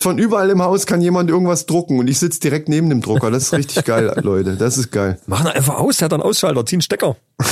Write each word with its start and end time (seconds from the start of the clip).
Von 0.00 0.18
überall 0.18 0.48
im 0.50 0.62
Haus 0.62 0.86
kann 0.86 1.00
jemand 1.00 1.28
irgendwas 1.28 1.66
drucken 1.66 1.98
und 1.98 2.08
ich 2.08 2.20
sitze 2.20 2.38
direkt 2.38 2.68
neben 2.68 2.88
dem 2.88 3.00
Drucker. 3.00 3.32
Das 3.32 3.44
ist 3.44 3.52
richtig 3.54 3.84
geil, 3.84 4.12
Leute. 4.22 4.56
Das 4.56 4.78
ist 4.78 4.92
geil. 4.92 5.18
Machen 5.26 5.48
einfach 5.48 5.74
aus, 5.74 5.96
der 5.96 6.06
hat 6.06 6.12
einen 6.12 6.22
Ausschalter, 6.22 6.64
ziehen 6.64 6.80
Stecker. 6.80 7.16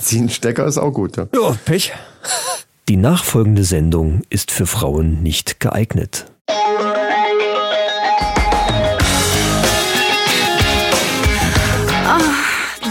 Ziehen 0.00 0.28
Stecker 0.28 0.66
ist 0.66 0.76
auch 0.78 0.92
gut, 0.92 1.16
ja. 1.16 1.28
Ja, 1.34 1.56
Pech. 1.64 1.92
Die 2.88 2.96
nachfolgende 2.96 3.64
Sendung 3.64 4.22
ist 4.28 4.50
für 4.50 4.66
Frauen 4.66 5.22
nicht 5.22 5.60
geeignet. 5.60 6.26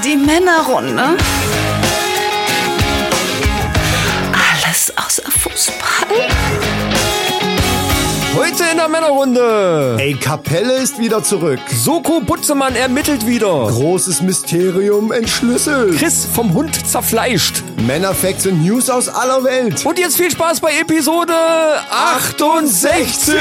Die 0.03 0.17
Männerrunde. 0.17 1.17
Heute 8.41 8.63
in 8.71 8.77
der 8.77 8.89
Männerrunde. 8.89 9.97
Ey, 9.99 10.15
Kapelle 10.15 10.73
ist 10.73 10.97
wieder 10.97 11.21
zurück. 11.21 11.59
Soko 11.69 12.21
Butzemann 12.21 12.75
ermittelt 12.75 13.27
wieder. 13.27 13.67
Großes 13.67 14.23
Mysterium 14.23 15.11
entschlüsselt. 15.11 15.95
Chris 15.95 16.25
vom 16.25 16.51
Hund 16.55 16.87
zerfleischt. 16.87 17.61
Männerfacts 17.85 18.47
und 18.47 18.63
News 18.63 18.89
aus 18.89 19.09
aller 19.09 19.43
Welt. 19.43 19.85
Und 19.85 19.99
jetzt 19.99 20.17
viel 20.17 20.31
Spaß 20.31 20.59
bei 20.59 20.71
Episode 20.71 21.33
68. 21.91 23.35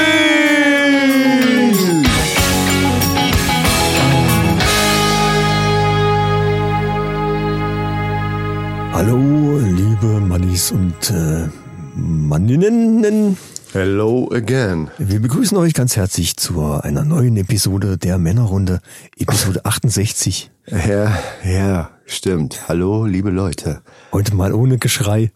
Hallo, 8.93 9.57
liebe 9.63 10.19
Mannis 10.19 10.71
und 10.71 11.09
äh, 11.09 11.49
Manninnen. 11.95 13.35
Hello 13.73 14.29
again. 14.33 14.89
Wir 14.97 15.21
begrüßen 15.21 15.57
euch 15.57 15.73
ganz 15.73 15.95
herzlich 15.95 16.35
zu 16.35 16.61
einer 16.61 17.05
neuen 17.05 17.37
Episode 17.37 17.97
der 17.97 18.17
Männerrunde, 18.17 18.81
Episode 19.17 19.63
68. 19.65 20.51
Ja, 20.67 21.17
ja, 21.45 21.89
stimmt. 22.05 22.67
Hallo, 22.67 23.05
liebe 23.05 23.29
Leute. 23.29 23.81
Heute 24.11 24.35
mal 24.35 24.53
ohne 24.53 24.77
Geschrei. 24.77 25.31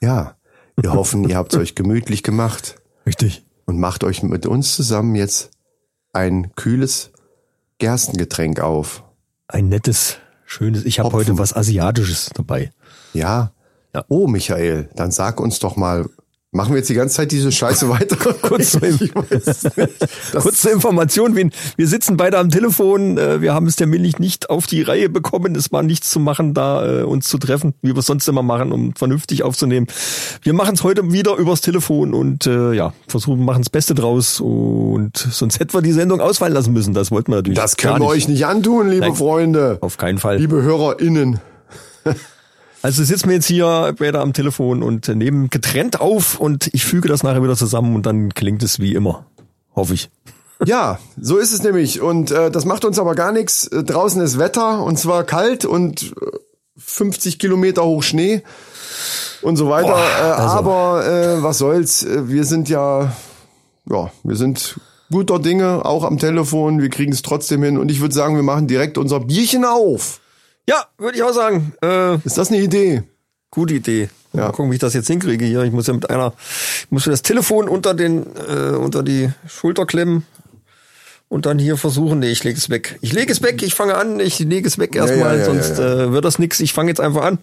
Ja, 0.00 0.36
wir 0.76 0.92
hoffen, 0.92 1.28
ihr 1.28 1.36
habt 1.36 1.52
es 1.52 1.58
euch 1.58 1.74
gemütlich 1.74 2.22
gemacht 2.22 2.76
Richtig. 3.04 3.44
und 3.66 3.80
macht 3.80 4.04
euch 4.04 4.22
mit 4.22 4.46
uns 4.46 4.76
zusammen 4.76 5.16
jetzt 5.16 5.50
ein 6.12 6.54
kühles 6.54 7.10
Gerstengetränk 7.78 8.60
auf. 8.60 9.02
Ein 9.48 9.68
nettes, 9.68 10.18
schönes. 10.44 10.84
Ich 10.84 11.00
habe 11.00 11.10
heute 11.10 11.38
was 11.38 11.56
Asiatisches 11.56 12.30
dabei. 12.34 12.70
Ja? 13.14 13.52
Ja. 13.94 14.04
Oh, 14.08 14.28
Michael, 14.28 14.88
dann 14.94 15.10
sag 15.10 15.40
uns 15.40 15.58
doch 15.58 15.74
mal, 15.74 16.08
machen 16.50 16.70
wir 16.72 16.78
jetzt 16.78 16.88
die 16.88 16.94
ganze 16.94 17.16
Zeit 17.16 17.30
diese 17.32 17.52
Scheiße 17.52 17.88
weiter? 17.90 18.16
Kurz 18.42 18.78
Kurze 20.32 20.70
Information, 20.70 21.36
wir, 21.36 21.50
wir 21.76 21.86
sitzen 21.88 22.16
beide 22.16 22.38
am 22.38 22.50
Telefon, 22.50 23.18
äh, 23.18 23.40
wir 23.40 23.54
haben 23.54 23.66
es 23.66 23.76
terminlich 23.76 24.18
nicht 24.18 24.50
auf 24.50 24.66
die 24.66 24.82
Reihe 24.82 25.08
bekommen, 25.08 25.54
es 25.54 25.72
war 25.72 25.82
nichts 25.82 26.10
zu 26.10 26.20
machen, 26.20 26.54
da 26.54 27.00
äh, 27.00 27.02
uns 27.02 27.28
zu 27.28 27.38
treffen, 27.38 27.74
wie 27.82 27.94
wir 27.94 27.98
es 27.98 28.06
sonst 28.06 28.26
immer 28.28 28.42
machen, 28.42 28.72
um 28.72 28.94
vernünftig 28.94 29.42
aufzunehmen. 29.42 29.86
Wir 30.42 30.54
machen 30.54 30.74
es 30.74 30.82
heute 30.82 31.12
wieder 31.12 31.36
übers 31.36 31.60
Telefon 31.60 32.14
und 32.14 32.46
äh, 32.46 32.72
ja, 32.72 32.92
versuchen, 33.08 33.44
machen 33.44 33.62
das 33.62 33.70
Beste 33.70 33.94
draus 33.94 34.40
und 34.40 35.16
sonst 35.16 35.60
hätten 35.60 35.74
wir 35.74 35.82
die 35.82 35.92
Sendung 35.92 36.20
ausfallen 36.20 36.54
lassen 36.54 36.72
müssen, 36.72 36.94
das 36.94 37.10
wollten 37.10 37.32
wir 37.32 37.36
natürlich 37.36 37.58
Das 37.58 37.76
können 37.76 37.94
wir 37.94 38.00
nicht. 38.00 38.08
euch 38.08 38.28
nicht 38.28 38.46
antun, 38.46 38.88
liebe 38.88 39.06
Nein. 39.06 39.14
Freunde. 39.14 39.78
Auf 39.80 39.96
keinen 39.98 40.18
Fall. 40.18 40.38
Liebe 40.38 40.62
HörerInnen. 40.62 41.40
Also 42.82 43.02
sitzen 43.02 43.28
wir 43.28 43.34
jetzt 43.36 43.46
hier 43.46 43.94
beide 43.98 44.20
am 44.20 44.32
Telefon 44.32 44.82
und 44.82 45.08
nehmen 45.08 45.50
getrennt 45.50 46.00
auf 46.00 46.38
und 46.38 46.70
ich 46.72 46.84
füge 46.84 47.08
das 47.08 47.22
nachher 47.22 47.42
wieder 47.42 47.56
zusammen 47.56 47.94
und 47.96 48.06
dann 48.06 48.32
klingt 48.34 48.62
es 48.62 48.78
wie 48.78 48.94
immer. 48.94 49.26
Hoffe 49.74 49.94
ich. 49.94 50.10
Ja, 50.64 50.98
so 51.20 51.38
ist 51.38 51.52
es 51.52 51.62
nämlich. 51.62 52.00
Und 52.00 52.30
äh, 52.30 52.50
das 52.50 52.64
macht 52.64 52.84
uns 52.84 52.98
aber 52.98 53.14
gar 53.14 53.32
nichts. 53.32 53.66
Äh, 53.68 53.84
Draußen 53.84 54.20
ist 54.22 54.38
Wetter 54.38 54.82
und 54.82 54.98
zwar 54.98 55.24
kalt 55.24 55.64
und 55.64 56.14
äh, 56.20 56.38
50 56.76 57.38
Kilometer 57.38 57.84
hoch 57.84 58.02
Schnee 58.02 58.42
und 59.42 59.56
so 59.56 59.68
weiter. 59.68 59.96
äh, 59.96 60.30
also. 60.32 60.56
Aber 60.56 61.06
äh, 61.06 61.42
was 61.42 61.58
soll's? 61.58 62.02
Äh, 62.02 62.28
Wir 62.28 62.44
sind 62.44 62.68
ja, 62.68 63.12
ja, 63.90 64.10
wir 64.22 64.36
sind 64.36 64.80
guter 65.10 65.38
Dinge, 65.38 65.84
auch 65.84 66.04
am 66.04 66.18
Telefon. 66.18 66.80
Wir 66.80 66.90
kriegen 66.90 67.12
es 67.12 67.22
trotzdem 67.22 67.62
hin. 67.62 67.78
Und 67.78 67.90
ich 67.90 68.00
würde 68.00 68.14
sagen, 68.14 68.34
wir 68.36 68.42
machen 68.42 68.66
direkt 68.66 68.98
unser 68.98 69.20
Bierchen 69.20 69.64
auf. 69.64 70.20
Ja, 70.68 70.84
würde 70.98 71.16
ich 71.16 71.22
auch 71.22 71.32
sagen. 71.32 71.72
Äh, 71.82 72.16
Ist 72.26 72.36
das 72.36 72.50
eine 72.50 72.60
Idee? 72.60 73.02
Gute 73.50 73.72
Idee. 73.72 74.10
Ja. 74.34 74.42
Mal 74.42 74.52
gucken, 74.52 74.70
wie 74.70 74.74
ich 74.74 74.80
das 74.80 74.92
jetzt 74.92 75.06
hinkriege 75.06 75.46
hier. 75.46 75.62
Ich 75.62 75.72
muss 75.72 75.86
ja 75.86 75.94
mit 75.94 76.10
einer, 76.10 76.34
ich 76.82 76.90
muss 76.90 77.06
mir 77.06 77.12
das 77.12 77.22
Telefon 77.22 77.68
unter 77.70 77.94
den, 77.94 78.26
äh, 78.36 78.76
unter 78.76 79.02
die 79.02 79.30
Schulter 79.46 79.86
klemmen 79.86 80.26
und 81.30 81.46
dann 81.46 81.58
hier 81.58 81.78
versuchen. 81.78 82.18
Nee, 82.18 82.32
ich 82.32 82.44
lege 82.44 82.58
es 82.58 82.68
weg. 82.68 82.98
Ich 83.00 83.14
lege 83.14 83.32
es 83.32 83.40
weg, 83.40 83.62
ich 83.62 83.74
fange 83.74 83.94
an, 83.94 84.20
ich 84.20 84.40
lege 84.40 84.68
es 84.68 84.76
weg 84.78 84.94
erstmal, 84.94 85.38
ja, 85.38 85.38
ja, 85.38 85.44
sonst 85.46 85.78
Äh, 85.78 86.12
wird 86.12 86.26
das 86.26 86.38
nix. 86.38 86.60
Ich 86.60 86.74
fange 86.74 86.90
jetzt 86.90 87.00
einfach 87.00 87.24
an 87.24 87.38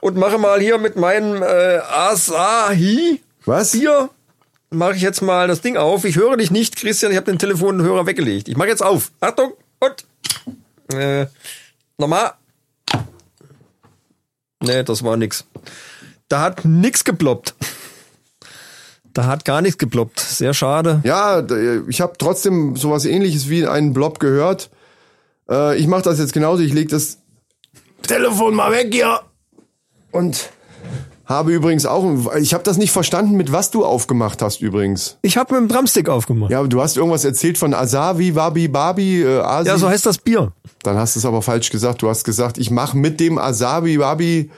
und 0.00 0.16
mache 0.16 0.36
mal 0.36 0.60
hier 0.60 0.78
mit 0.78 0.96
meinem 0.96 1.44
äh, 1.44 1.78
Asahi 1.88 3.20
Was? 3.44 3.70
Bier. 3.70 4.10
Mache 4.70 4.96
ich 4.96 5.02
jetzt 5.02 5.22
mal 5.22 5.46
das 5.46 5.60
Ding 5.60 5.76
auf. 5.76 6.04
Ich 6.04 6.16
höre 6.16 6.36
dich 6.36 6.50
nicht, 6.50 6.74
Christian. 6.74 7.12
Ich 7.12 7.16
habe 7.16 7.30
den 7.30 7.38
Telefonhörer 7.38 8.06
weggelegt. 8.06 8.48
Ich 8.48 8.56
mache 8.56 8.66
jetzt 8.70 8.82
auf. 8.82 9.12
Achtung 9.20 9.52
und 9.78 10.98
äh, 10.98 11.26
nochmal. 11.96 12.32
Nee, 14.62 14.82
das 14.82 15.02
war 15.02 15.16
nix. 15.16 15.44
Da 16.28 16.40
hat 16.40 16.64
nix 16.64 17.04
geploppt. 17.04 17.54
Da 19.12 19.26
hat 19.26 19.44
gar 19.44 19.62
nichts 19.62 19.78
geploppt. 19.78 20.20
Sehr 20.20 20.52
schade. 20.52 21.00
Ja, 21.04 21.42
ich 21.88 22.00
habe 22.00 22.14
trotzdem 22.18 22.76
sowas 22.76 23.04
ähnliches 23.06 23.48
wie 23.48 23.66
einen 23.66 23.92
Blob 23.92 24.18
gehört. 24.18 24.70
Äh, 25.48 25.78
ich 25.78 25.86
mache 25.86 26.02
das 26.02 26.18
jetzt 26.18 26.32
genauso. 26.32 26.62
Ich 26.62 26.72
leg 26.72 26.88
das 26.88 27.18
Telefon 28.02 28.54
mal 28.54 28.72
weg 28.72 28.92
hier. 28.92 29.20
Und 30.10 30.50
habe 31.26 31.52
übrigens 31.52 31.84
auch, 31.86 32.34
ich 32.38 32.54
habe 32.54 32.64
das 32.64 32.76
nicht 32.78 32.92
verstanden, 32.92 33.36
mit 33.36 33.50
was 33.52 33.70
du 33.70 33.84
aufgemacht 33.84 34.40
hast 34.42 34.60
übrigens. 34.62 35.18
Ich 35.22 35.36
habe 35.36 35.54
mit 35.54 35.62
dem 35.70 35.74
Drumstick 35.74 36.08
aufgemacht. 36.08 36.50
Ja, 36.50 36.56
Ja, 36.56 36.60
aber 36.60 36.68
du 36.68 36.80
hast 36.80 36.96
irgendwas 36.96 37.24
erzählt 37.24 37.58
von 37.58 37.74
Asavi, 37.74 38.34
Wabi, 38.34 38.68
Babi, 38.68 39.22
äh, 39.22 39.40
Asi. 39.40 39.76
so 39.78 39.88
heißt 39.88 40.06
das 40.06 40.18
Bier. 40.18 40.52
Dann 40.82 40.96
hast 40.96 41.16
du 41.16 41.18
es 41.20 41.26
aber 41.26 41.42
falsch 41.42 41.70
gesagt. 41.70 42.00
Du 42.02 42.08
hast 42.08 42.24
gesagt, 42.24 42.58
ich 42.58 42.70
mache 42.70 42.96
mit 42.96 43.18
dem 43.20 43.38
Asabi, 43.38 43.98
Wabi 43.98 44.50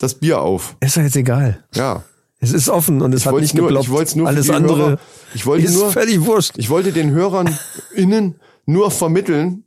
das 0.00 0.14
Bier 0.14 0.40
auf. 0.40 0.76
Ist 0.80 0.96
doch 0.96 1.02
jetzt 1.02 1.16
egal. 1.16 1.62
Ja. 1.74 2.02
Es 2.42 2.52
ist 2.52 2.68
offen 2.70 3.02
und 3.02 3.14
es 3.14 3.26
hat 3.26 3.32
wollt's 3.34 3.42
nicht 3.52 3.54
nur- 3.56 3.66
geploppt. 3.68 3.84
ich 3.86 3.90
wollt's 3.92 4.14
nur 4.16 4.26
Alles 4.26 4.48
andere 4.50 4.78
Hörer- 4.92 4.98
ich 5.34 5.44
wollte 5.46 5.66
ist 5.66 5.74
nur- 5.74 5.90
völlig 5.90 6.24
wurscht. 6.24 6.54
Ich 6.56 6.70
wollte 6.70 6.90
den 6.90 7.10
Hörern 7.10 7.54
innen 7.94 8.36
nur 8.66 8.90
vermitteln, 8.90 9.64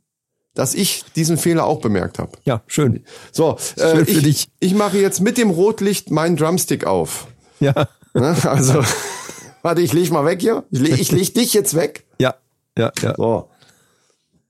dass 0.54 0.74
ich 0.74 1.04
diesen 1.16 1.36
Fehler 1.36 1.64
auch 1.64 1.80
bemerkt 1.80 2.18
habe. 2.18 2.32
Ja, 2.44 2.62
schön. 2.66 3.04
So, 3.32 3.56
äh, 3.76 3.80
Schön 3.96 4.06
für 4.06 4.10
ich, 4.12 4.22
dich. 4.22 4.48
ich 4.60 4.74
mache 4.74 4.98
jetzt 4.98 5.20
mit 5.20 5.36
dem 5.36 5.50
Rotlicht 5.50 6.10
meinen 6.10 6.36
Drumstick 6.36 6.86
auf. 6.86 7.26
Ja, 7.60 7.88
Ne? 8.14 8.36
Also, 8.44 8.84
warte, 9.62 9.80
ich 9.82 9.92
leg 9.92 10.10
mal 10.12 10.24
weg 10.24 10.40
hier. 10.40 10.62
Ich 10.70 10.78
leg, 10.80 11.00
ich 11.00 11.10
leg 11.10 11.34
dich 11.34 11.52
jetzt 11.52 11.74
weg. 11.74 12.04
ja, 12.20 12.34
ja, 12.78 12.92
ja. 13.02 13.14
So. 13.16 13.48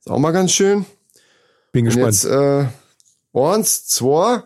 Ist 0.00 0.10
auch 0.10 0.18
mal 0.18 0.32
ganz 0.32 0.52
schön. 0.52 0.84
Bin 1.72 1.86
Und 1.86 1.94
gespannt. 1.94 2.12
jetzt, 2.12 2.24
äh, 2.26 2.66
eins, 3.32 3.86
zwei. 3.86 4.42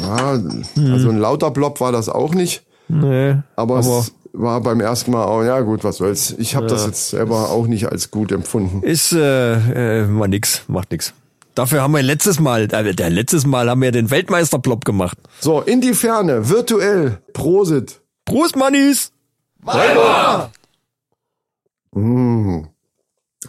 Ja, 0.00 0.32
Hm. 0.34 0.92
also 0.92 1.08
ein 1.10 1.18
lauter 1.18 1.50
Blob 1.50 1.80
war 1.80 1.90
das 1.92 2.08
auch 2.08 2.34
nicht. 2.34 2.64
nee, 2.88 3.36
Aber, 3.56 3.78
aber 3.78 3.98
es 4.00 4.12
war 4.32 4.60
beim 4.60 4.80
ersten 4.80 5.10
Mal 5.10 5.24
auch, 5.24 5.42
ja 5.42 5.60
gut, 5.60 5.84
was 5.84 5.98
soll's. 5.98 6.34
Ich 6.38 6.56
habe 6.56 6.66
das 6.66 6.86
jetzt 6.86 7.10
selber 7.10 7.50
auch 7.50 7.66
nicht 7.66 7.86
als 7.86 8.10
gut 8.10 8.32
empfunden. 8.32 8.82
ist 8.82 9.12
äh, 9.12 10.00
äh, 10.00 10.06
mal 10.06 10.28
nix, 10.28 10.62
macht 10.68 10.90
nix. 10.90 11.12
Dafür 11.54 11.82
haben 11.82 11.92
wir 11.92 12.02
letztes 12.02 12.40
Mal, 12.40 12.72
äh, 12.72 12.94
der 12.94 13.10
letztes 13.10 13.46
Mal 13.46 13.68
haben 13.68 13.82
wir 13.82 13.92
den 13.92 14.10
Weltmeisterplop 14.10 14.84
gemacht. 14.84 15.18
So, 15.40 15.60
in 15.60 15.80
die 15.80 15.92
Ferne, 15.94 16.48
virtuell, 16.48 17.18
Prosit. 17.34 18.00
Prost, 18.24 18.56
Mannis! 18.56 19.12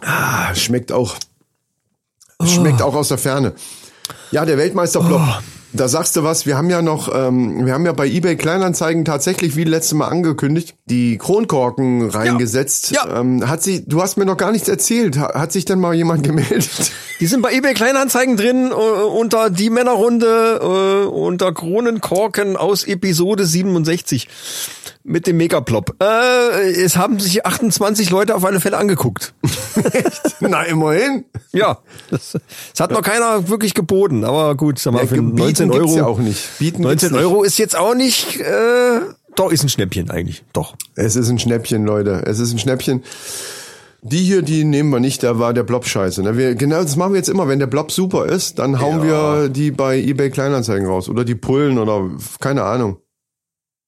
Ah, 0.00 0.54
schmeckt 0.54 0.92
auch, 0.92 1.16
schmeckt 2.44 2.82
auch 2.82 2.94
aus 2.94 3.08
der 3.08 3.18
Ferne. 3.18 3.54
Ja, 4.30 4.44
der 4.44 4.58
Weltmeisterplop. 4.58 5.20
Da 5.76 5.88
sagst 5.88 6.14
du 6.16 6.22
was, 6.22 6.46
wir 6.46 6.56
haben 6.56 6.70
ja 6.70 6.82
noch, 6.82 7.12
ähm, 7.12 7.66
wir 7.66 7.74
haben 7.74 7.84
ja 7.84 7.92
bei 7.92 8.06
eBay 8.06 8.36
Kleinanzeigen 8.36 9.04
tatsächlich 9.04 9.56
wie 9.56 9.64
letztes 9.64 9.94
Mal 9.94 10.06
angekündigt, 10.06 10.76
die 10.86 11.18
Kronkorken 11.18 12.08
reingesetzt. 12.10 12.92
Ja. 12.92 13.20
Ähm, 13.20 13.48
hat 13.48 13.62
sie, 13.64 13.84
du 13.84 14.00
hast 14.00 14.16
mir 14.16 14.24
noch 14.24 14.36
gar 14.36 14.52
nichts 14.52 14.68
erzählt. 14.68 15.18
Ha- 15.18 15.34
Hat 15.34 15.50
sich 15.52 15.64
denn 15.64 15.80
mal 15.80 15.92
jemand 15.94 16.22
gemeldet? 16.22 16.70
Die 17.20 17.26
sind 17.26 17.42
bei 17.42 17.52
eBay 17.52 17.74
Kleinanzeigen 17.74 18.36
drin, 18.36 18.72
äh, 18.72 18.74
unter 18.74 19.48
die 19.48 19.70
Männerrunde, 19.70 20.60
äh, 20.60 21.06
unter 21.06 21.52
Kronenkorken 21.54 22.56
aus 22.56 22.82
Episode 22.84 23.46
67 23.46 24.28
mit 25.04 25.28
dem 25.28 25.36
Megaplop. 25.36 25.94
Äh, 26.02 26.72
es 26.72 26.96
haben 26.96 27.20
sich 27.20 27.46
28 27.46 28.10
Leute 28.10 28.34
auf 28.34 28.44
alle 28.44 28.58
Fälle 28.58 28.78
angeguckt. 28.78 29.32
Na, 30.40 30.64
immerhin. 30.64 31.24
Ja, 31.52 31.78
das, 32.10 32.32
das 32.72 32.80
hat 32.80 32.90
noch 32.90 33.02
keiner 33.02 33.48
wirklich 33.48 33.74
geboten, 33.74 34.24
aber 34.24 34.56
gut, 34.56 34.80
sag 34.80 34.92
mal, 34.94 35.02
Ja, 35.02 35.06
für 35.06 35.22
bieten 35.22 35.63
19 35.68 35.82
gibt's 35.82 35.96
Euro. 35.96 35.98
ja 35.98 36.06
auch 36.06 36.18
nicht. 36.18 36.58
Bieten 36.58 36.82
gibt's 36.82 37.02
19 37.02 37.12
nicht. 37.12 37.20
Euro 37.20 37.42
ist 37.42 37.58
jetzt 37.58 37.76
auch 37.76 37.94
nicht 37.94 38.40
äh, 38.40 39.00
Doch, 39.36 39.50
ist 39.52 39.62
ein 39.62 39.68
Schnäppchen 39.68 40.10
eigentlich. 40.10 40.44
Doch. 40.52 40.76
Es 40.94 41.16
ist 41.16 41.28
ein 41.28 41.38
Schnäppchen, 41.38 41.84
Leute. 41.84 42.22
Es 42.26 42.38
ist 42.38 42.52
ein 42.52 42.58
Schnäppchen. 42.58 43.02
Die 44.02 44.22
hier, 44.22 44.42
die 44.42 44.64
nehmen 44.64 44.90
wir 44.90 45.00
nicht, 45.00 45.22
da 45.22 45.38
war 45.38 45.54
der 45.54 45.62
Blob 45.62 45.86
scheiße. 45.86 46.22
Ne? 46.22 46.36
Wir, 46.36 46.54
genau, 46.54 46.82
das 46.82 46.96
machen 46.96 47.14
wir 47.14 47.18
jetzt 47.18 47.30
immer. 47.30 47.48
Wenn 47.48 47.58
der 47.58 47.66
Blob 47.66 47.90
super 47.90 48.26
ist, 48.26 48.58
dann 48.58 48.78
hauen 48.78 49.02
wir 49.02 49.48
die 49.48 49.70
bei 49.70 49.98
eBay 49.98 50.28
Kleinanzeigen 50.30 50.86
raus. 50.86 51.08
Oder 51.08 51.24
die 51.24 51.34
Pullen 51.34 51.78
oder 51.78 52.10
keine 52.38 52.64
Ahnung. 52.64 52.98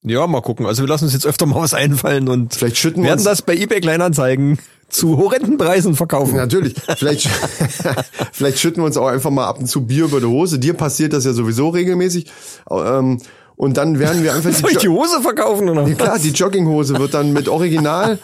Ja, 0.03 0.25
mal 0.25 0.41
gucken. 0.41 0.65
Also 0.65 0.83
wir 0.83 0.87
lassen 0.87 1.05
uns 1.05 1.13
jetzt 1.13 1.27
öfter 1.27 1.45
mal 1.45 1.61
was 1.61 1.73
einfallen 1.73 2.29
und 2.29 2.55
Vielleicht 2.55 2.77
schütten 2.77 3.03
wir 3.03 3.09
werden 3.09 3.23
das 3.23 3.41
bei 3.41 3.55
eBay 3.55 3.79
Kleinanzeigen 3.79 4.57
zu 4.89 5.17
horrenden 5.17 5.57
Preisen 5.57 5.95
verkaufen. 5.95 6.35
Natürlich. 6.35 6.75
Vielleicht, 6.97 7.27
vielleicht 8.31 8.59
schütten 8.59 8.81
wir 8.81 8.85
uns 8.85 8.97
auch 8.97 9.07
einfach 9.07 9.31
mal 9.31 9.47
ab 9.47 9.59
und 9.59 9.67
zu 9.67 9.85
Bier 9.85 10.05
über 10.05 10.19
die 10.19 10.25
Hose. 10.25 10.59
Dir 10.59 10.73
passiert 10.73 11.13
das 11.13 11.25
ja 11.25 11.33
sowieso 11.33 11.69
regelmäßig. 11.69 12.31
Ähm, 12.69 13.19
und 13.57 13.75
dann 13.75 13.97
werden 13.97 14.21
wir 14.21 14.35
einfach 14.35 14.53
Soll 14.53 14.69
ich 14.69 14.77
die 14.77 14.87
Hose 14.87 15.19
verkaufen 15.21 15.67
oder 15.67 15.81
Ja, 15.81 15.89
was? 15.89 15.97
klar, 15.97 16.19
die 16.19 16.29
Jogginghose 16.29 16.99
wird 16.99 17.15
dann 17.15 17.33
mit 17.33 17.49
Original, 17.49 18.19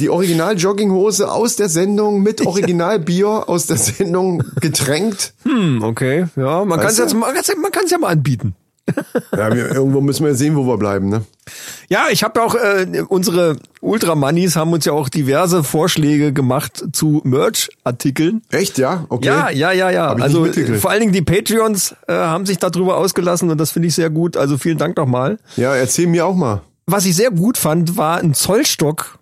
die 0.00 0.10
Original 0.10 0.56
Jogginghose 0.56 1.30
aus 1.30 1.54
der 1.54 1.68
Sendung 1.68 2.22
mit 2.24 2.44
Original 2.44 2.98
Bier 2.98 3.48
aus 3.48 3.66
der 3.66 3.76
Sendung 3.76 4.42
getränkt. 4.60 5.32
Hm, 5.44 5.80
okay. 5.84 6.26
Ja, 6.34 6.64
man 6.64 6.80
kann 6.80 6.88
es 6.88 7.14
mal, 7.14 7.32
man 7.32 7.70
kann's 7.70 7.90
ja 7.92 7.98
mal 7.98 8.08
anbieten. 8.08 8.56
Ja, 9.36 9.52
wir, 9.54 9.70
irgendwo 9.74 10.00
müssen 10.00 10.26
wir 10.26 10.34
sehen, 10.34 10.56
wo 10.56 10.66
wir 10.66 10.76
bleiben, 10.76 11.08
ne? 11.08 11.22
Ja, 11.88 12.04
ich 12.10 12.22
habe 12.22 12.40
ja 12.40 12.46
auch 12.46 12.54
äh, 12.54 13.02
unsere 13.08 13.56
Ultramannis 13.80 14.56
haben 14.56 14.72
uns 14.72 14.84
ja 14.84 14.92
auch 14.92 15.08
diverse 15.08 15.64
Vorschläge 15.64 16.32
gemacht 16.32 16.84
zu 16.92 17.20
Merch-Artikeln. 17.24 18.42
Echt, 18.50 18.78
ja? 18.78 19.06
Okay. 19.08 19.26
Ja, 19.28 19.50
ja, 19.50 19.72
ja, 19.72 19.90
ja. 19.90 20.12
Also 20.12 20.46
vor 20.80 20.90
allen 20.90 21.00
Dingen 21.00 21.12
die 21.12 21.22
Patreons 21.22 21.94
äh, 22.08 22.12
haben 22.12 22.46
sich 22.46 22.58
darüber 22.58 22.96
ausgelassen 22.96 23.50
und 23.50 23.58
das 23.58 23.70
finde 23.72 23.88
ich 23.88 23.94
sehr 23.94 24.10
gut. 24.10 24.36
Also 24.36 24.58
vielen 24.58 24.78
Dank 24.78 24.96
nochmal. 24.96 25.38
Ja, 25.56 25.74
erzähl 25.74 26.06
mir 26.06 26.26
auch 26.26 26.36
mal. 26.36 26.62
Was 26.86 27.06
ich 27.06 27.16
sehr 27.16 27.30
gut 27.30 27.56
fand, 27.58 27.96
war 27.96 28.18
ein 28.18 28.34
Zollstock. 28.34 29.18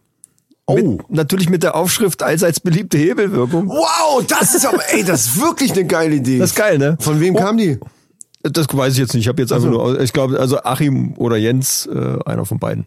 Oh. 0.67 0.75
Mit, 0.75 1.11
natürlich 1.11 1.49
mit 1.49 1.63
der 1.63 1.75
Aufschrift 1.75 2.23
allseits 2.23 2.61
beliebte 2.61 2.97
Hebelwirkung. 2.99 3.69
Wow, 3.69 4.25
das 4.27 4.55
ist 4.55 4.67
aber, 4.67 4.81
ey, 4.93 5.03
das 5.05 5.27
ist 5.27 5.41
wirklich 5.41 5.73
eine 5.73 5.85
geile 5.85 6.15
Idee. 6.17 6.39
Das 6.39 6.51
ist 6.51 6.57
geil, 6.57 6.79
ne? 6.79 6.97
Von 7.01 7.21
wem 7.21 7.35
Oh. 7.37 7.39
kam 7.39 7.57
die? 7.57 7.79
Das 8.43 8.67
weiß 8.71 8.95
ich 8.95 8.99
jetzt 8.99 9.15
nicht. 9.15 9.25
Ich 9.25 9.29
habe 9.29 9.41
jetzt 9.41 9.53
einfach 9.53 9.71
nur, 9.71 10.01
ich 10.01 10.13
glaube, 10.13 10.39
also 10.41 10.59
Achim 10.63 11.15
oder 11.17 11.37
Jens, 11.37 11.87
äh, 11.87 12.19
einer 12.25 12.45
von 12.45 12.59
beiden. 12.59 12.87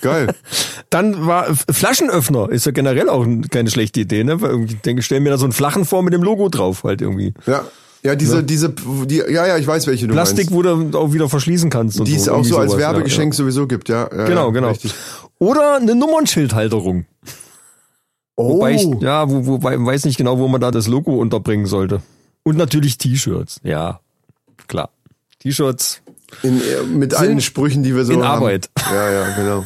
Geil. 0.00 0.32
Dann 0.90 1.26
war 1.26 1.46
Flaschenöffner, 1.70 2.50
ist 2.50 2.66
ja 2.66 2.72
generell 2.72 3.08
auch 3.08 3.24
ein- 3.24 3.48
keine 3.48 3.68
schlechte 3.70 4.00
Idee, 4.00 4.22
ne? 4.22 4.40
Weil 4.40 4.64
Ich 4.64 4.80
denke, 4.82 5.02
stell 5.02 5.20
mir 5.20 5.30
da 5.30 5.38
so 5.38 5.44
einen 5.44 5.52
flachen 5.52 5.84
vor 5.84 6.02
mit 6.02 6.12
dem 6.12 6.22
Logo 6.22 6.48
drauf, 6.48 6.84
halt 6.84 7.00
irgendwie. 7.00 7.34
Ja. 7.46 7.64
Ja, 8.04 8.14
diese, 8.14 8.44
diese, 8.44 8.70
die, 8.70 9.16
ja, 9.16 9.44
ja, 9.44 9.58
ich 9.58 9.66
weiß, 9.66 9.88
welche 9.88 10.06
du 10.06 10.12
Plastik, 10.14 10.52
meinst. 10.52 10.54
wo 10.54 10.62
du 10.62 10.96
auch 10.98 11.12
wieder 11.12 11.28
verschließen 11.28 11.68
kannst. 11.68 11.98
Die 12.06 12.14
es 12.14 12.26
so, 12.26 12.32
auch 12.32 12.44
so 12.44 12.58
als 12.58 12.70
sowas, 12.70 12.80
ja, 12.80 12.92
Werbegeschenk 12.92 13.34
sowieso 13.34 13.66
gibt, 13.66 13.88
ja. 13.88 14.08
ja 14.12 14.18
Ja. 14.18 14.24
Genau, 14.26 14.46
ja, 14.46 14.52
genau. 14.52 14.68
Richtig. 14.68 14.94
Oder 15.40 15.76
eine 15.76 15.96
Nummernschildhalterung. 15.96 17.06
Oh, 18.36 18.50
Wobei 18.54 18.74
ich, 18.74 18.84
ja, 19.00 19.28
wo, 19.28 19.46
wobei 19.46 19.74
ich 19.74 19.84
weiß 19.84 20.04
nicht 20.04 20.16
genau, 20.16 20.38
wo 20.38 20.46
man 20.46 20.60
da 20.60 20.70
das 20.70 20.86
Logo 20.86 21.16
unterbringen 21.16 21.66
sollte. 21.66 22.00
Und 22.44 22.56
natürlich 22.56 22.98
T-Shirts. 22.98 23.60
Ja, 23.64 23.98
klar. 24.68 24.90
T-Shirts. 25.40 26.02
äh, 26.42 26.48
mit 26.86 27.14
allen 27.14 27.40
Sprüchen, 27.40 27.82
die 27.82 27.94
wir 27.94 28.04
so 28.04 28.12
in 28.12 28.22
haben. 28.22 28.42
Arbeit. 28.42 28.70
Ja, 28.90 29.10
ja, 29.10 29.36
genau. 29.36 29.64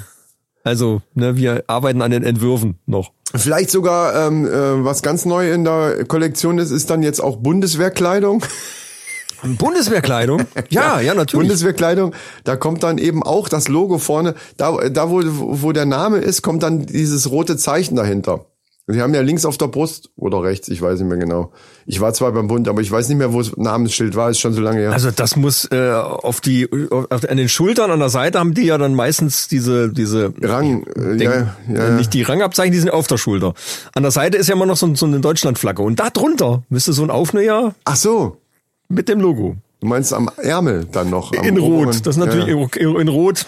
Also, 0.65 1.03
ne, 1.15 1.37
wir 1.37 1.65
arbeiten 1.67 2.03
an 2.03 2.13
den 2.13 2.23
Entwürfen 2.23 2.79
noch. 2.87 3.13
Vielleicht 3.35 3.71
sogar, 3.71 4.15
ähm, 4.27 4.47
äh, 4.47 4.85
was 4.85 5.03
ganz 5.03 5.25
neu 5.25 5.53
in 5.53 5.65
der 5.65 6.05
Kollektion 6.05 6.59
ist, 6.59 6.71
ist 6.71 6.91
dann 6.91 7.03
jetzt 7.03 7.21
auch 7.21 7.37
Bundeswehrkleidung. 7.37 8.45
Bundeswehrkleidung? 9.43 10.45
Ja, 10.69 11.01
ja, 11.01 11.15
natürlich. 11.15 11.49
Bundeswehrkleidung, 11.49 12.15
da 12.45 12.57
kommt 12.57 12.83
dann 12.83 12.99
eben 12.99 13.23
auch 13.23 13.49
das 13.49 13.69
Logo 13.69 13.99
vorne. 13.99 14.35
Da, 14.57 14.89
da 14.89 15.11
wo, 15.11 15.23
wo 15.25 15.73
der 15.73 15.87
Name 15.87 16.19
ist, 16.19 16.43
kommt 16.43 16.63
dann 16.63 16.87
dieses 16.87 17.31
rote 17.31 17.57
Zeichen 17.57 17.97
dahinter. 17.97 18.47
Sie 18.89 19.01
haben 19.01 19.15
ja 19.15 19.21
links 19.21 19.45
auf 19.45 19.59
der 19.59 19.69
Brust 19.69 20.11
oder 20.17 20.43
rechts, 20.43 20.69
ich 20.69 20.83
weiß 20.83 20.99
nicht 20.99 21.09
mehr 21.09 21.19
genau. 21.19 21.53
Ich 21.87 22.01
war 22.01 22.13
zwar 22.15 22.33
beim 22.33 22.49
Bund, 22.49 22.67
aber 22.67 22.81
ich 22.81 22.91
weiß 22.91 23.09
nicht 23.09 23.19
mehr, 23.19 23.33
wo 23.33 23.39
das 23.39 23.57
Namensschild 23.57 24.17
war, 24.17 24.29
ist 24.29 24.41
schon 24.41 24.55
so 24.55 24.61
lange 24.61 24.81
her. 24.81 24.93
Also 24.93 25.13
das 25.13 25.37
muss 25.37 25.71
äh, 25.71 25.93
auf 25.93 26.41
die 26.41 26.69
auf, 26.91 27.29
an 27.29 27.37
den 27.37 27.49
Schultern 27.49 27.93
an 27.93 28.01
der 28.01 28.09
Seite 28.09 28.41
haben 28.41 28.55
die 28.55 28.65
ja 28.65 28.79
dann 28.79 28.97
meistens 28.97 29.47
diese 29.47 29.93
diese 29.93 30.35
Rang, 30.43 30.83
äh, 30.83 31.17
Denk, 31.17 31.23
ja, 31.23 31.57
ja, 31.69 31.89
ja. 31.89 31.91
nicht 31.91 32.13
die 32.13 32.23
Rangabzeichen, 32.23 32.73
die 32.73 32.81
sind 32.81 32.91
auf 32.91 33.07
der 33.07 33.19
Schulter. 33.19 33.55
An 33.95 34.03
der 34.03 34.11
Seite 34.13 34.37
ist 34.37 34.49
ja 34.49 34.57
immer 34.57 34.67
noch 34.67 34.77
so, 34.77 34.93
so 34.97 35.07
eine 35.07 35.21
Deutschlandflagge 35.21 35.81
und 35.81 36.01
da 36.01 36.11
drunter 36.11 36.65
müsste 36.69 36.93
so 36.93 37.05
ein 37.05 37.11
Aufnäher 37.11 37.77
Ach 37.85 37.97
so, 37.97 38.39
mit 38.89 39.09
dem 39.09 39.21
Logo 39.21 39.57
du 39.83 39.89
meinst 39.89 40.15
am 40.15 40.31
Ärmel 40.37 40.87
dann 40.91 41.11
noch. 41.11 41.33
In 41.33 41.59
Rot. 41.59 41.89
Das 41.89 42.17
ist 42.17 42.17
natürlich 42.17 42.47
Ja, 42.47 42.99
in 43.01 43.09
Rot. 43.09 43.47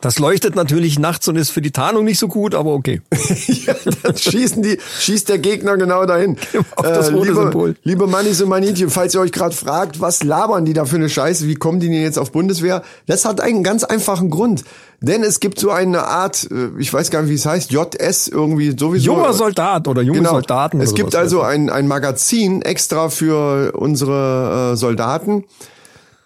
Das 0.00 0.18
leuchtet 0.18 0.54
natürlich 0.56 0.98
nachts 0.98 1.26
und 1.28 1.36
ist 1.36 1.50
für 1.50 1.62
die 1.62 1.70
Tarnung 1.70 2.04
nicht 2.04 2.18
so 2.18 2.28
gut, 2.28 2.54
aber 2.54 2.72
okay. 2.74 3.00
ja, 3.46 3.74
dann 4.02 4.16
schießen 4.16 4.62
die, 4.62 4.78
schießt 5.00 5.28
der 5.28 5.38
Gegner 5.38 5.76
genau 5.76 6.04
dahin. 6.06 6.36
Auf 6.76 6.86
das 6.86 7.12
rote 7.12 7.28
liebe, 7.28 7.42
Symbol. 7.42 7.76
liebe 7.82 8.06
Mannis 8.06 8.40
und 8.42 8.48
Manitchen, 8.48 8.90
falls 8.90 9.14
ihr 9.14 9.20
euch 9.20 9.32
gerade 9.32 9.54
fragt, 9.54 10.00
was 10.00 10.22
labern 10.22 10.64
die 10.64 10.72
da 10.72 10.84
für 10.84 10.96
eine 10.96 11.08
Scheiße, 11.08 11.46
wie 11.46 11.54
kommen 11.54 11.80
die 11.80 11.88
denn 11.88 12.02
jetzt 12.02 12.18
auf 12.18 12.32
Bundeswehr? 12.32 12.82
Das 13.06 13.24
hat 13.24 13.40
einen 13.40 13.62
ganz 13.62 13.84
einfachen 13.84 14.30
Grund. 14.30 14.64
Denn 15.02 15.22
es 15.22 15.40
gibt 15.40 15.60
so 15.60 15.70
eine 15.70 16.04
Art, 16.04 16.48
äh, 16.50 16.68
ich 16.78 16.92
weiß 16.92 17.10
gar 17.10 17.20
nicht, 17.20 17.30
wie 17.30 17.34
es 17.34 17.44
heißt, 17.44 17.70
JS 17.70 18.28
irgendwie 18.28 18.74
sowieso. 18.78 19.12
Junger 19.12 19.34
Soldat 19.34 19.88
oder 19.88 20.00
junge 20.00 20.20
Genau. 20.20 20.30
Soldaten. 20.30 20.80
Es 20.80 20.94
gibt 20.94 21.14
also 21.14 21.42
ein, 21.42 21.68
ein 21.68 21.86
Magazin 21.86 22.62
extra 22.62 23.10
für 23.10 23.72
unsere 23.76 24.72
äh, 24.72 24.76
Soldaten 24.76 25.44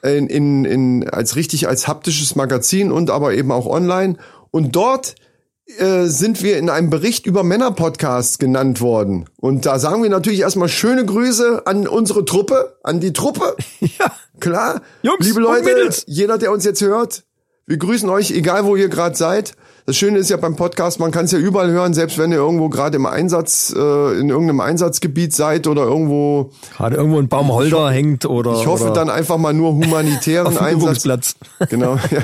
in, 0.03 0.27
in, 0.27 0.65
in, 0.65 1.11
als 1.11 1.37
richtig 1.37 1.69
als 1.69 1.89
haptisches 1.89 2.37
Magazin 2.37 2.93
und 2.93 3.11
aber 3.11 3.35
eben 3.35 3.53
auch 3.53 3.67
online. 3.67 4.17
Und 4.51 4.75
dort 4.77 5.15
äh, 5.79 6.07
sind 6.07 6.43
wir 6.43 6.59
in 6.59 6.69
einem 6.69 6.91
Bericht 6.91 7.27
über 7.27 7.45
Männerpodcasts 7.45 8.39
genannt 8.39 8.81
worden. 8.81 9.29
Und 9.37 9.67
da 9.67 9.79
sagen 9.79 10.03
wir 10.03 10.11
natürlich 10.11 10.41
erstmal 10.41 10.69
schöne 10.69 11.05
Grüße 11.05 11.63
an 11.67 11.87
unsere 11.87 12.25
Truppe, 12.25 12.77
an 12.83 13.01
die 13.01 13.13
Truppe. 13.13 13.57
Ja. 13.99 14.13
Klar. 14.39 14.83
Jungs 15.03 15.27
Liebe 15.27 15.41
Leute, 15.41 15.91
jeder, 16.07 16.39
der 16.39 16.53
uns 16.53 16.65
jetzt 16.65 16.81
hört, 16.81 17.25
wir 17.71 17.77
grüßen 17.77 18.11
euch, 18.11 18.33
egal 18.33 18.65
wo 18.65 18.75
ihr 18.75 18.89
gerade 18.89 19.15
seid. 19.17 19.55
Das 19.87 19.97
Schöne 19.97 20.19
ist 20.19 20.29
ja 20.29 20.37
beim 20.37 20.57
Podcast, 20.57 20.99
man 20.99 21.13
kann 21.13 21.27
es 21.27 21.31
ja 21.31 21.39
überall 21.39 21.71
hören, 21.71 21.95
selbst 21.95 22.19
wenn 22.19 22.33
ihr 22.33 22.39
irgendwo 22.39 22.69
gerade 22.69 22.97
im 22.97 23.07
Einsatz, 23.07 23.73
äh, 23.75 24.19
in 24.19 24.29
irgendeinem 24.29 24.59
Einsatzgebiet 24.59 25.33
seid 25.33 25.69
oder 25.69 25.85
irgendwo. 25.85 26.51
Gerade 26.77 26.97
irgendwo 26.97 27.21
ein 27.21 27.29
Baumholder 27.29 27.91
hängt 27.91 28.25
oder 28.27 28.55
Ich 28.55 28.67
hoffe 28.67 28.87
oder 28.87 28.93
dann 28.95 29.09
einfach 29.09 29.39
mal 29.39 29.53
nur 29.53 29.71
humanitären 29.75 30.47
auf 30.49 30.61
Einsatz. 30.61 30.83
Übungsplatz. 30.83 31.35
Genau. 31.69 31.97
Ja. 32.11 32.23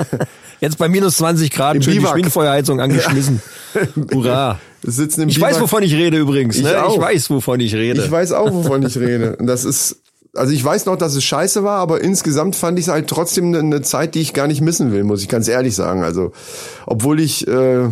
Jetzt 0.58 0.78
bei 0.78 0.88
minus 0.88 1.18
20 1.18 1.50
Grad 1.50 1.76
Im 1.76 1.82
schön 1.82 1.92
die 1.92 1.98
Biwak. 2.00 2.12
Schwingfeuerheizung 2.14 2.80
angeschmissen. 2.80 3.40
Hurra. 4.12 4.58
Wir 4.82 4.92
sitzen 4.92 5.22
im 5.22 5.28
Ich 5.28 5.40
weiß, 5.40 5.56
Biwak. 5.56 5.62
wovon 5.62 5.82
ich 5.82 5.94
rede 5.94 6.16
übrigens. 6.16 6.56
Ich 6.56 6.64
ne? 6.64 6.82
auch. 6.82 6.94
ich 6.94 7.00
weiß, 7.00 7.30
wovon 7.30 7.60
ich 7.60 7.74
rede. 7.74 8.02
Ich 8.02 8.10
weiß 8.10 8.32
auch, 8.32 8.52
wovon 8.52 8.82
ich 8.82 8.96
rede. 8.98 9.36
Und 9.36 9.46
das 9.46 9.64
ist, 9.64 10.00
also 10.36 10.52
ich 10.52 10.64
weiß 10.64 10.86
noch, 10.86 10.96
dass 10.96 11.14
es 11.14 11.24
scheiße 11.24 11.64
war, 11.64 11.78
aber 11.78 12.00
insgesamt 12.02 12.56
fand 12.56 12.78
ich 12.78 12.86
es 12.86 12.92
halt 12.92 13.08
trotzdem 13.08 13.46
eine, 13.46 13.58
eine 13.58 13.82
Zeit, 13.82 14.14
die 14.14 14.20
ich 14.20 14.32
gar 14.32 14.46
nicht 14.46 14.60
missen 14.60 14.92
will, 14.92 15.04
muss 15.04 15.22
ich 15.22 15.28
ganz 15.28 15.48
ehrlich 15.48 15.74
sagen. 15.74 16.02
Also, 16.04 16.32
obwohl 16.86 17.20
ich, 17.20 17.46
äh, 17.48 17.88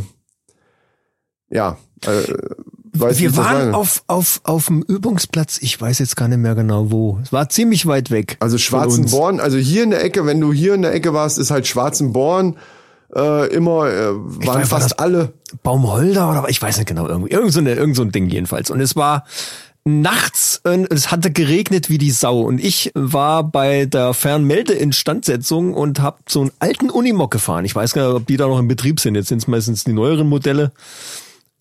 ja, 1.51 1.77
äh, 2.07 2.35
weiß 2.93 3.19
Wir 3.19 3.37
waren 3.37 3.75
auf, 3.75 4.03
auf, 4.07 4.41
auf 4.45 4.67
dem 4.67 4.83
Übungsplatz, 4.83 5.59
ich 5.61 5.81
weiß 5.81 5.99
jetzt 5.99 6.17
gar 6.17 6.29
nicht 6.29 6.39
mehr 6.39 6.55
genau 6.55 6.91
wo. 6.91 7.19
Es 7.23 7.33
war 7.33 7.49
ziemlich 7.49 7.87
weit 7.87 8.11
weg. 8.11 8.37
Also. 8.41 8.59
Schwarzenborn, 8.59 9.41
also 9.41 9.59
hier 9.59 9.83
in 9.83 9.91
der 9.91 10.05
Ecke, 10.05 10.27
wenn 10.27 10.41
du 10.41 10.53
hier 10.53 10.75
in 10.75 10.83
der 10.83 10.93
Ecke 10.95 11.13
warst, 11.13 11.39
ist 11.39 11.51
halt 11.51 11.67
Schwarzenborn 11.67 12.57
äh, 13.15 13.53
immer, 13.55 13.89
äh, 13.91 14.13
waren 14.15 14.47
war 14.47 14.67
fast 14.67 14.93
das- 14.93 14.99
alle. 14.99 15.33
Baumholder 15.63 16.31
oder 16.31 16.49
ich 16.49 16.61
weiß 16.61 16.79
nicht 16.79 16.89
genau, 16.89 17.07
irgendwie, 17.07 17.31
irgend 17.31 17.53
so, 17.53 17.61
eine, 17.61 17.75
irgend 17.75 17.95
so 17.95 18.03
ein 18.03 18.11
Ding 18.11 18.29
jedenfalls. 18.29 18.71
Und 18.71 18.81
es 18.81 18.97
war 18.97 19.25
nachts, 19.85 20.61
äh, 20.65 20.85
es 20.91 21.11
hatte 21.11 21.31
geregnet 21.31 21.91
wie 21.91 21.99
die 21.99 22.11
Sau 22.11 22.41
und 22.41 22.59
ich 22.63 22.91
war 22.95 23.45
bei 23.45 23.87
der 23.87 24.15
Fernmeldeinstandsetzung 24.15 25.75
und 25.75 26.01
habe 26.01 26.19
so 26.29 26.41
einen 26.43 26.53
alten 26.59 26.91
Unimog 26.91 27.31
gefahren. 27.31 27.65
Ich 27.65 27.75
weiß 27.75 27.93
gar 27.93 28.07
nicht, 28.09 28.17
ob 28.17 28.27
die 28.27 28.37
da 28.37 28.47
noch 28.49 28.59
im 28.59 28.69
Betrieb 28.69 29.01
sind. 29.01 29.15
Jetzt 29.15 29.29
sind 29.29 29.39
es 29.39 29.47
meistens 29.47 29.85
die 29.85 29.93
neueren 29.93 30.29
Modelle. 30.29 30.73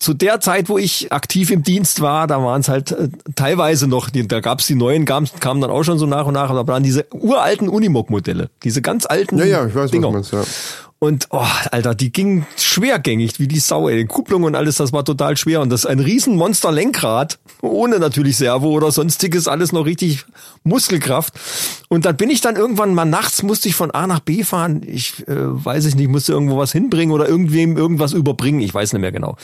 Zu 0.00 0.12
der 0.12 0.40
Zeit, 0.40 0.68
wo 0.68 0.76
ich 0.76 1.12
aktiv 1.12 1.50
im 1.50 1.62
Dienst 1.62 2.00
war, 2.00 2.26
da 2.26 2.42
waren 2.42 2.60
es 2.60 2.68
halt 2.68 2.90
äh, 2.92 3.08
teilweise 3.36 3.86
noch, 3.86 4.10
die, 4.10 4.26
da 4.26 4.40
gab's 4.40 4.66
die 4.66 4.74
neuen, 4.74 5.04
kamen 5.04 5.28
dann 5.60 5.70
auch 5.70 5.84
schon 5.84 5.98
so 5.98 6.06
nach 6.06 6.26
und 6.26 6.34
nach, 6.34 6.50
aber 6.50 6.64
da 6.64 6.72
waren 6.72 6.82
diese 6.82 7.06
uralten 7.12 7.68
Unimog-Modelle, 7.68 8.50
diese 8.64 8.82
ganz 8.82 9.06
alten 9.06 9.38
Ja, 9.38 9.44
ja, 9.44 9.66
ich 9.66 9.74
weiß, 9.74 9.92
Dinger. 9.92 10.08
was 10.08 10.12
meinst, 10.14 10.32
ja. 10.32 10.42
Und 11.04 11.26
oh, 11.32 11.44
Alter, 11.70 11.94
die 11.94 12.10
gingen 12.10 12.46
schwergängig 12.56 13.38
wie 13.38 13.46
die 13.46 13.58
Sau, 13.58 13.90
ey. 13.90 14.06
Kupplung 14.06 14.44
und 14.44 14.54
alles, 14.54 14.76
das 14.76 14.90
war 14.94 15.04
total 15.04 15.36
schwer. 15.36 15.60
Und 15.60 15.68
das 15.68 15.80
ist 15.80 15.86
ein 15.86 16.00
riesen 16.00 16.34
Monster-Lenkrad, 16.36 17.38
ohne 17.60 17.98
natürlich 17.98 18.38
Servo 18.38 18.70
oder 18.70 18.90
sonstiges, 18.90 19.46
alles 19.46 19.70
noch 19.72 19.84
richtig 19.84 20.24
Muskelkraft. 20.62 21.34
Und 21.90 22.06
dann 22.06 22.16
bin 22.16 22.30
ich 22.30 22.40
dann 22.40 22.56
irgendwann 22.56 22.94
mal 22.94 23.04
nachts, 23.04 23.42
musste 23.42 23.68
ich 23.68 23.74
von 23.74 23.90
A 23.90 24.06
nach 24.06 24.20
B 24.20 24.44
fahren. 24.44 24.80
Ich 24.86 25.28
äh, 25.28 25.34
weiß 25.36 25.84
ich 25.84 25.94
nicht, 25.94 26.08
musste 26.08 26.32
irgendwo 26.32 26.56
was 26.56 26.72
hinbringen 26.72 27.14
oder 27.14 27.28
irgendwem 27.28 27.76
irgendwas 27.76 28.14
überbringen. 28.14 28.60
Ich 28.60 28.72
weiß 28.72 28.94
nicht 28.94 29.02
mehr 29.02 29.12
genau. 29.12 29.36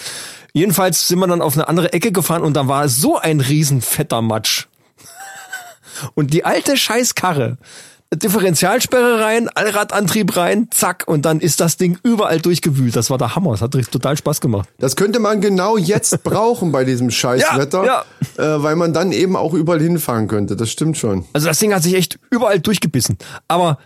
Jedenfalls 0.54 1.08
sind 1.08 1.18
wir 1.18 1.26
dann 1.26 1.42
auf 1.42 1.56
eine 1.56 1.68
andere 1.68 1.92
Ecke 1.92 2.10
gefahren 2.10 2.42
und 2.42 2.54
da 2.54 2.68
war 2.68 2.88
so 2.88 3.18
ein 3.18 3.38
riesen 3.38 3.82
fetter 3.82 4.22
Matsch. 4.22 4.66
Und 6.14 6.32
die 6.32 6.46
alte 6.46 6.78
Scheißkarre, 6.78 7.58
Differentialsperre 8.12 9.20
rein, 9.20 9.48
Allradantrieb 9.48 10.36
rein, 10.36 10.68
zack, 10.72 11.04
und 11.06 11.24
dann 11.24 11.40
ist 11.40 11.60
das 11.60 11.76
Ding 11.76 11.98
überall 12.02 12.40
durchgewühlt. 12.40 12.96
Das 12.96 13.08
war 13.08 13.18
der 13.18 13.36
Hammer. 13.36 13.52
Das 13.52 13.62
hat 13.62 13.72
total 13.90 14.16
Spaß 14.16 14.40
gemacht. 14.40 14.68
Das 14.78 14.96
könnte 14.96 15.20
man 15.20 15.40
genau 15.40 15.76
jetzt 15.76 16.22
brauchen 16.24 16.72
bei 16.72 16.84
diesem 16.84 17.10
Scheißwetter, 17.10 17.84
Ja, 17.84 18.04
Äh, 18.36 18.62
weil 18.62 18.74
man 18.76 18.92
dann 18.92 19.12
eben 19.12 19.36
auch 19.36 19.54
überall 19.54 19.80
hinfahren 19.80 20.26
könnte. 20.26 20.56
Das 20.56 20.70
stimmt 20.70 20.96
schon. 20.98 21.24
Also 21.32 21.46
das 21.46 21.58
Ding 21.60 21.72
hat 21.72 21.82
sich 21.84 21.94
echt 21.94 22.18
überall 22.30 22.58
durchgebissen. 22.58 23.16
Aber 23.46 23.78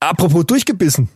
apropos 0.00 0.46
durchgebissen. 0.46 1.08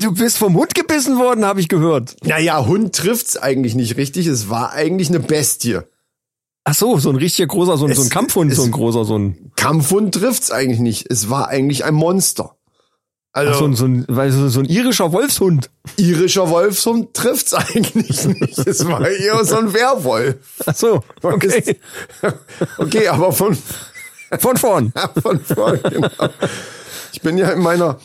Du 0.00 0.14
bist 0.14 0.38
vom 0.38 0.54
Hund 0.54 0.74
gebissen 0.74 1.18
worden, 1.18 1.44
habe 1.44 1.60
ich 1.60 1.68
gehört. 1.68 2.16
Naja, 2.24 2.64
Hund 2.64 2.94
trifft's 2.94 3.36
eigentlich 3.36 3.74
nicht 3.74 3.98
richtig. 3.98 4.26
Es 4.26 4.48
war 4.48 4.72
eigentlich 4.72 5.10
eine 5.10 5.20
Bestie. 5.20 5.80
Ach 6.70 6.74
so, 6.74 6.98
so 6.98 7.08
ein 7.08 7.16
richtiger 7.16 7.46
großer, 7.48 7.78
so 7.78 7.86
ein, 7.86 7.94
so 7.94 8.02
ein 8.02 8.06
Es- 8.08 8.10
Kampfhund, 8.12 8.50
es- 8.52 8.58
so 8.58 8.64
ein 8.64 8.70
großer, 8.72 9.06
so 9.06 9.18
ein, 9.18 9.52
Kampfhund 9.56 10.14
trifft's 10.14 10.50
eigentlich 10.50 10.80
nicht. 10.80 11.06
Es 11.10 11.30
war 11.30 11.48
eigentlich 11.48 11.84
ein 11.86 11.94
Monster. 11.94 12.56
Also 13.32 13.54
so 13.60 13.64
ein, 13.66 13.74
so 13.74 13.84
ein, 13.86 14.04
weil 14.08 14.30
so, 14.32 14.48
so 14.50 14.60
ein 14.60 14.66
irischer 14.66 15.12
Wolfshund. 15.12 15.70
irischer 15.96 16.50
Wolfshund 16.50 17.14
trifft's 17.14 17.54
eigentlich 17.54 18.26
nicht. 18.26 18.58
Es 18.58 18.86
war 18.86 19.08
eher 19.08 19.42
so 19.46 19.56
ein 19.56 19.72
Werwolf. 19.72 20.36
Ach 20.66 20.74
so, 20.74 21.02
okay. 21.22 21.76
Okay, 22.76 23.08
aber 23.08 23.32
von, 23.32 23.56
Von 24.38 24.56
vorn. 24.58 24.92
von 25.22 25.40
vorn, 25.40 25.80
genau. 25.88 26.08
Ich 27.14 27.22
bin 27.22 27.38
ja 27.38 27.48
in 27.50 27.60
meiner, 27.60 27.98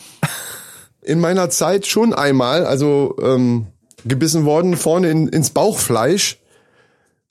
in 1.02 1.20
meiner 1.20 1.50
Zeit 1.50 1.86
schon 1.86 2.14
einmal, 2.14 2.64
also 2.64 3.14
ähm, 3.20 3.66
gebissen 4.06 4.46
worden, 4.46 4.78
vorne 4.78 5.10
in, 5.10 5.28
ins 5.28 5.50
Bauchfleisch. 5.50 6.38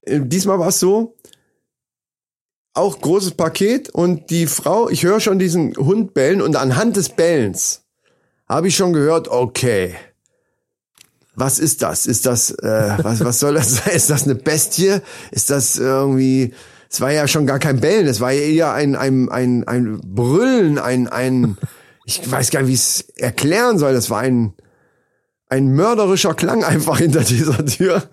Äh, 0.01 0.19
Diesmal 0.21 0.59
war 0.59 0.67
es 0.67 0.79
so, 0.79 1.15
auch 2.73 2.99
großes 2.99 3.31
Paket 3.31 3.89
und 3.89 4.29
die 4.29 4.47
Frau, 4.47 4.89
ich 4.89 5.03
höre 5.03 5.19
schon 5.19 5.39
diesen 5.39 5.75
Hund 5.75 6.13
bellen 6.13 6.41
und 6.41 6.55
anhand 6.55 6.95
des 6.95 7.09
Bellens 7.09 7.83
habe 8.49 8.67
ich 8.67 8.75
schon 8.75 8.93
gehört, 8.93 9.27
okay, 9.27 9.95
was 11.35 11.59
ist 11.59 11.81
das? 11.81 12.05
Ist 12.05 12.25
das, 12.25 12.51
äh, 12.51 12.97
was, 13.01 13.23
was 13.23 13.39
soll 13.39 13.55
das 13.55 13.75
sein? 13.75 13.95
Ist 13.95 14.09
das 14.09 14.23
eine 14.23 14.35
Bestie? 14.35 14.99
Ist 15.31 15.49
das 15.49 15.77
irgendwie, 15.77 16.53
es 16.89 17.01
war 17.01 17.11
ja 17.11 17.27
schon 17.27 17.47
gar 17.47 17.59
kein 17.59 17.79
Bellen, 17.79 18.07
es 18.07 18.21
war 18.21 18.31
ja 18.31 18.41
eher 18.41 18.73
ein, 18.73 18.95
ein, 18.95 19.29
ein, 19.29 19.67
ein 19.67 19.99
Brüllen, 20.03 20.77
ein, 20.77 21.07
ein, 21.07 21.57
ich 22.05 22.29
weiß 22.29 22.51
gar 22.51 22.61
nicht, 22.61 22.69
wie 22.69 22.73
ich 22.73 22.79
es 22.79 23.05
erklären 23.15 23.79
soll, 23.79 23.93
das 23.93 24.09
war 24.09 24.19
ein, 24.19 24.53
ein 25.47 25.73
mörderischer 25.73 26.33
Klang 26.33 26.63
einfach 26.63 26.97
hinter 26.99 27.21
dieser 27.21 27.65
Tür. 27.65 28.03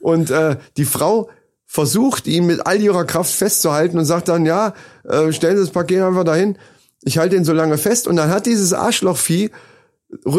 Und 0.00 0.30
äh, 0.30 0.56
die 0.76 0.84
Frau 0.84 1.28
versucht, 1.72 2.26
ihn 2.26 2.44
mit 2.44 2.66
all 2.66 2.82
ihrer 2.82 3.06
Kraft 3.06 3.32
festzuhalten 3.32 3.98
und 3.98 4.04
sagt 4.04 4.28
dann, 4.28 4.44
ja, 4.44 4.74
äh, 5.08 5.32
stellen 5.32 5.56
Sie 5.56 5.62
das 5.62 5.72
Paket 5.72 6.02
einfach 6.02 6.22
dahin. 6.22 6.58
Ich 7.02 7.16
halte 7.16 7.34
ihn 7.34 7.46
so 7.46 7.54
lange 7.54 7.78
fest. 7.78 8.06
Und 8.06 8.16
dann 8.16 8.28
hat 8.28 8.44
dieses 8.44 8.74
Arschlochvieh 8.74 9.50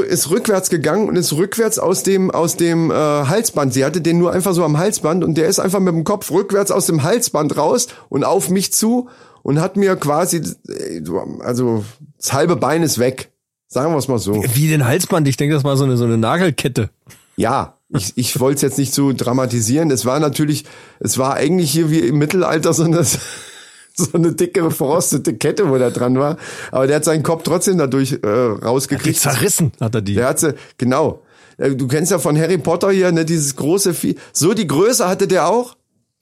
ist 0.07 0.29
rückwärts 0.29 0.69
gegangen 0.69 1.09
und 1.09 1.15
ist 1.15 1.33
rückwärts 1.33 1.79
aus 1.79 2.03
dem 2.03 2.29
aus 2.29 2.55
dem 2.55 2.91
äh, 2.91 2.93
Halsband. 2.93 3.73
Sie 3.73 3.83
hatte 3.83 4.01
den 4.01 4.19
nur 4.19 4.31
einfach 4.31 4.53
so 4.53 4.63
am 4.63 4.77
Halsband 4.77 5.23
und 5.23 5.33
der 5.35 5.47
ist 5.47 5.57
einfach 5.57 5.79
mit 5.79 5.95
dem 5.95 6.03
Kopf 6.03 6.29
rückwärts 6.29 6.69
aus 6.69 6.85
dem 6.85 7.01
Halsband 7.01 7.57
raus 7.57 7.87
und 8.09 8.23
auf 8.23 8.51
mich 8.51 8.71
zu 8.71 9.09
und 9.41 9.59
hat 9.59 9.75
mir 9.75 9.95
quasi 9.95 10.37
äh, 10.69 11.01
also 11.39 11.83
das 12.19 12.31
halbe 12.33 12.57
Bein 12.57 12.83
ist 12.83 12.99
weg. 12.99 13.31
Sagen 13.67 13.91
wir 13.91 13.97
es 13.97 14.07
mal 14.07 14.19
so. 14.19 14.43
Wie 14.53 14.67
den 14.67 14.85
Halsband, 14.85 15.27
ich 15.27 15.37
denke, 15.37 15.55
das 15.55 15.63
war 15.63 15.77
so 15.77 15.85
eine, 15.85 15.97
so 15.97 16.03
eine 16.03 16.19
Nagelkette. 16.19 16.91
Ja, 17.35 17.77
ich, 17.89 18.13
ich 18.15 18.39
wollte 18.39 18.57
es 18.57 18.61
jetzt 18.61 18.77
nicht 18.77 18.93
so 18.93 19.13
dramatisieren. 19.13 19.91
Es 19.91 20.05
war 20.05 20.19
natürlich, 20.19 20.65
es 20.99 21.17
war 21.17 21.35
eigentlich 21.35 21.71
hier 21.71 21.89
wie 21.91 21.99
im 21.99 22.17
Mittelalter 22.17 22.73
so 22.73 22.83
eine, 22.83 23.03
so 23.95 24.07
eine 24.13 24.33
dicke, 24.33 24.69
verrostete 24.71 25.35
Kette, 25.35 25.69
wo 25.69 25.77
der 25.77 25.91
dran 25.91 26.17
war. 26.17 26.37
Aber 26.71 26.87
der 26.87 26.97
hat 26.97 27.05
seinen 27.05 27.23
Kopf 27.23 27.43
trotzdem 27.43 27.77
dadurch 27.77 28.13
äh, 28.13 28.17
Die 28.21 28.27
rausgekriegt. 28.65 29.19
zerrissen 29.19 29.71
hat 29.79 29.95
er 29.95 30.01
die. 30.01 30.15
Der 30.15 30.27
hat 30.29 30.39
sie, 30.39 30.53
genau. 30.77 31.21
Äh, 31.57 31.71
Du 31.75 31.87
kennst 31.87 32.11
ja 32.11 32.19
von 32.19 32.37
Harry 32.37 32.57
Potter 32.57 32.91
hier, 32.91 33.11
ne, 33.11 33.25
dieses 33.25 33.55
große 33.55 33.93
Vieh. 33.93 34.15
So 34.31 34.53
die 34.53 34.67
Größe 34.67 35.07
hatte 35.07 35.27
der 35.27 35.47
auch. 35.47 35.75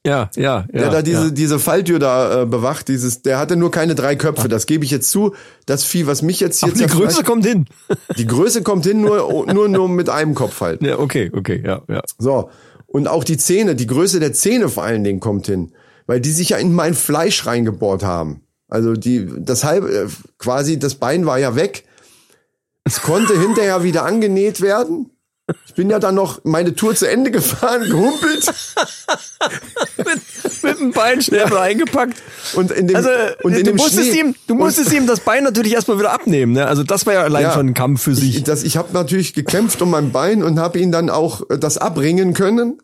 Ja, 0.04 0.30
ja, 0.34 0.42
ja. 0.42 0.64
Der 0.72 0.90
da 0.90 1.02
diese, 1.02 1.26
ja. 1.26 1.30
diese 1.30 1.58
Falltür 1.60 2.00
da 2.00 2.42
äh, 2.42 2.46
bewacht, 2.46 2.88
dieses, 2.88 3.22
der 3.22 3.38
hatte 3.38 3.54
nur 3.54 3.70
keine 3.70 3.94
drei 3.94 4.16
Köpfe, 4.16 4.48
das 4.48 4.66
gebe 4.66 4.84
ich 4.84 4.90
jetzt 4.90 5.10
zu. 5.10 5.32
Das 5.64 5.84
Vieh, 5.84 6.08
was 6.08 6.22
mich 6.22 6.40
jetzt 6.40 6.58
hier 6.58 6.72
Aber 6.72 6.78
die 6.78 6.86
Größe 6.86 7.22
kommt 7.22 7.46
hin. 7.46 7.66
die 8.18 8.26
Größe 8.26 8.62
kommt 8.62 8.84
hin, 8.84 9.00
nur, 9.00 9.46
nur, 9.52 9.68
nur 9.68 9.88
mit 9.88 10.08
einem 10.08 10.34
Kopf 10.34 10.60
halt. 10.60 10.82
Ja, 10.82 10.98
okay, 10.98 11.30
okay, 11.32 11.62
ja, 11.64 11.82
ja. 11.88 12.02
So. 12.18 12.50
Und 12.86 13.06
auch 13.06 13.22
die 13.22 13.38
Zähne, 13.38 13.76
die 13.76 13.86
Größe 13.86 14.18
der 14.18 14.32
Zähne 14.32 14.68
vor 14.68 14.82
allen 14.82 15.04
Dingen 15.04 15.20
kommt 15.20 15.46
hin. 15.46 15.72
Weil 16.06 16.20
die 16.20 16.32
sich 16.32 16.48
ja 16.48 16.56
in 16.56 16.74
mein 16.74 16.94
Fleisch 16.94 17.46
reingebohrt 17.46 18.02
haben. 18.02 18.42
Also 18.68 18.94
die, 18.94 19.28
das 19.38 19.62
halbe, 19.62 19.88
äh, 19.92 20.06
quasi 20.38 20.80
das 20.80 20.96
Bein 20.96 21.26
war 21.26 21.38
ja 21.38 21.54
weg. 21.54 21.84
Es 22.82 23.02
konnte 23.02 23.34
hinterher 23.40 23.84
wieder 23.84 24.04
angenäht 24.04 24.60
werden. 24.60 25.11
Ich 25.66 25.74
bin 25.74 25.90
ja 25.90 25.98
dann 25.98 26.14
noch 26.14 26.40
meine 26.44 26.74
Tour 26.74 26.94
zu 26.94 27.08
Ende 27.08 27.30
gefahren, 27.30 27.88
gehumpelt. 27.88 28.46
Mit 30.62 30.78
dem 30.78 30.92
Bein 30.92 31.20
schnell 31.22 31.46
wieder 31.46 31.60
eingepackt. 31.60 32.14
Und 32.54 32.70
in 32.70 32.86
dem, 32.88 32.96
Also, 32.96 33.10
und 33.42 33.52
in 33.52 33.58
du 33.58 33.64
dem 33.64 33.76
musstest 33.76 34.10
Schnee. 34.10 34.20
ihm, 34.20 34.34
du 34.46 34.54
musstest 34.54 34.92
ihm 34.92 35.06
das 35.06 35.20
Bein 35.20 35.44
natürlich 35.44 35.72
erstmal 35.72 35.98
wieder 35.98 36.12
abnehmen, 36.12 36.52
ne? 36.52 36.66
Also 36.66 36.82
das 36.84 37.06
war 37.06 37.14
ja 37.14 37.22
allein 37.22 37.42
Ja. 37.44 37.52
schon 37.52 37.68
ein 37.68 37.74
Kampf 37.74 38.02
für 38.02 38.14
sich. 38.14 38.36
Ich, 38.38 38.44
das, 38.44 38.62
ich 38.62 38.76
habe 38.76 38.92
natürlich 38.92 39.34
gekämpft 39.34 39.80
um 39.82 39.90
mein 39.90 40.12
Bein 40.12 40.42
und 40.42 40.58
habe 40.58 40.78
ihn 40.78 40.92
dann 40.92 41.10
auch 41.10 41.48
äh, 41.50 41.58
das 41.58 41.78
abringen 41.78 42.34
können. 42.34 42.78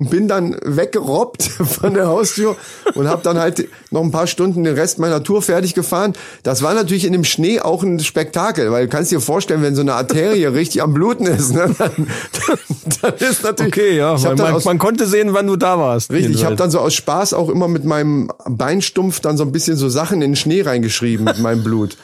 Bin 0.00 0.28
dann 0.28 0.56
weggerobbt 0.64 1.42
von 1.64 1.92
der 1.92 2.06
Haustür 2.06 2.56
und 2.94 3.06
habe 3.06 3.22
dann 3.22 3.38
halt 3.38 3.68
noch 3.90 4.02
ein 4.02 4.10
paar 4.10 4.26
Stunden 4.26 4.64
den 4.64 4.74
Rest 4.74 4.98
meiner 4.98 5.22
Tour 5.22 5.42
fertig 5.42 5.74
gefahren. 5.74 6.14
Das 6.42 6.62
war 6.62 6.72
natürlich 6.72 7.04
in 7.04 7.12
dem 7.12 7.24
Schnee 7.24 7.60
auch 7.60 7.82
ein 7.82 8.00
Spektakel, 8.00 8.72
weil 8.72 8.86
du 8.86 8.88
kannst 8.88 9.12
dir 9.12 9.20
vorstellen, 9.20 9.62
wenn 9.62 9.74
so 9.74 9.82
eine 9.82 9.94
Arterie 9.94 10.44
richtig 10.46 10.82
am 10.82 10.94
Bluten 10.94 11.26
ist, 11.26 11.52
ne, 11.52 11.74
dann, 11.78 11.90
dann, 11.96 12.58
dann 13.02 13.14
ist 13.16 13.44
natürlich. 13.44 13.74
okay, 13.74 13.96
ja, 13.96 14.14
ich 14.14 14.24
man, 14.24 14.40
aus, 14.40 14.64
man 14.64 14.78
konnte 14.78 15.06
sehen, 15.06 15.34
wann 15.34 15.46
du 15.46 15.56
da 15.56 15.78
warst. 15.78 16.10
Richtig, 16.10 16.34
ich 16.34 16.44
habe 16.44 16.56
dann 16.56 16.70
so 16.70 16.80
aus 16.80 16.94
Spaß 16.94 17.34
auch 17.34 17.50
immer 17.50 17.68
mit 17.68 17.84
meinem 17.84 18.30
Beinstumpf 18.48 19.20
dann 19.20 19.36
so 19.36 19.44
ein 19.44 19.52
bisschen 19.52 19.76
so 19.76 19.88
Sachen 19.88 20.22
in 20.22 20.30
den 20.30 20.36
Schnee 20.36 20.62
reingeschrieben 20.62 21.24
mit 21.26 21.38
meinem 21.40 21.62
Blut. 21.62 21.96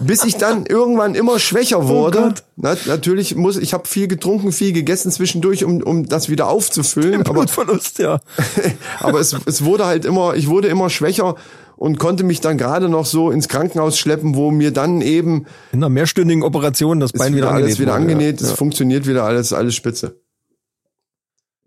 Bis 0.00 0.24
ich 0.24 0.36
dann 0.36 0.66
irgendwann 0.66 1.14
immer 1.14 1.38
schwächer 1.38 1.88
wurde. 1.88 2.18
Gott. 2.18 2.44
Na, 2.56 2.76
natürlich 2.86 3.34
muss 3.34 3.56
ich 3.56 3.74
habe 3.74 3.88
viel 3.88 4.08
getrunken, 4.08 4.52
viel 4.52 4.72
gegessen 4.72 5.10
zwischendurch, 5.10 5.64
um, 5.64 5.82
um 5.82 6.06
das 6.08 6.28
wieder 6.28 6.48
aufzufüllen. 6.48 7.20
Aber, 7.26 7.32
Blutverlust, 7.34 7.98
ja. 7.98 8.20
aber 9.00 9.20
es, 9.20 9.36
es 9.46 9.64
wurde 9.64 9.86
halt 9.86 10.04
immer, 10.04 10.34
ich 10.34 10.48
wurde 10.48 10.68
immer 10.68 10.90
schwächer 10.90 11.36
und 11.76 11.98
konnte 11.98 12.24
mich 12.24 12.40
dann 12.40 12.58
gerade 12.58 12.88
noch 12.88 13.06
so 13.06 13.30
ins 13.30 13.48
Krankenhaus 13.48 13.98
schleppen, 13.98 14.34
wo 14.34 14.50
mir 14.50 14.72
dann 14.72 15.00
eben 15.00 15.46
In 15.72 15.78
einer 15.80 15.88
mehrstündigen 15.88 16.42
Operation 16.42 17.00
das 17.00 17.12
Bein 17.12 17.34
wieder, 17.34 17.48
wieder 17.48 17.54
alles 17.54 17.62
angenäht 17.64 17.78
wieder 17.80 17.92
wurde, 17.92 18.02
angenäht, 18.02 18.40
Ja. 18.40 18.46
es 18.48 18.52
funktioniert 18.54 19.06
wieder 19.06 19.24
alles, 19.24 19.52
alles 19.52 19.74
spitze. 19.74 20.20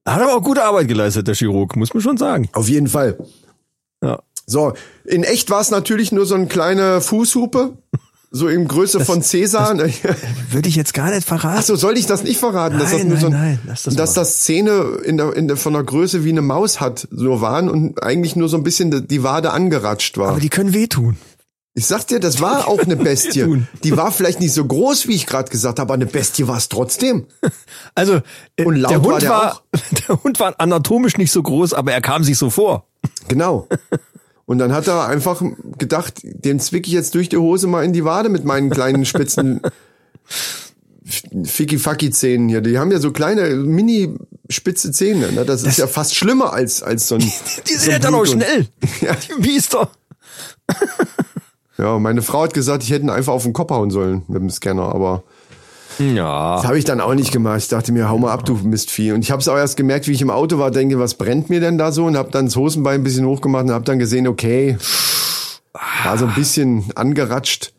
Hat 0.06 0.22
aber 0.22 0.36
auch 0.36 0.44
gute 0.44 0.64
Arbeit 0.64 0.88
geleistet, 0.88 1.28
der 1.28 1.36
Chirurg, 1.36 1.76
muss 1.76 1.94
man 1.94 2.02
schon 2.02 2.18
sagen. 2.18 2.50
Auf 2.54 2.68
jeden 2.68 2.88
Fall. 2.88 3.18
Ja. 4.04 4.20
So, 4.48 4.74
in 5.06 5.24
echt 5.24 5.50
war 5.50 5.62
es 5.62 5.70
natürlich 5.72 6.12
nur 6.12 6.26
so 6.26 6.36
eine 6.36 6.48
kleine 6.48 7.00
Fußhupe, 7.02 7.78
so 8.34 8.48
in 8.48 8.66
Größe 8.68 9.04
von 9.04 9.22
Cäsar. 9.22 9.78
Würde 10.52 10.70
ich 10.70 10.76
jetzt 10.78 10.94
gar 10.94 11.10
nicht 11.12 11.28
verraten. 11.28 11.60
Achso, 11.60 11.76
soll 11.76 11.98
ich 11.98 12.06
das 12.06 12.24
nicht 12.24 12.40
verraten? 12.40 12.80
dass 12.80 12.92
das 12.92 13.04
Nein, 13.04 13.20
so 13.20 13.26
ein, 13.28 13.32
nein, 13.34 13.42
nein, 13.42 13.60
lass 13.68 13.84
das 13.84 13.96
dass 13.96 14.14
das 14.14 14.40
Zähne 14.40 15.00
in 15.04 15.18
der, 15.18 15.36
in 15.36 15.48
der, 15.50 15.58
von 15.58 15.74
der 15.74 15.84
Größe 15.84 16.24
wie 16.24 16.30
eine 16.30 16.42
Maus 16.42 16.80
hat, 16.80 17.08
so 17.12 17.42
waren 17.42 17.70
und 17.70 18.02
eigentlich 18.02 18.36
nur 18.38 18.48
so 18.48 18.56
ein 18.58 18.64
bisschen 18.64 19.08
die 19.08 19.24
Wade 19.24 19.52
angeratscht 19.52 20.18
war. 20.18 20.30
aber 20.30 20.40
die 20.40 20.50
können 20.50 20.74
wehtun. 20.74 21.18
ich 21.74 21.86
sag 21.86 22.08
dir, 22.08 22.22
das 22.22 22.40
war 22.40 22.70
auch 22.70 22.80
eine 22.80 22.96
Bestie. 23.10 23.64
Die 23.84 23.98
war 23.98 24.14
vielleicht 24.14 24.40
nicht 24.40 24.54
so 24.54 24.64
groß, 24.64 25.10
wie 25.10 25.16
ich 25.16 25.26
gerade 25.26 25.52
gesagt 25.52 25.80
habe, 25.80 25.88
aber 25.88 25.96
eine 25.96 26.06
Bestie 26.06 26.48
war 26.48 26.58
es 26.58 26.70
trotzdem. 26.70 27.28
Also 27.96 28.22
äh, 28.56 28.64
Und 28.64 28.78
laut 28.78 28.92
der 28.92 29.02
Hund 29.02 29.12
war 29.12 29.20
der 29.20 29.30
war, 29.30 29.62
der 30.08 30.24
Hund 30.24 30.40
war 30.40 30.56
anatomisch 30.58 31.18
nicht 31.18 31.32
so 31.32 31.44
groß, 31.44 31.74
aber 31.74 31.92
er 31.92 32.00
kam 32.00 32.24
sich 32.24 32.38
so 32.38 32.50
vor. 32.50 32.88
Genau. 33.28 33.68
Und 34.46 34.58
dann 34.58 34.74
hat 34.74 34.88
er 34.88 35.08
einfach 35.08 35.42
gedacht, 35.78 36.22
den 36.24 36.60
zwick 36.60 36.88
ich 36.88 36.94
jetzt 36.94 37.16
durch 37.16 37.30
die 37.30 37.38
Hose 37.38 37.68
mal 37.68 37.86
in 37.86 37.94
die 37.94 38.04
Wade 38.04 38.30
mit 38.30 38.44
meinen 38.44 38.70
kleinen 38.70 39.06
spitzen 39.06 39.62
Ficky-Facky-Zähnen 41.44 42.50
hier. 42.50 42.62
Die 42.62 42.78
haben 42.78 42.92
ja 42.92 43.00
so 43.00 43.12
kleine, 43.12 43.50
mini-spitze 43.56 44.92
Zähne. 44.92 45.32
Ne? 45.32 45.46
Das, 45.46 45.64
ist 45.64 45.78
ja 45.78 45.88
fast 45.88 46.16
schlimmer 46.16 46.54
als, 46.54 46.84
als 46.84 47.08
so 47.08 47.16
ein. 47.16 47.22
Die 47.68 47.74
so 47.74 47.80
sind 47.80 47.90
ja 47.90 47.96
ein 47.96 48.02
dann 48.02 48.16
auch 48.16 48.26
schnell. 48.26 48.68
Ja. 49.02 49.16
Die 49.16 49.42
Biester. 49.42 49.90
Ja, 51.78 51.98
meine 52.00 52.22
Frau 52.22 52.44
hat 52.44 52.54
gesagt, 52.54 52.84
ich 52.84 52.92
hätte 52.92 53.06
ihn 53.06 53.10
einfach 53.10 53.34
auf 53.34 53.44
den 53.44 53.54
Kopf 53.54 53.72
hauen 53.72 53.90
sollen 53.90 54.24
mit 54.28 54.42
dem 54.42 54.50
Scanner, 54.50 54.94
aber 54.94 55.24
Ja. 56.16 56.56
das 56.58 56.66
habe 56.66 56.78
ich 56.78 56.86
dann 56.86 57.00
auch 57.02 57.14
nicht 57.14 57.32
gemacht. 57.32 57.60
Ich 57.60 57.68
dachte 57.68 57.92
mir, 57.92 58.10
hau 58.10 58.18
mal 58.18 58.32
ab, 58.32 58.46
du 58.46 58.56
Mistvieh. 58.56 59.12
Und 59.12 59.22
ich 59.22 59.32
habe 59.32 59.42
es 59.42 59.48
auch 59.48 59.58
erst 59.58 59.78
gemerkt, 59.78 60.08
wie 60.08 60.14
ich 60.14 60.22
im 60.22 60.30
Auto 60.30 60.58
war, 60.58 60.72
denke, 60.72 61.00
was 61.00 61.14
brennt 61.14 61.50
mir 61.50 61.60
denn 61.60 61.78
da 61.78 61.92
so? 61.92 62.06
Und 62.06 62.18
habe 62.18 62.32
dann 62.32 62.46
das 62.46 62.56
Hosenbein 62.56 63.02
ein 63.02 63.04
bisschen 63.04 63.26
hochgemacht 63.26 63.66
und 63.66 63.72
habe 63.72 63.86
dann 63.86 64.00
gesehen, 64.00 64.28
okay, 64.28 64.78
war 66.04 66.18
so 66.18 66.26
ein 66.26 66.34
bisschen 66.34 66.86
angeratscht. 66.96 67.74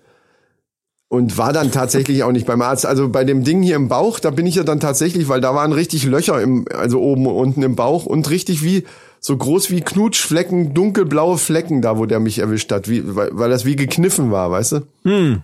und 1.08 1.36
war 1.36 1.52
dann 1.52 1.70
tatsächlich 1.70 2.22
auch 2.22 2.32
nicht 2.32 2.46
beim 2.46 2.62
Arzt. 2.62 2.86
Also 2.86 3.10
bei 3.10 3.24
dem 3.24 3.44
Ding 3.44 3.60
hier 3.62 3.76
im 3.76 3.88
Bauch, 3.88 4.18
da 4.18 4.30
bin 4.30 4.46
ich 4.46 4.54
ja 4.54 4.62
dann 4.62 4.80
tatsächlich, 4.80 5.28
weil 5.28 5.42
da 5.42 5.54
waren 5.54 5.72
richtig 5.72 6.04
Löcher 6.04 6.40
im, 6.40 6.64
also 6.74 7.02
oben 7.02 7.26
und 7.26 7.34
unten 7.34 7.62
im 7.62 7.76
Bauch 7.76 8.06
und 8.06 8.30
richtig 8.30 8.64
wie 8.64 8.84
so 9.20 9.36
groß 9.36 9.70
wie 9.70 9.82
Knutschflecken, 9.82 10.72
dunkelblaue 10.72 11.36
Flecken 11.36 11.82
da, 11.82 11.98
wo 11.98 12.06
der 12.06 12.18
mich 12.18 12.38
erwischt 12.38 12.72
hat, 12.72 12.88
wie, 12.88 13.02
weil, 13.14 13.28
weil 13.32 13.50
das 13.50 13.66
wie 13.66 13.76
gekniffen 13.76 14.30
war, 14.30 14.50
weißt 14.50 14.72
du? 14.72 14.80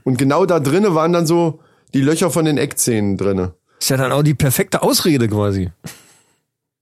Und 0.04 0.16
genau 0.16 0.47
da 0.47 0.58
drinnen 0.58 0.94
waren 0.94 1.12
dann 1.12 1.26
so 1.26 1.61
die 1.95 2.00
Löcher 2.00 2.30
von 2.30 2.45
den 2.45 2.59
Eckzähnen 2.59 3.16
drinne. 3.16 3.54
Ist 3.80 3.90
ja 3.90 3.97
dann 3.97 4.12
auch 4.12 4.23
die 4.23 4.35
perfekte 4.35 4.83
Ausrede 4.83 5.28
quasi. 5.28 5.71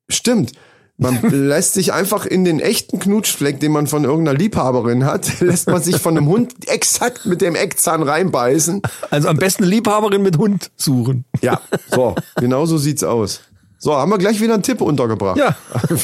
Stimmt. 0.08 0.52
Man 0.98 1.20
lässt 1.30 1.74
sich 1.74 1.92
einfach 1.92 2.24
in 2.24 2.44
den 2.44 2.58
echten 2.60 2.98
Knutschfleck, 2.98 3.60
den 3.60 3.72
man 3.72 3.86
von 3.86 4.04
irgendeiner 4.04 4.38
Liebhaberin 4.38 5.04
hat, 5.04 5.40
lässt 5.40 5.68
man 5.68 5.82
sich 5.82 5.96
von 5.96 6.16
einem 6.16 6.26
Hund 6.26 6.68
exakt 6.68 7.26
mit 7.26 7.40
dem 7.40 7.54
Eckzahn 7.54 8.02
reinbeißen. 8.02 8.82
Also 9.10 9.28
am 9.28 9.36
besten 9.36 9.64
Liebhaberin 9.64 10.22
mit 10.22 10.38
Hund 10.38 10.70
suchen. 10.76 11.24
Ja, 11.42 11.60
so, 11.90 12.14
genau 12.36 12.66
so 12.66 12.78
sieht's 12.78 13.04
aus. 13.04 13.42
So, 13.78 13.94
haben 13.94 14.10
wir 14.10 14.18
gleich 14.18 14.40
wieder 14.40 14.54
einen 14.54 14.62
Tipp 14.62 14.80
untergebracht. 14.80 15.36
Ja. 15.36 15.54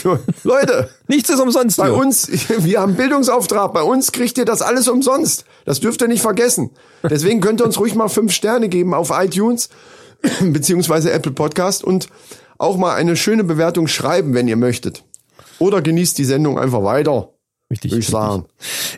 Leute, 0.45 0.91
Nichts 1.09 1.31
ist 1.31 1.41
umsonst. 1.41 1.79
bei 1.79 1.87
hier. 1.87 1.97
uns, 1.97 2.29
wir 2.59 2.81
haben 2.81 2.97
Bildungsauftrag, 2.97 3.73
bei 3.73 3.83
uns 3.83 4.13
kriegt 4.13 4.37
ihr 4.39 4.45
das 4.45 4.61
alles 4.63 4.89
umsonst. 4.89 5.45
Das 5.65 5.81
dürft 5.81 6.03
ihr 6.03 6.09
nicht 6.09 6.23
vergessen. 6.23 6.71
Deswegen 7.03 7.41
könnt 7.41 7.61
ihr 7.61 7.65
uns 7.65 7.79
ruhig 7.79 7.95
mal 7.95 8.09
fünf 8.09 8.33
Sterne 8.33 8.69
geben 8.69 8.93
auf 8.95 9.11
iTunes, 9.11 9.71
beziehungsweise 10.41 11.11
Apple 11.13 11.33
Podcast 11.33 11.83
und 11.83 12.09
auch 12.59 12.77
mal 12.77 12.95
eine 12.95 13.17
schöne 13.17 13.43
Bewertung 13.43 13.89
schreiben, 13.89 14.35
wenn 14.35 14.49
ihr 14.49 14.57
möchtet. 14.57 15.03
Oder 15.59 15.81
genießt 15.81 16.19
die 16.19 16.25
Sendung 16.25 16.59
einfach 16.59 16.83
weiter. 16.85 17.31
Richtig, 17.71 17.97
ich 17.97 18.07
sagen. 18.09 18.45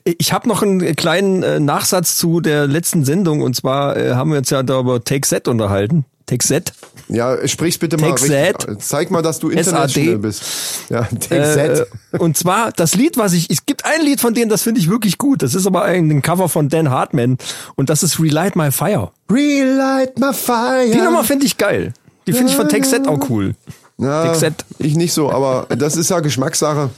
Ich 0.03 0.33
habe 0.33 0.49
noch 0.49 0.61
einen 0.63 0.97
kleinen 0.97 1.45
äh, 1.45 1.61
Nachsatz 1.61 2.17
zu 2.17 2.41
der 2.41 2.67
letzten 2.67 3.05
Sendung 3.05 3.41
und 3.41 3.55
zwar 3.55 3.97
äh, 3.97 4.15
haben 4.15 4.33
wir 4.33 4.39
uns 4.39 4.51
ja 4.51 4.65
da 4.65 4.81
über 4.81 5.03
Take 5.05 5.27
Set 5.27 5.47
unterhalten. 5.47 6.05
Set. 6.43 6.73
Ja, 7.09 7.47
sprich's 7.47 7.79
bitte 7.79 7.99
mal 7.99 8.15
that. 8.15 8.67
Zeig 8.79 9.11
mal, 9.11 9.23
dass 9.23 9.39
du 9.39 9.51
SAD. 9.51 9.59
international 9.59 10.19
bist. 10.19 10.43
Ja, 10.89 11.03
take 11.03 11.87
Äh, 12.13 12.19
und 12.19 12.37
zwar 12.37 12.73
das 12.73 12.95
Lied, 12.95 13.17
was 13.17 13.33
ich, 13.33 13.51
es 13.51 13.67
gibt 13.67 13.85
ein 13.85 14.01
Lied 14.03 14.21
von 14.21 14.35
denen, 14.35 14.49
das 14.49 14.63
finde 14.63 14.81
ich 14.81 14.89
wirklich 14.89 15.19
gut. 15.19 15.43
Das 15.43 15.55
ist 15.55 15.67
aber 15.67 15.85
ein, 15.85 16.11
ein 16.11 16.23
Cover 16.23 16.49
von 16.49 16.69
Dan 16.69 16.91
Hartman 16.91 17.37
und 17.77 17.91
das 17.91 18.03
ist 18.03 18.21
Relight 18.21 18.57
My 18.57 18.71
Fire. 18.71 19.11
Relight 19.31 20.19
my 20.19 20.33
fire. 20.33 20.91
Die 20.91 21.01
Nummer 21.01 21.25
finde 21.25 21.47
ich 21.47 21.59
geil. 21.59 21.93
Die 22.27 22.33
finde 22.33 22.51
ich 22.51 22.57
von 22.57 22.69
Set 22.69 23.07
auch 23.07 23.29
cool. 23.29 23.55
ja, 23.99 24.33
That. 24.33 24.65
Ich 24.79 24.95
nicht 24.97 25.13
so, 25.13 25.31
aber 25.31 25.67
das 25.77 25.97
ist 25.97 26.11
ja 26.11 26.21
Geschmackssache. 26.21 26.91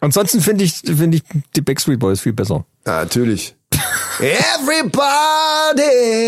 Ansonsten 0.00 0.40
finde 0.40 0.64
ich, 0.64 0.74
finde 0.84 1.16
ich 1.16 1.22
die 1.56 1.62
Backstreet 1.62 1.98
Boys 1.98 2.20
viel 2.20 2.34
besser. 2.34 2.66
Ja, 2.86 3.00
natürlich. 3.00 3.56
Everybody. 4.18 4.98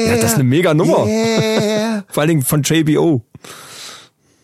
Ja, 0.07 0.17
das 0.17 0.31
ist 0.31 0.35
eine 0.35 0.45
mega 0.45 0.73
Nummer. 0.73 1.05
Yeah. 1.07 1.76
Vor 2.09 2.23
allen 2.23 2.29
Dingen 2.29 2.43
von 2.43 2.63
JBO. 2.63 3.23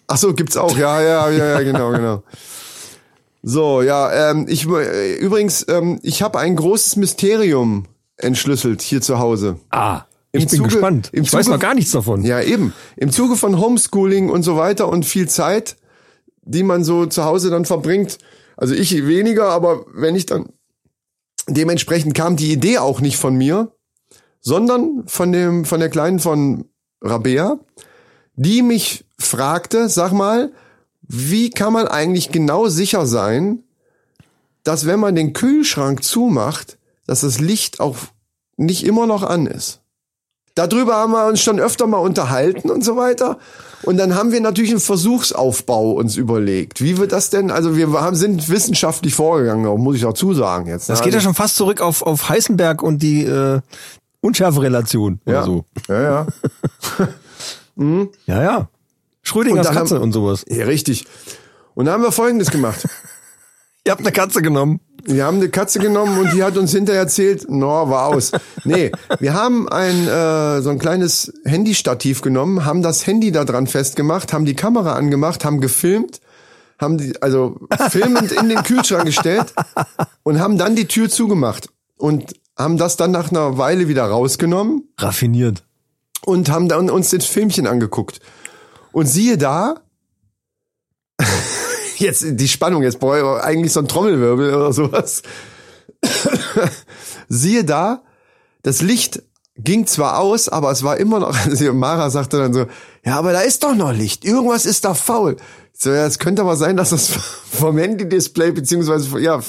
Ach 0.09 0.17
so, 0.17 0.35
gibt's 0.35 0.57
auch. 0.57 0.77
Ja, 0.77 1.01
ja, 1.01 1.31
ja, 1.31 1.45
ja, 1.53 1.61
genau, 1.63 1.91
genau. 1.91 2.23
So, 3.43 3.83
ja, 3.83 4.31
ähm, 4.31 4.47
ich 4.49 4.69
äh, 4.69 5.17
übrigens, 5.17 5.67
ähm, 5.69 5.99
ich 6.03 6.23
habe 6.23 6.39
ein 6.39 6.55
großes 6.57 6.97
Mysterium 6.97 7.87
entschlüsselt 8.17 8.83
hier 8.83 9.01
zu 9.01 9.19
Hause. 9.19 9.59
Ah, 9.71 10.03
Im 10.33 10.43
ich 10.43 10.49
bin 10.49 10.59
Zuge- 10.59 10.69
gespannt. 10.69 11.09
Ich 11.13 11.33
weiß 11.33 11.47
Zuge- 11.47 11.57
noch 11.57 11.61
gar 11.61 11.75
nichts 11.75 11.91
davon. 11.93 12.23
Ja, 12.25 12.41
eben. 12.41 12.73
Im 12.97 13.11
Zuge 13.11 13.37
von 13.37 13.59
Homeschooling 13.59 14.31
und 14.31 14.43
so 14.45 14.57
weiter 14.57 14.89
und 14.89 15.05
viel 15.05 15.29
Zeit, 15.29 15.77
die 16.43 16.63
man 16.63 16.85
so 16.85 17.07
zu 17.07 17.25
Hause 17.25 17.51
dann 17.51 17.65
verbringt. 17.65 18.19
Also 18.57 18.75
ich 18.75 19.07
weniger, 19.07 19.49
aber 19.49 19.87
wenn 19.93 20.15
ich 20.15 20.27
dann 20.27 20.51
dementsprechend 21.49 22.15
kam 22.15 22.37
die 22.37 22.53
Idee 22.53 22.79
auch 22.79 23.01
nicht 23.01 23.17
von 23.17 23.35
mir, 23.35 23.73
sondern 24.41 25.03
von 25.07 25.33
dem 25.33 25.65
von 25.65 25.81
der 25.81 25.89
kleinen 25.89 26.21
von 26.21 26.67
Rabea, 27.03 27.59
die 28.35 28.63
mich 28.63 29.05
fragte, 29.19 29.89
sag 29.89 30.13
mal, 30.13 30.53
wie 31.03 31.51
kann 31.51 31.73
man 31.73 31.87
eigentlich 31.89 32.31
genau 32.31 32.69
sicher 32.69 33.07
sein, 33.07 33.65
dass 34.65 34.87
wenn 34.87 35.01
man 35.01 35.15
den 35.15 35.33
Kühlschrank 35.33 36.03
zumacht, 36.03 36.79
dass 37.07 37.21
das 37.21 37.41
Licht 37.41 37.81
auch 37.81 37.97
nicht 38.57 38.87
immer 38.87 39.07
noch 39.07 39.23
an 39.23 39.47
ist? 39.47 39.81
Darüber 40.55 40.97
haben 40.97 41.13
wir 41.13 41.27
uns 41.27 41.41
schon 41.41 41.59
öfter 41.59 41.87
mal 41.87 41.99
unterhalten 41.99 42.71
und 42.71 42.85
so 42.85 42.97
weiter. 42.97 43.39
Und 43.85 43.97
dann 43.97 44.15
haben 44.15 44.33
wir 44.33 44.41
natürlich 44.41 44.71
einen 44.71 44.81
Versuchsaufbau 44.81 45.93
uns 45.93 46.17
überlegt. 46.17 46.83
Wie 46.83 46.99
wird 46.99 47.11
das 47.13 47.31
denn? 47.31 47.51
Also 47.51 47.77
wir 47.77 47.91
haben, 47.93 48.15
sind 48.15 48.49
wissenschaftlich 48.49 49.15
vorgegangen, 49.15 49.65
muss 49.81 49.97
ich 49.97 50.03
dazu 50.03 50.35
sagen 50.35 50.69
jetzt. 50.69 50.89
Das 50.89 51.01
ne? 51.01 51.05
geht 51.05 51.15
ja 51.15 51.19
Also- 51.19 51.29
schon 51.29 51.35
fast 51.35 51.57
zurück 51.57 51.81
auf, 51.81 52.03
auf 52.03 52.29
Heisenberg 52.29 52.83
und 52.83 53.03
die 53.03 53.25
äh, 53.25 53.61
Unschärferelation 54.23 55.21
ja. 55.27 55.33
oder 55.33 55.45
so. 55.45 55.65
Ja, 55.89 56.03
ja. 56.03 56.27
Ja, 58.27 58.43
ja. 58.43 58.69
Schrödingers 59.23 59.69
Und 59.69 59.75
Katze 59.75 59.95
haben- 59.95 60.03
und 60.03 60.13
sowas. 60.13 60.45
Ja, 60.49 60.67
richtig. 60.67 61.07
Und 61.75 61.87
da 61.87 61.93
haben 61.93 62.03
wir 62.03 62.13
Folgendes 62.13 62.51
gemacht. 62.51 62.87
Ihr 63.87 63.93
habt 63.93 64.03
eine 64.03 64.13
Katze 64.13 64.43
genommen. 64.43 64.81
Wir 65.05 65.25
haben 65.25 65.39
eine 65.39 65.49
Katze 65.49 65.81
genommen 65.81 66.17
und 66.19 66.33
die 66.33 66.45
hat 66.45 66.57
uns 66.57 66.71
hinterher 66.71 67.03
erzählt, 67.03 67.51
no, 67.51 67.91
war 67.91 68.07
aus. 68.07 68.31
Nee, 68.63 68.93
wir 69.19 69.35
haben 69.35 69.69
ein 69.69 70.07
äh, 70.07 70.63
so 70.63 70.71
ein 70.71 70.79
kleines 70.79 71.33
Handystativ 71.45 72.21
genommen, 72.23 72.65
haben 72.65 72.83
das 72.83 73.05
Handy 73.05 73.33
da 73.33 73.45
dran 73.45 73.67
festgemacht, 73.67 74.33
haben 74.33 74.45
die 74.45 74.55
Kamera 74.55 74.93
angemacht, 74.93 75.45
haben 75.45 75.61
gefilmt, 75.61 76.21
haben 76.79 76.99
die 76.99 77.21
also 77.21 77.59
filmend 77.91 78.31
in 78.31 78.49
den 78.49 78.63
Kühlschrank 78.63 79.07
gestellt 79.07 79.53
und 80.23 80.39
haben 80.39 80.57
dann 80.57 80.77
die 80.77 80.87
Tür 80.87 81.09
zugemacht 81.09 81.69
und 81.97 82.33
haben 82.57 82.77
das 82.77 82.97
dann 82.97 83.11
nach 83.11 83.31
einer 83.31 83.59
Weile 83.59 83.89
wieder 83.89 84.05
rausgenommen 84.05 84.89
Raffiniert. 84.99 85.65
und 86.25 86.51
haben 86.51 86.69
dann 86.69 86.91
uns 86.91 87.11
das 87.11 87.27
Filmchen 87.27 87.67
angeguckt. 87.67 88.21
Und 88.93 89.07
siehe 89.07 89.39
da, 89.39 89.81
jetzt 91.97 92.25
die 92.27 92.49
Spannung, 92.49 92.83
jetzt 92.83 93.01
brauche 93.01 93.19
ich 93.19 93.45
eigentlich 93.45 93.73
so 93.73 93.81
ein 93.81 93.89
Trommelwirbel 93.89 94.55
oder 94.55 94.73
sowas. 94.73 95.23
siehe 97.29 97.65
da, 97.65 98.03
das 98.63 98.83
Licht 98.83 99.23
ging 99.57 99.87
zwar 99.87 100.19
aus, 100.19 100.49
aber 100.49 100.71
es 100.71 100.83
war 100.83 100.97
immer 100.97 101.21
noch, 101.21 101.37
also 101.47 101.73
Mara 101.73 102.11
sagte 102.11 102.39
dann 102.39 102.53
so, 102.53 102.67
ja, 103.05 103.19
aber 103.19 103.33
da 103.33 103.41
ist 103.41 103.63
doch 103.63 103.75
noch 103.75 103.93
Licht, 103.93 104.25
irgendwas 104.25 104.67
ist 104.67 104.85
da 104.85 104.95
faul. 104.95 105.37
So, 105.73 105.91
ja, 105.91 106.07
es 106.07 106.19
könnte 106.19 106.43
aber 106.43 106.57
sein, 106.57 106.77
dass 106.77 106.91
das 106.91 107.09
vom 107.09 107.79
Handy-Display 107.79 108.53
beziehungsweise 108.53 109.19
ja 109.19 109.41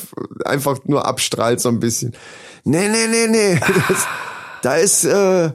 einfach 0.45 0.79
nur 0.85 1.05
abstrahlt 1.05 1.59
so 1.59 1.69
ein 1.69 1.79
bisschen. 1.79 2.15
Nee, 2.63 2.87
nee, 2.89 3.07
nee, 3.09 3.27
nee. 3.27 3.59
Das, 3.89 4.05
da 4.61 4.75
ist, 4.75 5.03
äh, 5.03 5.51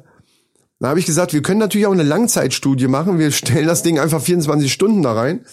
da 0.80 0.88
habe 0.88 1.00
ich 1.00 1.06
gesagt, 1.06 1.32
wir 1.32 1.42
können 1.42 1.60
natürlich 1.60 1.86
auch 1.86 1.92
eine 1.92 2.02
Langzeitstudie 2.02 2.88
machen. 2.88 3.18
Wir 3.18 3.30
stellen 3.32 3.66
das 3.66 3.82
Ding 3.82 3.98
einfach 3.98 4.20
24 4.22 4.72
Stunden 4.72 5.02
da 5.02 5.12
rein. 5.14 5.44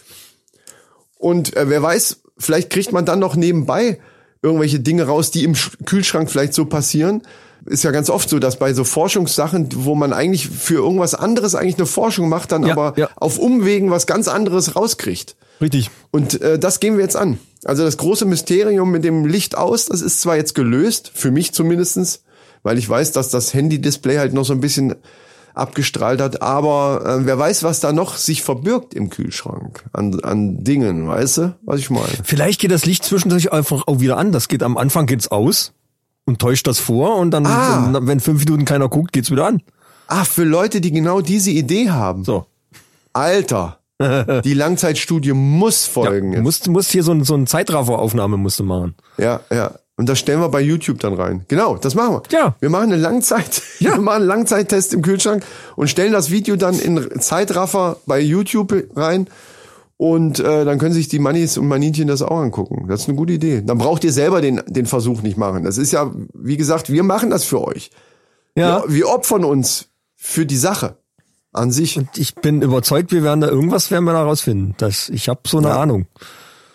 Und 1.18 1.56
äh, 1.56 1.70
wer 1.70 1.82
weiß, 1.82 2.22
vielleicht 2.38 2.70
kriegt 2.70 2.92
man 2.92 3.06
dann 3.06 3.20
noch 3.20 3.36
nebenbei 3.36 4.00
irgendwelche 4.42 4.80
Dinge 4.80 5.04
raus, 5.08 5.32
die 5.32 5.44
im 5.44 5.54
Sch- 5.54 5.84
Kühlschrank 5.86 6.30
vielleicht 6.30 6.54
so 6.54 6.66
passieren. 6.66 7.24
Ist 7.66 7.84
ja 7.84 7.92
ganz 7.92 8.10
oft 8.10 8.30
so, 8.30 8.38
dass 8.40 8.58
bei 8.58 8.74
so 8.74 8.84
Forschungssachen, 8.84 9.70
wo 9.76 9.96
man 9.96 10.14
eigentlich 10.14 10.48
für 10.48 10.76
irgendwas 10.76 11.16
anderes 11.16 11.56
eigentlich 11.56 11.78
eine 11.78 11.88
Forschung 11.88 12.30
macht, 12.30 12.52
dann 12.52 12.64
Ja, 12.64 12.74
aber 12.74 12.94
ja. 12.96 13.10
auf 13.16 13.40
Umwegen 13.40 13.90
was 13.90 14.06
ganz 14.06 14.28
anderes 14.28 14.76
rauskriegt. 14.76 15.36
Richtig. 15.62 15.90
Und 16.12 16.42
äh, 16.42 16.60
das 16.60 16.80
gehen 16.80 16.98
wir 16.98 17.04
jetzt 17.04 17.16
an. 17.16 17.40
Also 17.64 17.84
das 17.84 17.98
große 17.98 18.26
Mysterium 18.26 18.92
mit 18.92 19.04
dem 19.04 19.26
Licht 19.26 19.58
aus, 19.58 19.88
das 19.88 20.02
ist 20.02 20.22
zwar 20.22 20.36
jetzt 20.36 20.54
gelöst, 20.54 21.12
für 21.14 21.32
mich 21.32 21.54
zumindestens, 21.54 22.22
weil 22.62 22.78
ich 22.78 22.88
weiß, 22.88 23.12
dass 23.14 23.30
das 23.30 23.54
Handy-Display 23.54 24.18
halt 24.18 24.34
noch 24.34 24.46
so 24.46 24.54
ein 24.54 24.60
bisschen 24.60 24.96
abgestrahlt 25.56 26.22
hat, 26.22 26.42
aber 26.42 27.20
äh, 27.22 27.26
wer 27.26 27.40
weiß, 27.40 27.64
was 27.64 27.80
da 27.80 27.94
noch 27.94 28.18
sich 28.18 28.44
verbirgt 28.44 28.94
im 28.94 29.10
Kühlschrank 29.10 29.86
an, 29.94 30.20
an 30.20 30.64
Dingen, 30.64 31.08
weißt 31.08 31.38
du, 31.38 31.56
was 31.64 31.80
ich 31.80 31.90
meine? 31.90 32.10
Vielleicht 32.24 32.60
geht 32.60 32.72
das 32.72 32.86
Licht 32.86 33.06
zwischendurch 33.06 33.54
einfach 33.54 33.88
auch 33.88 34.02
wieder 34.02 34.18
an. 34.18 34.34
Das 34.34 34.50
geht 34.50 34.64
am 34.64 34.78
Anfang 34.78 35.06
geht's 35.06 35.30
aus 35.30 35.72
und 36.26 36.40
täuscht 36.40 36.68
das 36.68 36.80
vor 36.80 37.16
und 37.18 37.32
dann, 37.32 37.46
Ah. 37.46 37.90
wenn, 37.94 38.08
wenn 38.08 38.20
fünf 38.20 38.44
Minuten 38.46 38.66
keiner 38.66 38.90
guckt, 38.90 39.14
geht's 39.14 39.32
wieder 39.32 39.46
an. 39.48 39.62
Ah, 40.08 40.24
für 40.26 40.44
Leute, 40.44 40.82
die 40.82 40.92
genau 40.92 41.22
diese 41.22 41.52
Idee 41.52 41.90
haben. 41.90 42.24
So. 42.24 42.46
Alter, 43.14 43.80
die 44.44 44.54
Langzeitstudie 44.54 45.34
muss 45.34 45.88
Ja, 45.88 45.94
folgen. 45.94 46.32
du 46.32 46.38
jetzt. 46.38 46.44
musst, 46.44 46.68
musst 46.68 46.92
hier 46.92 47.04
so, 47.04 47.12
ein, 47.12 47.24
so 47.24 47.36
ein 47.36 47.48
Zeitrafferaufnahme 47.48 48.38
musst 48.38 48.60
du 48.60 48.64
machen. 48.64 48.96
Ja, 49.18 49.40
ja. 49.52 49.72
Und 49.98 50.10
das 50.10 50.20
stellen 50.20 50.42
wir 50.42 50.50
bei 50.50 50.60
YouTube 50.60 51.00
dann 51.00 51.14
rein. 51.14 51.46
Genau, 51.48 51.78
das 51.78 51.96
machen 51.96 52.16
wir. 52.16 52.22
Ja. 52.38 52.56
Wir 52.60 52.70
machen 52.70 52.92
eine 52.92 52.98
Langzeit, 52.98 53.62
Ja. 53.80 53.94
wir 53.94 54.02
machen 54.02 54.18
einen 54.18 54.28
Langzeittest 54.28 54.94
im 54.94 55.02
Kühlschrank 55.02 55.44
und 55.78 55.90
stellen 55.90 56.12
das 56.12 56.30
Video 56.32 56.58
dann 56.58 56.78
in 56.78 57.22
Zeitraffer 57.22 57.98
bei 58.06 58.20
YouTube 58.20 58.74
rein. 58.98 59.28
Und 59.98 60.40
äh, 60.40 60.66
dann 60.66 60.78
können 60.78 60.94
sich 60.94 61.08
die 61.08 61.20
Mannis 61.20 61.58
und 61.58 61.68
Maninchen 61.68 62.08
das 62.10 62.22
auch 62.22 62.40
angucken. 62.40 62.88
Das 62.90 63.02
ist 63.02 63.08
eine 63.08 63.18
gute 63.18 63.34
Idee. 63.34 63.62
Dann 63.62 63.78
braucht 63.78 64.04
ihr 64.04 64.12
selber 64.12 64.42
den, 64.42 64.62
den 64.68 64.86
Versuch 64.86 65.22
nicht 65.22 65.38
machen. 65.38 65.64
Das 65.64 65.78
ist 65.78 65.92
ja, 65.94 66.12
wie 66.34 66.58
gesagt, 66.58 66.92
wir 66.92 67.04
machen 67.04 67.30
das 67.30 67.46
für 67.46 67.62
euch. 67.66 67.92
Ja. 68.58 68.84
Wir, 68.88 68.94
wir 68.94 69.10
opfern 69.10 69.46
uns 69.46 69.88
für 70.16 70.46
die 70.46 70.58
Sache 70.58 70.98
an 71.54 71.72
sich. 71.72 71.98
Ich 72.18 72.36
bin 72.36 72.62
überzeugt, 72.62 73.14
wir 73.14 73.24
werden 73.24 73.40
da 73.40 73.48
irgendwas 73.48 73.90
werden 73.90 74.04
wir 74.04 74.12
da 74.12 74.24
rausfinden. 74.24 74.76
Das, 74.78 75.08
ich 75.08 75.30
habe 75.30 75.42
so 75.48 75.60
eine 75.60 75.70
Ja. 75.70 75.82
Ahnung. 75.82 76.08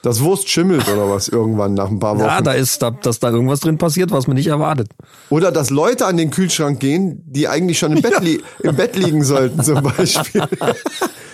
Das 0.03 0.21
Wurst 0.23 0.49
schimmelt 0.49 0.89
oder 0.89 1.11
was 1.11 1.29
irgendwann 1.29 1.75
nach 1.75 1.91
ein 1.91 1.99
paar 1.99 2.17
Wochen. 2.17 2.25
Ja, 2.25 2.41
da 2.41 2.53
ist, 2.53 2.81
da, 2.81 2.91
dass 2.91 3.21
da 3.21 3.31
irgendwas 3.31 3.61
drin 3.61 3.77
passiert, 3.77 4.11
was 4.11 4.27
man 4.27 4.37
nicht 4.37 4.47
erwartet. 4.47 4.89
Oder 5.29 5.53
dass 5.53 5.69
Leute 5.69 6.07
an 6.07 6.17
den 6.17 6.31
Kühlschrank 6.31 6.81
gehen, 6.81 7.23
die 7.27 7.49
eigentlich 7.49 7.79
schon 7.79 7.93
im 7.93 8.01
Bett, 8.03 8.21
li 8.23 8.41
im 8.61 8.77
Bett 8.77 8.97
liegen 8.97 9.23
sollten, 9.25 9.63
zum 9.63 9.83
Beispiel. 9.97 10.43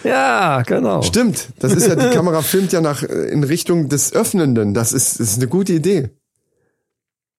Ja, 0.02 0.62
genau. 0.62 1.02
Stimmt. 1.02 1.48
Das 1.60 1.72
ist 1.72 1.86
ja, 1.86 1.94
die 1.94 2.14
Kamera 2.14 2.42
filmt 2.42 2.72
ja 2.72 2.80
nach, 2.80 3.02
in 3.02 3.44
Richtung 3.44 3.88
des 3.88 4.12
Öffnenden. 4.12 4.74
Das 4.74 4.92
ist, 4.92 5.20
das 5.20 5.28
ist 5.28 5.38
eine 5.38 5.48
gute 5.48 5.72
Idee. 5.72 6.10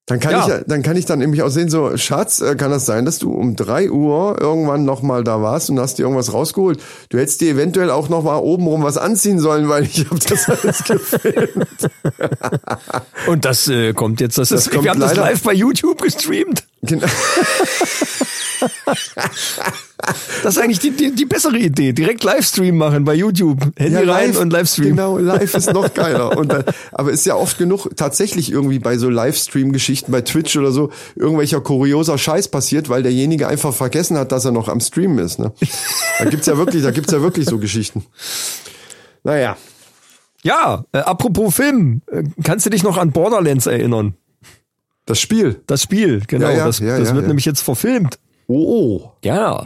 Dann 0.09 0.21
kann 0.21 0.31
Ja. 0.31 0.47
ich, 0.59 0.63
dann 0.67 0.83
kann 0.83 0.95
ich 0.95 1.05
dann 1.05 1.19
nämlich 1.19 1.41
auch 1.43 1.49
sehen, 1.49 1.69
so, 1.69 1.97
Schatz, 1.97 2.39
äh, 2.39 2.55
kann 2.55 2.71
das 2.71 2.85
sein, 2.85 3.03
dass 3.03 3.19
du 3.19 3.29
um 3.33 3.57
drei 3.57 3.91
Uhr 3.91 4.37
irgendwann 4.39 4.85
nochmal 4.85 5.25
da 5.25 5.41
warst 5.41 5.69
und 5.69 5.77
hast 5.81 5.97
dir 5.99 6.03
irgendwas 6.03 6.31
rausgeholt? 6.31 6.79
Du 7.09 7.17
hättest 7.17 7.41
dir 7.41 7.51
eventuell 7.51 7.89
auch 7.91 8.07
noch 8.07 8.23
mal 8.23 8.37
obenrum 8.37 8.83
was 8.83 8.97
anziehen 8.97 9.37
sollen, 9.39 9.67
weil 9.67 9.83
ich 9.83 10.05
habe 10.09 10.17
das 10.19 10.47
alles 10.49 10.83
gefilmt. 10.85 11.89
Und 13.27 13.43
das 13.43 13.67
äh, 13.67 13.91
kommt 13.93 14.21
jetzt, 14.21 14.37
das, 14.37 14.51
ist, 14.51 14.71
kommt 14.71 14.85
wir 14.85 14.91
haben 14.91 14.99
das 15.01 15.11
leider- 15.15 15.29
live 15.31 15.43
bei 15.43 15.53
YouTube 15.53 16.01
gestreamt. 16.01 16.63
Genau. 16.81 17.07
Das 20.43 20.55
ist 20.55 20.61
eigentlich 20.61 20.79
die, 20.79 20.91
die, 20.91 21.11
die 21.13 21.25
bessere 21.25 21.57
Idee. 21.57 21.91
Direkt 21.91 22.23
Livestream 22.23 22.77
machen 22.77 23.03
bei 23.03 23.13
YouTube. 23.13 23.59
Handy 23.77 23.93
Ja, 23.93 23.99
rein 23.99 24.29
live, 24.29 24.39
und 24.39 24.53
Livestream. 24.53 24.89
Genau, 24.89 25.17
live 25.17 25.53
ist 25.53 25.73
noch 25.73 25.93
geiler. 25.93 26.37
Und 26.37 26.51
dann, 26.51 26.63
aber 26.91 27.11
ist 27.11 27.25
ja 27.25 27.35
oft 27.35 27.57
genug 27.57 27.89
tatsächlich 27.95 28.51
irgendwie 28.51 28.79
bei 28.79 28.97
so 28.97 29.09
Livestream-Geschichten 29.09 30.11
bei 30.11 30.21
Twitch 30.21 30.55
oder 30.55 30.71
so 30.71 30.91
irgendwelcher 31.15 31.61
kurioser 31.61 32.17
Scheiß 32.17 32.49
passiert, 32.49 32.89
weil 32.89 33.03
derjenige 33.03 33.47
einfach 33.47 33.73
vergessen 33.73 34.17
hat, 34.17 34.31
dass 34.31 34.45
er 34.45 34.51
noch 34.51 34.69
am 34.69 34.79
Streamen 34.79 35.19
ist. 35.19 35.39
Ne? 35.39 35.51
Da 36.19 36.25
gibt's 36.25 36.47
ja 36.47 36.57
wirklich, 36.57 36.83
da 36.83 36.91
gibt's 36.91 37.11
ja 37.11 37.21
wirklich 37.21 37.47
so 37.47 37.57
Geschichten. 37.57 38.05
Naja. 39.23 39.57
Ja, 40.43 40.85
äh, 40.93 40.99
apropos 40.99 41.55
Film, 41.55 42.01
äh, 42.11 42.23
kannst 42.43 42.65
du 42.65 42.69
dich 42.69 42.83
noch 42.83 42.97
an 42.97 43.11
Borderlands 43.11 43.65
erinnern? 43.65 44.15
Das 45.07 45.19
Spiel. 45.19 45.61
Das 45.65 45.81
Spiel, 45.81 46.21
genau. 46.27 46.49
Ja, 46.49 46.57
ja, 46.57 46.65
das 46.65 46.79
ja, 46.79 46.99
das 46.99 47.15
wird 47.15 47.25
nämlich 47.25 47.45
jetzt 47.45 47.61
verfilmt. 47.61 48.19
Oh, 48.47 49.01
oh. 49.01 49.11
Ja. 49.23 49.65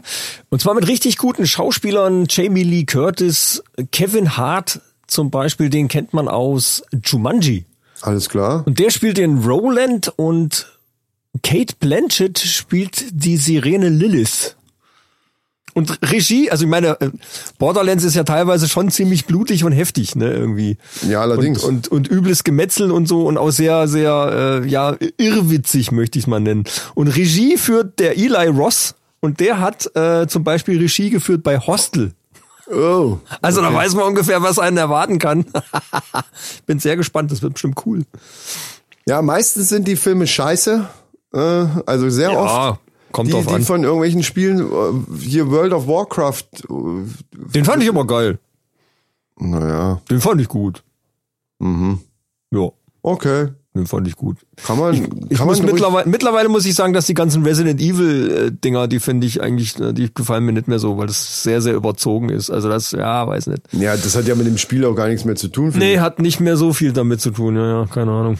Und 0.49 0.61
zwar 0.61 0.73
mit 0.73 0.87
richtig 0.87 1.17
guten 1.17 1.45
Schauspielern. 1.45 2.25
Jamie 2.29 2.63
Lee 2.63 2.85
Curtis, 2.85 3.61
Kevin 3.91 4.37
Hart 4.37 4.79
zum 5.07 5.29
Beispiel, 5.29 5.69
den 5.69 5.87
kennt 5.87 6.13
man 6.13 6.27
aus 6.27 6.83
Jumanji. 7.03 7.65
Alles 8.01 8.29
klar. 8.29 8.63
Und 8.65 8.79
der 8.79 8.91
spielt 8.91 9.17
den 9.17 9.39
Roland 9.39 10.13
und 10.15 10.79
Kate 11.43 11.75
Blanchett 11.79 12.39
spielt 12.39 13.05
die 13.11 13.37
Sirene 13.37 13.89
Lilith. 13.89 14.55
Und 15.73 15.99
Regie, 16.03 16.51
also 16.51 16.65
ich 16.65 16.69
meine, 16.69 16.99
äh, 16.99 17.11
Borderlands 17.57 18.03
ist 18.03 18.15
ja 18.15 18.23
teilweise 18.23 18.67
schon 18.67 18.91
ziemlich 18.91 19.25
blutig 19.25 19.63
und 19.63 19.71
heftig, 19.71 20.15
ne, 20.15 20.33
irgendwie. 20.33 20.77
Ja, 21.07 21.21
allerdings. 21.21 21.63
Und, 21.63 21.87
und, 21.87 22.09
und 22.09 22.11
übles 22.11 22.43
Gemetzel 22.43 22.91
und 22.91 23.07
so 23.07 23.25
und 23.25 23.37
auch 23.37 23.51
sehr, 23.51 23.87
sehr, 23.87 24.61
äh, 24.63 24.67
ja, 24.67 24.95
irrwitzig 25.17 25.91
möchte 25.91 26.19
ich 26.19 26.27
mal 26.27 26.39
nennen. 26.39 26.65
Und 26.93 27.07
Regie 27.07 27.57
führt 27.57 27.99
der 27.99 28.17
Eli 28.17 28.47
Ross 28.47 28.95
und 29.21 29.39
der 29.39 29.59
hat 29.59 29.95
äh, 29.95 30.27
zum 30.27 30.43
Beispiel 30.43 30.79
Regie 30.79 31.09
geführt 31.09 31.43
bei 31.43 31.57
Hostel. 31.57 32.11
Oh. 32.69 33.17
Also 33.41 33.61
da 33.61 33.73
weiß 33.73 33.95
man 33.95 34.05
ungefähr, 34.05 34.41
was 34.41 34.59
einen 34.59 34.77
erwarten 34.77 35.19
kann. 35.19 35.45
Bin 36.65 36.79
sehr 36.79 36.95
gespannt, 36.95 37.31
das 37.31 37.41
wird 37.41 37.53
bestimmt 37.53 37.77
cool. 37.85 38.03
Ja, 39.05 39.21
meistens 39.21 39.69
sind 39.69 39.87
die 39.87 39.95
Filme 39.95 40.27
scheiße. 40.27 40.87
Äh, 41.33 41.37
also 41.85 42.09
sehr 42.09 42.37
oft. 42.37 42.79
Kommt 43.11 43.29
Die, 43.29 43.33
drauf 43.33 43.45
die 43.47 43.53
an. 43.53 43.61
von 43.63 43.83
irgendwelchen 43.83 44.23
Spielen, 44.23 44.59
äh, 44.59 45.17
hier 45.19 45.49
World 45.51 45.73
of 45.73 45.87
Warcraft, 45.87 46.43
äh, 46.69 47.53
Den 47.53 47.65
fand 47.65 47.83
ich 47.83 47.89
aber 47.89 48.05
geil. 48.07 48.39
naja, 49.39 50.01
Den 50.09 50.21
fand 50.21 50.41
ich 50.41 50.47
gut. 50.47 50.83
mhm. 51.59 51.99
Ja, 52.53 52.69
okay. 53.01 53.47
den 53.73 53.87
fand 53.87 54.05
ich 54.07 54.17
gut. 54.17 54.35
Kann 54.65 54.77
man, 54.77 54.93
Ich 55.29 55.37
kann 55.37 55.47
muss 55.47 55.59
man 55.61 55.71
mittlerweile, 55.71 56.09
mittlerweile 56.09 56.49
muss 56.49 56.65
ich 56.65 56.75
sagen, 56.75 56.91
dass 56.91 57.05
die 57.05 57.13
ganzen 57.13 57.43
Resident 57.43 57.79
Evil 57.79 58.31
äh, 58.31 58.51
Dinger, 58.51 58.89
die 58.89 58.99
finde 58.99 59.25
ich 59.25 59.41
eigentlich, 59.41 59.75
die 59.75 60.13
gefallen 60.13 60.43
mir 60.45 60.51
nicht 60.51 60.67
mehr 60.67 60.79
so, 60.79 60.97
weil 60.97 61.07
das 61.07 61.43
sehr, 61.43 61.61
sehr 61.61 61.75
überzogen 61.75 62.27
ist. 62.29 62.49
Also 62.49 62.67
das, 62.67 62.91
ja, 62.91 63.25
weiß 63.25 63.47
nicht. 63.47 63.61
Ja, 63.71 63.95
das 63.95 64.15
hat 64.17 64.27
ja 64.27 64.35
mit 64.35 64.47
dem 64.47 64.57
Spiel 64.57 64.83
auch 64.85 64.95
gar 64.95 65.07
nichts 65.07 65.23
mehr 65.23 65.37
zu 65.37 65.47
tun. 65.47 65.71
Nee, 65.77 65.93
ich. 65.93 65.99
hat 66.01 66.19
nicht 66.19 66.41
mehr 66.41 66.57
so 66.57 66.73
viel 66.73 66.91
damit 66.91 67.21
zu 67.21 67.31
tun. 67.31 67.55
Ja, 67.55 67.65
ja, 67.81 67.85
keine 67.85 68.11
Ahnung. 68.11 68.37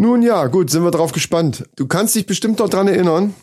Nun 0.00 0.22
ja, 0.22 0.46
gut, 0.46 0.70
sind 0.70 0.84
wir 0.84 0.92
drauf 0.92 1.10
gespannt. 1.10 1.64
Du 1.74 1.88
kannst 1.88 2.14
dich 2.14 2.24
bestimmt 2.24 2.60
noch 2.60 2.68
dran 2.68 2.86
erinnern, 2.86 3.34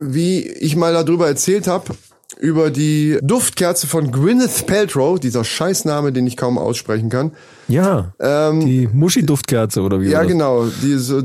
wie 0.00 0.40
ich 0.40 0.74
mal 0.74 0.92
darüber 0.92 1.28
erzählt 1.28 1.68
habe, 1.68 1.94
über 2.40 2.70
die 2.70 3.18
Duftkerze 3.22 3.86
von 3.86 4.10
Gwyneth 4.10 4.66
Paltrow, 4.66 5.20
dieser 5.20 5.44
Scheißname, 5.44 6.10
den 6.12 6.26
ich 6.26 6.36
kaum 6.36 6.58
aussprechen 6.58 7.10
kann. 7.10 7.30
Ja, 7.68 8.12
die 8.20 8.88
Muschi-Duftkerze 8.92 9.82
oder 9.82 10.00
wie? 10.00 10.06
Ähm, 10.06 10.10
Ja, 10.12 10.18
das? 10.22 10.28
genau. 10.28 10.66
Die 10.82 10.96
so, 10.98 11.20
äh, 11.20 11.24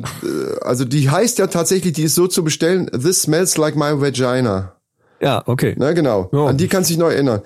also 0.62 0.86
die 0.86 1.10
heißt 1.10 1.40
ja 1.40 1.48
tatsächlich, 1.48 1.94
die 1.94 2.04
ist 2.04 2.14
so 2.14 2.28
zu 2.28 2.44
bestellen, 2.44 2.92
This 2.92 3.24
smells 3.24 3.58
like 3.58 3.76
my 3.76 4.00
vagina. 4.00 4.76
Ja, 5.20 5.42
okay. 5.48 5.74
Na 5.80 5.94
genau. 5.94 6.30
Ja. 6.32 6.46
An 6.46 6.58
die 6.58 6.68
kannst 6.68 6.92
du 6.92 6.94
dich 6.94 7.00
noch 7.00 7.10
erinnern. 7.10 7.42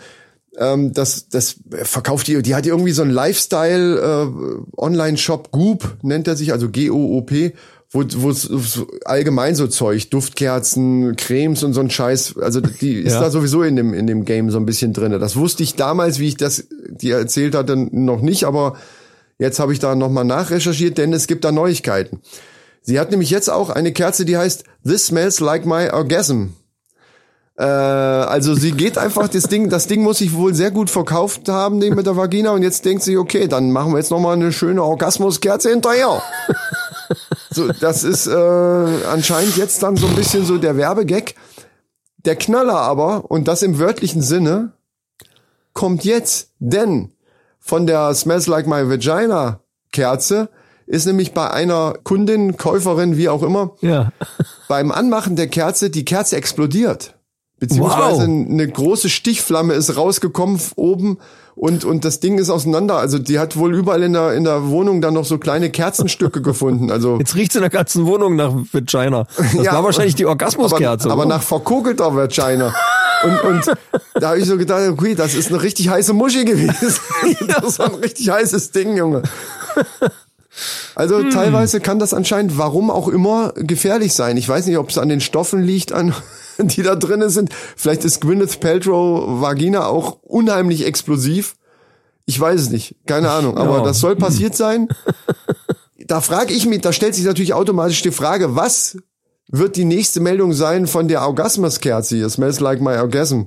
Ähm, 0.57 0.93
das, 0.93 1.29
das 1.29 1.55
verkauft 1.83 2.27
die, 2.27 2.41
die 2.43 2.53
hat 2.55 2.65
irgendwie 2.65 2.91
so 2.91 3.01
einen 3.01 3.11
Lifestyle 3.11 3.99
äh, 3.99 4.77
Online-Shop, 4.77 5.51
Goop 5.51 5.97
nennt 6.03 6.27
er 6.27 6.35
sich, 6.35 6.51
also 6.51 6.69
G-O-O-P, 6.69 7.53
wo, 7.89 8.03
wo 8.17 8.31
so 8.31 8.87
allgemein 9.05 9.55
so 9.55 9.67
Zeug, 9.67 10.09
Duftkerzen, 10.11 11.15
Cremes 11.15 11.63
und 11.63 11.73
so 11.73 11.79
ein 11.81 11.89
Scheiß, 11.89 12.35
also 12.39 12.59
die 12.61 12.93
ist 12.99 13.13
Ja. 13.13 13.21
da 13.21 13.29
sowieso 13.31 13.63
in 13.63 13.75
dem, 13.75 13.93
in 13.93 14.07
dem 14.07 14.25
Game 14.25 14.51
so 14.51 14.57
ein 14.57 14.65
bisschen 14.65 14.93
drinne. 14.93 15.19
Das 15.19 15.35
wusste 15.35 15.63
ich 15.63 15.75
damals, 15.75 16.19
wie 16.19 16.27
ich 16.27 16.37
das 16.37 16.67
dir 16.89 17.17
erzählt 17.17 17.55
hatte, 17.55 17.75
noch 17.75 18.21
nicht, 18.21 18.43
aber 18.45 18.75
jetzt 19.39 19.59
habe 19.59 19.73
ich 19.73 19.79
da 19.79 19.95
nochmal 19.95 20.25
nachrecherchiert, 20.25 20.97
denn 20.97 21.13
es 21.13 21.27
gibt 21.27 21.45
da 21.45 21.51
Neuigkeiten. 21.51 22.21
Sie 22.81 22.99
hat 22.99 23.11
nämlich 23.11 23.29
jetzt 23.29 23.49
auch 23.49 23.69
eine 23.69 23.91
Kerze, 23.93 24.25
die 24.25 24.37
heißt 24.37 24.65
This 24.85 25.07
smells 25.07 25.39
like 25.39 25.65
my 25.65 25.89
orgasm. 25.89 26.49
Äh, 27.55 27.63
also 27.63 28.55
sie 28.55 28.71
geht 28.71 28.97
einfach, 28.97 29.27
das 29.27 29.43
Ding, 29.43 29.69
das 29.69 29.87
Ding 29.87 30.01
muss 30.01 30.17
sich 30.19 30.33
wohl 30.33 30.53
sehr 30.53 30.71
gut 30.71 30.89
verkauft 30.89 31.47
haben, 31.49 31.79
den 31.79 31.93
mit 31.95 32.05
der 32.07 32.17
Vagina, 32.17 32.51
und 32.51 32.63
jetzt 32.63 32.83
denkt 32.85 33.03
sie, 33.03 33.17
okay, 33.17 33.47
dann 33.47 33.71
machen 33.71 33.91
wir 33.91 33.99
jetzt 33.99 34.11
nochmal 34.11 34.33
eine 34.33 34.51
schöne 34.51 34.81
Orgasmuskerze 34.83 35.69
hinterher. 35.69 36.21
so, 37.51 37.67
das 37.71 38.03
ist 38.03 38.27
äh, 38.27 38.33
anscheinend 39.11 39.55
jetzt 39.57 39.83
dann 39.83 39.97
so 39.97 40.07
ein 40.07 40.15
bisschen 40.15 40.45
so 40.45 40.57
der 40.57 40.77
Werbegag. 40.77 41.35
Der 42.25 42.35
Knaller 42.35 42.77
aber, 42.77 43.29
und 43.29 43.47
das 43.47 43.61
im 43.61 43.77
wörtlichen 43.79 44.21
Sinne, 44.21 44.71
kommt 45.73 46.05
jetzt, 46.05 46.51
denn 46.59 47.11
von 47.59 47.85
der 47.85 48.13
Smells 48.15 48.47
Like 48.47 48.65
My 48.67 48.89
Vagina 48.89 49.59
Kerze 49.91 50.49
ist 50.85 51.05
nämlich 51.05 51.33
bei 51.33 51.49
einer 51.51 51.93
Kundin, 52.03 52.57
Käuferin, 52.57 53.15
wie 53.17 53.29
auch 53.29 53.43
immer, 53.43 53.75
Ja. 53.81 54.11
beim 54.67 54.91
Anmachen 54.91 55.35
der 55.35 55.47
Kerze 55.47 55.89
die 55.89 56.05
Kerze 56.05 56.35
explodiert. 56.35 57.15
Beziehungsweise 57.67 58.21
Wow. 58.27 58.47
eine 58.49 58.67
große 58.67 59.09
Stichflamme 59.09 59.73
ist 59.73 59.95
rausgekommen 59.95 60.59
oben 60.75 61.17
und, 61.55 61.85
und 61.85 62.03
das 62.03 62.19
Ding 62.19 62.37
ist 62.39 62.49
auseinander. 62.49 62.97
Also 62.97 63.19
die 63.19 63.39
hat 63.39 63.55
wohl 63.57 63.73
überall 63.75 64.03
in 64.03 64.13
der, 64.13 64.33
in 64.33 64.43
der 64.43 64.67
Wohnung 64.69 65.01
dann 65.01 65.13
noch 65.13 65.23
so 65.25 65.37
kleine 65.37 65.69
Kerzenstücke 65.69 66.41
gefunden. 66.49 66.91
Also 66.91 67.17
Jetzt 67.19 67.35
riecht's 67.35 67.55
in 67.55 67.61
der 67.61 67.69
ganzen 67.69 68.05
Wohnung 68.05 68.35
nach 68.35 68.51
Vagina. 68.71 69.25
Das 69.37 69.53
Ja, 69.63 69.73
war 69.73 69.83
wahrscheinlich 69.83 70.15
die 70.15 70.25
Orgasmuskerze. 70.25 71.05
aber, 71.09 71.21
aber 71.23 71.25
nach 71.25 71.41
verkokelter 71.43 72.15
Vagina. 72.15 72.73
Und, 73.23 73.41
und 73.41 73.77
da 74.15 74.29
habe 74.29 74.39
ich 74.39 74.45
so 74.45 74.57
gedacht, 74.57 74.89
okay, 74.89 75.15
das 75.15 75.33
ist 75.33 75.47
eine 75.49 75.61
richtig 75.61 75.87
heiße 75.89 76.11
Muschi 76.13 76.43
gewesen. 76.43 76.73
Das 77.61 77.79
war 77.79 77.85
ein 77.87 77.95
richtig 77.95 78.29
heißes 78.29 78.71
Ding, 78.71 78.97
Junge. 78.97 79.23
Also 80.95 81.17
Hm. 81.19 81.29
teilweise 81.31 81.79
kann 81.79 81.97
das 81.99 82.13
anscheinend, 82.13 82.57
warum 82.57 82.91
auch 82.91 83.07
immer, 83.07 83.53
gefährlich 83.55 84.13
sein. 84.13 84.37
Ich 84.37 84.47
weiß 84.47 84.65
nicht, 84.67 84.77
ob 84.77 84.89
es 84.89 84.97
an 84.97 85.09
den 85.09 85.21
Stoffen 85.21 85.61
liegt, 85.63 85.91
an, 85.93 86.13
die 86.59 86.83
da 86.83 86.95
drinnen 86.95 87.29
sind. 87.29 87.51
Vielleicht 87.75 88.05
ist 88.05 88.21
Gwyneth 88.21 88.59
Paltrow 88.59 89.41
Vagina 89.41 89.85
auch 89.87 90.19
unheimlich 90.21 90.85
explosiv. 90.85 91.55
Ich 92.25 92.39
weiß 92.39 92.59
es 92.61 92.69
nicht, 92.69 92.95
keine 93.05 93.29
Ahnung. 93.31 93.57
Aber 93.57 93.77
Ja. 93.79 93.83
das 93.83 93.99
soll 93.99 94.15
passiert 94.15 94.55
sein. 94.55 94.87
Da 96.05 96.19
frage 96.19 96.53
ich 96.53 96.65
mich, 96.65 96.81
da 96.81 96.91
stellt 96.91 97.15
sich 97.15 97.23
natürlich 97.23 97.53
automatisch 97.53 98.01
die 98.01 98.11
Frage, 98.11 98.57
was 98.57 98.97
wird 99.47 99.77
die 99.77 99.85
nächste 99.85 100.19
Meldung 100.19 100.51
sein 100.51 100.85
von 100.85 101.07
der 101.07 101.21
Orgasmuskerze 101.21 102.17
hier? 102.17 102.29
Smells 102.29 102.59
like 102.59 102.81
my 102.81 102.97
orgasm. 102.97 103.43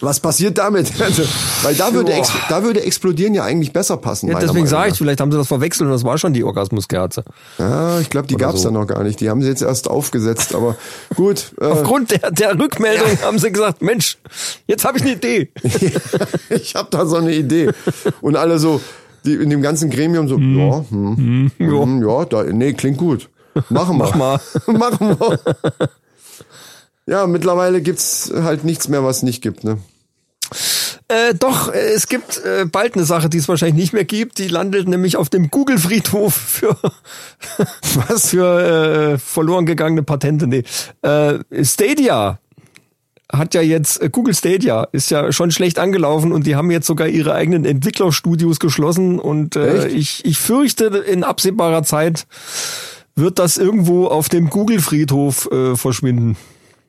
Was 0.00 0.20
passiert 0.20 0.58
damit? 0.58 0.92
Also, 1.06 1.22
weil 1.62 1.74
da 1.76 1.92
würde, 1.92 2.12
da 2.48 2.64
würde 2.64 2.82
explodieren 2.82 3.32
ja 3.32 3.44
eigentlich 3.44 3.72
besser 3.72 3.96
passen. 3.96 4.28
ja, 4.28 4.38
deswegen 4.40 4.66
sage 4.66 4.90
ich, 4.90 4.98
vielleicht 4.98 5.20
haben 5.20 5.30
sie 5.30 5.38
das 5.38 5.46
verwechselt 5.46 5.86
und 5.86 5.92
das 5.92 6.02
war 6.02 6.18
schon 6.18 6.32
die 6.32 6.42
Orgasmuskerze. 6.42 7.22
Ja, 7.58 8.00
ich 8.00 8.10
glaube, 8.10 8.26
die 8.26 8.34
gab's 8.34 8.62
so. 8.62 8.68
da 8.68 8.72
noch 8.72 8.86
gar 8.86 9.04
nicht. 9.04 9.20
Die 9.20 9.30
haben 9.30 9.40
sie 9.40 9.48
jetzt 9.48 9.62
erst 9.62 9.88
aufgesetzt. 9.88 10.54
Aber 10.54 10.76
gut. 11.14 11.52
Äh, 11.60 11.66
Aufgrund 11.66 12.10
der, 12.10 12.30
der 12.30 12.58
Rückmeldung 12.58 13.18
haben 13.22 13.38
sie 13.38 13.50
gesagt, 13.50 13.80
Mensch, 13.80 14.18
jetzt 14.66 14.84
habe 14.84 14.98
ich 14.98 15.04
eine 15.04 15.12
Idee. 15.12 15.50
ich 16.50 16.74
habe 16.74 16.88
da 16.90 17.06
so 17.06 17.16
eine 17.16 17.34
Idee. 17.34 17.70
Und 18.20 18.36
alle 18.36 18.58
so, 18.58 18.80
die 19.24 19.34
in 19.34 19.48
dem 19.48 19.62
ganzen 19.62 19.88
Gremium 19.88 20.28
so, 20.28 20.36
ja, 20.38 20.84
hm, 20.90 21.50
hm, 21.56 22.06
ja, 22.06 22.24
da, 22.26 22.42
nee, 22.44 22.74
klingt 22.74 22.98
gut. 22.98 23.30
Machen 23.70 23.96
wir. 23.96 24.04
Mach 24.04 24.14
mal. 24.14 24.40
Machen 24.66 25.16
wir. 25.18 25.38
Ja, 27.06 27.26
mittlerweile 27.26 27.80
gibt's 27.80 28.32
halt 28.34 28.64
nichts 28.64 28.88
mehr, 28.88 29.04
was 29.04 29.22
nicht 29.22 29.42
gibt, 29.42 29.64
ne? 29.64 29.78
Äh, 31.08 31.34
doch, 31.34 31.72
äh, 31.72 31.92
es 31.94 32.08
gibt 32.08 32.44
äh, 32.44 32.64
bald 32.64 32.94
eine 32.94 33.04
Sache, 33.04 33.28
die 33.28 33.38
es 33.38 33.48
wahrscheinlich 33.48 33.76
nicht 33.76 33.92
mehr 33.92 34.04
gibt. 34.04 34.38
Die 34.38 34.48
landet 34.48 34.88
nämlich 34.88 35.16
auf 35.16 35.28
dem 35.28 35.50
Google-Friedhof 35.50 36.34
für 36.34 36.76
was 38.08 38.30
für 38.30 39.12
äh, 39.14 39.18
verloren 39.18 39.66
gegangene 39.66 40.02
Patente. 40.02 40.48
Nee. 40.48 40.64
Äh, 41.02 41.38
Stadia 41.62 42.40
hat 43.32 43.54
ja 43.54 43.60
jetzt 43.60 44.02
äh, 44.02 44.08
Google 44.10 44.34
Stadia 44.34 44.84
ist 44.92 45.10
ja 45.10 45.30
schon 45.32 45.52
schlecht 45.52 45.78
angelaufen 45.78 46.32
und 46.32 46.46
die 46.46 46.56
haben 46.56 46.70
jetzt 46.70 46.86
sogar 46.86 47.08
ihre 47.08 47.34
eigenen 47.34 47.64
Entwicklerstudios 47.64 48.58
geschlossen 48.58 49.18
und 49.18 49.56
äh, 49.56 49.88
ich 49.88 50.24
ich 50.24 50.38
fürchte 50.38 50.86
in 50.86 51.24
absehbarer 51.24 51.82
Zeit 51.82 52.26
wird 53.14 53.38
das 53.38 53.56
irgendwo 53.56 54.06
auf 54.06 54.28
dem 54.28 54.50
Google 54.50 54.80
Friedhof 54.80 55.48
äh, 55.50 55.76
verschwinden. 55.76 56.36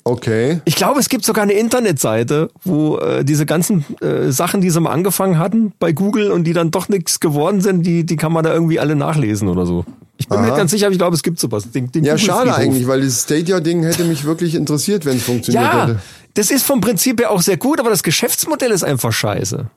Okay. 0.07 0.61
Ich 0.65 0.75
glaube, 0.75 0.99
es 0.99 1.09
gibt 1.09 1.25
sogar 1.25 1.43
eine 1.43 1.53
Internetseite, 1.53 2.49
wo 2.63 2.97
äh, 2.97 3.23
diese 3.23 3.45
ganzen 3.45 3.85
äh, 4.01 4.31
Sachen, 4.31 4.61
die 4.61 4.69
sie 4.69 4.79
mal 4.79 4.91
angefangen 4.91 5.37
hatten 5.39 5.73
bei 5.79 5.91
Google 5.91 6.31
und 6.31 6.43
die 6.45 6.53
dann 6.53 6.71
doch 6.71 6.89
nichts 6.89 7.19
geworden 7.19 7.61
sind, 7.61 7.83
die, 7.83 8.05
die 8.05 8.15
kann 8.15 8.31
man 8.31 8.43
da 8.43 8.53
irgendwie 8.53 8.79
alle 8.79 8.95
nachlesen 8.95 9.47
oder 9.47 9.65
so. 9.65 9.85
Ich 10.17 10.27
bin 10.27 10.37
mir 10.39 10.43
Aha. 10.43 10.51
nicht 10.51 10.57
ganz 10.57 10.71
sicher, 10.71 10.87
aber 10.87 10.93
ich 10.93 10.97
glaube, 10.99 11.15
es 11.15 11.21
gibt 11.23 11.39
sowas. 11.39 11.69
Den, 11.71 11.91
den 11.91 12.03
Ja, 12.03 12.17
schade 12.17 12.55
eigentlich, 12.55 12.87
weil 12.87 13.01
dieses 13.01 13.23
Stadia-Ding 13.23 13.83
hätte 13.83 14.03
mich 14.03 14.23
wirklich 14.25 14.55
interessiert, 14.55 15.05
wenn 15.05 15.17
es 15.17 15.23
funktioniert 15.23 15.63
Ja, 15.63 15.83
hätte. 15.87 15.99
das 16.33 16.49
ist 16.49 16.63
vom 16.65 16.81
Prinzip 16.81 17.19
her 17.19 17.29
auch 17.31 17.41
sehr 17.41 17.57
gut, 17.57 17.79
aber 17.79 17.89
das 17.91 18.01
Geschäftsmodell 18.01 18.71
ist 18.71 18.83
einfach 18.83 19.11
scheiße. 19.11 19.67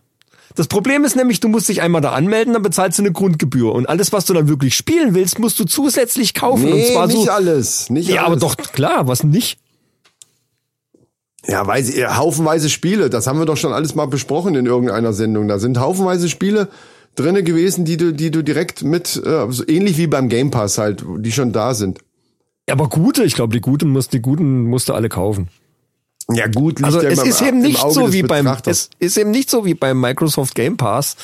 Das 0.57 0.67
Problem 0.67 1.05
ist 1.05 1.15
nämlich, 1.15 1.39
du 1.41 1.49
musst 1.49 1.69
dich 1.69 1.81
einmal 1.81 2.01
da 2.01 2.11
anmelden, 2.13 2.55
dann 2.55 2.63
bezahlst 2.63 2.99
du 2.99 3.03
eine 3.03 3.13
Grundgebühr. 3.13 3.73
Und 3.73 3.89
alles, 3.89 4.13
was 4.13 4.25
du 4.25 4.35
dann 4.35 4.49
wirklich 4.49 4.75
spielen 4.75 5.15
willst, 5.15 5.39
musst 5.39 5.61
du 5.61 5.65
zusätzlich 5.65 6.35
kaufen. 6.35 6.65
und 6.65 6.71
Nee, 6.73 6.93
zwar 6.93 7.07
nicht 7.07 7.25
so. 7.27 7.31
alles. 7.31 7.89
Nicht 7.91 8.09
Ja, 8.09 8.23
aber 8.23 8.31
alles. 8.33 8.41
doch, 8.41 8.57
klar, 8.57 9.07
was 9.07 9.23
nicht? 9.23 9.59
Ja, 11.47 11.67
weiß 11.67 11.89
ich, 11.95 12.07
haufenweise 12.07 12.69
Spiele, 12.69 13.09
das 13.09 13.27
haben 13.27 13.39
wir 13.39 13.47
doch 13.47 13.57
schon 13.57 13.73
alles 13.73 13.95
mal 13.95 14.07
besprochen 14.07 14.55
in 14.55 14.67
irgendeiner 14.67 15.13
Sendung. 15.13 15.49
Da 15.49 15.59
sind 15.59 15.81
haufenweise 15.81 16.29
Spiele 16.29 16.69
drinne 17.15 17.43
gewesen, 17.43 17.85
die 17.85 17.97
du, 17.97 18.13
die 18.13 18.31
du 18.31 18.43
direkt 18.43 18.83
mit, 18.83 19.21
äh, 19.25 19.51
so 19.51 19.67
ähnlich 19.67 19.97
wie 19.97 20.07
beim 20.07 20.29
Game 20.29 20.51
Pass 20.51 20.79
halt, 20.79 21.05
die 21.19 21.33
schon 21.33 21.53
da 21.53 21.75
sind. 21.75 21.99
Aber 22.71 22.89
gute, 22.89 23.25
ich 23.25 23.35
glaube, 23.35 23.53
die 23.53 23.61
guten 23.61 23.89
musst, 23.89 24.13
die 24.13 24.21
guten 24.21 24.65
musst 24.65 24.89
du 24.89 24.95
alle 24.95 25.09
kaufen. 25.09 25.49
Ja 26.35 26.47
gut, 26.47 26.79
liegt 26.79 26.85
Also 26.85 27.03
ja 27.03 27.11
es 27.11 27.23
ist 27.23 27.43
eben 27.43 27.61
nicht 27.61 27.81
so 27.91 28.13
wie 28.13 28.23
beim, 28.23 28.47
es 28.67 28.91
ist 28.99 29.17
eben 29.17 29.31
nicht 29.31 29.51
so 29.51 29.65
wie 29.65 29.75
beim 29.75 30.01
Microsoft 30.01 30.55
Game 30.55 30.77
Pass, 30.77 31.17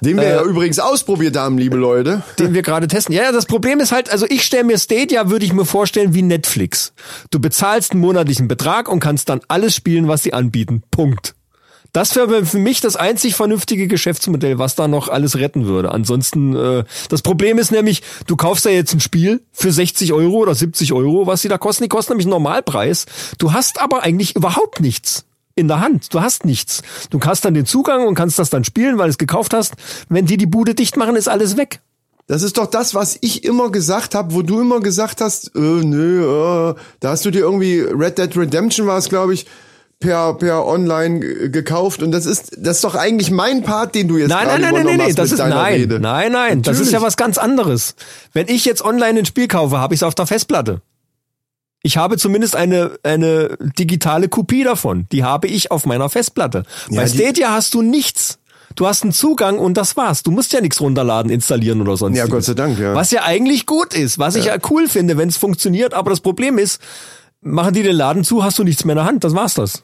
den 0.00 0.16
wir 0.16 0.24
äh, 0.24 0.30
ja 0.36 0.42
übrigens 0.42 0.78
ausprobiert 0.78 1.36
haben, 1.36 1.58
liebe 1.58 1.76
Leute. 1.76 2.22
den 2.38 2.54
wir 2.54 2.62
gerade 2.62 2.88
testen. 2.88 3.14
Ja, 3.14 3.24
ja, 3.24 3.32
das 3.32 3.46
Problem 3.46 3.80
ist 3.80 3.92
halt, 3.92 4.10
also 4.10 4.26
ich 4.28 4.44
stelle 4.44 4.64
mir 4.64 4.78
Stadia, 4.78 5.30
würde 5.30 5.44
ich 5.44 5.52
mir 5.52 5.64
vorstellen, 5.64 6.14
wie 6.14 6.22
Netflix. 6.22 6.92
Du 7.30 7.40
bezahlst 7.40 7.92
einen 7.92 8.00
monatlichen 8.00 8.48
Betrag 8.48 8.88
und 8.88 9.00
kannst 9.00 9.28
dann 9.28 9.40
alles 9.48 9.74
spielen, 9.74 10.08
was 10.08 10.22
sie 10.22 10.32
anbieten. 10.32 10.82
Punkt. 10.90 11.34
Das 11.92 12.16
wäre 12.16 12.44
für 12.44 12.58
mich 12.58 12.80
das 12.80 12.96
einzig 12.96 13.34
vernünftige 13.34 13.88
Geschäftsmodell, 13.88 14.58
was 14.58 14.74
da 14.74 14.88
noch 14.88 15.08
alles 15.08 15.36
retten 15.36 15.66
würde. 15.66 15.90
Ansonsten, 15.90 16.54
äh, 16.54 16.84
das 17.08 17.22
Problem 17.22 17.58
ist 17.58 17.72
nämlich, 17.72 18.02
du 18.26 18.36
kaufst 18.36 18.66
ja 18.66 18.70
jetzt 18.70 18.92
ein 18.92 19.00
Spiel 19.00 19.40
für 19.52 19.72
60 19.72 20.12
Euro 20.12 20.36
oder 20.36 20.54
70 20.54 20.92
Euro, 20.92 21.26
was 21.26 21.42
sie 21.42 21.48
da 21.48 21.56
kosten. 21.56 21.84
Die 21.84 21.88
kosten 21.88 22.12
nämlich 22.12 22.26
einen 22.26 22.32
Normalpreis. 22.32 23.06
Du 23.38 23.52
hast 23.52 23.80
aber 23.80 24.02
eigentlich 24.02 24.36
überhaupt 24.36 24.80
nichts 24.80 25.24
in 25.54 25.66
der 25.68 25.80
Hand. 25.80 26.14
Du 26.14 26.20
hast 26.20 26.44
nichts. 26.44 26.82
Du 27.10 27.20
hast 27.20 27.44
dann 27.44 27.54
den 27.54 27.66
Zugang 27.66 28.06
und 28.06 28.14
kannst 28.14 28.38
das 28.38 28.50
dann 28.50 28.64
spielen, 28.64 28.98
weil 28.98 29.06
du 29.06 29.10
es 29.10 29.18
gekauft 29.18 29.54
hast. 29.54 29.74
Wenn 30.08 30.26
die 30.26 30.36
die 30.36 30.46
Bude 30.46 30.74
dicht 30.74 30.96
machen, 30.96 31.16
ist 31.16 31.28
alles 31.28 31.56
weg. 31.56 31.80
Das 32.28 32.42
ist 32.42 32.58
doch 32.58 32.66
das, 32.66 32.94
was 32.94 33.16
ich 33.22 33.44
immer 33.44 33.70
gesagt 33.70 34.14
habe, 34.14 34.34
wo 34.34 34.42
du 34.42 34.60
immer 34.60 34.80
gesagt 34.80 35.22
hast, 35.22 35.56
äh, 35.56 35.58
nö, 35.58 36.70
äh, 36.70 36.74
da 37.00 37.10
hast 37.10 37.24
du 37.24 37.30
dir 37.30 37.40
irgendwie 37.40 37.80
Red 37.80 38.18
Dead 38.18 38.36
Redemption 38.36 38.86
war 38.86 38.98
es, 38.98 39.08
glaube 39.08 39.32
ich, 39.32 39.46
per 40.00 40.34
per 40.34 40.64
online 40.66 41.50
gekauft 41.50 42.02
und 42.02 42.12
das 42.12 42.24
ist 42.24 42.52
das 42.56 42.76
ist 42.76 42.84
doch 42.84 42.94
eigentlich 42.94 43.30
mein 43.32 43.62
Part, 43.62 43.94
den 43.94 44.06
du 44.06 44.16
jetzt 44.16 44.28
Nein, 44.28 44.46
nein, 44.46 44.60
nein, 44.60 44.84
nein, 44.86 44.96
nein, 44.96 45.14
das 45.14 45.32
ist 45.32 45.38
nein, 45.38 45.52
Rede. 45.52 45.98
nein, 45.98 46.30
nein, 46.32 46.62
das 46.62 46.74
ist 46.76 46.80
Natürlich. 46.86 46.92
ja 46.92 47.02
was 47.02 47.16
ganz 47.16 47.36
anderes. 47.38 47.96
Wenn 48.32 48.46
ich 48.48 48.64
jetzt 48.64 48.84
online 48.84 49.18
ein 49.20 49.26
Spiel 49.26 49.48
kaufe, 49.48 49.78
habe 49.78 49.94
ich 49.94 49.98
es 49.98 50.02
auf 50.04 50.14
der 50.14 50.26
Festplatte. 50.26 50.82
Ich 51.82 51.96
habe 51.96 52.16
zumindest 52.16 52.54
eine 52.54 52.92
eine 53.02 53.56
digitale 53.78 54.28
Kopie 54.28 54.62
davon. 54.64 55.06
Die 55.10 55.24
habe 55.24 55.48
ich 55.48 55.70
auf 55.70 55.84
meiner 55.86 56.08
Festplatte. 56.08 56.62
Ja, 56.90 57.00
Bei 57.00 57.08
Stadia 57.08 57.50
hast 57.52 57.74
du 57.74 57.82
nichts. 57.82 58.38
Du 58.76 58.86
hast 58.86 59.02
einen 59.02 59.12
Zugang 59.12 59.58
und 59.58 59.74
das 59.76 59.96
war's. 59.96 60.22
Du 60.22 60.30
musst 60.30 60.52
ja 60.52 60.60
nichts 60.60 60.80
runterladen, 60.80 61.32
installieren 61.32 61.80
oder 61.80 61.96
sonst. 61.96 62.16
Ja, 62.16 62.26
Gott 62.26 62.44
sei 62.44 62.54
Dank, 62.54 62.78
ja. 62.78 62.94
Was 62.94 63.10
ja 63.10 63.24
eigentlich 63.24 63.66
gut 63.66 63.94
ist, 63.94 64.20
was 64.20 64.36
ich 64.36 64.44
ja 64.44 64.56
cool 64.70 64.88
finde, 64.88 65.16
wenn 65.16 65.28
es 65.28 65.36
funktioniert. 65.36 65.94
Aber 65.94 66.10
das 66.10 66.20
Problem 66.20 66.58
ist, 66.58 66.80
machen 67.40 67.72
die 67.72 67.82
den 67.82 67.96
Laden 67.96 68.22
zu, 68.24 68.44
hast 68.44 68.58
du 68.58 68.64
nichts 68.64 68.84
mehr 68.84 68.92
in 68.94 68.98
der 68.98 69.04
Hand. 69.06 69.24
Das 69.24 69.34
war's 69.34 69.54
das. 69.54 69.82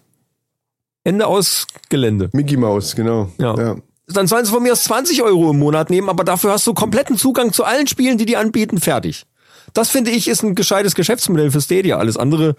Ende 1.04 1.26
aus 1.26 1.66
Gelände. 1.90 2.30
Mickey 2.32 2.56
Mouse, 2.56 2.96
genau. 2.96 3.28
Ja. 3.38 3.54
ja. 3.56 3.76
Dann 4.08 4.26
sollen 4.26 4.44
sie 4.44 4.50
von 4.50 4.62
mir 4.62 4.72
aus 4.72 4.84
20 4.84 5.22
Euro 5.22 5.50
im 5.50 5.58
Monat 5.58 5.88
nehmen, 5.90 6.08
aber 6.08 6.24
dafür 6.24 6.52
hast 6.52 6.66
du 6.66 6.74
kompletten 6.74 7.16
Zugang 7.16 7.52
zu 7.52 7.64
allen 7.64 7.86
Spielen, 7.86 8.18
die 8.18 8.26
die 8.26 8.36
anbieten, 8.36 8.78
fertig. 8.80 9.24
Das 9.72 9.88
finde 9.88 10.10
ich 10.10 10.28
ist 10.28 10.42
ein 10.42 10.54
gescheites 10.54 10.94
Geschäftsmodell 10.94 11.50
für 11.50 11.60
Stadia. 11.60 11.96
Alles 11.96 12.16
andere, 12.16 12.54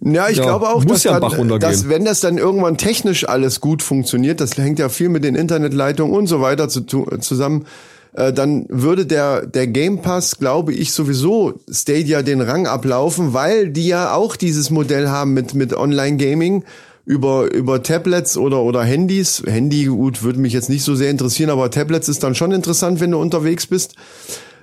Ja, 0.00 0.28
ich 0.28 0.36
Ja, 0.38 0.44
glaube 0.44 0.68
auch, 0.68 0.82
muss 0.84 0.92
dass, 0.92 1.04
ja 1.04 1.18
dann, 1.20 1.32
runtergehen. 1.32 1.60
dass 1.60 1.88
wenn 1.88 2.04
das 2.04 2.20
dann 2.20 2.38
irgendwann 2.38 2.78
technisch 2.78 3.28
alles 3.28 3.60
gut 3.60 3.82
funktioniert, 3.82 4.40
das 4.40 4.56
hängt 4.56 4.78
ja 4.78 4.88
viel 4.88 5.08
mit 5.08 5.24
den 5.24 5.34
Internetleitungen 5.34 6.14
und 6.14 6.28
so 6.28 6.40
weiter 6.40 6.68
zu, 6.68 6.82
tu- 6.82 7.04
zusammen, 7.18 7.66
äh, 8.14 8.32
dann 8.32 8.64
würde 8.70 9.04
der, 9.06 9.44
der 9.44 9.66
Game 9.66 10.00
Pass, 10.02 10.38
glaube 10.38 10.72
ich, 10.72 10.92
sowieso 10.92 11.54
Stadia 11.70 12.22
den 12.22 12.40
Rang 12.40 12.66
ablaufen, 12.68 13.34
weil 13.34 13.68
die 13.70 13.88
ja 13.88 14.14
auch 14.14 14.36
dieses 14.36 14.70
Modell 14.70 15.08
haben 15.08 15.34
mit, 15.34 15.52
mit 15.54 15.74
Online-Gaming 15.74 16.64
über, 17.06 17.54
über 17.54 17.82
Tablets 17.84 18.36
oder, 18.36 18.62
oder 18.62 18.82
Handys. 18.82 19.42
Handy, 19.46 19.84
gut, 19.84 20.24
würde 20.24 20.40
mich 20.40 20.52
jetzt 20.52 20.68
nicht 20.68 20.82
so 20.82 20.96
sehr 20.96 21.10
interessieren, 21.10 21.50
aber 21.50 21.70
Tablets 21.70 22.08
ist 22.08 22.24
dann 22.24 22.34
schon 22.34 22.50
interessant, 22.50 23.00
wenn 23.00 23.12
du 23.12 23.18
unterwegs 23.18 23.66
bist. 23.68 23.94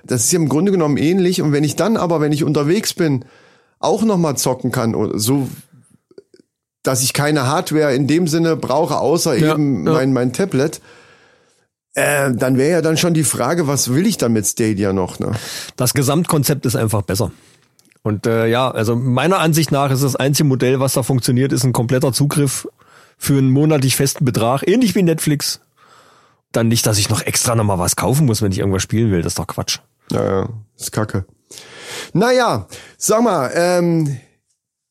Das 0.04 0.24
ist 0.24 0.32
ja 0.32 0.38
im 0.38 0.50
Grunde 0.50 0.70
genommen 0.70 0.98
ähnlich. 0.98 1.40
Und 1.40 1.52
wenn 1.52 1.64
ich 1.64 1.74
dann 1.74 1.96
aber, 1.96 2.20
wenn 2.20 2.32
ich 2.32 2.44
unterwegs 2.44 2.92
bin, 2.92 3.24
auch 3.78 4.02
noch 4.02 4.18
mal 4.18 4.36
zocken 4.36 4.70
kann, 4.70 4.94
oder 4.94 5.18
so, 5.18 5.48
dass 6.82 7.02
ich 7.02 7.14
keine 7.14 7.46
Hardware 7.46 7.94
in 7.94 8.06
dem 8.06 8.28
Sinne 8.28 8.56
brauche, 8.56 8.98
außer 8.98 9.36
Ja, 9.36 9.54
eben 9.54 9.86
ja. 9.86 9.94
mein, 9.94 10.12
mein 10.12 10.34
Tablet, 10.34 10.82
äh, 11.94 12.30
dann 12.34 12.58
wäre 12.58 12.72
ja 12.72 12.82
dann 12.82 12.98
schon 12.98 13.14
die 13.14 13.24
Frage, 13.24 13.66
was 13.66 13.94
will 13.94 14.06
ich 14.06 14.18
dann 14.18 14.34
mit 14.34 14.46
Stadia 14.46 14.92
noch? 14.92 15.18
Ne? 15.18 15.32
das 15.76 15.94
Gesamtkonzept 15.94 16.66
ist 16.66 16.76
einfach 16.76 17.02
besser. 17.02 17.32
Und 18.04 18.26
äh, 18.26 18.46
ja, 18.46 18.70
also 18.70 18.96
meiner 18.96 19.38
Ansicht 19.38 19.72
nach 19.72 19.90
ist 19.90 20.02
das 20.02 20.14
einzige 20.14 20.46
Modell, 20.46 20.78
was 20.78 20.92
da 20.92 21.02
funktioniert, 21.02 21.52
ist 21.52 21.64
ein 21.64 21.72
kompletter 21.72 22.12
Zugriff 22.12 22.68
für 23.16 23.38
einen 23.38 23.50
monatlich 23.50 23.96
festen 23.96 24.26
Betrag, 24.26 24.62
ähnlich 24.68 24.94
wie 24.94 25.02
Netflix. 25.02 25.62
Dann 26.52 26.68
nicht, 26.68 26.86
dass 26.86 26.98
ich 26.98 27.08
noch 27.08 27.22
extra 27.22 27.54
noch 27.54 27.64
mal 27.64 27.78
was 27.78 27.96
kaufen 27.96 28.26
muss, 28.26 28.42
wenn 28.42 28.52
ich 28.52 28.58
irgendwas 28.58 28.82
spielen 28.82 29.10
will. 29.10 29.22
Das 29.22 29.32
ist 29.32 29.38
doch 29.38 29.46
Quatsch. 29.46 29.78
Naja, 30.10 30.50
ist 30.78 30.92
kacke. 30.92 31.24
Naja, 32.12 32.68
sag 32.98 33.22
mal, 33.22 33.50
ähm, 33.54 34.18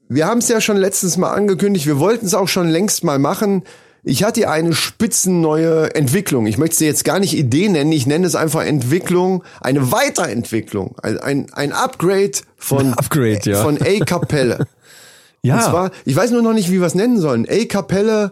wir 0.10 0.26
haben 0.26 0.40
es 0.40 0.50
ja 0.50 0.60
schon 0.60 0.78
letztens 0.78 1.16
mal 1.18 1.34
angekündigt, 1.34 1.86
wir 1.86 2.00
wollten 2.00 2.26
es 2.26 2.34
auch 2.34 2.48
schon 2.48 2.68
längst 2.68 3.04
mal 3.04 3.20
machen. 3.20 3.64
Ich 4.06 4.24
hatte 4.24 4.50
eine 4.50 4.74
spitzenneue 4.74 5.96
Entwicklung. 5.96 6.46
Ich 6.46 6.58
möchte 6.58 6.76
sie 6.76 6.86
jetzt 6.86 7.06
gar 7.06 7.20
nicht 7.20 7.38
Idee 7.38 7.70
nennen, 7.70 7.92
ich 7.92 8.06
nenne 8.06 8.28
es 8.28 8.36
einfach 8.36 8.64
Entwicklung, 8.64 9.44
eine 9.62 9.92
Weiterentwicklung, 9.92 10.96
ein, 11.02 11.20
ein, 11.20 11.54
ein 11.54 11.72
Upgrade 11.72 12.34
von, 12.58 12.88
Ein 12.88 12.94
Upgrade, 12.94 13.42
ja. 13.46 13.62
von 13.62 13.82
A 13.82 14.06
Kapelle. 14.06 14.68
Ja, 15.46 15.58
Und 15.58 15.64
zwar, 15.64 15.92
ich 16.06 16.16
weiß 16.16 16.32
nur 16.32 16.42
noch 16.42 16.54
nicht, 16.54 16.72
wie 16.72 16.80
wir 16.80 16.88
es 16.88 16.96
nennen 16.96 17.20
sollen. 17.20 17.46
A 17.50 17.66
Kapelle 17.66 18.32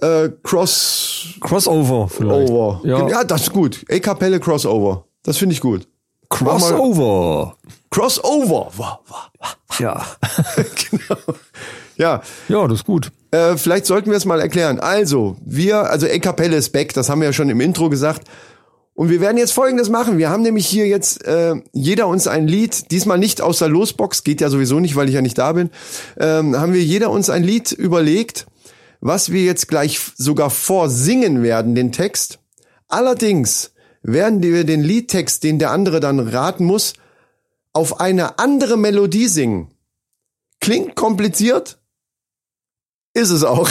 äh, 0.00 0.30
Cross 0.42 1.34
Crossover 1.40 2.08
vielleicht. 2.08 2.50
Over. 2.50 2.80
Ja. 2.82 3.08
ja, 3.08 3.22
das 3.22 3.42
ist 3.42 3.52
gut. 3.52 3.84
A 3.88 4.00
Kapelle 4.00 4.40
Crossover. 4.40 5.04
Das 5.22 5.36
finde 5.36 5.52
ich 5.52 5.60
gut. 5.60 5.86
Crossover. 6.28 7.56
Crossover. 7.90 8.72
Ja. 9.78 10.04
genau. 10.90 11.20
Ja, 11.96 12.22
Ja, 12.48 12.66
das 12.66 12.80
ist 12.80 12.86
gut. 12.86 13.12
äh, 13.30 13.56
vielleicht 13.56 13.86
sollten 13.86 14.10
wir 14.10 14.16
es 14.16 14.24
mal 14.24 14.40
erklären. 14.40 14.80
Also, 14.80 15.36
wir, 15.44 15.90
also 15.90 16.06
A 16.06 16.18
Kapelle 16.18 16.56
ist 16.56 16.70
back, 16.70 16.92
das 16.94 17.08
haben 17.08 17.20
wir 17.20 17.28
ja 17.28 17.32
schon 17.32 17.50
im 17.50 17.60
Intro 17.60 17.88
gesagt. 17.90 18.26
Und 18.96 19.10
wir 19.10 19.20
werden 19.20 19.38
jetzt 19.38 19.52
Folgendes 19.52 19.88
machen. 19.88 20.18
Wir 20.18 20.30
haben 20.30 20.42
nämlich 20.42 20.66
hier 20.66 20.86
jetzt 20.86 21.24
äh, 21.24 21.56
jeder 21.72 22.06
uns 22.06 22.28
ein 22.28 22.46
Lied, 22.46 22.92
diesmal 22.92 23.18
nicht 23.18 23.40
aus 23.40 23.58
der 23.58 23.68
Losbox, 23.68 24.22
geht 24.22 24.40
ja 24.40 24.50
sowieso 24.50 24.78
nicht, 24.78 24.94
weil 24.94 25.08
ich 25.08 25.14
ja 25.16 25.22
nicht 25.22 25.36
da 25.36 25.52
bin, 25.52 25.70
ähm, 26.16 26.56
haben 26.56 26.72
wir 26.72 26.82
jeder 26.82 27.10
uns 27.10 27.28
ein 27.28 27.42
Lied 27.42 27.72
überlegt, 27.72 28.46
was 29.00 29.32
wir 29.32 29.42
jetzt 29.42 29.66
gleich 29.66 30.00
sogar 30.16 30.48
vorsingen 30.48 31.42
werden, 31.42 31.74
den 31.74 31.90
Text. 31.90 32.38
Allerdings 32.86 33.72
werden 34.02 34.42
wir 34.42 34.62
den 34.62 34.82
Liedtext, 34.82 35.42
den 35.42 35.58
der 35.58 35.72
andere 35.72 35.98
dann 35.98 36.20
raten 36.20 36.64
muss, 36.64 36.92
auf 37.72 38.00
eine 38.00 38.38
andere 38.38 38.76
Melodie 38.76 39.26
singen. 39.26 39.72
Klingt 40.60 40.94
kompliziert, 40.94 41.78
ist 43.14 43.30
es 43.30 43.42
auch. 43.44 43.68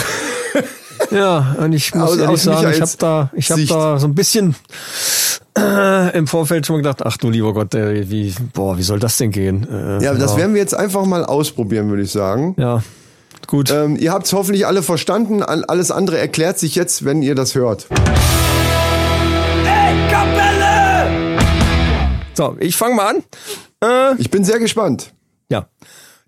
Ja, 1.10 1.56
und 1.58 1.72
ich 1.72 1.94
muss 1.94 2.10
Aus- 2.12 2.16
ehrlich 2.16 2.28
aus 2.30 2.42
sagen, 2.44 2.70
ich 2.72 2.80
habe 2.80 2.90
da, 2.98 3.30
ich 3.34 3.50
habe 3.50 3.64
da 3.66 3.98
so 3.98 4.06
ein 4.06 4.14
bisschen 4.14 4.54
äh, 5.58 6.16
im 6.16 6.26
Vorfeld 6.26 6.66
schon 6.66 6.76
mal 6.76 6.82
gedacht, 6.82 7.02
ach 7.04 7.16
du 7.18 7.30
lieber 7.30 7.52
Gott, 7.52 7.74
ey, 7.74 8.08
wie, 8.10 8.34
boah, 8.52 8.78
wie 8.78 8.82
soll 8.82 8.98
das 8.98 9.16
denn 9.18 9.30
gehen? 9.30 9.66
Äh, 9.70 10.02
Ja, 10.02 10.14
das 10.14 10.36
werden 10.36 10.54
wir 10.54 10.60
jetzt 10.60 10.74
einfach 10.74 11.04
mal 11.04 11.24
ausprobieren, 11.24 11.88
würde 11.90 12.02
ich 12.02 12.10
sagen. 12.12 12.54
ja. 12.58 12.82
Gut. 13.46 13.70
Ähm, 13.70 13.96
ihr 13.96 14.10
habt 14.12 14.24
es 14.24 14.32
hoffentlich 14.32 14.66
alle 14.66 14.82
verstanden. 14.82 15.42
Al- 15.42 15.66
Alles 15.66 15.90
andere 15.90 16.16
erklärt 16.18 16.58
sich 16.58 16.74
jetzt, 16.76 17.04
wenn 17.04 17.20
ihr 17.20 17.34
das 17.34 17.54
hört. 17.54 17.86
So, 22.34 22.56
ich 22.58 22.76
fange 22.76 22.94
mal 22.96 23.14
an. 23.16 24.14
Ich 24.18 24.30
bin 24.30 24.44
sehr 24.44 24.58
gespannt. 24.58 25.12
Ja. 25.50 25.66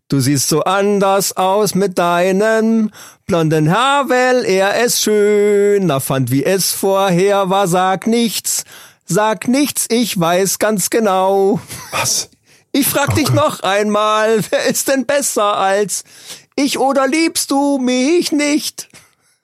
Du 0.08 0.20
siehst 0.20 0.48
so 0.48 0.62
anders 0.62 1.36
aus 1.36 1.74
mit 1.74 1.98
deinem 1.98 2.92
blonden 3.26 3.72
Haar, 3.72 4.08
weil 4.08 4.44
er 4.44 4.80
es 4.80 5.02
schöner 5.02 6.00
fand, 6.00 6.30
wie 6.30 6.44
es 6.44 6.72
vorher 6.72 7.50
war. 7.50 7.66
Sag 7.66 8.06
nichts, 8.06 8.62
sag 9.04 9.48
nichts, 9.48 9.86
ich 9.88 10.18
weiß 10.18 10.60
ganz 10.60 10.90
genau. 10.90 11.60
Was? 11.90 12.30
Ich 12.70 12.86
frag 12.86 13.16
dich 13.16 13.30
noch 13.32 13.60
einmal, 13.64 14.44
wer 14.50 14.66
ist 14.66 14.86
denn 14.86 15.06
besser 15.06 15.56
als 15.56 16.04
ich 16.54 16.78
oder 16.78 17.08
liebst 17.08 17.50
du 17.50 17.78
mich 17.78 18.30
nicht? 18.30 18.88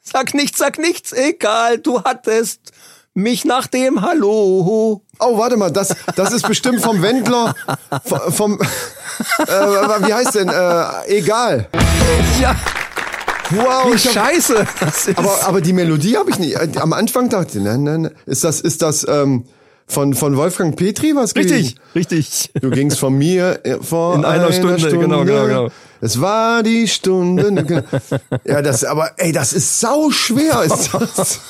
Sag 0.00 0.32
nichts, 0.32 0.58
sag 0.58 0.78
nichts, 0.78 1.10
egal, 1.12 1.78
du 1.78 2.04
hattest 2.04 2.70
mich 3.14 3.44
nach 3.44 3.66
dem 3.66 4.02
Hallo. 4.02 5.02
Oh, 5.18 5.38
warte 5.38 5.56
mal, 5.56 5.70
das, 5.70 5.94
das 6.16 6.32
ist 6.32 6.46
bestimmt 6.46 6.80
vom 6.80 7.02
Wendler, 7.02 7.54
vom, 8.04 8.32
vom 8.32 8.60
äh, 8.60 10.06
wie 10.06 10.12
heißt 10.14 10.34
denn, 10.34 10.48
äh, 10.48 11.18
egal. 11.18 11.68
Ja, 12.40 12.56
Wow, 13.50 13.92
wie 13.92 13.98
hab, 13.98 14.14
scheiße 14.14 14.66
das 14.80 15.08
ist. 15.08 15.18
aber, 15.18 15.46
aber 15.46 15.60
die 15.60 15.74
Melodie 15.74 16.16
habe 16.16 16.30
ich 16.30 16.38
nicht. 16.38 16.54
Äh, 16.56 16.68
Am 16.76 16.92
Anfang 16.94 17.28
dachte 17.28 17.58
ich, 17.58 17.64
nein, 17.64 17.82
nein, 17.82 18.02
nein. 18.02 18.12
ist 18.24 18.44
das, 18.44 18.60
ist 18.60 18.80
das 18.80 19.06
ähm, 19.06 19.44
von, 19.86 20.14
von 20.14 20.36
Wolfgang 20.36 20.74
Petri 20.74 21.14
was 21.14 21.36
richtig, 21.36 21.76
gewesen? 21.76 21.78
richtig. 21.94 22.50
Du 22.60 22.70
gingst 22.70 22.98
von 22.98 23.12
mir 23.12 23.60
äh, 23.64 23.76
vor 23.82 24.14
In 24.14 24.24
einer 24.24 24.52
Stunde, 24.52 24.88
genau, 24.90 25.24
genau, 25.24 25.46
genau. 25.46 25.68
Es 26.00 26.20
war 26.20 26.62
die 26.62 26.88
Stunde. 26.88 27.84
ja, 28.44 28.62
das, 28.62 28.84
aber 28.84 29.12
ey, 29.18 29.32
das 29.32 29.52
ist 29.52 29.78
sau 29.80 30.10
schwer. 30.10 30.62
Ist 30.64 30.90
das. 31.16 31.40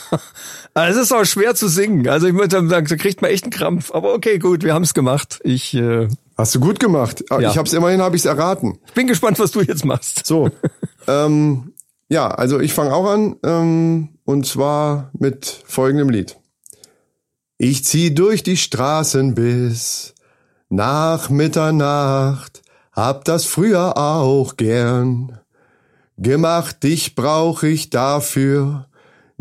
Also 0.74 1.00
es 1.00 1.06
ist 1.06 1.12
auch 1.12 1.24
schwer 1.24 1.54
zu 1.54 1.68
singen. 1.68 2.08
Also 2.08 2.26
ich 2.26 2.32
muss 2.32 2.50
sagen, 2.50 2.68
da 2.68 2.96
kriegt 2.96 3.20
man 3.20 3.30
echt 3.30 3.44
einen 3.44 3.52
Krampf. 3.52 3.92
Aber 3.92 4.14
okay, 4.14 4.38
gut, 4.38 4.62
wir 4.64 4.72
haben 4.72 4.84
es 4.84 4.94
gemacht. 4.94 5.40
Ich 5.44 5.74
äh, 5.74 6.08
Hast 6.36 6.54
du 6.54 6.60
gut 6.60 6.80
gemacht. 6.80 7.24
Ja. 7.30 7.50
Ich 7.50 7.58
hab's 7.58 7.72
immerhin, 7.72 8.00
habe 8.00 8.16
ich's 8.16 8.24
erraten. 8.24 8.78
bin 8.94 9.06
gespannt, 9.06 9.38
was 9.38 9.50
du 9.50 9.60
jetzt 9.60 9.84
machst. 9.84 10.24
So, 10.24 10.50
ähm, 11.06 11.72
ja, 12.08 12.28
also 12.28 12.58
ich 12.60 12.72
fange 12.72 12.94
auch 12.94 13.06
an 13.06 13.36
ähm, 13.42 14.08
und 14.24 14.46
zwar 14.46 15.10
mit 15.18 15.46
folgendem 15.66 16.08
Lied. 16.08 16.36
Ich 17.58 17.84
zieh 17.84 18.14
durch 18.14 18.42
die 18.42 18.56
Straßen 18.56 19.34
bis 19.34 20.14
nach 20.68 21.30
Mitternacht, 21.30 22.62
hab 22.92 23.24
das 23.24 23.44
früher 23.44 23.96
auch 23.98 24.56
gern 24.56 25.38
gemacht, 26.18 26.82
dich 26.82 27.14
brauch 27.14 27.62
ich 27.62 27.90
dafür. 27.90 28.88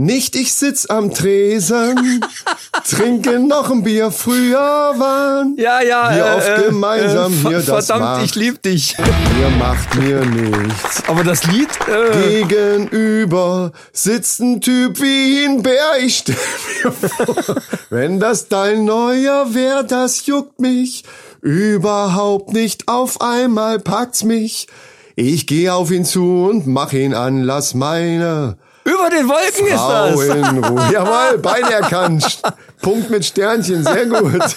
Nicht 0.04 0.36
ich 0.36 0.56
sitz 0.56 0.88
am 0.88 1.14
Tresen, 1.14 2.24
trinke 2.90 3.38
noch 3.38 3.70
ein 3.70 3.84
Bier, 3.84 4.10
früher 4.10 4.58
waren 4.98 5.56
Ja, 5.60 5.80
ja. 5.84 6.16
wir 6.16 6.36
oft 6.38 6.66
gemeinsam 6.70 7.32
ver- 7.32 7.50
hier 7.50 7.60
das 7.60 7.86
Verdammt, 7.86 8.02
macht. 8.02 8.26
ich 8.26 8.34
lieb 8.34 8.64
dich. 8.64 8.98
Ihr 8.98 9.50
macht 9.60 9.94
mir 9.96 10.26
nichts. 10.26 11.04
Aber 11.08 11.24
das 11.24 11.44
Lied, 11.44 11.70
äh, 11.88 12.44
Gegenüber 12.46 13.74
sitzt 13.94 14.40
ein 14.40 14.60
Typ 14.60 15.00
wie 15.00 15.46
ein 15.46 15.62
Bär. 15.62 15.78
Ich 16.04 16.18
stell 16.18 16.36
mir 16.84 16.92
vor, 16.92 17.56
wenn 17.92 18.20
das 18.20 18.48
dein 18.48 18.86
neuer 18.86 19.54
wär, 19.54 19.84
das 19.84 20.26
juckt 20.26 20.60
mich 20.60 21.04
überhaupt 21.42 22.54
nicht. 22.54 22.88
Auf 22.88 23.22
einmal 23.22 23.78
packt's 23.78 24.24
mich. 24.24 24.66
Ich 25.16 25.46
geh 25.46 25.70
auf 25.70 25.92
ihn 25.92 26.06
zu 26.06 26.48
und 26.50 26.66
mach 26.66 26.92
ihn 26.92 27.14
an. 27.14 27.44
Lass 27.44 27.76
meine 27.76 28.58
über 28.94 29.10
den 29.10 29.28
Wolken 29.28 29.68
Frau 29.78 30.08
ist 30.08 30.30
das. 30.30 30.36
in 30.36 30.64
Ruhe. 30.64 30.90
Jawohl, 30.94 31.38
beide 31.40 31.74
erkannt. 31.74 32.42
Punkt 32.82 33.10
mit 33.10 33.26
Sternchen, 33.26 33.84
sehr 33.84 34.06
gut. 34.06 34.42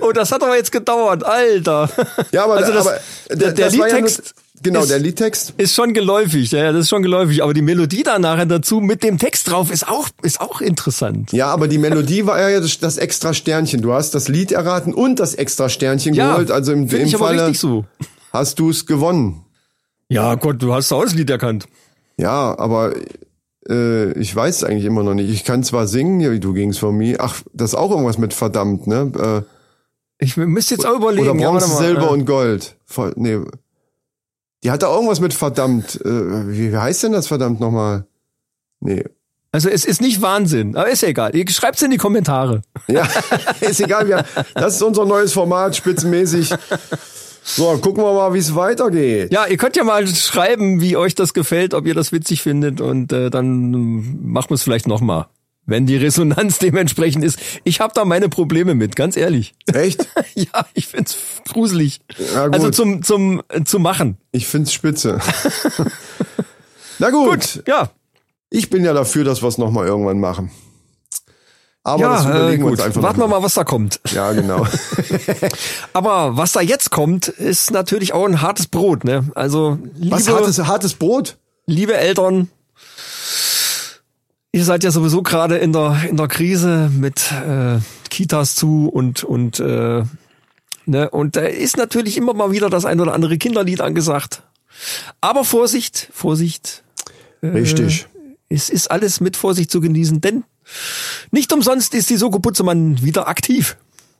Oh, 0.00 0.12
das 0.12 0.30
hat 0.30 0.40
aber 0.40 0.54
jetzt 0.54 0.70
gedauert, 0.70 1.24
Alter. 1.24 1.90
Ja, 2.30 2.44
aber, 2.44 2.58
also 2.58 2.72
das, 2.72 2.86
aber 2.86 3.00
der, 3.28 3.50
der 3.50 3.72
war 3.76 3.88
ja 3.88 3.96
Liedtext 3.96 4.34
genau, 4.62 4.82
ist, 4.82 4.90
der 4.90 4.98
Liedtext. 4.98 5.54
ist 5.56 5.74
schon 5.74 5.94
geläufig, 5.94 6.52
ja, 6.52 6.72
das 6.72 6.82
ist 6.82 6.88
schon 6.90 7.02
geläufig. 7.02 7.42
Aber 7.42 7.54
die 7.54 7.62
Melodie 7.62 8.02
da 8.02 8.18
nachher 8.18 8.46
dazu 8.46 8.80
mit 8.80 9.02
dem 9.02 9.18
Text 9.18 9.50
drauf 9.50 9.70
ist 9.70 9.88
auch, 9.88 10.08
ist 10.22 10.40
auch 10.40 10.60
interessant. 10.60 11.32
Ja, 11.32 11.48
aber 11.48 11.68
die 11.68 11.78
Melodie 11.78 12.26
war 12.26 12.50
ja 12.50 12.60
das, 12.60 12.78
das 12.78 12.98
extra 12.98 13.34
Sternchen. 13.34 13.82
Du 13.82 13.92
hast 13.92 14.14
das 14.14 14.28
Lied 14.28 14.52
erraten 14.52 14.94
und 14.94 15.18
das 15.18 15.34
extra 15.34 15.68
Sternchen 15.68 16.14
Ja, 16.14 16.32
geholt. 16.32 16.50
Also 16.50 16.72
im, 16.72 16.88
im 16.88 17.08
Falle 17.08 17.52
so. 17.54 17.84
hast 18.32 18.58
du 18.58 18.70
es 18.70 18.86
gewonnen. 18.86 19.44
Ja, 20.08 20.34
Gott, 20.34 20.62
du 20.62 20.72
hast 20.72 20.92
auch 20.92 21.02
das 21.04 21.14
Lied 21.14 21.30
erkannt. 21.30 21.66
Ja, 22.16 22.56
aber 22.58 22.94
äh, 23.68 24.12
ich 24.18 24.34
weiß 24.34 24.56
es 24.56 24.64
eigentlich 24.64 24.84
immer 24.84 25.02
noch 25.02 25.14
nicht. 25.14 25.30
Ich 25.30 25.44
kann 25.44 25.62
zwar 25.62 25.86
singen, 25.86 26.20
ja, 26.20 26.36
du 26.36 26.52
gingst 26.52 26.78
von 26.78 26.96
mir. 26.96 27.18
Ach, 27.20 27.40
das 27.52 27.70
ist 27.70 27.74
auch 27.76 27.90
irgendwas 27.90 28.18
mit 28.18 28.32
verdammt, 28.34 28.86
ne? 28.86 29.44
Ich 30.18 30.36
müsste 30.36 30.74
jetzt 30.74 30.86
auch 30.86 30.94
Äh, 30.94 30.96
überlegen. 30.96 31.28
oder 31.30 31.40
ja, 31.40 31.50
Bronze, 31.50 31.66
warte 31.68 31.82
mal, 31.82 31.88
Silber 31.88 32.06
äh, 32.08 32.12
und 32.12 32.26
Gold. 32.26 32.76
Voll, 32.84 33.12
nee. 33.16 33.38
Die 34.62 34.70
hat 34.70 34.82
da 34.82 34.92
irgendwas 34.94 35.20
mit 35.20 35.32
verdammt. 35.32 35.98
Äh, 36.04 36.48
wie, 36.50 36.72
wie 36.72 36.76
heißt 36.76 37.02
denn 37.04 37.12
das 37.12 37.26
verdammt 37.28 37.60
nochmal? 37.60 38.04
Nee. 38.80 39.04
Also 39.52 39.68
es 39.68 39.84
ist 39.84 40.00
nicht 40.00 40.20
Wahnsinn, 40.22 40.76
aber 40.76 40.90
ist 40.90 41.00
ja 41.02 41.08
egal. 41.08 41.34
Ihr 41.34 41.48
schreibt's 41.48 41.82
in 41.82 41.90
die 41.90 41.96
Kommentare. 41.96 42.62
Ja, 42.86 43.08
ist 43.60 43.80
egal. 43.80 44.06
Wir, 44.06 44.24
das 44.54 44.74
ist 44.76 44.82
unser 44.82 45.04
neues 45.06 45.32
Format, 45.32 45.74
spitzenmäßig. 45.74 46.54
So, 47.42 47.78
gucken 47.78 48.04
wir 48.04 48.12
mal, 48.12 48.32
wie 48.34 48.38
es 48.38 48.54
weitergeht. 48.54 49.32
Ja, 49.32 49.46
ihr 49.46 49.56
könnt 49.56 49.76
ja 49.76 49.82
mal 49.84 50.06
schreiben, 50.06 50.80
wie 50.80 50.96
euch 50.96 51.14
das 51.14 51.34
gefällt, 51.34 51.74
ob 51.74 51.86
ihr 51.86 51.94
das 51.94 52.12
witzig 52.12 52.42
findet 52.42 52.80
und 52.80 53.12
äh, 53.12 53.30
dann 53.30 54.20
machen 54.22 54.50
wir 54.50 54.54
es 54.54 54.62
vielleicht 54.62 54.86
noch 54.86 55.00
mal, 55.00 55.28
wenn 55.66 55.86
die 55.86 55.96
Resonanz 55.96 56.58
dementsprechend 56.60 57.24
ist. 57.24 57.38
Ich 57.64 57.80
habe 57.80 57.92
da 57.94 58.04
meine 58.04 58.28
Probleme 58.28 58.74
mit, 58.74 58.94
ganz 58.94 59.16
ehrlich. 59.16 59.54
Echt? 59.72 60.06
ja, 60.34 60.66
ich 60.74 60.86
find's 60.86 61.16
gruselig. 61.48 62.00
Ja, 62.34 62.46
gut. 62.46 62.54
also 62.54 62.70
zum 62.70 63.02
zum 63.02 63.42
äh, 63.48 63.64
zu 63.64 63.78
machen. 63.78 64.18
Ich 64.32 64.46
find's 64.46 64.72
spitze. 64.72 65.18
Na 66.98 67.10
gut, 67.10 67.62
Ja. 67.66 67.90
ich 68.50 68.68
bin 68.70 68.84
ja 68.84 68.92
dafür, 68.92 69.24
dass 69.24 69.42
wir 69.42 69.48
es 69.48 69.56
nochmal 69.58 69.86
irgendwann 69.86 70.20
machen. 70.20 70.50
Aber 71.82 72.02
das 72.10 72.24
Ja, 72.24 72.30
äh, 72.30 72.36
überlegen 72.36 72.62
wir 72.62 72.70
gut. 72.70 72.78
uns 72.78 72.80
einfach 72.80 73.02
Warten 73.02 73.20
wir 73.20 73.28
mal, 73.28 73.42
was 73.42 73.54
da 73.54 73.64
kommt. 73.64 74.00
Ja, 74.12 74.32
genau. 74.32 74.66
Aber 75.92 76.36
was 76.36 76.52
da 76.52 76.60
jetzt 76.60 76.90
kommt, 76.90 77.28
ist 77.28 77.70
natürlich 77.70 78.12
auch 78.12 78.26
ein 78.26 78.42
hartes 78.42 78.66
Brot, 78.66 79.04
ne? 79.04 79.24
Also 79.34 79.78
liebe, 79.94 80.14
Was 80.16 80.28
hartes, 80.28 80.58
hartes 80.66 80.94
Brot? 80.94 81.36
liebe 81.66 81.96
Eltern, 81.96 82.48
ihr 84.52 84.64
seid 84.64 84.84
ja 84.84 84.90
sowieso 84.90 85.22
gerade 85.22 85.56
in 85.58 85.72
der 85.72 86.02
in 86.08 86.16
der 86.16 86.28
Krise 86.28 86.90
mit 86.92 87.32
äh, 87.32 87.78
Kitas 88.10 88.56
zu 88.56 88.88
und 88.88 89.22
und 89.24 89.60
äh, 89.60 90.02
ne 90.86 91.10
und 91.10 91.36
da 91.36 91.42
ist 91.42 91.76
natürlich 91.76 92.16
immer 92.16 92.34
mal 92.34 92.50
wieder 92.52 92.68
das 92.70 92.84
ein 92.84 93.00
oder 93.00 93.14
andere 93.14 93.38
Kinderlied 93.38 93.80
angesagt. 93.80 94.42
Aber 95.20 95.44
Vorsicht, 95.44 96.08
Vorsicht, 96.12 96.82
Richtig. 97.42 98.06
es 98.48 98.68
ist 98.70 98.90
alles 98.90 99.20
mit 99.20 99.36
Vorsicht 99.36 99.70
zu 99.70 99.80
genießen, 99.80 100.20
denn 100.20 100.44
nicht 101.30 101.52
umsonst 101.52 101.94
ist 101.94 102.10
die 102.10 102.16
Soko 102.16 102.38
Putzemann 102.38 103.02
wieder 103.02 103.28
aktiv. 103.28 103.76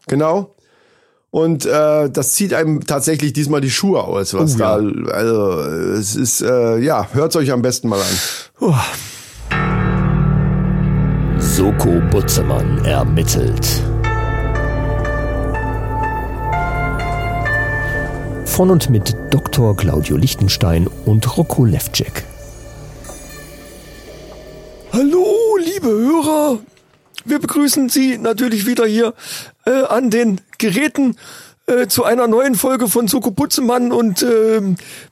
Genau. 0.07 0.55
Und 1.31 1.65
äh, 1.65 2.11
das 2.11 2.33
zieht 2.35 2.53
einem 2.55 2.85
tatsächlich 2.85 3.33
diesmal 3.33 3.61
die 3.61 3.71
Schuhe 3.71 4.03
aus, 4.03 4.35
was 4.35 4.57
Oh, 4.57 4.59
da. 4.59 4.75
Also 5.13 5.61
es 5.61 6.17
ist 6.17 6.41
äh, 6.43 6.79
ja, 6.79 7.09
hört's 7.13 7.37
euch 7.37 7.53
am 7.53 7.63
besten 7.63 7.89
mal 7.89 8.01
an. 8.01 8.19
Puh. 8.59 8.75
Soko 11.39 12.01
Butzemann 12.11 12.85
ermittelt. 12.85 13.67
Von 18.45 18.71
und 18.71 18.91
mit 18.91 19.15
Dr. 19.31 19.77
Claudio 19.77 20.17
Lichtenstein 20.17 20.89
und 21.07 21.37
Rocco 21.37 21.65
Levcek. 21.65 22.25
Hallo, 24.93 25.57
liebe 25.57 25.89
Hörer. 25.89 26.59
Wir 27.25 27.39
begrüßen 27.39 27.89
Sie 27.89 28.19
natürlich 28.19 28.67
wieder 28.67 28.87
hier 28.87 29.15
äh, 29.65 29.85
an 29.85 30.11
den 30.11 30.41
Geräten 30.59 31.17
äh, 31.67 31.87
zu 31.87 32.03
einer 32.03 32.27
neuen 32.27 32.57
Folge 32.57 32.89
von 32.89 33.07
Soko 33.07 33.31
Putzemann 33.31 33.93
und 33.93 34.23
äh, 34.23 34.61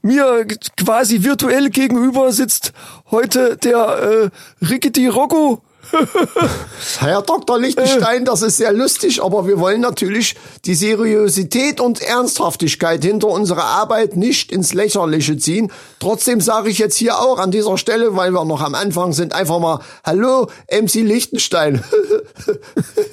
mir 0.03 0.47
quasi 0.77 1.23
virtuell 1.23 1.71
gegenüber 1.71 2.33
sitzt 2.33 2.73
heute 3.13 3.57
der 3.57 4.31
äh, 4.61 4.65
Rickety 4.67 5.07
Rocco. 5.07 5.63
Herr 6.99 7.23
Dr. 7.23 7.59
Lichtenstein, 7.59 8.25
das 8.25 8.43
ist 8.43 8.57
sehr 8.57 8.73
lustig, 8.73 9.23
aber 9.23 9.47
wir 9.47 9.59
wollen 9.59 9.81
natürlich 9.81 10.37
die 10.65 10.75
Seriosität 10.75 11.81
und 11.81 12.01
Ernsthaftigkeit 12.01 13.05
hinter 13.05 13.29
unserer 13.29 13.65
Arbeit 13.65 14.17
nicht 14.17 14.53
ins 14.53 14.75
Lächerliche 14.75 15.37
ziehen. 15.37 15.73
Trotzdem 16.01 16.41
sage 16.41 16.71
ich 16.71 16.79
jetzt 16.79 16.97
hier 16.97 17.19
auch 17.19 17.39
an 17.39 17.51
dieser 17.51 17.79
Stelle, 17.79 18.17
weil 18.17 18.33
wir 18.33 18.45
noch 18.45 18.63
am 18.63 18.75
Anfang 18.75 19.13
sind, 19.13 19.33
einfach 19.33 19.59
mal 19.59 19.81
Hallo, 20.05 20.49
MC 20.71 20.95
Lichtenstein. 21.03 21.83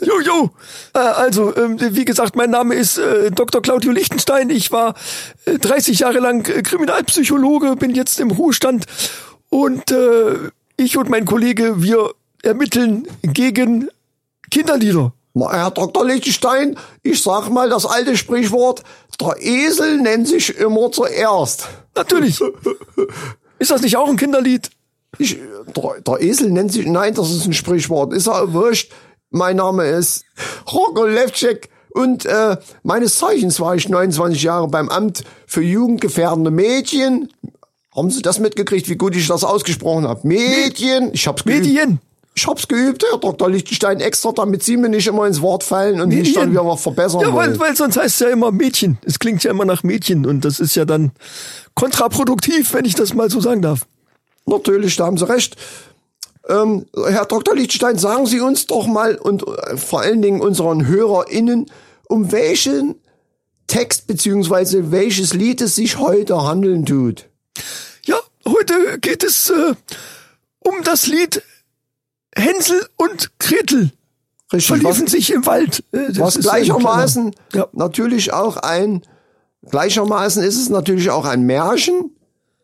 Jo, 0.01 0.19
jo. 0.21 0.49
Äh, 0.93 0.99
also, 0.99 1.55
ähm, 1.55 1.77
wie 1.79 2.05
gesagt, 2.05 2.35
mein 2.35 2.49
Name 2.49 2.75
ist 2.75 2.97
äh, 2.97 3.31
Dr. 3.31 3.61
Claudio 3.61 3.91
Lichtenstein. 3.91 4.49
Ich 4.49 4.71
war 4.71 4.93
äh, 5.45 5.57
30 5.57 5.99
Jahre 5.99 6.19
lang 6.19 6.47
äh, 6.47 6.61
Kriminalpsychologe, 6.61 7.75
bin 7.75 7.93
jetzt 7.95 8.19
im 8.19 8.31
Ruhestand 8.31 8.85
und 9.49 9.91
äh, 9.91 10.35
ich 10.77 10.97
und 10.97 11.09
mein 11.09 11.25
Kollege, 11.25 11.81
wir 11.81 12.11
ermitteln 12.45 13.07
gegen 13.23 13.89
Kinderlieder. 14.51 15.13
Herr 15.37 15.71
Dr. 15.71 16.05
Lichtenstein, 16.05 16.77
ich 17.03 17.21
sag 17.21 17.49
mal 17.49 17.69
das 17.69 17.85
alte 17.85 18.15
Sprichwort, 18.15 18.83
der 19.19 19.35
Esel 19.41 19.97
nennt 19.97 20.27
sich 20.27 20.57
immer 20.57 20.91
zuerst. 20.91 21.67
Natürlich. 21.95 22.39
Ist 23.59 23.71
das 23.71 23.81
nicht 23.81 23.97
auch 23.97 24.07
ein 24.07 24.15
Kinderlied? 24.15 24.69
Ich, 25.17 25.37
der, 25.75 26.01
der 26.01 26.21
Esel 26.21 26.51
nennt 26.51 26.71
sich, 26.71 26.85
nein, 26.85 27.13
das 27.13 27.31
ist 27.31 27.45
ein 27.45 27.53
Sprichwort, 27.53 28.13
ist 28.13 28.27
ja 28.27 28.53
wurscht. 28.53 28.91
Mein 29.29 29.57
Name 29.57 29.85
ist 29.85 30.23
Rocco 30.71 31.05
Levcek 31.05 31.69
und 31.91 32.25
äh, 32.25 32.57
meines 32.83 33.17
Zeichens 33.17 33.59
war 33.59 33.75
ich 33.75 33.89
29 33.89 34.43
Jahre 34.43 34.67
beim 34.67 34.89
Amt 34.89 35.23
für 35.47 35.61
jugendgefährdende 35.61 36.51
Mädchen. 36.51 37.31
Haben 37.93 38.11
Sie 38.11 38.21
das 38.21 38.39
mitgekriegt, 38.39 38.89
wie 38.89 38.97
gut 38.97 39.15
ich 39.15 39.27
das 39.27 39.43
ausgesprochen 39.43 40.07
habe? 40.07 40.27
Mädchen, 40.27 41.11
ich 41.13 41.27
hab's. 41.27 41.45
Medien. 41.45 41.99
Ich 42.37 42.45
hab's 42.47 42.67
geübt, 42.67 43.01
Herr 43.09 43.17
Dr. 43.17 43.49
Lichtenstein, 43.49 44.01
extra, 44.01 44.33
damit 44.33 44.61
Sie 44.61 44.75
mir 44.75 44.89
nicht 44.89 45.07
immer 45.07 45.25
ins 45.25 45.41
Wort 45.41 45.63
fallen 45.63 46.01
und 46.01 46.09
mich 46.09 46.33
dann 46.33 46.51
wieder 46.51 46.77
verbessern 46.77 47.21
Ja, 47.21 47.27
weil, 47.27 47.47
wollen. 47.51 47.59
weil 47.59 47.75
sonst 47.77 47.95
heißt 47.95 48.15
es 48.15 48.19
ja 48.19 48.27
immer 48.27 48.51
Mädchen. 48.51 48.97
Es 49.05 49.19
klingt 49.19 49.41
ja 49.45 49.51
immer 49.51 49.63
nach 49.63 49.83
Mädchen 49.83 50.25
und 50.25 50.43
das 50.43 50.59
ist 50.59 50.75
ja 50.75 50.83
dann 50.83 51.11
kontraproduktiv, 51.75 52.73
wenn 52.73 52.83
ich 52.83 52.93
das 52.93 53.13
mal 53.13 53.29
so 53.29 53.39
sagen 53.39 53.61
darf. 53.61 53.87
Natürlich, 54.45 54.97
da 54.97 55.05
haben 55.05 55.17
Sie 55.17 55.27
recht. 55.27 55.55
Ähm, 56.49 56.85
Herr 57.07 57.25
Dr. 57.25 57.55
Lichtenstein, 57.55 57.97
sagen 57.97 58.25
Sie 58.25 58.41
uns 58.41 58.67
doch 58.67 58.85
mal 58.85 59.15
und 59.15 59.47
äh, 59.47 59.77
vor 59.77 60.01
allen 60.01 60.21
Dingen 60.21 60.41
unseren 60.41 60.87
HörerInnen, 60.87 61.67
um 62.09 62.33
welchen 62.33 62.95
Text 63.67 64.07
beziehungsweise 64.07 64.91
welches 64.91 65.33
Lied 65.33 65.61
es 65.61 65.75
sich 65.75 65.99
heute 65.99 66.43
handeln 66.43 66.85
tut. 66.85 67.27
Ja, 68.05 68.17
heute 68.45 68.99
geht 68.99 69.23
es 69.23 69.49
äh, 69.49 69.73
um 70.59 70.83
das 70.83 71.07
Lied 71.07 71.41
Hänsel 72.37 72.85
und 72.97 73.31
Gretel 73.39 73.91
Richtig, 74.53 74.67
verliefen 74.67 75.05
was, 75.05 75.11
sich 75.11 75.31
im 75.31 75.45
Wald. 75.45 75.83
Äh, 75.91 76.07
das 76.09 76.19
was 76.19 76.39
gleichermaßen 76.39 77.35
Ja. 77.53 77.67
natürlich 77.73 78.33
auch 78.33 78.57
ein, 78.57 79.01
gleichermaßen 79.69 80.43
ist 80.43 80.57
es 80.57 80.69
natürlich 80.69 81.09
auch 81.09 81.25
ein 81.25 81.43
Märchen, 81.43 82.15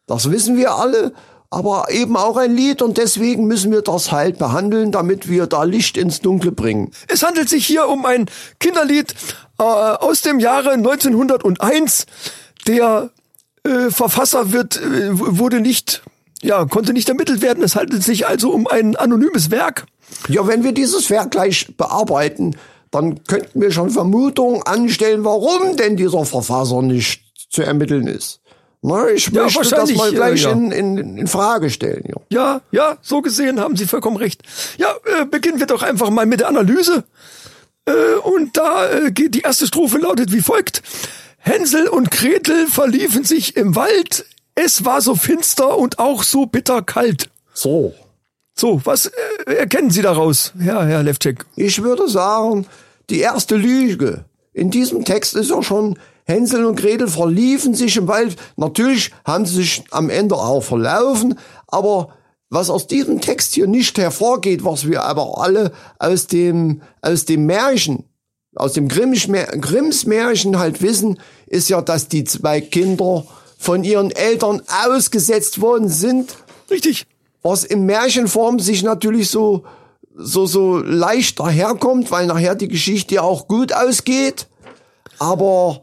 das 0.07 0.29
wissen 0.29 0.57
wir 0.57 0.75
alle, 0.75 1.13
aber 1.49 1.87
eben 1.89 2.15
auch 2.15 2.37
ein 2.37 2.55
Lied 2.55 2.81
und 2.81 2.97
deswegen 2.97 3.45
müssen 3.45 3.71
wir 3.71 3.81
das 3.81 4.11
halt 4.11 4.37
behandeln, 4.37 4.91
damit 4.91 5.27
wir 5.27 5.47
da 5.47 5.63
Licht 5.63 5.97
ins 5.97 6.21
Dunkle 6.21 6.51
bringen. 6.51 6.91
Es 7.07 7.23
handelt 7.23 7.49
sich 7.49 7.65
hier 7.65 7.87
um 7.89 8.05
ein 8.05 8.27
Kinderlied 8.59 9.13
äh, 9.59 9.63
aus 9.63 10.21
dem 10.21 10.39
Jahre 10.39 10.71
1901. 10.71 12.05
Der 12.67 13.09
äh, 13.63 13.89
Verfasser 13.89 14.51
wird 14.53 14.77
äh, 14.77 15.09
wurde 15.11 15.59
nicht 15.59 16.03
ja 16.41 16.65
konnte 16.65 16.93
nicht 16.93 17.09
ermittelt 17.09 17.41
werden. 17.41 17.63
Es 17.63 17.75
handelt 17.75 18.03
sich 18.03 18.27
also 18.27 18.51
um 18.51 18.67
ein 18.67 18.95
anonymes 18.95 19.51
Werk. 19.51 19.85
Ja, 20.27 20.47
wenn 20.47 20.63
wir 20.63 20.73
dieses 20.73 21.09
Werk 21.09 21.31
gleich 21.31 21.75
bearbeiten, 21.77 22.55
dann 22.91 23.23
könnten 23.23 23.61
wir 23.61 23.71
schon 23.71 23.89
Vermutungen 23.89 24.61
anstellen, 24.63 25.23
warum 25.23 25.77
denn 25.77 25.95
dieser 25.95 26.25
Verfasser 26.25 26.81
nicht 26.81 27.23
zu 27.49 27.61
ermitteln 27.61 28.07
ist. 28.07 28.41
Na, 28.83 29.09
ich 29.09 29.27
Ja, 29.27 29.43
möchte 29.43 29.69
das 29.69 29.93
mal 29.93 30.11
gleich 30.11 30.41
äh, 30.41 30.45
ja. 30.45 30.51
in, 30.51 30.71
in, 30.71 31.17
in 31.17 31.27
Frage 31.27 31.69
stellen. 31.69 32.03
Ja. 32.07 32.15
Ja, 32.29 32.61
ja, 32.71 32.97
so 33.01 33.21
gesehen 33.21 33.59
haben 33.59 33.75
Sie 33.75 33.85
vollkommen 33.85 34.17
recht. 34.17 34.41
Ja, 34.77 34.93
äh, 35.05 35.25
beginnen 35.25 35.59
wir 35.59 35.67
doch 35.67 35.83
einfach 35.83 36.09
mal 36.09 36.25
mit 36.25 36.39
der 36.39 36.47
Analyse. 36.47 37.03
Äh, 37.85 38.15
und 38.23 38.57
da 38.57 38.89
äh, 38.89 39.11
geht 39.11 39.35
die 39.35 39.41
erste 39.41 39.67
Strophe 39.67 39.99
lautet 39.99 40.31
wie 40.31 40.41
folgt. 40.41 40.81
Hänsel 41.37 41.87
und 41.87 42.09
Gretel 42.11 42.67
verliefen 42.67 43.23
sich 43.23 43.55
im 43.55 43.75
Wald. 43.75 44.25
Es 44.55 44.85
war 44.85 45.01
so 45.01 45.15
finster 45.15 45.77
und 45.77 45.99
auch 45.99 46.23
so 46.23 46.45
bitter 46.45 46.81
kalt. 46.81 47.29
So. 47.53 47.93
So, 48.53 48.81
was 48.83 49.11
äh, 49.47 49.53
erkennen 49.53 49.91
Sie 49.91 50.01
daraus, 50.01 50.53
Herr, 50.59 50.85
Herr 50.85 51.03
Levcek? 51.03 51.45
Ich 51.55 51.81
würde 51.81 52.09
sagen, 52.09 52.67
die 53.09 53.19
erste 53.19 53.55
Lüge 53.55 54.25
in 54.53 54.69
diesem 54.69 55.05
Text 55.05 55.35
ist 55.35 55.49
ja 55.49 55.63
schon, 55.63 55.97
Hänsel 56.25 56.65
und 56.65 56.75
Gretel 56.75 57.07
verliefen 57.07 57.73
sich 57.73 57.97
im 57.97 58.07
Wald. 58.07 58.35
Natürlich 58.55 59.11
haben 59.25 59.45
sie 59.45 59.55
sich 59.55 59.83
am 59.91 60.09
Ende 60.09 60.35
auch 60.35 60.61
verlaufen, 60.61 61.37
aber 61.67 62.13
was 62.49 62.69
aus 62.69 62.87
diesem 62.87 63.21
Text 63.21 63.53
hier 63.53 63.67
nicht 63.67 63.97
hervorgeht, 63.97 64.63
was 64.63 64.87
wir 64.87 65.03
aber 65.03 65.41
alle 65.41 65.71
aus 65.99 66.27
dem, 66.27 66.81
aus 67.01 67.25
dem 67.25 67.45
Märchen, 67.45 68.05
aus 68.55 68.73
dem 68.73 68.89
Grimms 68.89 69.27
Märchen 70.05 70.59
halt 70.59 70.81
wissen, 70.81 71.19
ist 71.47 71.69
ja, 71.69 71.81
dass 71.81 72.09
die 72.09 72.25
zwei 72.25 72.59
Kinder 72.59 73.25
von 73.61 73.83
ihren 73.83 74.09
Eltern 74.09 74.63
ausgesetzt 74.87 75.61
worden 75.61 75.87
sind 75.87 76.35
Richtig. 76.71 77.05
was 77.43 77.63
in 77.63 77.85
Märchenform 77.85 78.59
sich 78.59 78.81
natürlich 78.81 79.29
so, 79.29 79.65
so, 80.15 80.47
so 80.47 80.79
leicht 80.79 81.39
daherkommt, 81.39 82.09
weil 82.09 82.25
nachher 82.25 82.55
die 82.55 82.67
Geschichte 82.67 83.13
ja 83.15 83.21
auch 83.21 83.47
gut 83.47 83.71
ausgeht. 83.71 84.47
Aber 85.19 85.81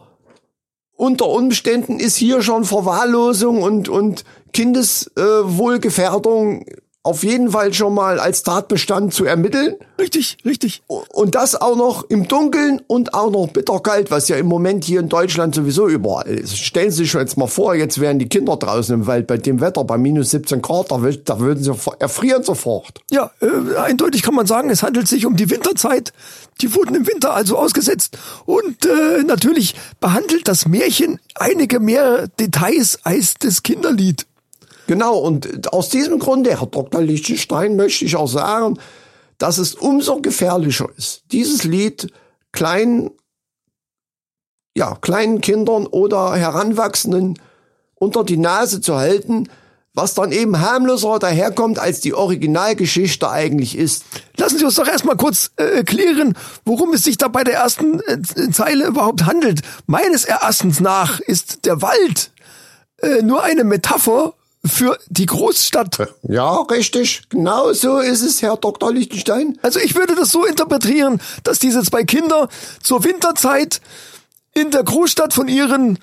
unter 0.97 1.29
Umständen 1.29 2.01
ist 2.01 2.17
hier 2.17 2.43
schon 2.43 2.65
Verwahrlosung 2.65 3.63
und, 3.63 3.89
und 3.89 4.25
Kindeswohlgefährdung 4.53 6.67
auf 7.05 7.23
jeden 7.23 7.53
Fall 7.53 7.73
schon 7.73 7.95
mal 7.95 8.19
als 8.19 8.43
Tatbestand 8.43 9.15
zu 9.15 9.25
ermitteln. 9.25 9.77
Richtig, 9.99 10.37
richtig. 10.45 10.83
Und 10.87 11.35
das 11.35 11.55
auch 11.61 11.77
noch 11.77 12.05
im 12.11 12.29
Dunkeln 12.29 12.83
und 12.87 13.15
auch 13.15 13.31
noch 13.31 13.49
bitterkalt, 13.49 14.11
was 14.11 14.29
ja 14.29 14.37
im 14.37 14.47
Moment 14.47 14.85
hier 14.85 15.01
in 15.01 15.09
Deutschland 15.09 15.55
sowieso 15.55 15.89
überall 15.89 16.27
ist. 16.27 16.59
Stellen 16.59 16.91
Sie 16.91 17.05
sich 17.05 17.13
jetzt 17.15 17.37
mal 17.37 17.47
vor, 17.47 17.75
jetzt 17.75 18.01
wären 18.01 18.19
die 18.19 18.29
Kinder 18.29 18.57
draußen 18.57 18.95
im 18.95 19.07
Wald 19.07 19.27
bei 19.27 19.39
dem 19.39 19.61
Wetter, 19.61 19.85
bei 19.85 19.97
minus 19.97 20.31
17 20.31 20.61
Grad, 20.61 20.91
da, 20.91 21.01
da 21.25 21.41
würden 21.41 21.63
sie 21.63 21.73
erfrieren 21.99 22.43
sofort. 22.43 23.01
Ja, 23.11 23.31
äh, 23.41 23.77
eindeutig 23.77 24.23
kann 24.23 24.35
man 24.35 24.47
sagen, 24.47 24.69
es 24.69 24.83
handelt 24.83 25.09
sich 25.09 25.25
um 25.25 25.37
die 25.37 25.51
Winterzeit. 25.51 26.13
Die 26.61 26.75
wurden 26.75 26.95
im 26.95 27.07
Winter 27.07 27.33
also 27.33 27.57
ausgesetzt. 27.57 28.19
Und 28.45 28.85
äh, 28.85 29.23
natürlich 29.25 29.75
behandelt 30.01 30.49
das 30.49 30.67
Märchen 30.67 31.21
einige 31.37 31.81
mehr 31.81 32.27
Details 32.39 32.99
als 33.05 33.35
das 33.35 33.63
Kinderlied. 33.63 34.27
Genau, 34.89 35.19
und 35.19 35.71
aus 35.75 35.91
diesem 35.91 36.19
Grunde, 36.19 36.59
Herr 36.59 36.67
Dr. 36.67 37.03
Lichtenstein, 37.03 37.77
möchte 37.77 38.07
ich 38.07 38.17
auch 38.17 38.27
sagen, 38.27 38.79
dass 39.37 39.59
es 39.59 39.75
umso 39.75 40.23
gefährlicher 40.23 40.89
ist, 40.97 41.25
dieses 41.31 41.65
Lied 41.65 42.11
kleinen, 42.53 43.11
ja, 44.75 44.97
kleinen 44.97 45.43
Kindern 45.43 45.87
oder 45.87 46.35
Heranwachsenden 46.35 47.39
unter 47.97 48.25
die 48.25 48.39
Nase 48.39 48.81
zu 48.81 48.97
halten, 48.97 49.51
was 49.93 50.15
dann 50.15 50.33
eben 50.33 50.59
harmloser 50.59 51.19
daherkommt, 51.19 51.79
als 51.79 52.01
die 52.01 52.15
Originalgeschichte 52.15 53.29
eigentlich 53.29 53.77
ist. 53.77 54.05
Lassen 54.39 54.57
Sie 54.57 54.65
uns 54.65 54.77
doch 54.77 54.89
erstmal 54.89 55.19
kurz 55.19 55.51
äh, 55.57 55.85
klären, 55.85 56.33
worum 56.65 56.95
es 56.95 57.03
sich 57.03 57.19
da 57.19 57.29
bei 57.29 57.45
der 57.45 57.57
ersten 57.57 58.01
äh, 58.07 58.51
Zeile 58.53 58.87
überhaupt 58.87 59.27
handelt. 59.27 59.61
Meines 59.87 60.25
Erachtens 60.25 60.81
nach 60.81 61.21
ist 61.21 61.67
der 61.67 61.83
Wald 61.83 62.31
äh, 63.03 63.21
nur 63.21 63.43
eine 63.43 63.65
Metapher 63.65 64.33
für 64.65 64.99
die 65.09 65.27
Großstadt. 65.27 65.99
Ja, 66.23 66.57
richtig, 66.63 67.23
genau 67.29 67.73
so 67.73 67.99
ist 67.99 68.23
es, 68.23 68.43
Herr 68.43 68.57
Dr. 68.57 68.93
Lichtenstein. 68.93 69.59
Also 69.63 69.79
ich 69.81 69.95
würde 69.95 70.15
das 70.15 70.31
so 70.31 70.45
interpretieren, 70.45 71.21
dass 71.45 71.59
diese 71.59 71.83
zwei 71.83 72.05
Kinder 72.05 72.49
zur 72.83 73.05
Winterzeit 73.05 73.81
in 74.55 74.71
der 74.71 74.83
Großstadt 74.83 75.33
von 75.33 75.49
ihren, 75.49 75.99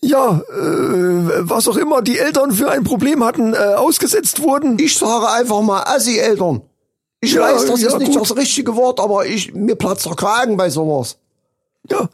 ja, 0.00 0.40
äh, 0.50 1.40
was 1.48 1.66
auch 1.68 1.76
immer 1.76 2.02
die 2.02 2.18
Eltern 2.18 2.52
für 2.52 2.70
ein 2.70 2.84
Problem 2.84 3.24
hatten, 3.24 3.54
äh, 3.54 3.56
ausgesetzt 3.56 4.40
wurden. 4.42 4.78
Ich 4.78 4.96
sage 4.96 5.28
einfach 5.30 5.60
mal 5.62 5.82
Assi-Eltern. 5.82 6.62
Ich 7.20 7.32
Ja, 7.32 7.42
weiß, 7.42 7.66
das 7.66 7.80
ja, 7.80 7.88
ist 7.88 7.98
nicht 7.98 8.12
gut. 8.12 8.20
das 8.22 8.36
richtige 8.36 8.76
Wort, 8.76 9.00
aber 9.00 9.26
ich, 9.26 9.54
mir 9.54 9.76
platzt 9.76 10.06
der 10.06 10.14
Kragen 10.14 10.56
bei 10.56 10.70
sowas. 10.70 11.16
Ja, 11.90 12.08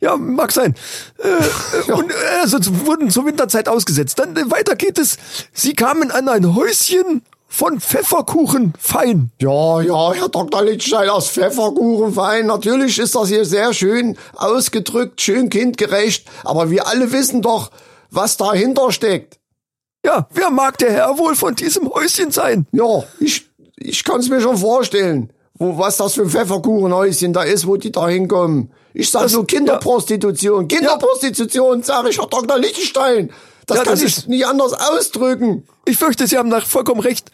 ja, 0.00 0.16
mag 0.16 0.52
sein. 0.52 0.74
Äh, 1.18 1.90
Und 1.92 2.10
äh, 2.10 2.14
also 2.42 2.58
z- 2.58 2.86
wurden 2.86 3.10
zur 3.10 3.26
Winterzeit 3.26 3.68
ausgesetzt. 3.68 4.18
Dann 4.18 4.36
äh, 4.36 4.50
weiter 4.50 4.76
geht 4.76 4.98
es. 4.98 5.18
Sie 5.52 5.74
kamen 5.74 6.10
an 6.10 6.28
ein 6.28 6.54
Häuschen 6.54 7.22
von 7.48 7.80
Pfefferkuchen 7.80 8.74
fein. 8.78 9.30
Ja, 9.40 9.80
ja, 9.80 10.12
Herr 10.12 10.28
Dr. 10.28 10.62
Lichtstein 10.62 11.08
aus 11.08 11.28
Pfefferkuchenverein. 11.30 12.46
Natürlich 12.46 12.98
ist 12.98 13.14
das 13.14 13.28
hier 13.28 13.44
sehr 13.44 13.72
schön 13.72 14.16
ausgedrückt, 14.34 15.20
schön 15.20 15.48
kindgerecht. 15.48 16.26
Aber 16.44 16.70
wir 16.70 16.86
alle 16.86 17.12
wissen 17.12 17.42
doch, 17.42 17.70
was 18.10 18.36
dahinter 18.36 18.92
steckt. 18.92 19.38
Ja, 20.04 20.28
wer 20.32 20.50
mag 20.50 20.78
der 20.78 20.92
Herr 20.92 21.18
wohl 21.18 21.34
von 21.34 21.54
diesem 21.54 21.88
Häuschen 21.88 22.30
sein? 22.30 22.66
Ja, 22.72 23.02
ich 23.20 23.46
ich 23.76 24.04
kann 24.04 24.20
es 24.20 24.28
mir 24.28 24.40
schon 24.40 24.56
vorstellen, 24.58 25.32
wo, 25.58 25.78
was 25.78 25.96
das 25.96 26.14
für 26.14 26.22
ein 26.22 26.30
Pfefferkuchenhäuschen 26.30 27.32
da 27.32 27.42
ist, 27.42 27.66
wo 27.66 27.76
die 27.76 27.92
da 27.92 28.08
hinkommen. 28.08 28.70
Ich 28.94 29.10
sag 29.10 29.28
so 29.28 29.44
Kinderprostitution. 29.44 30.68
Kinderprostitution, 30.68 31.82
sage 31.82 32.10
ich, 32.10 32.18
Herr 32.18 32.26
Dr. 32.28 32.58
Lichtenstein. 32.58 33.30
Das 33.66 33.78
Ja, 33.78 33.84
kann 33.84 33.94
das 33.94 34.02
ich 34.02 34.26
nicht 34.28 34.46
anders 34.46 34.72
ausdrücken. 34.74 35.66
Ich 35.84 35.98
fürchte, 35.98 36.26
Sie 36.26 36.38
haben 36.38 36.48
nach 36.48 36.66
vollkommen 36.66 37.00
recht. 37.00 37.30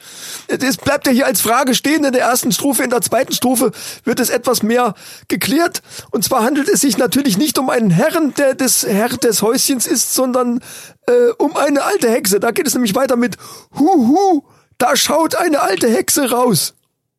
Es 0.49 0.79
bleibt 0.79 1.07
ja 1.07 1.13
hier 1.13 1.27
als 1.27 1.43
Frage 1.43 1.75
stehen 1.75 2.05
in 2.05 2.13
der 2.13 2.23
ersten 2.23 2.53
Strophe. 2.53 2.83
In 2.83 2.91
der 2.91 3.03
zweiten 3.03 3.33
Strophe 3.35 3.71
wird 4.05 4.19
es 4.19 4.31
etwas 4.31 4.63
mehr 4.63 4.95
geklärt. 5.29 5.83
Und 6.11 6.25
zwar 6.25 6.43
handelt 6.43 6.69
es 6.69 6.81
sich 6.81 6.97
natürlich 6.97 7.37
nicht 7.37 7.59
um 7.59 7.69
einen 7.69 7.91
Herrn, 7.91 8.33
der 8.35 8.55
des 8.55 8.87
Herr 8.87 9.11
des 9.11 9.43
Häuschens 9.43 9.87
ist, 9.87 10.15
sondern 10.15 10.61
äh, 11.07 11.33
um 11.37 11.57
eine 11.57 11.83
alte 11.83 12.11
Hexe. 12.11 12.41
Da 12.41 12.51
geht 12.51 12.67
es 12.67 12.75
nämlich 12.75 12.95
weiter 12.95 13.17
mit 13.17 13.37
Huhu, 13.79 14.43
da 14.79 14.97
schaut 14.97 15.35
eine 15.35 15.61
alte 15.61 15.89
Hexe 15.89 16.31
raus. 16.31 16.75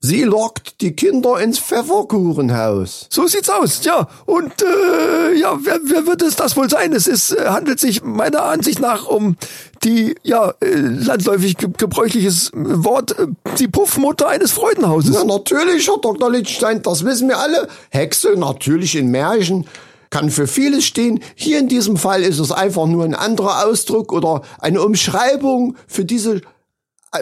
Sie 0.05 0.23
lockt 0.23 0.81
die 0.81 0.97
Kinder 0.97 1.39
ins 1.39 1.59
Pfefferkuchenhaus. 1.59 3.07
So 3.09 3.25
sieht's 3.25 3.49
aus, 3.49 3.85
ja. 3.85 4.09
Und 4.25 4.51
äh, 4.61 5.33
ja, 5.39 5.57
wer, 5.63 5.79
wer 5.85 6.05
wird 6.05 6.21
es 6.21 6.35
das 6.35 6.57
wohl 6.57 6.69
sein? 6.69 6.91
Es 6.91 7.07
ist, 7.07 7.31
äh, 7.31 7.45
handelt 7.45 7.79
sich 7.79 8.03
meiner 8.03 8.43
Ansicht 8.43 8.81
nach 8.81 9.07
um 9.07 9.37
die 9.85 10.15
ja 10.21 10.55
äh, 10.59 10.75
landläufig 10.75 11.55
ge 11.55 11.69
gebräuchliches 11.77 12.51
Wort, 12.53 13.17
äh, 13.17 13.27
die 13.59 13.69
Puffmutter 13.69 14.27
eines 14.27 14.51
Freudenhauses. 14.51 15.15
Ja, 15.15 15.23
natürlich, 15.23 15.87
Herr 15.87 15.99
Dr. 16.01 16.29
Lichtenstein, 16.29 16.81
das 16.81 17.05
wissen 17.05 17.29
wir 17.29 17.37
alle. 17.37 17.69
Hexe, 17.89 18.35
natürlich 18.35 18.97
in 18.97 19.07
Märchen, 19.07 19.65
kann 20.09 20.29
für 20.29 20.47
vieles 20.47 20.83
stehen. 20.83 21.21
Hier 21.33 21.59
in 21.59 21.69
diesem 21.69 21.95
Fall 21.95 22.23
ist 22.23 22.39
es 22.39 22.51
einfach 22.51 22.87
nur 22.87 23.05
ein 23.05 23.15
anderer 23.15 23.65
Ausdruck 23.65 24.11
oder 24.11 24.41
eine 24.59 24.81
Umschreibung 24.81 25.77
für 25.87 26.03
diese 26.03 26.35
äh, 26.35 26.41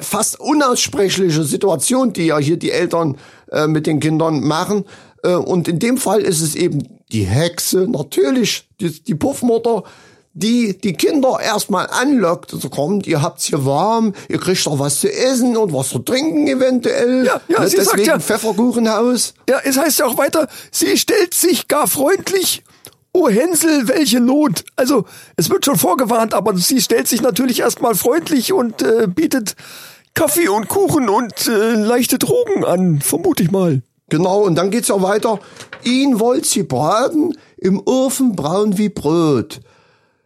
fast 0.01 0.39
unaussprechliche 0.39 1.43
Situation, 1.43 2.13
die 2.13 2.27
ja 2.27 2.37
hier 2.37 2.57
die 2.57 2.71
Eltern 2.71 3.17
äh, 3.51 3.67
mit 3.67 3.87
den 3.87 3.99
Kindern 3.99 4.41
machen. 4.41 4.85
Äh, 5.23 5.33
und 5.35 5.67
in 5.67 5.79
dem 5.79 5.97
Fall 5.97 6.21
ist 6.21 6.41
es 6.41 6.55
eben 6.55 6.87
die 7.11 7.23
Hexe, 7.25 7.87
natürlich 7.89 8.67
die, 8.79 8.89
die 9.03 9.15
Puffmutter, 9.15 9.83
die 10.33 10.77
die 10.77 10.93
Kinder 10.93 11.39
erstmal 11.43 11.87
anlockt. 11.87 12.53
Also 12.53 12.69
kommt, 12.69 13.05
ihr 13.05 13.21
habt's 13.21 13.45
hier 13.45 13.65
warm, 13.65 14.13
ihr 14.29 14.39
kriegt 14.39 14.65
doch 14.65 14.79
was 14.79 15.01
zu 15.01 15.11
essen 15.11 15.57
und 15.57 15.73
was 15.73 15.89
zu 15.89 15.99
trinken 15.99 16.47
eventuell. 16.47 17.25
Ja, 17.25 17.41
ja, 17.49 17.59
Ne, 17.59 17.67
sie 17.67 17.75
sagt 17.77 17.89
Deswegen 17.97 18.07
ja- 18.07 18.19
Pfefferkuchenhaus. 18.19 19.33
Ja, 19.49 19.59
es 19.63 19.77
heißt 19.77 19.99
ja 19.99 20.05
auch 20.05 20.17
weiter, 20.17 20.47
sie 20.71 20.97
stellt 20.97 21.33
sich 21.33 21.67
gar 21.67 21.87
freundlich. 21.87 22.63
Oh 23.13 23.27
Hänsel, 23.29 23.87
welche 23.87 24.19
Not. 24.21 24.63
Also, 24.75 25.05
es 25.35 25.49
wird 25.49 25.65
schon 25.65 25.77
vorgewarnt, 25.77 26.33
aber 26.33 26.55
sie 26.57 26.79
stellt 26.79 27.07
sich 27.07 27.21
natürlich 27.21 27.59
erstmal 27.59 27.93
freundlich 27.95 28.53
und 28.53 28.81
äh, 28.81 29.07
bietet 29.07 29.55
Kaffee 30.13 30.47
und 30.47 30.67
Kuchen 30.69 31.09
und 31.09 31.47
äh, 31.47 31.73
leichte 31.73 32.17
Drogen 32.17 32.63
an, 32.63 33.01
vermute 33.01 33.43
ich 33.43 33.51
mal. 33.51 33.81
Genau, 34.09 34.41
und 34.41 34.55
dann 34.55 34.71
geht's 34.71 34.87
ja 34.89 35.01
weiter. 35.01 35.39
Ihn 35.83 36.19
wollt 36.19 36.45
sie 36.45 36.63
braten, 36.63 37.37
im 37.57 37.81
Ofen 37.85 38.35
braun 38.35 38.77
wie 38.77 38.89
Brot. 38.89 39.59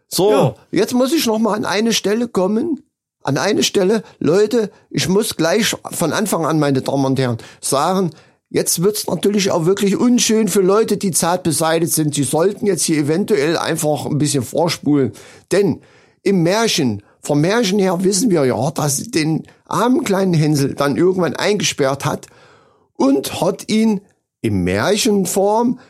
So, 0.08 0.30
Ja. 0.30 0.54
jetzt 0.70 0.94
muss 0.94 1.12
ich 1.12 1.26
noch 1.26 1.38
mal 1.38 1.54
an 1.54 1.64
eine 1.64 1.92
Stelle 1.92 2.28
kommen. 2.28 2.82
An 3.22 3.38
eine 3.38 3.64
Stelle, 3.64 4.04
Leute, 4.20 4.70
ich 4.90 5.08
muss 5.08 5.34
gleich 5.36 5.74
von 5.90 6.12
Anfang 6.12 6.46
an, 6.46 6.60
meine 6.60 6.82
Damen 6.82 7.04
und 7.04 7.18
Herren, 7.18 7.38
sagen, 7.60 8.10
jetzt 8.48 8.82
wird's 8.82 9.06
natürlich 9.06 9.50
auch 9.50 9.66
wirklich 9.66 9.96
unschön 9.96 10.48
für 10.48 10.60
Leute, 10.60 10.96
die 10.96 11.10
zart 11.10 11.42
beseitigt 11.42 11.92
sind. 11.92 12.14
Sie 12.14 12.22
sollten 12.22 12.66
jetzt 12.66 12.84
hier 12.84 12.98
eventuell 12.98 13.56
einfach 13.56 14.06
ein 14.06 14.18
bisschen 14.18 14.42
vorspulen. 14.44 15.12
Denn 15.52 15.80
im 16.22 16.42
Märchen, 16.42 17.02
vom 17.20 17.40
Märchen 17.40 17.78
her 17.78 18.04
wissen 18.04 18.30
wir 18.30 18.44
ja, 18.44 18.70
dass 18.70 18.98
sie 18.98 19.10
den 19.10 19.44
armen 19.64 20.04
kleinen 20.04 20.34
Hänsel 20.34 20.74
dann 20.74 20.96
irgendwann 20.96 21.36
eingesperrt 21.36 22.04
hat 22.04 22.26
und 22.94 23.40
hat 23.40 23.68
ihn 23.68 24.00
in 24.40 24.64
Märchenform 24.64 25.80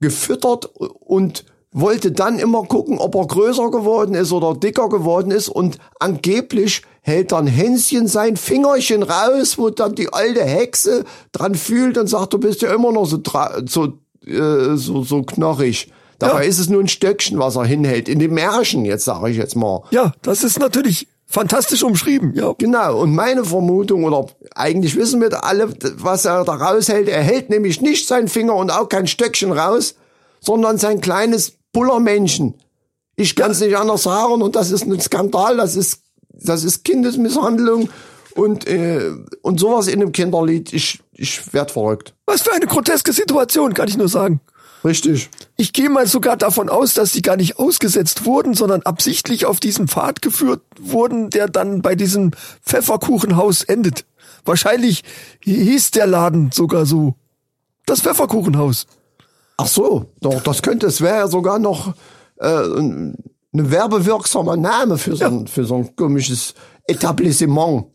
gefüttert 0.00 0.66
und 0.66 1.44
wollte 1.72 2.12
dann 2.12 2.38
immer 2.38 2.62
gucken, 2.64 2.98
ob 2.98 3.14
er 3.14 3.26
größer 3.26 3.70
geworden 3.70 4.14
ist 4.14 4.32
oder 4.32 4.54
dicker 4.54 4.88
geworden 4.88 5.30
ist 5.30 5.48
und 5.48 5.78
angeblich 6.00 6.82
hält 7.00 7.32
dann 7.32 7.46
Hänschen 7.46 8.06
sein 8.06 8.36
Fingerchen 8.36 9.02
raus, 9.02 9.56
wo 9.58 9.70
dann 9.70 9.94
die 9.94 10.12
alte 10.12 10.44
Hexe 10.44 11.04
dran 11.32 11.54
fühlt 11.54 11.96
und 11.98 12.06
sagt, 12.08 12.32
du 12.34 12.38
bist 12.38 12.62
ja 12.62 12.72
immer 12.74 12.92
noch 12.92 13.06
so 13.06 13.20
so 13.66 13.94
äh, 14.26 14.76
so, 14.76 15.02
so 15.02 15.22
knochig. 15.22 15.90
Dabei 16.18 16.44
Ja. 16.44 16.48
ist 16.48 16.58
es 16.60 16.68
nur 16.68 16.80
ein 16.80 16.88
Stöckchen, 16.88 17.38
was 17.40 17.56
er 17.56 17.64
hinhält. 17.64 18.08
In 18.08 18.20
dem 18.20 18.34
Märchen, 18.34 18.84
jetzt 18.84 19.04
sage 19.04 19.30
ich 19.30 19.36
jetzt 19.36 19.56
mal. 19.56 19.82
Ja, 19.90 20.12
das 20.22 20.44
ist 20.44 20.60
natürlich 20.60 21.08
fantastisch 21.26 21.82
umschrieben, 21.82 22.34
ja. 22.36 22.54
Genau, 22.58 23.00
und 23.00 23.14
meine 23.14 23.44
Vermutung, 23.44 24.04
oder 24.04 24.26
eigentlich 24.54 24.94
wissen 24.94 25.20
wir 25.20 25.42
alle, 25.44 25.70
was 25.96 26.26
er 26.26 26.44
da 26.44 26.52
raushält, 26.52 27.08
er 27.08 27.22
hält 27.22 27.48
nämlich 27.50 27.80
nicht 27.80 28.06
seinen 28.06 28.28
Finger 28.28 28.54
und 28.54 28.70
auch 28.70 28.88
kein 28.88 29.06
Stöckchen 29.08 29.50
raus, 29.50 29.96
sondern 30.40 30.76
sein 30.78 31.00
kleines 31.00 31.54
Bullermännchen. 31.72 32.54
Ich 33.16 33.36
kann 33.36 33.50
es 33.50 33.60
nicht 33.60 33.76
anders 33.76 34.04
sagen 34.04 34.42
und 34.42 34.56
das 34.56 34.70
ist 34.70 34.86
ein 34.86 35.00
Skandal, 35.00 35.56
das 35.56 35.76
ist, 35.76 36.02
das 36.30 36.64
ist 36.64 36.84
Kindesmisshandlung 36.84 37.88
und, 38.34 38.66
äh, 38.66 39.12
und 39.42 39.60
sowas 39.60 39.88
in 39.88 40.00
einem 40.00 40.12
Kinderlied, 40.12 40.72
ich, 40.72 41.00
ich 41.12 41.52
werd 41.52 41.70
verrückt. 41.70 42.14
Was 42.26 42.42
für 42.42 42.52
eine 42.52 42.66
groteske 42.66 43.12
Situation, 43.12 43.74
kann 43.74 43.88
ich 43.88 43.96
nur 43.96 44.08
sagen. 44.08 44.40
Richtig. 44.84 45.30
Ich 45.56 45.72
gehe 45.72 45.88
mal 45.90 46.06
sogar 46.06 46.36
davon 46.36 46.68
aus, 46.68 46.94
dass 46.94 47.12
sie 47.12 47.22
gar 47.22 47.36
nicht 47.36 47.58
ausgesetzt 47.58 48.24
wurden, 48.24 48.54
sondern 48.54 48.82
absichtlich 48.82 49.46
auf 49.46 49.60
diesen 49.60 49.86
Pfad 49.86 50.22
geführt 50.22 50.62
wurden, 50.80 51.30
der 51.30 51.48
dann 51.48 51.82
bei 51.82 51.94
diesem 51.94 52.32
Pfefferkuchenhaus 52.64 53.62
endet. 53.62 54.04
Wahrscheinlich 54.44 55.04
hieß 55.44 55.92
der 55.92 56.08
Laden 56.08 56.50
sogar 56.50 56.84
so. 56.84 57.14
Das 57.86 58.00
Pfefferkuchenhaus. 58.00 58.86
Ach 59.56 59.66
so, 59.66 60.06
doch, 60.20 60.42
das 60.42 60.62
könnte, 60.62 60.86
es 60.86 61.00
wäre 61.00 61.16
ja 61.16 61.28
sogar 61.28 61.58
noch 61.58 61.94
äh, 62.38 62.46
ein 62.48 63.16
werbewirksamer 63.52 64.56
Name 64.56 64.98
für 64.98 65.14
so, 65.14 65.24
ein, 65.24 65.46
für 65.46 65.64
so 65.64 65.76
ein 65.76 65.94
komisches 65.94 66.54
Etablissement. 66.86 67.86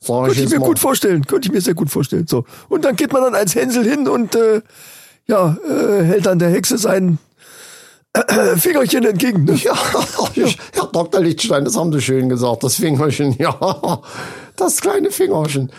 Sag 0.00 0.08
ich 0.08 0.24
Könnte 0.26 0.32
ich 0.32 0.38
jetzt 0.40 0.52
mir 0.52 0.60
mal. 0.60 0.66
gut 0.66 0.78
vorstellen. 0.78 1.24
Könnte 1.26 1.48
ich 1.48 1.52
mir 1.52 1.60
sehr 1.60 1.74
gut 1.74 1.90
vorstellen. 1.90 2.26
So. 2.26 2.44
Und 2.68 2.84
dann 2.84 2.96
geht 2.96 3.12
man 3.12 3.22
dann 3.22 3.34
als 3.34 3.54
Hänsel 3.54 3.84
hin 3.84 4.06
und 4.06 4.34
äh, 4.34 4.60
ja, 5.26 5.56
äh, 5.66 6.02
hält 6.02 6.26
dann 6.26 6.38
der 6.38 6.50
Hexe 6.50 6.76
sein 6.76 7.18
äh, 8.12 8.56
Fingerchen 8.56 9.04
entgegen. 9.04 9.44
Ne? 9.44 9.54
Ja, 9.54 9.74
ich, 10.34 10.58
Herr 10.72 10.86
Dr. 10.86 11.20
Lichtstein, 11.20 11.64
das 11.64 11.76
haben 11.76 11.92
Sie 11.92 12.00
schön 12.00 12.28
gesagt, 12.28 12.62
das 12.62 12.76
Fingerchen, 12.76 13.32
ja, 13.38 14.00
das 14.56 14.80
kleine 14.80 15.10
Fingerchen. 15.10 15.72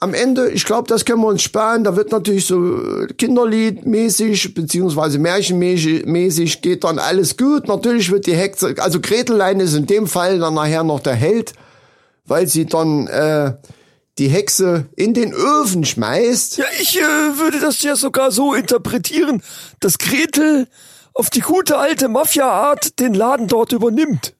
Am 0.00 0.14
Ende, 0.14 0.50
ich 0.50 0.64
glaube, 0.64 0.86
das 0.86 1.04
können 1.04 1.22
wir 1.22 1.26
uns 1.26 1.42
sparen. 1.42 1.82
Da 1.82 1.96
wird 1.96 2.12
natürlich 2.12 2.46
so 2.46 2.76
äh, 2.76 3.06
Kinderliedmäßig, 3.08 4.54
beziehungsweise 4.54 5.18
Märchenmäßig 5.18 6.06
mäßig 6.06 6.62
geht 6.62 6.84
dann 6.84 7.00
alles 7.00 7.36
gut. 7.36 7.66
Natürlich 7.66 8.10
wird 8.12 8.26
die 8.26 8.36
Hexe, 8.36 8.76
also 8.78 9.00
Gretelein 9.00 9.58
ist 9.58 9.74
in 9.74 9.86
dem 9.86 10.06
Fall 10.06 10.38
dann 10.38 10.54
nachher 10.54 10.84
noch 10.84 11.00
der 11.00 11.14
Held, 11.14 11.52
weil 12.26 12.46
sie 12.46 12.66
dann 12.66 13.08
äh, 13.08 13.54
die 14.18 14.28
Hexe 14.28 14.86
in 14.94 15.14
den 15.14 15.32
Öfen 15.32 15.84
schmeißt. 15.84 16.58
Ja, 16.58 16.64
ich 16.80 17.00
äh, 17.00 17.38
würde 17.38 17.58
das 17.58 17.82
ja 17.82 17.96
sogar 17.96 18.30
so 18.30 18.54
interpretieren, 18.54 19.42
dass 19.80 19.98
Gretel 19.98 20.68
auf 21.12 21.30
die 21.30 21.40
gute 21.40 21.76
alte 21.76 22.08
Mafia-Art 22.08 23.00
den 23.00 23.14
Laden 23.14 23.48
dort 23.48 23.72
übernimmt. 23.72 24.34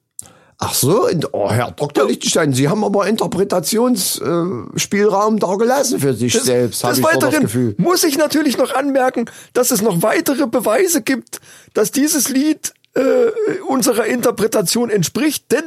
Ach 0.61 0.75
so, 0.75 1.09
oh, 1.33 1.51
Herr 1.51 1.71
Dr. 1.71 2.09
Lichtenstein, 2.09 2.53
Sie 2.53 2.69
haben 2.69 2.83
aber 2.83 3.07
Interpretationsspielraum 3.07 4.73
Spielraum 4.77 5.39
da 5.39 5.55
gelassen 5.55 6.01
für 6.01 6.15
sich 6.15 6.33
selbst, 6.33 6.83
habe 6.83 6.95
Des 6.95 6.99
ich 6.99 7.05
so 7.05 7.11
das 7.11 7.23
Weiteren 7.23 7.43
Gefühl. 7.45 7.75
muss 7.79 8.03
ich 8.03 8.19
natürlich 8.19 8.59
noch 8.59 8.75
anmerken, 8.75 9.27
dass 9.53 9.71
es 9.71 9.83
noch 9.83 10.03
weitere 10.03 10.49
Beweise 10.49 11.01
gibt, 11.03 11.41
dass 11.75 11.93
dieses 11.93 12.29
Lied 12.29 12.73
äh, 12.95 13.31
unserer 13.69 14.07
Interpretation 14.07 14.91
entspricht, 14.91 15.53
denn 15.53 15.63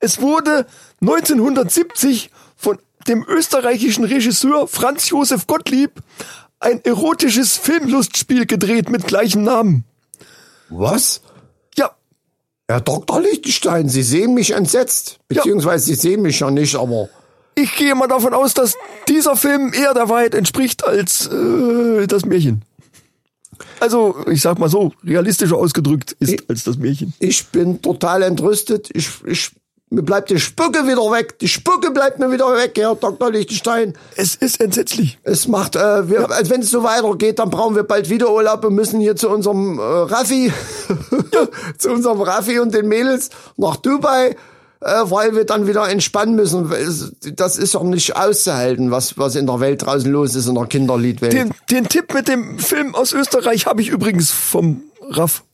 es 0.00 0.20
wurde 0.20 0.66
1970 1.00 2.30
von 2.56 2.78
dem 3.06 3.24
österreichischen 3.24 4.02
Regisseur 4.02 4.66
Franz 4.66 5.10
Josef 5.10 5.46
Gottlieb 5.46 5.92
ein 6.58 6.84
erotisches 6.84 7.56
Filmlustspiel 7.56 8.46
gedreht 8.46 8.90
mit 8.90 9.06
gleichem 9.06 9.44
Namen. 9.44 9.84
Was? 10.70 11.22
Ja, 12.68 12.76
Herr 12.76 12.80
Dr. 12.82 13.20
Lichtenstein, 13.20 13.88
Sie 13.88 14.02
sehen 14.02 14.34
mich 14.34 14.50
entsetzt. 14.50 15.18
Beziehungsweise 15.28 15.86
Sie 15.86 15.94
sehen 15.94 16.22
mich 16.22 16.40
ja 16.40 16.50
nicht, 16.50 16.74
aber 16.74 17.08
ich 17.54 17.74
gehe 17.74 17.94
mal 17.94 18.06
davon 18.06 18.34
aus, 18.34 18.54
dass 18.54 18.74
dieser 19.08 19.34
Film 19.34 19.72
eher 19.72 19.92
der 19.92 20.08
Wahrheit 20.08 20.34
entspricht 20.34 20.84
als 20.84 21.26
äh, 21.26 22.06
das 22.06 22.24
Märchen. 22.24 22.62
Also, 23.80 24.14
ich 24.30 24.40
sag 24.40 24.58
mal 24.58 24.68
so, 24.68 24.92
realistischer 25.04 25.56
ausgedrückt 25.56 26.12
ist 26.20 26.48
als 26.48 26.62
das 26.62 26.76
Märchen. 26.76 27.14
ich 27.18 27.46
bin 27.46 27.82
total 27.82 28.22
entrüstet. 28.22 28.90
Ich, 28.92 29.08
ich, 29.26 29.50
mir 29.90 30.02
bleibt 30.02 30.30
die 30.30 30.38
Spucke 30.38 30.86
wieder 30.86 31.10
weg. 31.10 31.38
Die 31.38 31.48
Spucke 31.48 31.90
bleibt 31.90 32.18
mir 32.18 32.30
wieder 32.30 32.54
weg, 32.54 32.72
Herr 32.76 32.94
Dr. 32.94 33.30
Lichtenstein. 33.30 33.94
Es 34.16 34.34
ist 34.34 34.60
entsetzlich. 34.60 35.18
Es 35.22 35.48
macht, 35.48 35.76
äh, 35.76 36.08
wir, 36.08 36.30
also 36.30 36.50
wenn 36.50 36.60
es 36.60 36.70
so 36.70 36.82
weitergeht, 36.82 37.38
dann 37.38 37.50
brauchen 37.50 37.74
wir 37.74 37.84
bald 37.84 38.10
wieder 38.10 38.30
Urlaub 38.30 38.64
und 38.64 38.74
müssen 38.74 39.00
hier 39.00 39.16
zu 39.16 39.30
unserem 39.30 39.78
äh, 39.78 39.82
Raffi, 39.82 40.52
zu 41.78 41.90
unserem 41.90 42.20
Raffi 42.20 42.58
und 42.58 42.74
den 42.74 42.88
Mädels 42.88 43.30
nach 43.56 43.76
Dubai. 43.76 44.36
äh, 44.80 45.02
weil 45.04 45.34
wir 45.34 45.44
dann 45.44 45.66
wieder 45.66 45.88
entspannen 45.88 46.34
müssen. 46.34 46.70
Das 47.34 47.56
ist 47.56 47.74
doch 47.74 47.82
nicht 47.82 48.16
auszuhalten, 48.16 48.90
was, 48.90 49.18
was 49.18 49.34
in 49.34 49.46
der 49.46 49.60
Welt 49.60 49.84
draußen 49.84 50.10
los 50.10 50.34
ist, 50.34 50.46
in 50.46 50.54
der 50.54 50.66
Kinderliedwelt. 50.66 51.32
Den, 51.32 51.50
den 51.70 51.88
Tipp 51.88 52.14
mit 52.14 52.28
dem 52.28 52.58
Film 52.58 52.94
aus 52.94 53.12
Österreich 53.12 53.66
habe 53.66 53.80
ich 53.80 53.88
übrigens 53.88 54.30
vom 54.30 54.82
Raff. 55.00 55.44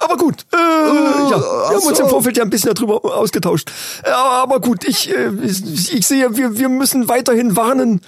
Aber 0.00 0.16
gut, 0.16 0.46
äh, 0.52 0.56
ja, 0.56 1.40
wir 1.40 1.76
haben 1.76 1.86
uns 1.86 1.98
im 1.98 2.08
Vorfeld 2.08 2.36
ja 2.36 2.42
ein 2.42 2.50
bisschen 2.50 2.74
darüber 2.74 3.04
ausgetauscht. 3.16 3.70
Äh, 4.02 4.10
aber 4.10 4.60
gut, 4.60 4.84
ich, 4.88 5.10
äh, 5.14 5.30
ich 5.44 6.06
sehe, 6.06 6.36
wir, 6.36 6.58
wir 6.58 6.68
müssen 6.68 7.08
weiterhin 7.08 7.54
warnen 7.54 8.00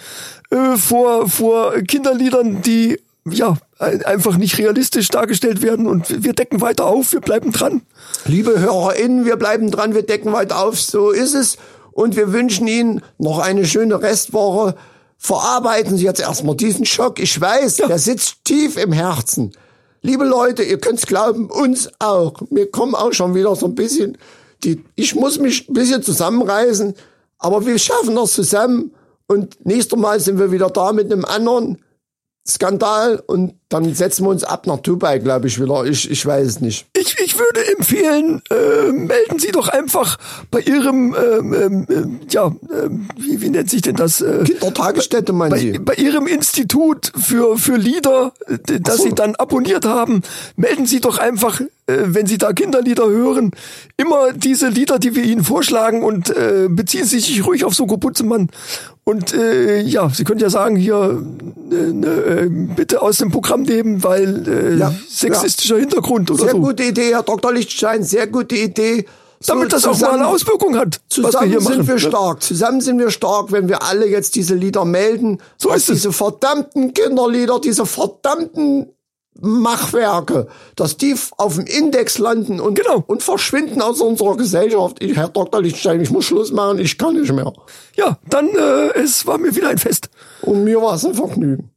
äh, 0.51 0.77
vor, 0.77 1.29
vor 1.29 1.73
Kinderliedern, 1.83 2.63
die 2.63 2.99
ja 3.31 3.57
ein- 3.79 4.05
einfach 4.05 4.37
nicht 4.39 4.59
realistisch 4.59 5.09
dargestellt 5.09 5.61
werden 5.63 5.87
und 5.87 6.25
wir 6.25 6.33
decken 6.33 6.61
weiter 6.61 6.87
auf, 6.87 7.13
wir 7.13 7.21
bleiben 7.21 7.53
dran. 7.53 7.83
Liebe 8.25 8.59
HörerInnen, 8.59 9.25
wir 9.27 9.37
bleiben 9.37 9.71
dran, 9.71 9.95
wir 9.95 10.03
decken 10.03 10.33
weiter 10.33 10.65
auf, 10.65 10.81
so 10.81 11.11
ist 11.11 11.35
es. 11.35 11.57
Und 11.93 12.17
wir 12.17 12.33
wünschen 12.33 12.67
Ihnen 12.69 13.03
noch 13.19 13.39
eine 13.39 13.67
schöne 13.67 14.01
Restwoche. 14.01 14.75
Verarbeiten 15.19 15.97
Sie 15.99 16.05
jetzt 16.05 16.21
erstmal 16.21 16.57
diesen 16.57 16.87
Schock. 16.87 17.21
Ich 17.21 17.39
weiß, 17.39 17.77
der 17.77 17.99
sitzt 17.99 18.37
tief 18.45 18.77
im 18.79 18.93
Herzen. 18.93 19.53
Liebe 20.05 20.25
Leute, 20.25 20.65
ihr 20.65 20.79
könnt's 20.79 21.07
glauben, 21.07 21.49
uns 21.49 21.89
auch. 22.01 22.35
Wir 22.51 22.69
kommen 22.69 22.97
auch 22.97 23.13
schon 23.13 23.37
wieder 23.37 23.55
so 23.55 23.67
ein 23.67 23.77
bisschen, 23.77 24.19
die, 24.65 24.85
ich 24.97 25.15
muss 25.15 25.39
mich 25.39 25.69
ein 25.69 25.75
bisschen 25.75 26.03
zusammenreißen, 26.03 26.95
aber 27.39 27.65
wir 27.65 27.79
schaffen 27.79 28.17
das 28.17 28.33
zusammen. 28.33 28.93
Und 29.29 29.65
nächstes 29.65 29.97
Mal 29.97 30.19
sind 30.19 30.41
wir 30.41 30.51
wieder 30.51 30.71
da 30.71 30.93
mit 30.93 31.13
einem 31.13 31.25
anderen 31.25 31.79
Skandal 32.47 33.23
und 33.27 33.55
dann 33.69 33.95
setzen 33.95 34.25
wir 34.25 34.31
uns 34.31 34.43
ab 34.43 34.67
nach 34.67 34.79
Dubai, 34.79 35.19
glaube 35.19 35.47
ich, 35.47 35.61
wieder. 35.61 35.85
Ich, 35.85 36.11
ich 36.11 36.27
weiß 36.27 36.47
es 36.47 36.61
nicht. 36.61 36.87
Ich, 36.95 37.17
ich 37.21 37.39
würde 37.39 37.61
empfehlen, 37.77 38.43
äh, 38.51 38.93
melden 38.93 39.39
Sie 39.39 39.53
doch 39.53 39.69
einfach 39.69 40.19
bei 40.51 40.61
Ihrem, 40.61 41.15
ähm, 41.15 41.55
ähm, 41.55 41.87
ähm, 41.89 42.21
ja, 42.29 42.47
ähm, 42.47 43.09
wie, 43.17 43.41
wie 43.41 43.49
nennt 43.49 43.71
sich 43.71 43.83
denn 43.83 43.95
das? 43.95 44.21
Äh, 44.21 44.43
Kindertagesstätte, 44.45 45.33
meinen 45.33 45.53
bei, 45.53 45.59
Sie? 45.59 45.79
bei 45.79 45.95
Ihrem 45.95 46.27
Institut 46.27 47.13
für, 47.17 47.57
für 47.57 47.77
Lieder, 47.77 48.33
äh, 48.47 48.81
das 48.81 48.99
so. 48.99 49.05
Sie 49.05 49.15
dann 49.15 49.37
abonniert 49.37 49.87
haben, 49.87 50.23
melden 50.57 50.85
Sie 50.85 51.01
doch 51.01 51.19
einfach, 51.19 51.61
äh, 51.61 51.67
wenn 51.87 52.27
Sie 52.27 52.39
da 52.39 52.53
Kinderlieder 52.53 53.09
hören, 53.09 53.53
immer 53.97 54.33
diese 54.33 54.69
Lieder, 54.69 54.99
die 54.99 55.15
wir 55.15 55.23
Ihnen 55.23 55.45
vorschlagen 55.45 56.03
und 56.03 56.29
äh, 56.31 56.67
beziehen 56.69 57.05
Sie 57.05 57.21
sich 57.21 57.47
ruhig 57.47 57.65
auf 57.65 57.75
Soko 57.75 57.97
Butzemann. 57.97 58.51
Und 59.05 59.35
äh, 59.35 59.81
ja, 59.81 60.09
Sie 60.11 60.23
können 60.23 60.39
ja 60.39 60.49
sagen, 60.49 60.77
hier 60.77 61.21
äh, 61.71 61.75
äh, 61.75 62.49
bitte 62.49 63.03
aus 63.03 63.17
dem 63.19 63.31
Programm 63.33 63.63
nehmen, 63.63 64.05
weil 64.05 64.47
äh, 64.49 64.77
Ja, 64.79 64.95
sexistischer 65.09 65.77
Hintergrund 65.79 66.31
oder 66.31 66.45
Sehr 66.45 66.53
so. 66.53 66.61
gute 66.61 66.85
Idee, 66.85 67.11
Herr 67.13 67.25
Dr. 67.25 67.53
Lichtstein, 67.53 68.05
sehr 68.05 68.29
gute 68.29 68.55
Idee. 68.55 69.07
So 69.41 69.55
Damit 69.55 69.73
das 69.73 69.85
auch 69.89 69.99
mal 69.99 70.13
eine 70.13 70.29
Auswirkung 70.29 70.77
hat, 70.77 71.01
was 71.09 71.17
wir 71.17 71.25
Zusammen 71.25 71.51
hier 71.51 71.61
sind 71.61 71.79
machen. 71.79 71.89
wir 71.89 71.99
stark. 71.99 72.43
Zusammen 72.45 72.81
sind 72.81 72.99
wir 73.01 73.11
stark, 73.11 73.51
wenn 73.51 73.69
wir 73.69 73.83
alle 73.83 74.07
jetzt 74.07 74.37
diese 74.37 74.55
Lieder 74.55 74.85
melden. 74.85 75.39
So 75.59 75.71
ist 75.73 75.89
es. 75.89 75.97
Diese 75.97 76.13
verdammten 76.13 76.95
Kinderlieder, 76.95 77.59
diese 77.59 77.85
verdammten 77.85 78.87
Machwerke, 79.41 80.47
dass 80.77 80.97
die 80.97 81.15
auf 81.37 81.57
dem 81.57 81.67
Index 81.67 82.19
landen 82.19 82.61
und, 82.61 82.79
Genau. 82.79 83.03
und 83.07 83.23
verschwinden 83.23 83.81
aus 83.83 84.01
unserer 84.01 84.37
Gesellschaft. 84.37 85.03
Ich, 85.03 85.17
Herr 85.17 85.29
Dr. 85.29 85.61
Lichtstein, 85.63 86.01
ich 86.01 86.11
muss 86.11 86.27
Schluss 86.27 86.53
machen, 86.53 86.79
ich 86.79 86.99
kann 86.99 87.15
nicht 87.15 87.33
mehr. 87.33 87.53
Ja, 87.97 88.19
dann 88.29 88.49
äh, 88.49 88.99
es 88.99 89.27
war 89.27 89.39
mir 89.39 89.55
wieder 89.55 89.69
ein 89.71 89.79
Fest. 89.79 90.11
Und 90.43 90.65
mir 90.65 90.81
war 90.81 90.95
es 90.95 91.05
ein 91.05 91.15
Vergnügen. 91.15 91.71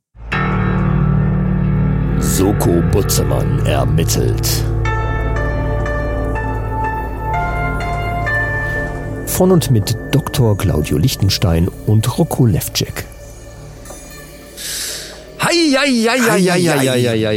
Soko 2.20 2.82
Butzemann 2.92 3.66
ermittelt. 3.66 4.48
Von 9.26 9.52
und 9.52 9.70
mit 9.70 9.98
Dr. 10.12 10.58
Claudio 10.58 10.98
Lichtenstein 10.98 11.70
und 11.88 12.18
Rocco 12.18 12.46
Levcek. 12.46 13.06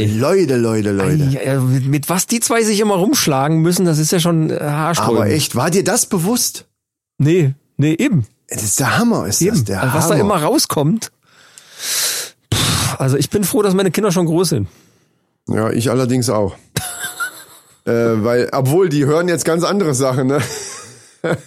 Leute, 0.05 0.55
Leute, 0.57 0.91
Leute. 0.91 1.23
Ja, 1.25 1.41
ja, 1.41 1.59
mit, 1.59 1.85
mit 1.87 2.09
was 2.09 2.27
die 2.27 2.39
zwei 2.39 2.63
sich 2.63 2.79
immer 2.79 2.95
rumschlagen 2.95 3.59
müssen, 3.59 3.85
das 3.85 3.99
ist 3.99 4.11
ja 4.11 4.19
schon 4.19 4.49
äh, 4.49 4.59
haarsträubend. 4.59 5.17
Aber 5.21 5.29
echt, 5.29 5.55
war 5.55 5.69
dir 5.69 5.83
das 5.83 6.05
bewusst? 6.05 6.65
Nee, 7.17 7.53
nee, 7.77 7.93
eben. 7.93 8.25
Das 8.47 8.63
ist 8.63 8.79
der 8.79 8.97
Hammer, 8.97 9.27
ist 9.27 9.41
eben. 9.41 9.51
das 9.51 9.63
der 9.65 9.81
Also 9.81 9.93
was 9.95 10.03
Hammer. 10.05 10.15
da 10.15 10.21
immer 10.21 10.41
rauskommt. 10.43 11.11
Pff, 11.79 12.99
Also 12.99 13.17
ich 13.17 13.29
bin 13.29 13.43
froh, 13.43 13.61
dass 13.61 13.73
meine 13.73 13.91
Kinder 13.91 14.11
schon 14.11 14.25
groß 14.25 14.49
sind. 14.49 14.67
Ja, 15.47 15.69
ich 15.71 15.89
allerdings 15.89 16.29
auch. 16.29 16.55
äh, 17.85 17.91
weil, 17.91 18.49
obwohl, 18.51 18.89
die 18.89 19.05
hören 19.05 19.27
jetzt 19.27 19.45
ganz 19.45 19.63
andere 19.63 19.93
Sachen, 19.93 20.27
ne? 20.27 20.41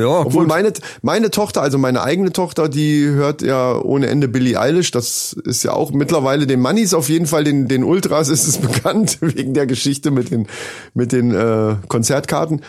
Ja, 0.00 0.20
Obwohl 0.20 0.44
gut. 0.44 0.48
meine, 0.48 0.72
meine 1.02 1.30
Tochter, 1.30 1.62
also 1.62 1.78
meine 1.78 2.02
eigene 2.02 2.32
Tochter, 2.32 2.68
die 2.68 3.06
hört 3.06 3.42
ja 3.42 3.76
ohne 3.76 4.08
Ende 4.08 4.28
Billie 4.28 4.58
Eilish. 4.58 4.90
Das 4.90 5.32
ist 5.44 5.62
ja 5.62 5.72
auch 5.72 5.92
mittlerweile 5.92 6.46
den 6.46 6.60
Mannis 6.60 6.94
auf 6.94 7.08
jeden 7.08 7.26
Fall, 7.26 7.44
den, 7.44 7.68
den 7.68 7.84
Ultras 7.84 8.28
ist 8.28 8.46
es 8.46 8.58
bekannt, 8.58 9.18
wegen 9.20 9.54
der 9.54 9.66
Geschichte 9.66 10.10
mit 10.10 10.30
den, 10.30 10.46
mit 10.94 11.12
den 11.12 11.34
äh, 11.34 11.76
Konzertkarten. 11.88 12.62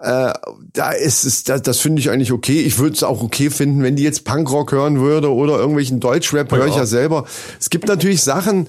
Äh, 0.00 0.32
da 0.72 0.92
ist 0.92 1.24
es, 1.24 1.44
das, 1.44 1.62
das 1.62 1.78
finde 1.78 2.00
ich 2.00 2.10
eigentlich 2.10 2.32
okay. 2.32 2.60
Ich 2.60 2.78
würde 2.78 2.94
es 2.94 3.02
auch 3.02 3.22
okay 3.22 3.50
finden, 3.50 3.82
wenn 3.82 3.96
die 3.96 4.02
jetzt 4.02 4.24
Punkrock 4.24 4.72
hören 4.72 5.00
würde 5.00 5.32
oder 5.32 5.58
irgendwelchen 5.58 6.00
Deutschrap, 6.00 6.50
höre 6.50 6.68
ich 6.68 6.76
ja 6.76 6.86
selber. 6.86 7.26
Es 7.58 7.68
gibt 7.68 7.86
natürlich 7.86 8.22
Sachen, 8.22 8.66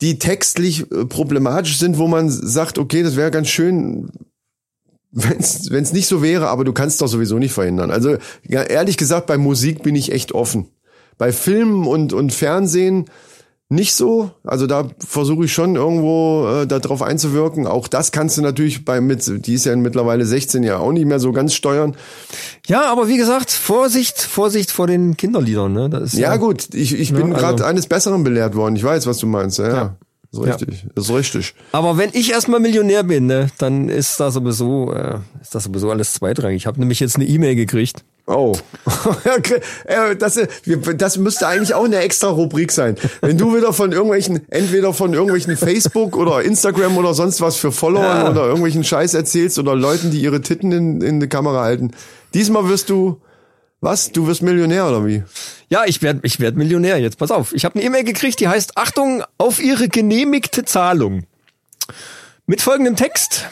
die 0.00 0.18
textlich 0.18 0.90
äh, 0.92 1.06
problematisch 1.06 1.78
sind, 1.78 1.98
wo 1.98 2.06
man 2.06 2.28
sagt, 2.28 2.78
okay, 2.78 3.02
das 3.02 3.16
wäre 3.16 3.30
ganz 3.30 3.48
schön, 3.48 4.10
wenn 5.12 5.38
es 5.38 5.92
nicht 5.92 6.06
so 6.06 6.22
wäre, 6.22 6.48
aber 6.48 6.64
du 6.64 6.72
kannst 6.72 7.00
doch 7.00 7.06
sowieso 7.08 7.38
nicht 7.38 7.52
verhindern. 7.52 7.90
Also 7.90 8.16
ja, 8.46 8.62
ehrlich 8.62 8.96
gesagt, 8.96 9.26
bei 9.26 9.38
Musik 9.38 9.82
bin 9.82 9.96
ich 9.96 10.12
echt 10.12 10.32
offen. 10.32 10.68
Bei 11.16 11.32
Filmen 11.32 11.86
und, 11.86 12.12
und 12.12 12.32
Fernsehen 12.32 13.06
nicht 13.70 13.92
so. 13.94 14.30
Also 14.44 14.66
da 14.66 14.88
versuche 14.98 15.44
ich 15.44 15.52
schon 15.52 15.76
irgendwo 15.76 16.46
äh, 16.48 16.66
darauf 16.66 17.02
einzuwirken. 17.02 17.66
Auch 17.66 17.86
das 17.88 18.12
kannst 18.12 18.38
du 18.38 18.42
natürlich 18.42 18.84
bei 18.84 19.00
mit, 19.00 19.46
die 19.46 19.54
ist 19.54 19.66
ja 19.66 19.76
mittlerweile 19.76 20.24
16 20.24 20.62
ja 20.62 20.78
auch 20.78 20.92
nicht 20.92 21.04
mehr 21.06 21.20
so 21.20 21.32
ganz 21.32 21.52
steuern. 21.54 21.94
Ja, 22.66 22.90
aber 22.90 23.08
wie 23.08 23.18
gesagt, 23.18 23.50
Vorsicht, 23.50 24.20
Vorsicht 24.22 24.70
vor 24.70 24.86
den 24.86 25.16
Kinderliedern. 25.18 25.72
Ne? 25.72 25.90
Das 25.90 26.14
ist 26.14 26.18
Ja, 26.18 26.36
gut, 26.36 26.74
ich, 26.74 26.98
ich 26.98 27.12
bin 27.12 27.34
also- 27.34 27.44
gerade 27.44 27.66
eines 27.66 27.86
Besseren 27.86 28.24
belehrt 28.24 28.54
worden. 28.54 28.76
Ich 28.76 28.84
weiß, 28.84 29.06
was 29.06 29.18
du 29.18 29.26
meinst. 29.26 29.58
Ja, 29.58 29.68
ja. 29.68 29.96
Ja. 30.32 30.42
richtig. 30.42 30.86
Ist 30.94 31.10
richtig. 31.10 31.54
Aber 31.72 31.96
wenn 31.96 32.10
ich 32.12 32.30
erstmal 32.30 32.60
Millionär 32.60 33.02
bin, 33.02 33.26
ne, 33.26 33.48
dann 33.58 33.88
ist 33.88 34.20
das 34.20 34.34
sowieso, 34.34 34.92
äh, 34.92 35.18
ist 35.40 35.54
das 35.54 35.64
sowieso 35.64 35.90
alles 35.90 36.12
zweitrangig. 36.12 36.56
Ich 36.56 36.66
habe 36.66 36.78
nämlich 36.78 37.00
jetzt 37.00 37.16
eine 37.16 37.24
E-Mail 37.24 37.54
gekriegt. 37.54 38.04
Oh, 38.26 38.54
das, 40.18 40.36
äh, 40.36 40.46
das 40.96 41.16
müsste 41.16 41.48
eigentlich 41.48 41.72
auch 41.72 41.84
eine 41.84 41.96
extra 42.00 42.28
Rubrik 42.28 42.72
sein. 42.72 42.96
Wenn 43.22 43.38
du 43.38 43.56
wieder 43.56 43.72
von 43.72 43.90
irgendwelchen, 43.90 44.42
entweder 44.50 44.92
von 44.92 45.14
irgendwelchen 45.14 45.56
Facebook 45.56 46.14
oder 46.14 46.42
Instagram 46.42 46.98
oder 46.98 47.14
sonst 47.14 47.40
was 47.40 47.56
für 47.56 47.72
Followern 47.72 48.30
oder 48.30 48.44
irgendwelchen 48.44 48.84
Scheiß 48.84 49.14
erzählst 49.14 49.58
oder 49.58 49.74
Leuten, 49.74 50.10
die 50.10 50.20
ihre 50.20 50.42
Titten 50.42 50.72
in, 50.72 51.00
in 51.00 51.20
die 51.20 51.28
Kamera 51.28 51.62
halten. 51.62 51.92
Diesmal 52.34 52.68
wirst 52.68 52.90
du, 52.90 53.18
was? 53.80 54.10
Du 54.12 54.26
wirst 54.26 54.42
Millionär 54.42 54.88
oder 54.88 55.06
wie? 55.06 55.22
Ja, 55.68 55.84
ich 55.86 56.02
werd, 56.02 56.20
ich 56.24 56.40
werd 56.40 56.56
Millionär. 56.56 56.98
Jetzt 56.98 57.18
pass 57.18 57.30
auf. 57.30 57.52
Ich 57.54 57.64
habe 57.64 57.76
eine 57.76 57.84
E-Mail 57.84 58.04
gekriegt, 58.04 58.40
die 58.40 58.48
heißt 58.48 58.76
Achtung 58.76 59.22
auf 59.38 59.62
Ihre 59.62 59.88
genehmigte 59.88 60.64
Zahlung. 60.64 61.24
Mit 62.46 62.60
folgendem 62.62 62.96
Text. 62.96 63.46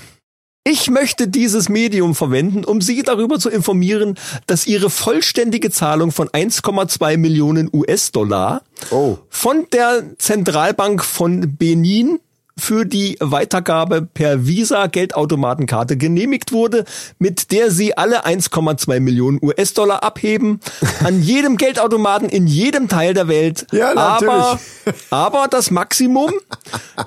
Ich 0.68 0.91
möchte 0.91 1.29
dieses 1.29 1.68
Medium 1.68 2.16
verwenden, 2.16 2.64
um 2.64 2.81
Sie 2.81 3.05
darüber 3.05 3.39
zu 3.39 3.49
informieren, 3.51 4.18
dass 4.49 4.66
Ihre 4.66 4.91
vollständige 4.91 5.70
Zahlung 5.70 6.11
von 6.11 6.29
1,2 6.29 7.16
Millionen 7.18 7.70
US-Dollar 7.72 8.62
Oh. 8.91 9.18
von 9.29 9.66
der 9.72 10.03
Zentralbank 10.18 11.05
von 11.05 11.57
Benin 11.57 12.18
für 12.59 12.86
die 12.86 13.16
Weitergabe 13.20 14.02
per 14.02 14.46
Visa-Geldautomatenkarte 14.46 15.96
genehmigt 15.96 16.52
wurde, 16.52 16.84
mit 17.18 17.52
der 17.52 17.70
Sie 17.70 17.96
alle 17.96 18.24
1,2 18.24 19.00
Millionen 19.00 19.38
US-Dollar 19.42 20.02
abheben, 20.02 20.61
an 21.04 21.22
jedem 21.22 21.57
Geldautomaten 21.59 22.28
in 22.28 22.46
jedem 22.46 22.88
Teil 22.88 23.14
der 23.14 23.28
Welt. 23.28 23.66
Ja, 23.72 23.94
aber, 23.96 24.26
natürlich. 24.26 25.04
aber 25.11 25.48
das 25.48 25.70
Maximum, 25.70 26.32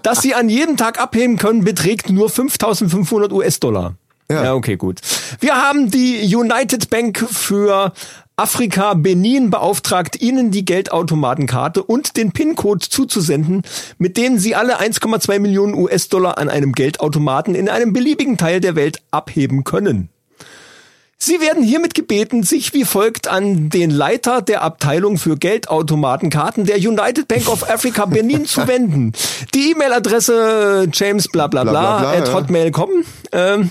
das 0.03 0.21
Sie 0.21 0.35
an 0.35 0.49
jedem 0.49 0.77
Tag 0.77 1.01
abheben 1.01 1.37
können, 1.37 1.63
beträgt 1.63 2.09
nur 2.09 2.29
5.500 2.29 3.31
US-Dollar. 3.31 3.95
Ja. 4.31 4.43
ja, 4.43 4.53
okay, 4.53 4.77
gut. 4.77 4.99
Wir 5.39 5.55
haben 5.55 5.89
die 5.89 6.35
United 6.35 6.91
Bank 6.91 7.17
für 7.17 7.93
Afrika 8.39 8.93
Benin 8.93 9.49
beauftragt, 9.49 10.21
Ihnen 10.21 10.49
die 10.49 10.63
Geldautomatenkarte 10.63 11.83
und 11.83 12.15
den 12.15 12.31
PIN-Code 12.31 12.87
zuzusenden, 12.87 13.63
mit 13.97 14.15
denen 14.15 14.39
Sie 14.39 14.55
alle 14.55 14.79
1,2 14.79 15.39
Millionen 15.39 15.73
US-Dollar 15.73 16.37
an 16.37 16.47
einem 16.47 16.71
Geldautomaten 16.71 17.53
in 17.53 17.67
einem 17.67 17.91
beliebigen 17.91 18.37
Teil 18.37 18.61
der 18.61 18.77
Welt 18.77 19.01
abheben 19.11 19.65
können. 19.65 20.07
Sie 21.21 21.41
werden 21.41 21.61
hiermit 21.63 21.95
gebeten, 21.95 22.43
sich 22.43 22.73
wie 22.73 22.85
folgt 22.85 23.27
an 23.27 23.69
den 23.69 23.89
Leiter 23.89 24.41
der 24.41 24.61
Abteilung 24.61 25.17
für 25.17 25.35
Geldautomatenkarten 25.35 26.65
der 26.65 26.77
United 26.77 27.27
Bank 27.27 27.49
of 27.49 27.69
Africa 27.69 28.05
Benin 28.07 28.45
zu 28.45 28.65
wenden. 28.69 29.11
Die 29.53 29.71
E-Mail-Adresse 29.71 30.87
James 30.93 31.27
bla 31.27 31.47
bla 31.47 31.63
bla, 31.63 31.71
Bla, 31.71 31.99
bla, 31.99 32.11
at 32.13 32.27
ja. 32.29 32.33
hotmail.com. 32.33 32.89
Ähm, 33.33 33.69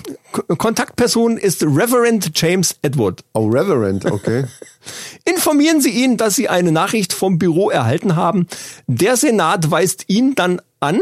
Kontaktperson 0.59 1.37
ist 1.37 1.63
Reverend 1.63 2.29
James 2.35 2.75
Edward. 2.83 3.23
Oh, 3.33 3.47
Reverend, 3.47 4.05
okay. 4.05 4.45
Informieren 5.25 5.81
Sie 5.81 5.89
ihn, 5.89 6.17
dass 6.17 6.35
Sie 6.35 6.49
eine 6.49 6.71
Nachricht 6.71 7.13
vom 7.13 7.39
Büro 7.39 7.71
erhalten 7.71 8.15
haben. 8.15 8.45
Der 8.85 9.17
Senat 9.17 9.71
weist 9.71 10.03
ihn 10.07 10.35
dann 10.35 10.61
an, 10.79 10.99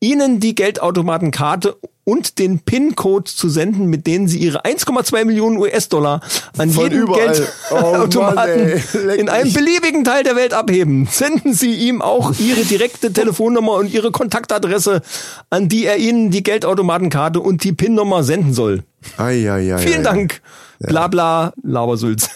Ihnen 0.00 0.40
die 0.40 0.54
Geldautomatenkarte 0.54 1.76
und 2.04 2.38
den 2.38 2.60
PIN-Code 2.60 3.24
zu 3.24 3.48
senden, 3.48 3.86
mit 3.86 4.06
denen 4.06 4.28
Sie 4.28 4.38
Ihre 4.38 4.64
1,2 4.64 5.24
Millionen 5.24 5.56
US-Dollar 5.56 6.20
an 6.56 6.70
Von 6.70 6.84
jedem 6.84 7.02
überall. 7.02 7.48
Oh 7.70 7.74
Mann, 7.74 7.82
Geldautomaten 7.82 8.60
ey. 8.60 8.82
Leck 9.04 9.18
in 9.18 9.28
einem 9.28 9.52
beliebigen 9.52 10.04
Teil 10.04 10.22
der 10.22 10.36
Welt 10.36 10.54
abheben. 10.54 11.08
Senden 11.10 11.52
Sie 11.54 11.74
ihm 11.74 12.02
auch 12.02 12.32
Ihre 12.38 12.64
direkte 12.64 13.12
Telefonnummer 13.12 13.72
und 13.72 13.92
Ihre 13.92 14.12
Kontaktadresse, 14.12 15.02
an 15.50 15.68
die 15.68 15.86
er 15.86 15.96
Ihnen 15.96 16.30
die 16.30 16.42
Geldautomatenkarte 16.44 17.40
und 17.40 17.64
die 17.64 17.72
PIN-Nummer 17.72 18.22
senden 18.22 18.54
soll. 18.54 18.84
Ei, 19.16 19.50
ei, 19.50 19.74
ei, 19.74 19.78
Vielen 19.78 20.00
ei. 20.00 20.10
Dank. 20.10 20.42
Bla 20.78 21.08
bla, 21.08 21.54
Labersülz. 21.62 22.28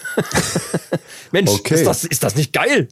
Mensch, 1.31 1.51
Okay. 1.51 1.75
ist, 1.75 1.85
das, 1.85 2.03
ist 2.05 2.23
das 2.23 2.35
nicht 2.35 2.51
geil? 2.53 2.89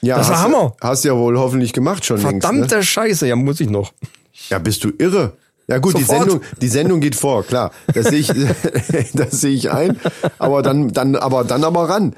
Ja, 0.00 0.16
Das 0.18 0.28
ist 0.28 0.34
hast, 0.34 0.42
Hammer. 0.42 0.76
Hast 0.80 1.04
ja 1.04 1.16
wohl 1.16 1.38
hoffentlich 1.38 1.72
gemacht 1.72 2.04
schon 2.04 2.18
Verdammte 2.18 2.58
längst. 2.58 2.72
Ne? 2.72 2.82
Scheiße, 2.82 3.26
ja, 3.26 3.36
muss 3.36 3.60
ich 3.60 3.68
noch. 3.70 3.92
Ja, 4.48 4.58
bist 4.58 4.84
du 4.84 4.90
irre? 4.98 5.32
Ja 5.66 5.78
gut, 5.78 5.98
die. 5.98 6.04
Sendung, 6.04 6.40
die 6.62 6.68
Sendung 6.68 7.00
geht 7.00 7.14
vor, 7.14 7.42
klar. 7.44 7.72
Das 7.92 8.06
sehe 8.06 8.20
ich, 8.20 8.28
das 9.14 9.40
sehe 9.40 9.52
ich 9.54 9.70
ein. 9.70 9.98
Aber 10.38 10.62
dann, 10.62 10.92
dann, 10.92 11.14
aber 11.16 11.44
dann 11.44 11.64
aber 11.64 11.88
ran. 11.88 12.14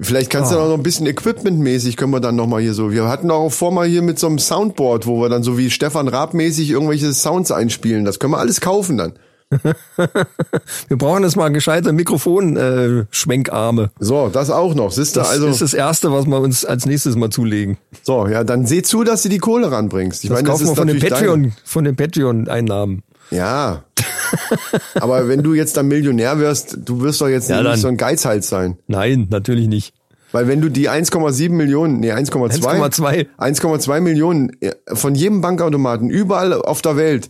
Vielleicht 0.00 0.30
kannst 0.30 0.52
du 0.52 0.58
Ah. 0.58 0.66
noch 0.68 0.74
ein 0.74 0.82
bisschen 0.82 1.06
equipmentmäßig 1.06 1.96
können 1.96 2.12
wir 2.12 2.20
dann 2.20 2.34
noch 2.36 2.46
mal 2.46 2.60
hier 2.60 2.74
so. 2.74 2.90
Wir 2.92 3.08
hatten 3.08 3.30
auch 3.30 3.50
vor 3.50 3.72
mal 3.72 3.86
hier 3.86 4.02
mit 4.02 4.18
so 4.18 4.26
einem 4.26 4.38
Soundboard, 4.38 5.06
wo 5.06 5.20
wir 5.20 5.28
dann 5.28 5.42
so 5.42 5.58
wie 5.58 5.70
Stefan 5.70 6.08
Raab 6.08 6.34
mäßig 6.34 6.70
irgendwelche 6.70 7.12
Sounds 7.12 7.50
einspielen. 7.52 8.04
Das 8.04 8.18
können 8.18 8.32
wir 8.32 8.38
alles 8.38 8.60
kaufen 8.60 8.96
dann. 8.98 9.12
Wir 10.88 10.96
brauchen 10.96 11.22
jetzt 11.22 11.36
mal 11.36 11.48
gescheite 11.50 11.92
Mikrofon-Schwenkarme. 11.92 13.02
Äh, 13.02 13.06
Schwenkarme. 13.10 13.90
So, 13.98 14.28
das 14.28 14.50
auch 14.50 14.74
noch. 14.74 14.92
Siehst 14.92 15.16
das 15.16 15.30
also 15.30 15.48
ist 15.48 15.62
das 15.62 15.74
Erste, 15.74 16.12
was 16.12 16.26
wir 16.26 16.40
uns 16.40 16.64
als 16.64 16.86
nächstes 16.86 17.16
mal 17.16 17.30
zulegen. 17.30 17.78
so, 18.02 18.26
ja, 18.26 18.44
dann 18.44 18.66
seh 18.66 18.82
zu, 18.82 19.04
dass 19.04 19.22
du 19.22 19.28
die 19.28 19.38
Kohle 19.38 19.70
ranbringst. 19.70 20.24
Ich 20.24 20.30
Das 20.30 20.36
meine, 20.38 20.48
das 20.48 20.52
kaufen 20.60 20.66
wir 20.66 20.72
ist 20.72 20.78
von 20.78 20.86
den 20.88 20.98
Patreon, 21.00 21.52
von 21.64 21.84
den 21.84 21.96
Patreon-Einnahmen. 21.96 23.02
Ja. 23.30 23.84
Aber 24.94 25.28
wenn 25.28 25.42
du 25.42 25.54
jetzt 25.54 25.76
dann 25.76 25.88
Millionär 25.88 26.38
wirst, 26.38 26.78
du 26.84 27.00
wirst 27.02 27.20
doch 27.20 27.28
jetzt 27.28 27.48
Ja, 27.50 27.62
nicht 27.62 27.80
so 27.80 27.88
ein 27.88 27.96
Geizhals 27.96 28.48
sein. 28.48 28.78
Nein, 28.86 29.26
natürlich 29.30 29.68
nicht. 29.68 29.94
Weil 30.32 30.48
wenn 30.48 30.62
du 30.62 30.70
die 30.70 30.88
1,7 30.88 31.50
Millionen, 31.50 32.00
nee, 32.00 32.10
1,2 32.12 32.62
1,2. 32.62 33.26
1,2 33.38 34.00
Millionen 34.00 34.50
äh, 34.60 34.72
von 34.94 35.14
jedem 35.14 35.42
Bankautomaten 35.42 36.08
überall 36.08 36.54
auf 36.54 36.80
der 36.80 36.96
Welt 36.96 37.28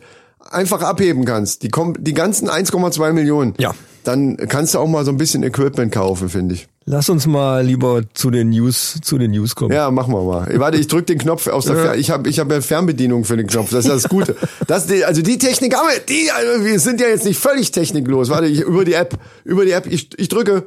einfach 0.51 0.83
abheben 0.83 1.25
kannst, 1.25 1.63
die, 1.63 1.69
kom- 1.71 1.97
die 1.99 2.15
ganzen 2.15 2.49
1,2 2.49 3.13
Millionen, 3.13 3.55
Ja. 3.59 3.73
dann 4.05 4.37
kannst 4.37 4.75
du 4.75 4.79
auch 4.79 4.87
mal 4.89 5.05
so 5.05 5.11
ein 5.11 5.17
bisschen 5.17 5.43
Equipment 5.43 5.93
kaufen, 5.93 6.29
finde 6.29 6.55
ich. 6.57 6.69
Lass 6.85 7.09
uns 7.09 7.29
mal 7.29 7.65
lieber 7.65 8.03
zu 8.13 8.33
den 8.33 8.51
News, 8.51 8.99
zu 9.03 9.17
den 9.17 9.31
News 9.31 9.55
kommen. 9.55 9.73
Ja, 9.73 9.93
machen 9.93 10.13
wir 10.13 10.23
mal. 10.25 10.49
Warte, 10.59 10.79
ich 10.79 10.89
drück 10.89 11.07
den 11.07 11.19
Knopf 11.19 11.47
aus 11.47 11.67
der 11.67 11.77
Fer 11.77 11.95
ich 11.95 12.11
habe 12.11 12.29
ich 12.29 12.41
hab 12.41 12.51
ja 12.51 12.61
Fernbedienung 12.61 13.25
für 13.25 13.37
den 13.37 13.47
Knopf. 13.47 13.71
Das 13.71 13.85
ist 13.87 13.93
das 14.05 14.09
Gute. 14.09 14.35
Das, 14.67 14.91
also 14.91 15.23
die 15.23 15.39
Technik 15.39 15.77
haben 15.77 15.87
wir, 15.89 16.01
die, 16.01 16.29
also 16.33 16.65
wir 16.65 16.81
sind 16.81 17.01
ja 17.01 17.07
jetzt 17.07 17.25
nicht 17.25 17.39
völlig 17.39 17.71
techniklos. 17.71 18.31
Warte, 18.31 18.47
ich, 18.47 18.63
über 18.63 18.85
die 18.85 18.95
App, 18.95 19.17
über 19.45 19.65
die 19.65 19.71
App, 19.71 19.87
ich, 19.87 20.09
ich 20.19 20.29
drücke. 20.29 20.65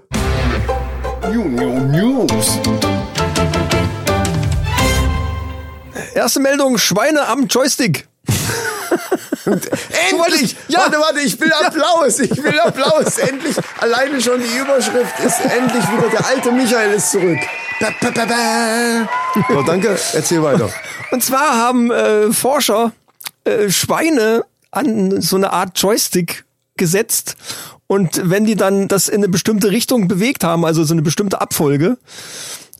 New, 1.33 1.43
new, 1.49 1.79
News. 2.25 2.59
Erste 6.13 6.39
Meldung, 6.39 6.77
Schweine 6.77 7.27
am 7.27 7.47
Joystick. 7.47 8.07
Endlich! 10.09 10.55
Ja. 10.67 10.79
Warte, 10.79 10.97
warte, 10.97 11.19
ich 11.21 11.39
will 11.39 11.51
Applaus, 11.53 12.19
ich 12.19 12.43
will 12.43 12.59
Applaus. 12.59 13.17
Endlich, 13.29 13.55
alleine 13.79 14.21
schon 14.21 14.39
die 14.39 14.57
Überschrift 14.57 15.19
ist 15.19 15.39
endlich 15.41 15.83
wieder 15.91 16.09
der 16.09 16.25
alte 16.25 16.51
Michael 16.51 16.93
ist 16.93 17.11
zurück. 17.11 17.39
Ba, 17.79 17.89
ba, 18.01 18.09
ba, 18.11 18.25
ba. 18.25 19.09
So, 19.49 19.61
danke, 19.63 19.97
erzähl 20.13 20.41
weiter. 20.41 20.69
Und 21.11 21.23
zwar 21.23 21.57
haben 21.57 21.91
äh, 21.91 22.31
Forscher 22.31 22.91
äh, 23.43 23.69
Schweine 23.69 24.45
an 24.71 25.21
so 25.21 25.35
eine 25.35 25.51
Art 25.51 25.77
Joystick 25.79 26.45
gesetzt. 26.77 27.35
Und 27.87 28.21
wenn 28.23 28.45
die 28.45 28.55
dann 28.55 28.87
das 28.87 29.07
in 29.07 29.17
eine 29.17 29.29
bestimmte 29.29 29.71
Richtung 29.71 30.07
bewegt 30.07 30.43
haben, 30.43 30.65
also 30.65 30.83
so 30.83 30.93
eine 30.93 31.01
bestimmte 31.01 31.41
Abfolge, 31.41 31.97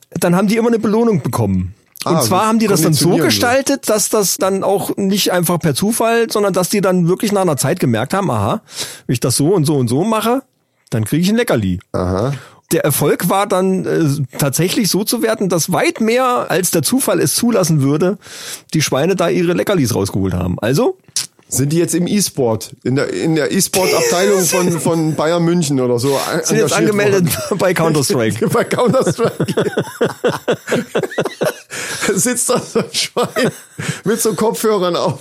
dann 0.09 0.35
haben 0.35 0.47
die 0.47 0.57
immer 0.57 0.69
eine 0.69 0.79
Belohnung 0.79 1.21
bekommen. 1.21 1.75
Und 2.03 2.15
Ah, 2.17 2.21
zwar 2.21 2.45
haben 2.47 2.59
die 2.59 2.67
das 2.67 2.81
dann 2.81 2.93
so. 2.93 3.15
gestaltet, 3.17 3.89
dass 3.89 4.09
das 4.09 4.37
dann 4.37 4.63
auch 4.63 4.95
nicht 4.97 5.31
einfach 5.31 5.57
per 5.59 5.73
Zufall, 5.73 6.29
sondern 6.29 6.53
dass 6.53 6.69
die 6.69 6.81
dann 6.81 7.07
wirklich 7.07 7.31
nach 7.31 7.41
einer 7.41 7.57
Zeit 7.57 7.79
gemerkt 7.79 8.13
haben, 8.13 8.29
aha, 8.29 8.61
wenn 9.07 9.13
ich 9.13 9.19
das 9.19 9.37
so 9.37 9.53
und 9.55 9.65
so 9.65 9.75
und 9.75 9.87
so 9.87 10.03
mache, 10.03 10.43
dann 10.91 11.03
kriege 11.05 11.23
ich 11.23 11.29
ein 11.29 11.35
Leckerli. 11.35 11.79
Aha. 11.93 12.33
Der 12.71 12.83
Erfolg 12.83 13.29
war 13.29 13.47
dann 13.47 13.85
äh, 13.85 14.37
tatsächlich 14.37 14.89
so 14.89 15.03
zu 15.03 15.21
werten, 15.23 15.49
dass 15.49 15.71
weit 15.71 15.99
mehr 16.01 16.47
als 16.49 16.71
der 16.71 16.83
Zufall 16.83 17.19
es 17.19 17.33
zulassen 17.35 17.81
würde, 17.81 18.17
die 18.73 18.81
Schweine 18.81 19.15
da 19.15 19.29
ihre 19.29 19.53
Leckerlis 19.53 19.93
rausgeholt 19.95 20.33
haben. 20.33 20.57
Also, 20.59 20.97
Sind 21.47 21.71
die 21.71 21.77
jetzt 21.77 21.93
im 21.93 22.07
E-Sport? 22.07 22.75
In 22.83 22.95
der, 22.95 23.13
in 23.13 23.35
der 23.35 23.51
E-Sport-Abteilung 23.51 24.41
von, 24.45 24.79
von 24.79 25.15
Bayern 25.15 25.43
München 25.43 25.79
oder 25.79 25.99
so? 25.99 26.17
sind 26.43 26.57
jetzt 26.57 26.73
angemeldet 26.73 27.27
worden? 27.49 27.57
bei 27.59 27.73
Counter-Strike. 27.73 28.47
Bei 28.49 28.63
Counter-Strike. 28.63 29.45
Sitzt 32.15 32.49
da 32.49 32.59
so 32.59 32.79
ein 32.79 32.85
Schwein 32.93 33.51
mit 34.03 34.21
so 34.21 34.33
Kopfhörern 34.33 34.95
auf 34.95 35.19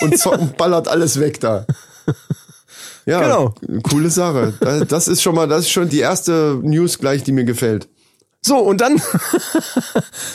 und, 0.00 0.18
zo- 0.18 0.32
und 0.32 0.56
ballert 0.56 0.88
alles 0.88 1.18
weg 1.20 1.40
da. 1.40 1.66
Ja, 3.04 3.20
Genau. 3.22 3.54
coole 3.88 4.10
Sache. 4.10 4.54
Da- 4.60 4.84
Das 4.84 5.08
ist 5.08 5.22
schon 5.22 5.34
mal, 5.34 5.46
das 5.46 5.60
ist 5.62 5.70
schon 5.70 5.88
die 5.88 6.00
erste 6.00 6.58
News 6.62 6.98
gleich, 6.98 7.22
die 7.22 7.32
mir 7.32 7.44
gefällt. 7.44 7.88
So, 8.42 8.58
und 8.58 8.80
dann 8.80 9.00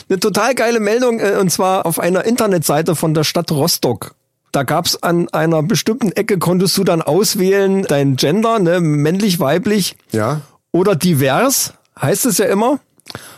eine 0.10 0.20
total 0.20 0.54
geile 0.56 0.80
Meldung, 0.80 1.20
äh, 1.20 1.38
und 1.39 1.50
zwar 1.52 1.86
auf 1.86 2.00
einer 2.00 2.26
Internetseite 2.26 2.96
von 2.96 3.14
der 3.14 3.24
Stadt 3.24 3.52
Rostock. 3.52 4.16
Da 4.52 4.64
gab's 4.64 5.02
an 5.02 5.30
einer 5.30 5.64
bestimmten 5.64 6.12
Ecke, 6.12 6.38
konntest 6.38 6.78
du 6.78 6.84
dann 6.84 7.02
auswählen, 7.02 7.84
dein 7.84 8.16
Gender, 8.18 8.60
ne, 8.60 8.82
männlich, 8.82 9.39
weiblich 9.39 9.95
Ja? 10.12 10.41
oder 10.72 10.95
divers, 10.95 11.74
heißt 11.99 12.26
es 12.26 12.38
ja 12.38 12.45
immer. 12.47 12.80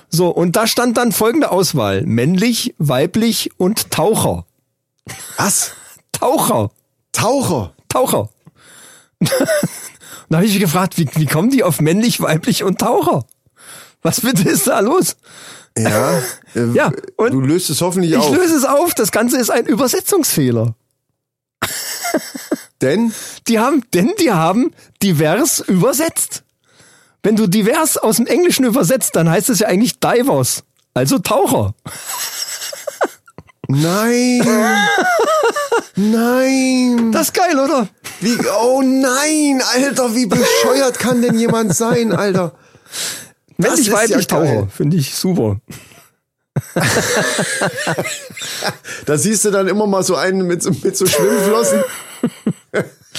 So, 0.09 0.29
und 0.29 0.55
da 0.55 0.67
stand 0.67 0.97
dann 0.97 1.11
folgende 1.11 1.51
Auswahl. 1.51 2.03
Männlich, 2.05 2.73
weiblich 2.77 3.51
und 3.57 3.91
Taucher. 3.91 4.45
Was? 5.37 5.71
Taucher. 6.11 6.71
Taucher. 7.11 7.73
Taucher. 7.89 8.29
da 10.29 10.37
habe 10.37 10.45
ich 10.45 10.53
mich 10.53 10.61
gefragt, 10.61 10.97
wie, 10.97 11.07
wie 11.15 11.25
kommen 11.25 11.49
die 11.49 11.63
auf 11.63 11.79
männlich, 11.81 12.21
weiblich 12.21 12.63
und 12.63 12.79
Taucher? 12.79 13.25
Was 14.01 14.21
bitte 14.21 14.47
ist 14.49 14.67
da 14.67 14.79
los? 14.79 15.15
Ja. 15.77 16.17
äh, 16.55 16.65
Ja, 16.73 16.91
und 17.17 17.31
du 17.33 17.41
löst 17.41 17.69
es 17.69 17.81
hoffentlich 17.81 18.11
Ich 18.11 18.17
auf. 18.17 18.35
löse 18.35 18.55
es 18.55 18.65
auf. 18.65 18.93
Das 18.93 19.11
Ganze 19.11 19.37
ist 19.39 19.49
ein 19.49 19.65
Übersetzungsfehler. 19.65 20.75
Denn 22.83 23.13
Die 23.47 23.57
haben, 23.59 23.83
denn 23.93 24.11
die 24.19 24.31
haben 24.31 24.71
divers 25.01 25.59
übersetzt. 25.61 26.43
Wenn 27.23 27.35
du 27.37 27.47
divers 27.47 27.97
aus 27.97 28.17
dem 28.17 28.27
Englischen 28.27 28.65
übersetzt, 28.65 29.15
dann 29.15 29.29
heißt 29.29 29.49
es 29.49 29.59
ja 29.59 29.67
eigentlich 29.67 29.99
divers. 29.99 30.63
Also 30.93 31.17
Taucher. 31.19 31.73
Nein. 33.69 34.45
nein. 35.95 37.11
Das 37.11 37.27
ist 37.27 37.33
geil, 37.33 37.57
oder? 37.57 37.87
Wie, 38.19 38.37
oh 38.61 38.81
nein, 38.83 39.61
Alter, 39.73 40.13
wie 40.15 40.25
bescheuert 40.25 40.99
kann 40.99 41.21
denn 41.21 41.39
jemand 41.39 41.75
sein, 41.75 42.11
Alter? 42.13 42.53
Männlich, 43.57 43.91
weiblich, 43.91 44.09
ja 44.29 44.37
geil. 44.39 44.55
Taucher. 44.57 44.67
Finde 44.75 44.97
ich 44.97 45.15
super. 45.15 45.57
Da 49.05 49.17
siehst 49.17 49.45
du 49.45 49.51
dann 49.51 49.67
immer 49.67 49.87
mal 49.87 50.03
so 50.03 50.15
einen 50.15 50.45
mit, 50.47 50.61
so- 50.63 50.71
mit 50.83 50.95
so 50.95 51.05
Schwimmflossen. 51.05 51.83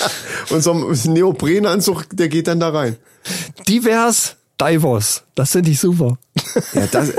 Und 0.50 0.62
so 0.62 0.72
einem 0.72 0.92
Neoprenanzug, 1.12 2.06
der 2.12 2.28
geht 2.28 2.46
dann 2.48 2.60
da 2.60 2.70
rein. 2.70 2.96
Divers, 3.68 4.36
divers. 4.60 5.22
Das 5.34 5.52
finde 5.52 5.70
ich 5.70 5.80
super. 5.80 6.18
Ja, 6.74 6.86
das, 6.88 7.12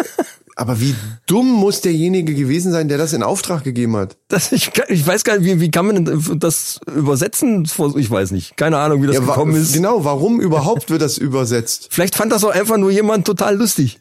aber 0.56 0.80
wie 0.80 0.96
dumm 1.28 1.52
muss 1.52 1.82
derjenige 1.82 2.34
gewesen 2.36 2.72
sein, 2.72 2.88
der 2.88 2.98
das 2.98 3.12
in 3.14 3.24
Auftrag 3.24 3.64
gegeben 3.64 3.98
hat? 3.98 4.16
Das, 4.30 4.52
ich, 4.52 4.72
ich 4.88 5.06
weiß 5.06 5.24
gar 5.24 5.38
nicht, 5.38 5.46
wie, 5.46 5.60
wie 5.60 5.72
kann 5.72 5.86
man 5.88 6.40
das 6.40 6.80
übersetzen? 6.96 7.64
Ich 7.98 8.10
weiß 8.12 8.32
nicht. 8.32 8.56
Keine 8.56 8.78
Ahnung, 8.78 9.02
wie 9.04 9.08
das 9.08 9.16
Ja, 9.16 9.22
wa- 9.28 9.34
gekommen 9.34 9.56
ist. 9.56 9.74
Genau, 9.74 10.06
warum 10.06 10.40
überhaupt 10.40 10.90
wird 10.90 11.02
das 11.02 11.18
übersetzt? 11.18 11.88
Vielleicht 11.92 12.16
fand 12.16 12.32
das 12.32 12.44
auch 12.44 12.52
einfach 12.52 12.78
nur 12.78 12.92
jemand 12.92 13.26
total 13.26 13.58
lustig. 13.58 14.00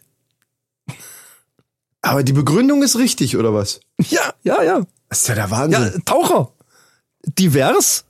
Aber 2.02 2.22
die 2.22 2.32
Begründung 2.34 2.82
ist 2.82 2.98
richtig, 2.98 3.36
oder 3.36 3.54
was? 3.54 3.80
Ja, 4.10 4.34
ja, 4.42 4.62
ja. 4.62 4.82
Das 5.08 5.20
ist 5.22 5.28
ja 5.28 5.34
der 5.34 5.44
Ja, 5.44 5.50
Wahnsinn. 5.50 6.02
Taucher. 6.04 6.52
Divers, 7.24 8.04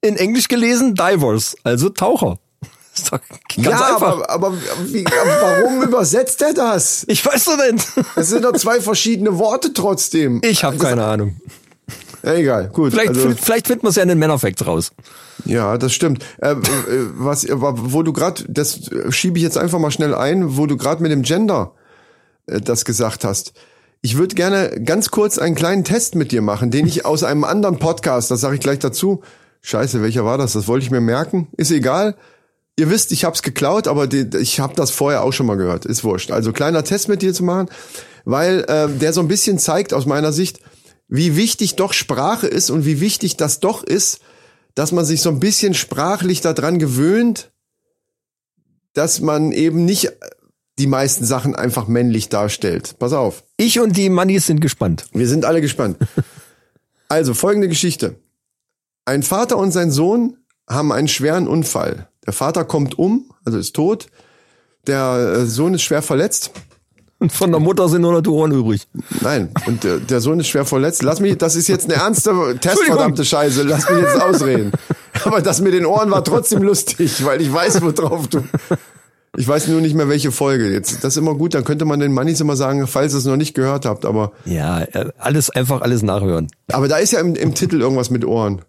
in 0.00 0.16
Englisch 0.16 0.48
gelesen, 0.48 0.94
divers, 0.94 1.56
also 1.62 1.90
Taucher. 1.90 2.38
Ist 2.94 3.12
doch 3.12 3.20
ganz 3.54 3.68
ja, 3.68 3.94
einfach. 3.94 4.28
aber, 4.28 4.30
aber 4.30 4.54
wie, 4.86 5.04
warum 5.04 5.82
übersetzt 5.86 6.42
er 6.42 6.52
das? 6.54 7.04
ich 7.06 7.24
weiß 7.24 7.44
doch 7.44 7.56
nicht. 7.56 7.86
Es 8.16 8.30
sind 8.30 8.44
doch 8.44 8.52
zwei 8.52 8.80
verschiedene 8.80 9.38
Worte 9.38 9.72
trotzdem. 9.72 10.40
Ich 10.44 10.64
habe 10.64 10.76
keine 10.76 11.04
Ahnung. 11.04 11.36
Ja, 12.22 12.34
egal, 12.34 12.68
gut. 12.68 12.92
Vielleicht, 12.92 13.10
also, 13.10 13.32
vielleicht 13.40 13.66
finden 13.66 13.84
wir 13.84 13.90
es 13.90 13.96
ja 13.96 14.02
in 14.02 14.08
den 14.08 14.18
Männerfacts 14.18 14.66
raus. 14.66 14.92
ja, 15.44 15.78
das 15.78 15.92
stimmt. 15.92 16.24
Äh, 16.38 16.52
äh, 16.52 16.56
was, 17.14 17.48
aber 17.48 17.74
wo 17.76 18.02
du 18.02 18.12
gerade, 18.12 18.44
das 18.48 18.90
schiebe 19.10 19.38
ich 19.38 19.42
jetzt 19.42 19.56
einfach 19.56 19.78
mal 19.78 19.90
schnell 19.90 20.14
ein, 20.14 20.56
wo 20.56 20.66
du 20.66 20.76
gerade 20.76 21.02
mit 21.02 21.12
dem 21.12 21.22
Gender 21.22 21.72
äh, 22.46 22.60
das 22.60 22.84
gesagt 22.84 23.24
hast. 23.24 23.52
Ich 24.02 24.16
würde 24.16 24.34
gerne 24.34 24.82
ganz 24.82 25.10
kurz 25.10 25.38
einen 25.38 25.54
kleinen 25.54 25.84
Test 25.84 26.14
mit 26.14 26.32
dir 26.32 26.42
machen, 26.42 26.70
den 26.70 26.86
ich 26.86 27.04
aus 27.04 27.22
einem 27.22 27.44
anderen 27.44 27.78
Podcast, 27.78 28.30
das 28.30 28.40
sage 28.40 28.54
ich 28.54 28.60
gleich 28.60 28.78
dazu. 28.78 29.22
Scheiße, 29.62 30.02
welcher 30.02 30.24
war 30.24 30.38
das? 30.38 30.54
Das 30.54 30.68
wollte 30.68 30.84
ich 30.84 30.90
mir 30.90 31.00
merken. 31.00 31.48
Ist 31.56 31.70
egal. 31.70 32.16
Ihr 32.78 32.88
wisst, 32.88 33.12
ich 33.12 33.24
habe 33.24 33.34
es 33.34 33.42
geklaut, 33.42 33.88
aber 33.88 34.06
die, 34.06 34.26
ich 34.38 34.60
habe 34.60 34.74
das 34.74 34.90
vorher 34.90 35.22
auch 35.22 35.32
schon 35.32 35.46
mal 35.46 35.56
gehört. 35.56 35.84
Ist 35.84 36.02
wurscht. 36.02 36.30
Also 36.30 36.52
kleiner 36.52 36.82
Test 36.82 37.08
mit 37.08 37.20
dir 37.22 37.34
zu 37.34 37.44
machen, 37.44 37.68
weil 38.24 38.64
äh, 38.68 38.88
der 38.88 39.12
so 39.12 39.20
ein 39.20 39.28
bisschen 39.28 39.58
zeigt 39.58 39.92
aus 39.92 40.06
meiner 40.06 40.32
Sicht, 40.32 40.60
wie 41.08 41.36
wichtig 41.36 41.76
doch 41.76 41.92
Sprache 41.92 42.46
ist 42.46 42.70
und 42.70 42.86
wie 42.86 43.00
wichtig 43.00 43.36
das 43.36 43.60
doch 43.60 43.82
ist, 43.82 44.20
dass 44.74 44.92
man 44.92 45.04
sich 45.04 45.20
so 45.20 45.28
ein 45.28 45.40
bisschen 45.40 45.74
sprachlich 45.74 46.40
daran 46.40 46.78
gewöhnt, 46.78 47.50
dass 48.94 49.20
man 49.20 49.52
eben 49.52 49.84
nicht 49.84 50.12
die 50.78 50.86
meisten 50.86 51.24
Sachen 51.24 51.54
einfach 51.54 51.86
männlich 51.86 52.28
darstellt. 52.28 52.98
Pass 52.98 53.12
auf. 53.12 53.44
Ich 53.56 53.78
und 53.80 53.96
die 53.96 54.08
Mannis 54.08 54.46
sind 54.46 54.60
gespannt. 54.60 55.04
Wir 55.12 55.28
sind 55.28 55.44
alle 55.44 55.60
gespannt. 55.60 55.98
Also, 57.08 57.34
folgende 57.34 57.68
Geschichte. 57.68 58.20
Ein 59.04 59.22
Vater 59.22 59.56
und 59.56 59.72
sein 59.72 59.90
Sohn 59.90 60.36
haben 60.68 60.92
einen 60.92 61.08
schweren 61.08 61.48
Unfall. 61.48 62.08
Der 62.26 62.32
Vater 62.32 62.64
kommt 62.64 62.98
um, 62.98 63.30
also 63.44 63.58
ist 63.58 63.74
tot. 63.74 64.06
Der 64.86 65.34
äh, 65.42 65.46
Sohn 65.46 65.74
ist 65.74 65.82
schwer 65.82 66.02
verletzt. 66.02 66.52
Und 67.18 67.32
von 67.32 67.50
der 67.50 67.60
Mutter 67.60 67.86
sind 67.90 68.00
nur 68.00 68.12
noch 68.12 68.22
die 68.22 68.30
Ohren 68.30 68.50
übrig. 68.52 68.88
Nein, 69.20 69.50
und 69.66 69.84
der, 69.84 69.98
der 69.98 70.20
Sohn 70.22 70.40
ist 70.40 70.48
schwer 70.48 70.64
verletzt. 70.64 71.02
Lass 71.02 71.20
mich, 71.20 71.36
das 71.36 71.54
ist 71.54 71.68
jetzt 71.68 71.84
eine 71.84 71.94
ernste 72.00 72.56
Test, 72.60 72.82
verdammte 72.84 73.26
Scheiße. 73.26 73.62
Lass 73.64 73.90
mich 73.90 74.00
jetzt 74.00 74.20
ausreden. 74.22 74.72
Aber 75.24 75.42
das 75.42 75.60
mit 75.60 75.74
den 75.74 75.84
Ohren 75.84 76.10
war 76.10 76.24
trotzdem 76.24 76.62
lustig, 76.62 77.22
weil 77.26 77.42
ich 77.42 77.52
weiß, 77.52 77.82
worauf 77.82 78.26
du. 78.28 78.42
Ich 79.36 79.46
weiß 79.46 79.68
nur 79.68 79.82
nicht 79.82 79.94
mehr, 79.94 80.08
welche 80.08 80.32
Folge. 80.32 80.72
Jetzt, 80.72 81.04
das 81.04 81.12
ist 81.14 81.16
immer 81.18 81.34
gut, 81.34 81.52
dann 81.54 81.62
könnte 81.64 81.84
man 81.84 82.00
den 82.00 82.12
Mannis 82.12 82.40
immer 82.40 82.56
sagen, 82.56 82.86
falls 82.86 83.12
ihr 83.12 83.18
es 83.18 83.26
noch 83.26 83.36
nicht 83.36 83.54
gehört 83.54 83.84
habt. 83.84 84.06
Aber, 84.06 84.32
Ja, 84.46 84.80
äh, 84.80 85.10
alles 85.18 85.50
einfach 85.50 85.82
alles 85.82 86.02
nachhören. 86.02 86.48
aber 86.72 86.88
da 86.88 86.96
ist 86.96 87.12
ja 87.12 87.20
im, 87.20 87.34
im 87.34 87.54
Titel 87.54 87.80
irgendwas 87.82 88.08
mit 88.10 88.24
Ohren. 88.24 88.62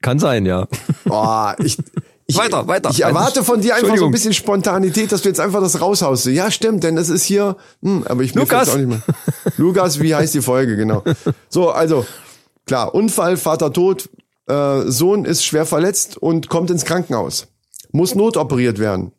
Kann 0.00 0.18
sein, 0.18 0.46
ja. 0.46 0.68
Oh, 1.08 1.48
ich, 1.58 1.78
ich, 2.26 2.36
Weiter, 2.36 2.68
weiter. 2.68 2.90
Ich 2.90 3.02
erwarte 3.02 3.42
von 3.42 3.60
dir 3.60 3.74
einfach 3.74 3.96
so 3.96 4.06
ein 4.06 4.10
bisschen 4.10 4.32
Spontanität, 4.32 5.12
dass 5.12 5.22
du 5.22 5.28
jetzt 5.28 5.40
einfach 5.40 5.60
das 5.60 5.80
raushaust. 5.80 6.26
Ja, 6.26 6.50
stimmt, 6.50 6.84
denn 6.84 6.96
es 6.96 7.08
ist 7.08 7.24
hier, 7.24 7.56
hm, 7.82 8.04
aber 8.08 8.22
ich 8.22 8.34
Lukas. 8.34 8.68
auch 8.68 8.76
nicht 8.76 8.88
mehr. 8.88 9.02
Lukas, 9.56 10.00
wie 10.00 10.14
heißt 10.14 10.34
die 10.34 10.42
Folge, 10.42 10.76
genau. 10.76 11.02
So, 11.48 11.70
also, 11.70 12.06
klar, 12.66 12.94
Unfall, 12.94 13.36
Vater 13.36 13.72
tot, 13.72 14.08
äh, 14.46 14.82
Sohn 14.82 15.24
ist 15.24 15.44
schwer 15.44 15.66
verletzt 15.66 16.16
und 16.16 16.48
kommt 16.48 16.70
ins 16.70 16.84
Krankenhaus. 16.84 17.48
Muss 17.92 18.14
notoperiert 18.14 18.78
werden. 18.78 19.12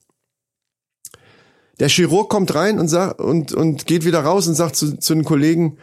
Der 1.80 1.89
Chirurg 1.89 2.30
kommt 2.30 2.55
rein 2.55 2.80
und 2.80 2.88
sagt 2.88 3.21
und, 3.21 3.53
und 3.53 3.86
geht 3.86 4.03
wieder 4.03 4.21
raus 4.21 4.47
und 4.47 4.55
sagt 4.55 4.75
zu, 4.75 4.97
zu 4.97 5.13
den 5.13 5.23
Kollegen, 5.23 5.78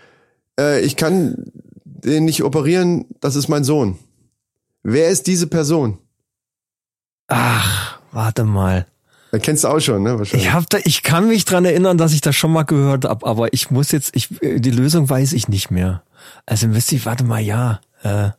äh, 0.58 0.80
ich 0.80 0.96
kann 0.96 1.52
den 1.84 2.24
nicht 2.24 2.42
operieren, 2.42 3.06
das 3.20 3.36
ist 3.36 3.48
mein 3.48 3.64
Sohn. 3.64 3.98
Wer 4.84 5.08
ist 5.08 5.26
diese 5.26 5.46
Person? 5.46 5.98
Ach, 7.26 7.98
warte 8.12 8.44
mal. 8.44 8.86
Da 9.32 9.38
kennst 9.38 9.64
du 9.64 9.68
auch 9.68 9.80
schon, 9.80 10.02
ne? 10.02 10.18
Wahrscheinlich. 10.18 10.46
Ich 10.46 10.52
hab 10.52 10.68
da, 10.70 10.78
ich 10.84 11.02
kann 11.02 11.26
mich 11.26 11.44
dran 11.44 11.64
erinnern, 11.64 11.98
dass 11.98 12.12
ich 12.12 12.20
das 12.20 12.36
schon 12.36 12.52
mal 12.52 12.62
gehört 12.62 13.06
habe, 13.06 13.26
aber 13.26 13.52
ich 13.52 13.70
muss 13.70 13.90
jetzt, 13.90 14.14
ich, 14.14 14.28
die 14.40 14.70
Lösung 14.70 15.08
weiß 15.08 15.32
ich 15.32 15.48
nicht 15.48 15.70
mehr. 15.70 16.04
Also 16.46 16.68
müsste 16.68 16.94
ich, 16.94 17.06
warte 17.06 17.24
mal, 17.24 17.40
ja. 17.40 17.80
Äh, 18.02 18.30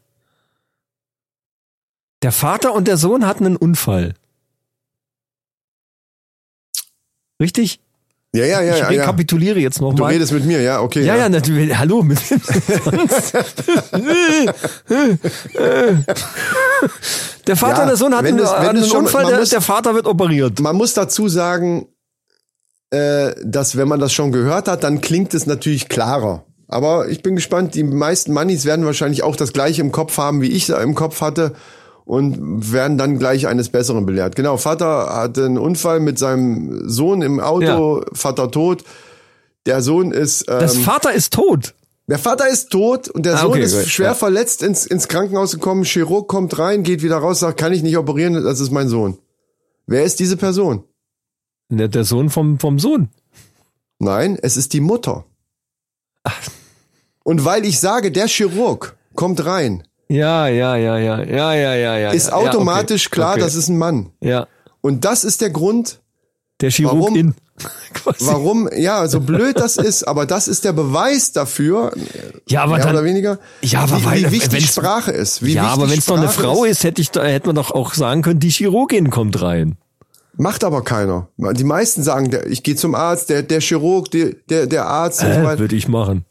der 2.22 2.32
Vater 2.32 2.74
und 2.74 2.88
der 2.88 2.98
Sohn 2.98 3.26
hatten 3.26 3.46
einen 3.46 3.58
Unfall. 3.58 4.14
Richtig? 7.42 7.82
Ja, 8.36 8.46
ja, 8.46 8.62
ja, 8.62 8.74
ich 8.74 8.80
ja. 8.82 8.92
ja. 8.92 9.02
rekapituliere 9.02 9.60
jetzt 9.60 9.80
Du 9.80 9.84
nochmal. 9.92 10.12
redest 10.14 10.32
mit 10.34 10.46
mir, 10.46 10.62
ja, 10.62 10.82
okay. 10.82 11.04
Ja, 11.06 11.16
ja, 11.16 11.30
natürlich. 11.30 11.78
Hallo, 11.78 12.02
mit? 12.04 12.20
Der 17.48 17.56
Vater 17.56 17.76
Ja, 17.78 17.82
und 17.84 17.88
der 17.90 17.98
Sohn 17.98 18.14
hatten 18.16 18.26
wenn 18.26 18.40
einen 18.46 18.84
schon- 18.86 19.02
Unfall, 19.06 19.26
der, 19.26 19.40
muss- 19.40 19.50
der 19.50 19.62
Vater 19.62 19.94
wird 19.96 20.08
operiert. 20.08 20.60
Man 20.60 20.76
muss 20.76 20.94
dazu 20.94 21.28
sagen, 21.28 21.88
äh, 22.92 23.34
dass 23.44 23.78
wenn 23.78 23.88
man 23.88 24.00
das 24.00 24.14
schon 24.14 24.32
gehört 24.32 24.68
hat, 24.68 24.84
dann 24.84 25.02
klingt 25.02 25.34
es 25.34 25.46
natürlich 25.46 25.88
klarer. 25.90 26.44
Aber 26.68 27.08
ich 27.10 27.22
bin 27.22 27.36
gespannt, 27.36 27.76
die 27.76 27.84
meisten 27.84 28.34
Mannis 28.34 28.66
werden 28.66 28.86
wahrscheinlich 28.86 29.22
auch 29.24 29.36
das 29.36 29.54
gleiche 29.54 29.82
im 29.82 29.92
Kopf 29.92 30.18
haben, 30.18 30.42
wie 30.42 30.50
ich 30.52 30.70
im 30.70 30.96
Kopf 30.96 31.22
hatte 31.22 31.54
und 32.06 32.72
werden 32.72 32.98
dann 32.98 33.18
gleich 33.20 33.48
eines 33.48 33.70
Besseren 33.70 34.06
belehrt. 34.06 34.36
Genau, 34.36 34.58
Vater 34.58 35.16
hatte 35.16 35.46
einen 35.46 35.58
Unfall 35.58 36.00
mit 36.00 36.18
seinem 36.20 36.88
Sohn 36.88 37.22
im 37.22 37.40
Auto, 37.40 38.04
Vater 38.14 38.52
tot. 38.52 38.84
Der 39.66 39.82
Sohn 39.82 40.12
ist 40.12 40.46
ähm, 40.48 40.60
Das 40.60 40.78
Vater 40.78 41.14
ist 41.14 41.34
tot. 41.34 41.74
Der 42.08 42.20
Vater 42.20 42.48
ist 42.48 42.70
tot 42.70 43.08
und 43.10 43.26
der 43.26 43.36
Ah, 43.36 43.42
Sohn 43.42 43.50
okay, 43.52 43.64
ist 43.64 43.76
gut, 43.76 43.88
schwer 43.88 44.10
ja. 44.10 44.14
verletzt 44.14 44.62
ins, 44.62 44.86
ins 44.86 45.08
Krankenhaus 45.08 45.54
gekommen. 45.54 45.84
Chirurg 45.84 46.28
kommt 46.28 46.58
rein, 46.60 46.84
geht 46.84 47.02
wieder 47.02 47.18
raus, 47.18 47.40
sagt, 47.40 47.60
kann 47.60 47.74
ich 47.74 47.82
nicht 47.82 47.98
operieren, 47.98 48.36
das 48.44 48.60
ist 48.60 48.70
mein 48.72 48.88
Sohn. 48.88 49.18
Wer 49.88 50.04
ist 50.04 50.20
diese 50.20 50.38
Person? 50.38 50.84
Der, 51.70 51.88
der 51.88 52.04
Sohn 52.04 52.30
vom, 52.30 52.60
vom 52.60 52.78
Sohn. 52.78 53.10
Nein, 53.98 54.38
es 54.40 54.56
ist 54.56 54.74
die 54.74 54.82
Mutter. 54.82 55.26
Und 57.24 57.44
weil 57.44 57.66
ich 57.66 57.80
sage, 57.80 58.12
der 58.12 58.28
Chirurg 58.28 58.96
kommt 59.16 59.44
rein, 59.46 59.85
Ja, 60.08 60.48
ja, 60.48 60.76
ja, 60.76 60.98
ja, 60.98 61.24
ja, 61.24 61.54
ja, 61.54 61.76
ja, 61.76 61.98
ja. 61.98 62.10
ist 62.12 62.28
ja, 62.28 62.34
automatisch 62.34 63.08
okay, 63.08 63.16
klar, 63.16 63.32
okay. 63.34 63.40
das 63.42 63.56
ist 63.56 63.70
ein 63.70 63.78
Mann. 63.78 64.12
Ja, 64.22 64.48
Und 64.82 65.04
das 65.06 65.24
ist 65.24 65.42
der 65.42 65.50
Grund, 65.50 66.00
der 66.62 66.70
Chirurg 66.72 67.00
Warum? 67.00 67.16
in. 67.16 67.36
Quasi. 67.94 68.26
warum, 68.28 68.70
ja, 68.76 69.08
so 69.08 69.22
blöd 69.22 69.58
das 69.58 69.78
ist, 69.78 70.04
aber 70.06 70.26
das 70.26 70.50
ist 70.50 70.66
der 70.66 70.74
Beweis 70.74 71.32
dafür, 71.32 71.94
Ja, 72.50 72.64
aber 72.64 72.76
mehr 72.76 72.86
dann, 72.86 72.96
oder 72.96 73.04
weniger, 73.06 73.40
Ja, 73.62 73.80
aber 73.84 74.02
wie, 74.02 74.06
weil- 74.06 74.24
wie 74.26 74.32
wichtig 74.32 74.68
Sprache 74.70 75.12
ist. 75.12 75.42
Wie 75.44 75.54
ja, 75.54 75.64
aber 75.68 75.90
wenn 75.90 75.98
es 75.98 76.06
doch 76.06 76.18
eine 76.18 76.28
Frau 76.28 76.66
ist, 76.66 76.84
hätte 76.84 77.02
ich, 77.02 77.12
da- 77.12 77.24
hätte 77.24 77.48
man 77.48 77.56
doch 77.56 77.72
auch 77.72 77.94
sagen 77.94 78.22
können, 78.24 78.42
die 78.42 78.50
Chirurgin 78.50 79.10
kommt 79.10 79.42
rein. 79.42 79.78
Macht 80.38 80.66
aber 80.66 80.84
keiner. 80.84 81.30
Die 81.38 81.64
meisten 81.64 82.04
sagen, 82.04 82.30
ich 82.50 82.62
gehe 82.64 82.76
zum 82.76 82.94
Arzt, 82.94 83.30
der, 83.30 83.42
der 83.42 83.62
Chirurg, 83.62 84.12
der, 84.12 84.34
der, 84.50 84.68
der 84.68 84.86
Arzt 84.88 85.24
Äh, 85.24 85.42
weiter. 85.46 85.60
würde 85.60 85.78
ich 85.78 85.88
machen. 85.88 86.26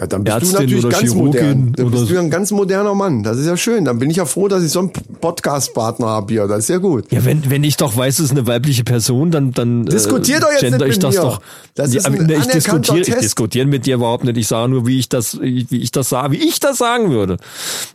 Ja, 0.00 0.06
dann 0.06 0.24
bist 0.24 0.34
Ärztin 0.34 0.52
du 0.52 0.60
natürlich 0.60 0.88
ganz 0.88 1.12
Chirurgin 1.12 1.24
modern. 1.26 1.72
Dann 1.74 1.90
bist 1.90 2.08
du 2.08 2.14
ja 2.14 2.20
ein 2.20 2.30
ganz 2.30 2.50
moderner 2.52 2.94
Mann. 2.94 3.22
Das 3.22 3.36
ist 3.36 3.46
ja 3.46 3.58
schön. 3.58 3.84
Dann 3.84 3.98
bin 3.98 4.08
ich 4.08 4.16
ja 4.16 4.24
froh, 4.24 4.48
dass 4.48 4.62
ich 4.62 4.70
so 4.70 4.78
einen 4.78 4.92
Podcast-Partner 5.20 6.06
habe 6.06 6.32
hier. 6.32 6.46
Das 6.46 6.60
ist 6.60 6.68
ja 6.70 6.78
gut. 6.78 7.12
Ja, 7.12 7.22
wenn, 7.26 7.50
wenn 7.50 7.62
ich 7.64 7.76
doch 7.76 7.94
weiß, 7.94 8.18
es 8.18 8.26
ist 8.26 8.30
eine 8.30 8.46
weibliche 8.46 8.82
Person, 8.82 9.30
dann, 9.30 9.52
dann 9.52 9.84
Diskutier 9.84 10.38
äh, 10.38 10.40
doch 10.40 10.48
jetzt 10.52 10.62
nicht 10.62 10.72
ich 10.72 10.94
mit 10.94 11.02
das 11.02 11.16
mir. 11.16 11.20
doch. 11.20 11.42
Das 11.74 11.94
ist 11.94 12.06
ein 12.06 12.30
ich 12.30 12.46
diskutiere, 12.46 13.00
ich 13.00 13.14
diskutiere 13.16 13.66
mit 13.66 13.84
dir 13.84 13.96
überhaupt 13.96 14.24
nicht. 14.24 14.38
Ich 14.38 14.48
sage 14.48 14.70
nur, 14.70 14.86
wie 14.86 14.98
ich 14.98 15.10
das, 15.10 15.38
wie 15.38 15.66
ich 15.70 15.90
das 15.90 16.08
sage, 16.08 16.32
wie 16.32 16.48
ich 16.48 16.60
das 16.60 16.78
sagen 16.78 17.10
würde. 17.10 17.36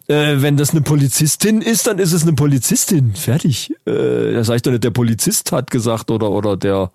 Äh, 0.05 0.43
wenn 0.43 0.57
das 0.57 0.71
eine 0.71 0.81
Polizistin 0.81 1.61
ist, 1.61 1.87
dann 1.87 1.97
ist 1.97 2.13
es 2.13 2.21
eine 2.21 2.33
Polizistin. 2.33 3.15
Fertig. 3.15 3.73
Äh, 3.87 4.33
da 4.33 4.43
sag 4.43 4.57
ich 4.57 4.61
doch 4.61 4.71
nicht, 4.71 4.83
der 4.83 4.91
Polizist 4.91 5.51
hat 5.51 5.71
gesagt 5.71 6.11
oder 6.11 6.29
oder 6.29 6.55
der 6.55 6.91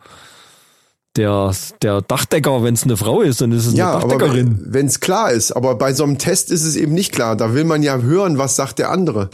der 1.17 1.53
der 1.83 2.03
Dachdecker, 2.03 2.63
wenn 2.63 2.75
es 2.75 2.85
eine 2.85 2.97
Frau 2.97 3.21
ist, 3.21 3.41
dann 3.41 3.53
ist 3.53 3.67
es 3.67 3.75
Ja, 3.75 3.99
eine 3.99 4.09
Dachdeckerin. 4.09 4.61
wenn 4.67 4.87
es 4.87 5.01
klar 5.01 5.31
ist. 5.33 5.53
Aber 5.53 5.75
bei 5.75 5.93
so 5.93 6.05
einem 6.05 6.19
Test 6.19 6.51
ist 6.51 6.65
es 6.65 6.77
eben 6.77 6.93
nicht 6.95 7.13
klar. 7.13 7.37
Da 7.37 7.55
will 7.55 7.65
man 7.65 7.83
ja 7.83 7.99
hören, 7.99 8.39
was 8.39 8.57
sagt 8.57 8.79
der 8.79 8.91
andere. 8.91 9.31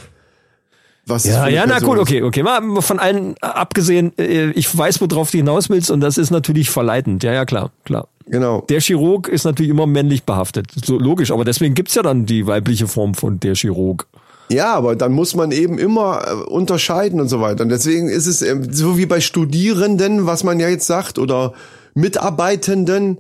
Was 1.09 1.25
Ja, 1.25 1.47
ja, 1.47 1.67
na 1.67 1.79
gut, 1.79 1.99
okay, 1.99 2.23
okay. 2.23 2.43
Mal 2.43 2.83
von 2.83 2.99
allen 2.99 3.37
abgesehen, 3.41 4.13
äh, 4.19 4.51
ich 4.51 4.77
weiß, 4.77 5.01
worauf 5.01 5.31
du 5.31 5.39
hinaus 5.39 5.71
willst 5.71 5.91
und 5.91 6.01
das 6.01 6.19
ist 6.19 6.31
natürlich 6.31 6.69
verleitend. 6.71 7.23
Ja, 7.23 7.33
ja, 7.33 7.45
klar, 7.45 7.71
klar. 7.85 8.09
Genau. 8.29 8.63
Der 8.69 8.81
Chirurg 8.81 9.29
ist 9.29 9.45
natürlich 9.45 9.71
immer 9.71 9.87
männlich 9.87 10.25
behaftet. 10.25 10.67
So 10.85 10.99
logisch, 10.99 11.31
aber 11.31 11.45
deswegen 11.45 11.75
gibt's 11.77 11.95
ja 11.95 12.03
dann 12.03 12.27
die 12.27 12.49
weibliche 12.49 12.89
Form 12.89 13.15
von 13.15 13.39
der 13.39 13.55
Chirurg. 13.55 14.09
Ja, 14.49 14.75
aber 14.75 14.97
dann 14.97 15.13
muss 15.13 15.35
man 15.35 15.51
eben 15.51 15.79
immer 15.79 16.23
äh, 16.27 16.33
unterscheiden 16.35 17.21
und 17.21 17.29
so 17.29 17.41
weiter. 17.41 17.65
Und 17.65 17.71
deswegen 17.71 18.09
ist 18.09 18.27
es 18.27 18.43
ähm, 18.43 18.73
so 18.73 18.97
wie 18.97 19.07
bei 19.07 19.21
Studierenden, 19.21 20.27
was 20.27 20.45
man 20.45 20.61
ja 20.61 20.69
jetzt 20.69 20.87
sagt, 20.87 21.19
oder 21.19 21.53
Mitarbeitenden. 21.95 23.19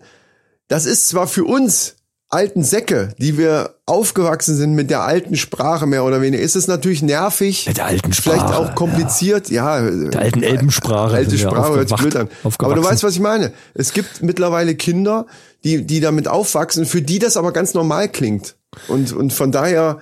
Das 0.68 0.86
ist 0.86 1.08
zwar 1.08 1.26
für 1.26 1.44
uns 1.44 1.96
alten 2.28 2.64
Säcke, 2.64 3.10
die 3.18 3.38
wir 3.38 3.76
aufgewachsen 3.86 4.56
sind 4.56 4.74
mit 4.74 4.90
der 4.90 5.02
alten 5.02 5.36
Sprache 5.36 5.86
mehr 5.86 6.04
oder 6.04 6.20
weniger, 6.20 6.42
ist 6.42 6.56
es 6.56 6.66
natürlich 6.66 7.02
nervig. 7.02 7.66
Mit 7.68 7.76
der 7.76 7.86
alten 7.86 8.12
Sprache, 8.12 8.36
Vielleicht 8.38 8.54
auch 8.54 8.74
kompliziert, 8.74 9.48
ja. 9.48 9.80
Der 9.80 10.20
alten 10.20 10.42
Elbensprache. 10.42 11.14
Alte 11.14 11.38
Sprache 11.38 11.74
hört 11.74 11.88
sich 11.88 11.98
blöd 11.98 12.16
an. 12.16 12.28
Aber 12.58 12.74
du 12.74 12.82
weißt, 12.82 13.04
was 13.04 13.14
ich 13.14 13.20
meine. 13.20 13.52
Es 13.74 13.92
gibt 13.92 14.22
mittlerweile 14.22 14.74
Kinder, 14.74 15.26
die, 15.62 15.86
die 15.86 16.00
damit 16.00 16.26
aufwachsen, 16.26 16.84
für 16.84 17.00
die 17.00 17.20
das 17.20 17.36
aber 17.36 17.52
ganz 17.52 17.74
normal 17.74 18.08
klingt. 18.08 18.56
Und, 18.88 19.12
und 19.12 19.32
von 19.32 19.52
daher, 19.52 20.00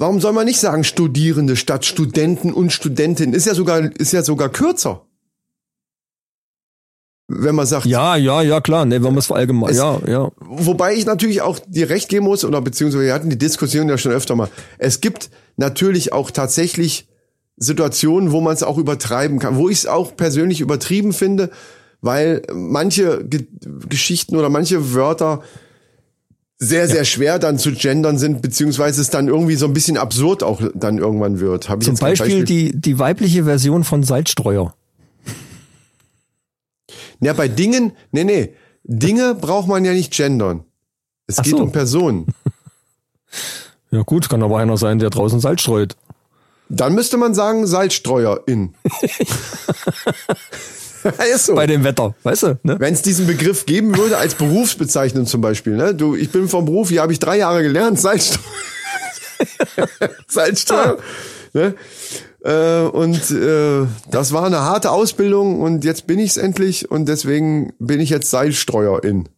Warum 0.00 0.18
soll 0.18 0.32
man 0.32 0.46
nicht 0.46 0.58
sagen 0.58 0.82
Studierende 0.82 1.56
statt 1.56 1.84
Studenten 1.84 2.54
und 2.54 2.72
Studentinnen? 2.72 3.34
Ist 3.34 3.44
ja 3.46 3.54
sogar, 3.54 3.80
ist 3.98 4.12
ja 4.14 4.22
sogar 4.22 4.48
kürzer. 4.48 5.02
Wenn 7.28 7.54
man 7.54 7.66
sagt, 7.66 7.84
Ja, 7.84 8.16
ja, 8.16 8.40
ja, 8.40 8.62
klar, 8.62 8.86
ne, 8.86 8.94
wenn 8.96 9.12
man 9.12 9.18
es 9.18 9.26
verallgemeinern, 9.26 9.70
Es- 9.70 9.78
ja, 9.78 10.00
ja. 10.10 10.30
Wobei 10.40 10.94
ich 10.94 11.04
natürlich 11.04 11.42
auch 11.42 11.58
dir 11.66 11.90
recht 11.90 12.08
geben 12.08 12.24
muss, 12.24 12.46
oder 12.46 12.62
beziehungsweise 12.62 13.04
wir 13.04 13.12
hatten 13.12 13.28
die 13.28 13.36
Diskussion 13.38 13.90
ja 13.90 13.98
schon 13.98 14.12
öfter 14.12 14.34
mal. 14.36 14.48
Es 14.78 15.02
gibt 15.02 15.28
natürlich 15.58 16.14
auch 16.14 16.30
tatsächlich 16.30 17.06
Situationen, 17.58 18.32
wo 18.32 18.40
man 18.40 18.54
es 18.54 18.62
auch 18.62 18.78
übertreiben 18.78 19.38
kann, 19.38 19.56
wo 19.56 19.68
ich 19.68 19.80
es 19.80 19.86
auch 19.86 20.16
persönlich 20.16 20.62
übertrieben 20.62 21.12
finde, 21.12 21.50
weil 22.00 22.40
manche 22.54 23.22
Ge 23.22 23.46
Geschichten 23.88 24.34
oder 24.36 24.48
manche 24.48 24.94
Wörter 24.94 25.42
sehr, 26.62 26.86
sehr 26.88 27.04
schwer 27.06 27.38
dann 27.38 27.58
zu 27.58 27.72
gendern 27.72 28.18
sind, 28.18 28.42
beziehungsweise 28.42 29.00
es 29.00 29.08
dann 29.08 29.28
irgendwie 29.28 29.56
so 29.56 29.64
ein 29.64 29.72
bisschen 29.72 29.96
absurd 29.96 30.42
auch 30.42 30.60
dann 30.74 30.98
irgendwann 30.98 31.40
wird. 31.40 31.70
Hab 31.70 31.80
ich 31.80 31.86
Zum 31.86 31.94
jetzt 31.94 32.00
kein 32.00 32.10
Beispiel, 32.10 32.44
die, 32.44 32.78
die 32.78 32.98
weibliche 32.98 33.44
Version 33.44 33.82
von 33.82 34.02
Salzstreuer. 34.02 34.74
Ja, 37.20 37.32
bei 37.32 37.48
Dingen, 37.48 37.92
nee, 38.12 38.24
nee, 38.24 38.54
Dinge 38.84 39.34
braucht 39.34 39.68
man 39.68 39.84
ja 39.84 39.92
nicht 39.92 40.12
gendern. 40.12 40.64
Es 41.26 41.38
Ach 41.38 41.44
geht 41.44 41.56
so. 41.56 41.62
um 41.62 41.72
Personen. 41.72 42.26
Ja 43.92 44.02
gut, 44.02 44.28
kann 44.28 44.40
aber 44.42 44.58
einer 44.58 44.76
sein, 44.76 45.00
der 45.00 45.10
draußen 45.10 45.40
Salz 45.40 45.62
streut. 45.62 45.96
Dann 46.68 46.94
müsste 46.94 47.16
man 47.16 47.34
sagen 47.34 47.66
Salzstreuerin. 47.66 48.74
ist 51.34 51.46
so. 51.46 51.54
Bei 51.54 51.66
dem 51.66 51.84
Wetter, 51.84 52.14
weißt 52.22 52.42
du, 52.42 52.58
ne? 52.62 52.76
Wenn 52.78 52.94
es 52.94 53.02
diesen 53.02 53.26
Begriff 53.26 53.66
geben 53.66 53.96
würde 53.96 54.18
als 54.18 54.34
Berufsbezeichnung 54.34 55.26
zum 55.26 55.40
Beispiel, 55.40 55.76
ne? 55.76 55.94
Du, 55.94 56.14
ich 56.14 56.30
bin 56.30 56.48
vom 56.48 56.64
Beruf, 56.64 56.88
hier 56.88 57.02
habe 57.02 57.12
ich 57.12 57.18
drei 57.18 57.38
Jahre 57.38 57.62
gelernt, 57.62 58.00
Salzstreuer. 58.00 58.44
Salzstreuer. 60.28 60.98
Ne? 61.52 61.74
Äh, 62.44 62.82
und 62.82 63.30
äh, 63.30 63.86
das 64.10 64.32
war 64.32 64.44
eine 64.44 64.60
harte 64.60 64.90
Ausbildung 64.90 65.60
und 65.60 65.84
jetzt 65.84 66.06
bin 66.06 66.18
ich's 66.18 66.36
endlich 66.36 66.90
und 66.90 67.06
deswegen 67.06 67.72
bin 67.78 68.00
ich 68.00 68.10
jetzt 68.10 68.30
Seilstreuerin. 68.30 69.28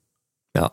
Ja. 0.57 0.73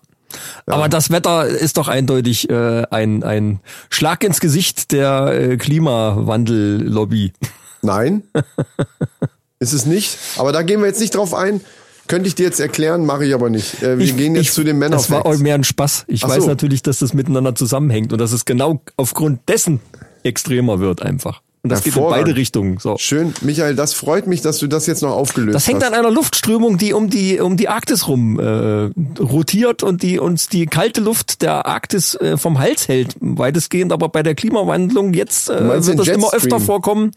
Aber 0.68 0.90
das 0.90 1.10
Wetter 1.10 1.48
ist 1.48 1.78
doch 1.78 1.88
eindeutig 1.88 2.50
äh, 2.50 2.84
ein, 2.92 3.24
ein 3.24 3.62
Schlag 3.90 4.24
ins 4.24 4.40
Gesicht 4.40 4.92
der 4.92 5.28
äh, 5.34 5.58
Klimawandel-Lobby. 5.58 7.34
Nein, 7.82 8.24
ist 9.60 9.74
es 9.74 9.86
nicht. 9.86 10.18
Aber 10.38 10.52
da 10.52 10.62
gehen 10.62 10.80
wir 10.80 10.88
jetzt 10.88 11.00
nicht 11.02 11.16
drauf 11.16 11.34
ein. 11.34 11.62
Könnte 12.08 12.28
ich 12.28 12.34
dir 12.36 12.44
jetzt 12.46 12.60
erklären, 12.60 13.06
mache 13.06 13.26
ich 13.26 13.34
aber 13.36 13.50
nicht. 13.52 13.84
Äh, 13.84 14.00
wir 14.00 14.06
Ich- 14.06 14.18
gehen 14.18 14.34
jetzt 14.36 14.46
ich, 14.48 14.52
zu 14.54 14.64
den 14.64 14.80
Männern. 14.80 14.94
Das 14.98 15.12
war 15.12 15.26
auch 15.26 15.38
mehr 15.38 15.54
ein 15.56 15.64
Spaß. 15.64 16.06
Ich 16.08 16.24
Ach 16.24 16.30
weiß 16.30 16.44
so. 16.44 16.50
natürlich, 16.50 16.82
dass 16.82 17.00
das 17.00 17.14
miteinander 17.14 17.54
zusammenhängt 17.54 18.12
und 18.14 18.20
dass 18.20 18.32
es 18.32 18.46
genau 18.46 18.82
aufgrund 18.98 19.48
dessen 19.48 19.80
extremer 20.24 20.80
wird 20.80 21.02
einfach. 21.04 21.42
Und 21.62 21.72
das 21.72 21.84
geht 21.84 21.96
in 21.98 22.04
beide 22.04 22.36
Richtungen. 22.38 22.78
So. 22.80 22.96
Schön, 22.98 23.34
Michael, 23.42 23.76
das 23.76 23.94
freut 23.94 24.28
mich, 24.28 24.40
dass 24.42 24.60
du 24.60 24.68
das 24.68 24.88
jetzt 24.88 25.02
noch 25.02 25.12
aufgelöst 25.12 25.56
Das 25.56 25.68
hängt 25.68 25.84
hast. 25.84 25.90
an 25.92 25.94
einer 26.00 26.10
Luftströmung, 26.10 26.78
die 26.78 26.94
um 26.94 27.10
die 27.10 27.38
um 27.42 27.58
die 27.58 27.68
Arktis 27.68 28.08
rum 28.08 28.40
äh, 28.40 28.90
rotiert 29.22 29.84
und 29.84 30.02
die 30.02 30.20
uns 30.20 30.48
die 30.48 30.68
kalte 30.68 31.02
Luft 31.02 31.42
der 31.42 31.66
Arktis 31.66 32.16
äh, 32.16 32.38
vom 32.38 32.60
Hals 32.60 32.88
hält, 32.88 33.18
weitestgehend. 33.20 33.92
Aber 33.92 34.08
bei 34.08 34.24
der 34.24 34.36
Klimawandlung 34.36 35.14
jetzt 35.14 35.50
äh, 35.50 35.86
wird 35.86 36.00
das 36.00 36.08
immer 36.08 36.34
öfter 36.34 36.62
vorkommen, 36.62 37.12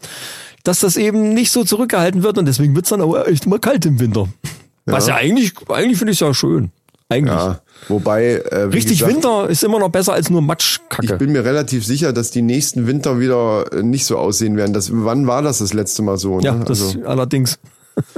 dass 0.63 0.79
das 0.79 0.97
eben 0.97 1.33
nicht 1.33 1.51
so 1.51 1.63
zurückgehalten 1.63 2.23
wird 2.23 2.37
und 2.37 2.45
deswegen 2.45 2.75
wird's 2.75 2.89
dann 2.89 3.01
auch 3.01 3.25
echt 3.25 3.45
mal 3.47 3.59
kalt 3.59 3.85
im 3.85 3.99
Winter. 3.99 4.27
Was 4.85 5.07
ja 5.07 5.15
eigentlich 5.15 5.53
eigentlich 5.69 5.97
finde 5.97 6.13
ich 6.13 6.19
ja 6.19 6.33
schön. 6.33 6.71
Eigentlich. 7.09 7.35
Ja, 7.35 7.61
wobei 7.89 8.35
äh, 8.37 8.55
Richtig 8.63 8.99
gesagt, 8.99 9.13
Winter 9.13 9.49
ist 9.49 9.63
immer 9.63 9.77
noch 9.79 9.89
besser 9.89 10.13
als 10.13 10.29
nur 10.29 10.41
Matschkacke. 10.41 11.05
Ich 11.13 11.17
bin 11.19 11.31
mir 11.31 11.43
relativ 11.45 11.85
sicher, 11.85 12.11
dass 12.11 12.31
die 12.31 12.41
nächsten 12.41 12.87
Winter 12.87 13.19
wieder 13.19 13.65
nicht 13.83 14.05
so 14.05 14.17
aussehen 14.17 14.57
werden. 14.57 14.73
Das, 14.73 14.89
wann 14.91 15.27
war 15.27 15.41
das 15.41 15.59
das 15.59 15.73
letzte 15.73 16.01
Mal 16.01 16.17
so? 16.17 16.37
Ne? 16.37 16.43
ja, 16.45 16.53
das 16.55 16.81
also, 16.81 17.05
allerdings. 17.05 17.59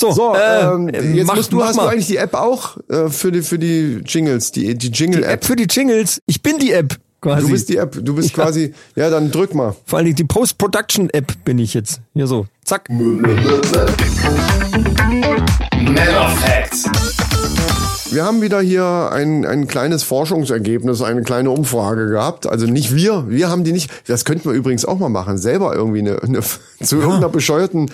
So, 0.00 0.12
so, 0.12 0.32
äh, 0.32 0.60
ähm, 0.62 0.88
jetzt 0.90 1.26
mach- 1.26 1.34
musst 1.34 1.52
du, 1.52 1.60
hast 1.60 1.74
mal. 1.74 1.86
du 1.86 1.88
eigentlich 1.88 2.06
die 2.06 2.18
App 2.18 2.32
auch 2.34 2.76
äh, 2.88 3.08
für 3.08 3.32
die 3.32 3.42
für 3.42 3.58
die 3.58 4.00
Jingles, 4.06 4.52
die 4.52 4.76
die 4.78 4.90
Jingle 4.92 5.22
die 5.22 5.26
App 5.26 5.32
App. 5.40 5.44
für 5.44 5.56
die 5.56 5.64
Jingles. 5.64 6.22
Ich 6.26 6.40
bin 6.40 6.58
die 6.58 6.70
App 6.70 6.96
quasi. 7.20 7.42
Du 7.46 7.52
bist 7.52 7.68
die 7.68 7.76
App. 7.76 7.98
Du 8.02 8.14
bist 8.14 8.30
Ja. 8.36 8.44
quasi. 8.44 8.72
Ja, 8.96 9.10
dann 9.10 9.30
drück 9.30 9.54
mal. 9.54 9.74
Vor 9.84 9.98
allen 9.98 10.06
Dingen 10.06 10.16
die 10.16 10.24
Post-Production-App 10.24 11.44
bin 11.44 11.58
ich 11.58 11.74
jetzt. 11.74 12.00
Hier 12.14 12.26
so, 12.26 12.46
zack. 12.64 12.88
Männer 12.90 13.28
Facts. 16.36 16.84
Wir 18.10 18.24
haben 18.24 18.40
wieder 18.40 18.60
hier 18.62 19.10
ein, 19.12 19.44
ein 19.44 19.68
kleines 19.68 20.02
Forschungsergebnis, 20.02 21.02
eine 21.02 21.22
kleine 21.22 21.50
Umfrage 21.50 22.08
gehabt. 22.08 22.46
Also 22.46 22.66
nicht 22.66 22.94
wir, 22.94 23.28
wir 23.28 23.50
haben 23.50 23.64
die 23.64 23.72
nicht. 23.72 23.90
Das 24.08 24.24
könnten 24.24 24.48
wir 24.48 24.56
übrigens 24.56 24.86
auch 24.86 24.98
mal 24.98 25.10
machen, 25.10 25.36
selber 25.36 25.74
irgendwie 25.74 26.00
eine, 26.00 26.22
eine 26.22 26.40
zu 26.82 26.96
irgendeiner 26.96 27.28
bescheuerten 27.28 27.90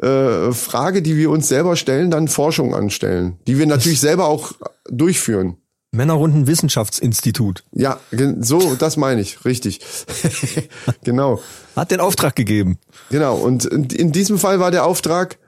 äh, 0.00 0.52
Frage, 0.52 1.02
die 1.02 1.16
wir 1.16 1.30
uns 1.30 1.48
selber 1.48 1.74
stellen, 1.74 2.12
dann 2.12 2.28
Forschung 2.28 2.72
anstellen, 2.74 3.36
die 3.48 3.58
wir 3.58 3.66
natürlich 3.66 3.98
selber 4.00 4.28
auch 4.28 4.52
durchführen. 4.88 5.56
Männerrunden 5.90 6.46
Wissenschaftsinstitut. 6.46 7.64
Ja, 7.72 7.98
so, 8.40 8.74
das 8.74 8.96
meine 8.96 9.20
ich, 9.22 9.44
richtig. 9.44 9.80
genau, 11.04 11.40
Hat 11.76 11.90
den 11.90 12.00
Auftrag 12.00 12.36
gegeben. 12.36 12.78
genau. 13.10 13.36
Und 13.36 13.64
in 13.64 14.12
diesem 14.12 14.38
Fall 14.38 14.60
war 14.60 14.70
der 14.70 14.84
Auftrag, 14.84 15.38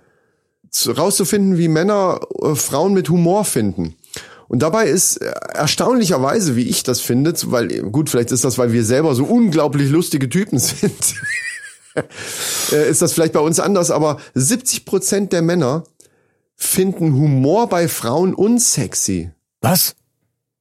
zu- 0.71 0.93
rauszufinden, 0.93 1.59
wie 1.59 1.69
Männer 1.69 2.21
äh, 2.43 2.55
Frauen 2.55 2.95
mit 2.95 3.09
Humor 3.11 3.45
finden. 3.45 3.97
Und 4.49 4.61
dabei 4.63 4.87
ist 4.87 5.19
äh, 5.19 5.31
erstaunlicherweise, 5.53 6.57
wie 6.57 6.69
ich 6.69 6.83
das 6.85 7.01
finde, 7.01 7.35
weil 7.47 7.83
gut, 7.91 8.09
vielleicht 8.09 8.33
ist 8.33 8.45
das, 8.45 8.57
weil 8.57 8.73
wir 8.73 8.85
selber 8.85 9.15
so 9.15 9.25
unglaublich 9.25 9.91
lustige 9.91 10.29
Typen 10.29 10.59
sind, 10.59 11.15
äh, 12.73 12.89
ist 12.89 13.03
das 13.03 13.13
vielleicht 13.13 13.33
bei 13.33 13.41
uns 13.41 13.61
anders, 13.61 13.91
aber 13.91 14.19
70 14.35 14.85
Prozent 14.85 15.33
der 15.33 15.43
Männer 15.43 15.85
finden 16.57 17.13
Humor 17.15 17.69
bei 17.69 17.89
Frauen 17.89 18.35
unsexy. 18.35 19.31
Was? 19.61 19.97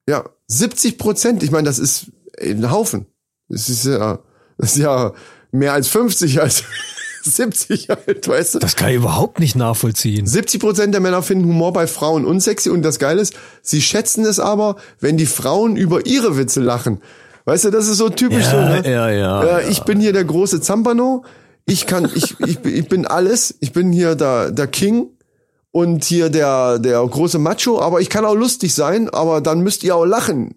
Ja, 0.09 0.25
70 0.47 0.97
Prozent. 0.97 1.43
Ich 1.43 1.51
meine, 1.51 1.67
das 1.67 1.79
ist 1.79 2.07
ein 2.41 2.71
Haufen. 2.71 3.05
Das 3.47 3.69
ist 3.69 3.85
ja, 3.85 4.19
das 4.57 4.71
ist 4.71 4.77
ja 4.81 5.13
mehr 5.51 5.73
als 5.73 5.87
50 5.87 6.41
als 6.41 6.63
70 7.23 7.89
halt, 7.89 8.27
weißt 8.27 8.55
du? 8.55 8.59
Das 8.59 8.75
kann 8.75 8.89
ich 8.89 8.95
überhaupt 8.95 9.39
nicht 9.39 9.55
nachvollziehen. 9.55 10.25
70 10.25 10.59
Prozent 10.61 10.93
der 10.93 11.01
Männer 11.01 11.21
finden 11.21 11.45
Humor 11.45 11.73
bei 11.73 11.85
Frauen 11.87 12.25
unsexy 12.25 12.69
und 12.69 12.81
das 12.81 12.97
Geile 12.99 13.21
ist, 13.21 13.33
sie 13.61 13.81
schätzen 13.81 14.25
es 14.25 14.39
aber, 14.39 14.77
wenn 14.99 15.17
die 15.17 15.25
Frauen 15.25 15.75
über 15.75 16.05
ihre 16.05 16.37
Witze 16.37 16.61
lachen. 16.61 17.01
Weißt 17.45 17.65
du, 17.65 17.71
das 17.71 17.87
ist 17.87 17.97
so 17.97 18.09
typisch 18.09 18.45
Ja, 18.45 18.51
so, 18.51 18.57
ne? 18.57 18.91
ja, 18.91 19.09
ja, 19.09 19.57
Äh, 19.59 19.69
Ich 19.69 19.81
bin 19.83 19.99
hier 19.99 20.13
der 20.13 20.23
große 20.25 20.61
Zampano. 20.61 21.23
Ich 21.65 21.85
kann, 21.87 22.09
ich, 22.15 22.35
ich, 22.39 22.59
bin- 22.59 22.75
ich 22.75 22.87
bin 22.87 23.05
alles. 23.05 23.55
Ich 23.59 23.73
bin 23.73 23.91
hier 23.91 24.15
der, 24.15 24.51
der 24.51 24.67
King 24.67 25.07
und 25.71 26.03
hier 26.03 26.29
der, 26.29 26.79
der 26.79 27.05
große 27.05 27.39
Macho, 27.39 27.79
aber 27.79 28.01
ich 28.01 28.09
kann 28.09 28.25
auch 28.25 28.35
lustig 28.35 28.73
sein, 28.73 29.09
aber 29.09 29.41
dann 29.41 29.61
müsst 29.61 29.83
ihr 29.83 29.95
auch 29.95 30.05
lachen. 30.05 30.55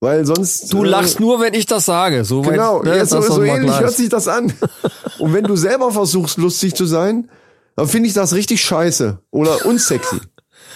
Weil 0.00 0.26
sonst. 0.26 0.72
Du 0.72 0.84
äh, 0.84 0.88
lachst 0.88 1.20
nur, 1.20 1.40
wenn 1.40 1.54
ich 1.54 1.66
das 1.66 1.86
sage. 1.86 2.24
So 2.24 2.44
weit, 2.44 2.52
Genau, 2.52 2.82
ne, 2.82 2.98
ja, 2.98 3.06
so, 3.06 3.20
so 3.20 3.42
ähnlich 3.42 3.78
hört 3.78 3.94
sich 3.94 4.08
das 4.08 4.28
an. 4.28 4.52
Und 5.18 5.32
wenn 5.32 5.44
du 5.44 5.56
selber 5.56 5.90
versuchst, 5.90 6.36
lustig 6.36 6.74
zu 6.74 6.84
sein, 6.84 7.30
dann 7.76 7.88
finde 7.88 8.08
ich 8.08 8.14
das 8.14 8.34
richtig 8.34 8.62
scheiße 8.62 9.18
oder 9.30 9.64
unsexy. 9.64 10.20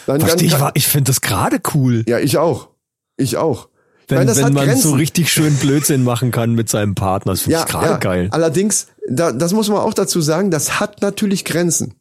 Dann, 0.07 0.21
Versteh 0.21 0.47
ich, 0.47 0.57
ich 0.75 0.89
finde 0.89 1.11
das 1.11 1.21
gerade 1.21 1.61
cool, 1.75 2.05
ja, 2.09 2.19
ich 2.19 2.39
auch. 2.39 2.69
Ich 3.17 3.37
auch. 3.37 3.69
Ich 4.09 4.17
wenn, 4.17 4.27
das 4.27 4.39
wenn 4.39 4.55
man 4.55 4.67
Grenzen. 4.67 4.91
so 4.91 4.95
richtig 4.97 5.31
schön 5.31 5.55
Blödsinn 5.57 6.03
machen 6.03 6.31
kann 6.31 6.55
mit 6.55 6.69
seinem 6.69 6.95
Partner. 6.95 7.33
Das 7.33 7.43
finde 7.43 7.59
ja, 7.59 7.61
ich 7.61 7.69
gerade 7.69 7.87
ja. 7.87 7.97
geil. 7.99 8.29
Allerdings, 8.33 8.89
da, 9.09 9.31
das 9.33 9.53
muss 9.53 9.69
man 9.69 9.79
auch 9.79 9.95
dazu 9.95 10.21
sagen, 10.21 10.51
das 10.51 10.81
hat 10.81 11.03
natürlich 11.03 11.45
Grenzen. 11.45 11.95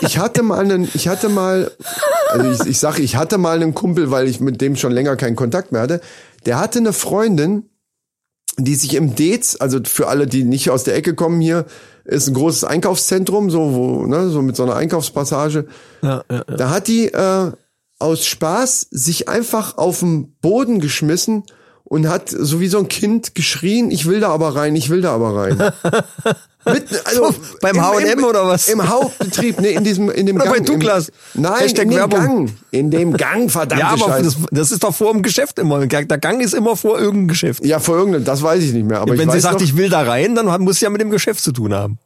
Ich 0.00 0.18
hatte 0.18 0.42
mal 0.42 0.60
einen, 0.60 0.88
ich 0.94 1.08
hatte 1.08 1.28
mal, 1.28 1.70
also 2.28 2.50
ich, 2.50 2.70
ich 2.70 2.78
sage, 2.78 3.02
ich 3.02 3.16
hatte 3.16 3.38
mal 3.38 3.56
einen 3.56 3.74
Kumpel, 3.74 4.10
weil 4.10 4.28
ich 4.28 4.40
mit 4.40 4.60
dem 4.60 4.76
schon 4.76 4.92
länger 4.92 5.16
keinen 5.16 5.36
Kontakt 5.36 5.72
mehr 5.72 5.82
hatte. 5.82 6.00
Der 6.46 6.58
hatte 6.58 6.78
eine 6.78 6.92
Freundin, 6.92 7.68
die 8.56 8.74
sich 8.74 8.94
im 8.94 9.14
Dez, 9.14 9.56
also 9.60 9.78
für 9.84 10.08
alle, 10.08 10.26
die 10.26 10.44
nicht 10.44 10.70
aus 10.70 10.84
der 10.84 10.96
Ecke 10.96 11.14
kommen 11.14 11.40
hier, 11.40 11.64
ist 12.04 12.26
ein 12.28 12.34
großes 12.34 12.64
Einkaufszentrum, 12.64 13.50
so 13.50 13.74
wo, 13.74 14.06
ne, 14.06 14.30
so 14.30 14.42
mit 14.42 14.56
so 14.56 14.64
einer 14.64 14.76
Einkaufspassage. 14.76 15.66
Ja, 16.02 16.24
ja, 16.30 16.36
ja. 16.36 16.56
Da 16.56 16.70
hat 16.70 16.88
die 16.88 17.12
äh, 17.12 17.52
aus 17.98 18.24
Spaß 18.24 18.88
sich 18.90 19.28
einfach 19.28 19.76
auf 19.76 20.00
den 20.00 20.32
Boden 20.40 20.80
geschmissen 20.80 21.44
und 21.84 22.08
hat 22.08 22.28
so 22.28 22.60
wie 22.60 22.68
so 22.68 22.78
ein 22.78 22.88
Kind 22.88 23.34
geschrien, 23.34 23.90
ich 23.90 24.06
will 24.06 24.20
da 24.20 24.28
aber 24.28 24.54
rein, 24.54 24.76
ich 24.76 24.90
will 24.90 25.00
da 25.00 25.14
aber 25.14 25.36
rein. 25.36 25.58
Mitten, 26.64 26.96
also 27.04 27.34
Beim 27.60 27.76
im- 27.76 27.82
H&M 27.82 28.24
oder 28.24 28.46
was? 28.46 28.68
Im 28.68 28.86
Hauptbetrieb, 28.88 29.60
nee, 29.60 29.72
in 29.72 29.84
diesem 29.84 30.10
in 30.10 30.26
dem 30.26 30.36
Oder 30.36 30.46
Gang. 30.46 30.56
bei 30.58 30.64
Douglas. 30.64 31.08
Im, 31.34 31.42
nein, 31.42 31.54
Hashtag 31.60 31.84
in 31.84 31.90
dem 31.90 31.98
Werbung. 31.98 32.18
Gang. 32.46 32.50
In 32.70 32.90
dem 32.90 33.16
Gang, 33.16 33.50
verdammt. 33.50 33.80
Ja, 33.80 33.88
aber 33.90 34.22
das, 34.22 34.36
das 34.50 34.70
ist 34.72 34.82
doch 34.84 34.94
vor 34.94 35.12
dem 35.12 35.22
Geschäft 35.22 35.58
immer. 35.58 35.86
Der 35.86 36.04
Gang 36.04 36.42
ist 36.42 36.54
immer 36.54 36.76
vor 36.76 36.98
irgendeinem 36.98 37.28
Geschäft. 37.28 37.64
ja, 37.64 37.78
vor 37.78 37.96
irgendeinem, 37.96 38.24
das 38.24 38.42
weiß 38.42 38.62
ich 38.62 38.72
nicht 38.72 38.86
mehr. 38.86 39.00
Aber 39.00 39.14
ich 39.14 39.20
Wenn 39.20 39.30
sie 39.30 39.40
sagt, 39.40 39.56
noch, 39.56 39.62
ich 39.62 39.76
will 39.76 39.88
da 39.88 40.02
rein, 40.02 40.34
dann 40.34 40.46
muss 40.62 40.78
sie 40.80 40.84
ja 40.84 40.90
mit 40.90 41.00
dem 41.00 41.10
Geschäft 41.10 41.42
zu 41.42 41.52
tun 41.52 41.72
haben. 41.72 41.98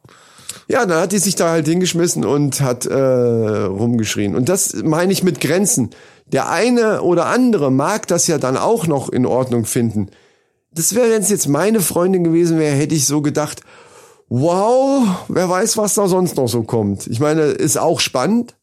Ja, 0.69 0.85
dann 0.85 1.01
hat 1.01 1.11
die 1.11 1.17
sich 1.19 1.35
da 1.35 1.49
halt 1.49 1.67
hingeschmissen 1.67 2.23
und 2.23 2.61
hat 2.61 2.85
äh, 2.85 2.93
rumgeschrien. 2.95 4.33
Und 4.35 4.47
das 4.49 4.73
meine 4.83 5.11
ich 5.11 5.23
mit 5.23 5.41
Grenzen. 5.41 5.89
Der 6.27 6.49
eine 6.49 7.01
oder 7.01 7.25
andere 7.25 7.69
mag 7.71 8.07
das 8.07 8.27
ja 8.27 8.37
dann 8.37 8.55
auch 8.55 8.87
noch 8.87 9.09
in 9.09 9.25
Ordnung 9.25 9.65
finden. 9.65 10.07
das 10.71 10.95
wäre, 10.95 11.09
wenn 11.11 11.21
es 11.21 11.29
jetzt 11.29 11.49
meine 11.49 11.81
Freundin 11.81 12.23
gewesen 12.23 12.57
wäre, 12.59 12.75
hätte 12.75 12.95
ich 12.95 13.05
so 13.05 13.21
gedacht, 13.21 13.61
wow, 14.29 15.25
wer 15.27 15.49
weiß, 15.49 15.77
was 15.77 15.93
da 15.93 16.07
sonst 16.07 16.35
noch 16.37 16.47
so 16.47 16.63
kommt. 16.63 17.07
Ich 17.07 17.19
meine, 17.19 17.41
ist 17.43 17.77
auch 17.77 17.99
spannend. 17.99 18.55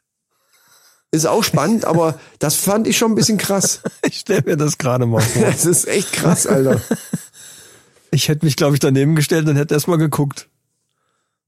Ist 1.13 1.27
auch 1.27 1.43
spannend, 1.43 1.85
aber 1.85 2.19
das 2.39 2.55
fand 2.57 2.87
ich 2.87 2.97
schon 2.97 3.13
ein 3.13 3.17
bisschen 3.17 3.39
krass. 3.39 3.81
Ich 4.03 4.21
stell 4.21 4.43
mir 4.45 4.57
das 4.57 4.79
gerade 4.79 5.07
mal 5.07 5.21
vor. 5.21 5.43
Das 5.51 5.67
ist 5.67 5.89
echt 5.89 6.13
krass, 6.13 6.47
Alter. 6.47 6.81
Ich 8.11 8.29
hätte 8.29 8.45
mich, 8.45 8.57
glaube 8.57 8.75
ich, 8.75 8.81
daneben 8.81 9.15
gestellt 9.15 9.49
und 9.49 9.57
hätte 9.57 9.75
erst 9.75 9.89
mal 9.89 9.97
geguckt. 9.97 10.49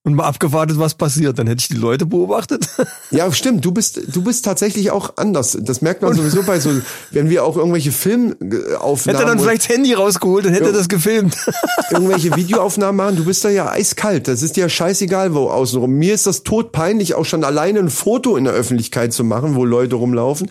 Und 0.05 0.15
mal 0.17 0.25
abgewartet, 0.25 0.81
was 0.81 0.95
passiert. 0.95 1.39
Dann 1.39 1.47
hätte 1.47 1.61
ich 1.61 1.69
die 1.69 1.77
Leute 1.77 2.07
beobachtet. 2.07 2.69
Ja, 3.13 3.31
stimmt. 3.31 3.63
Du 3.63 3.73
bist, 3.73 4.01
du 4.15 4.23
bist 4.23 4.43
tatsächlich 4.45 4.91
auch 4.91 5.13
anders. 5.17 5.57
Das 5.61 5.83
merkt 5.83 6.01
man 6.01 6.15
sowieso 6.15 6.43
bei 6.43 6.59
so, 6.59 6.71
wenn 7.11 7.29
wir 7.29 7.45
auch 7.45 7.59
irgendwelche 7.59 7.93
Filmaufnahmen, 7.93 8.97
Hätte 9.05 9.19
er 9.19 9.27
dann 9.27 9.39
und 9.39 9.45
vielleicht 9.45 9.65
das 9.65 9.69
Handy 9.69 9.93
rausgeholt 9.93 10.47
und 10.47 10.55
hätte 10.55 10.65
Ja. 10.71 10.73
das 10.73 10.89
gefilmt. 10.89 11.37
irgendwelche 11.91 12.35
Videoaufnahmen 12.35 12.97
machen, 12.97 13.17
du 13.17 13.27
bist 13.27 13.45
da 13.45 13.51
ja 13.51 13.71
eiskalt. 13.71 14.29
Das 14.29 14.43
ist 14.43 14.57
dir 14.57 14.69
scheißegal, 14.71 15.35
wo 15.35 15.51
außenrum. 15.51 15.91
Mir 15.91 16.15
ist 16.15 16.27
das 16.27 16.43
todpeinlich, 16.43 17.15
auch 17.15 17.27
schon 17.27 17.45
alleine 17.45 17.81
ein 17.81 17.91
Foto 17.91 18.37
in 18.37 18.45
der 18.45 18.55
Öffentlichkeit 18.55 19.13
zu 19.13 19.25
machen, 19.25 19.55
wo 19.57 19.67
Leute 19.67 19.97
rumlaufen. 19.97 20.51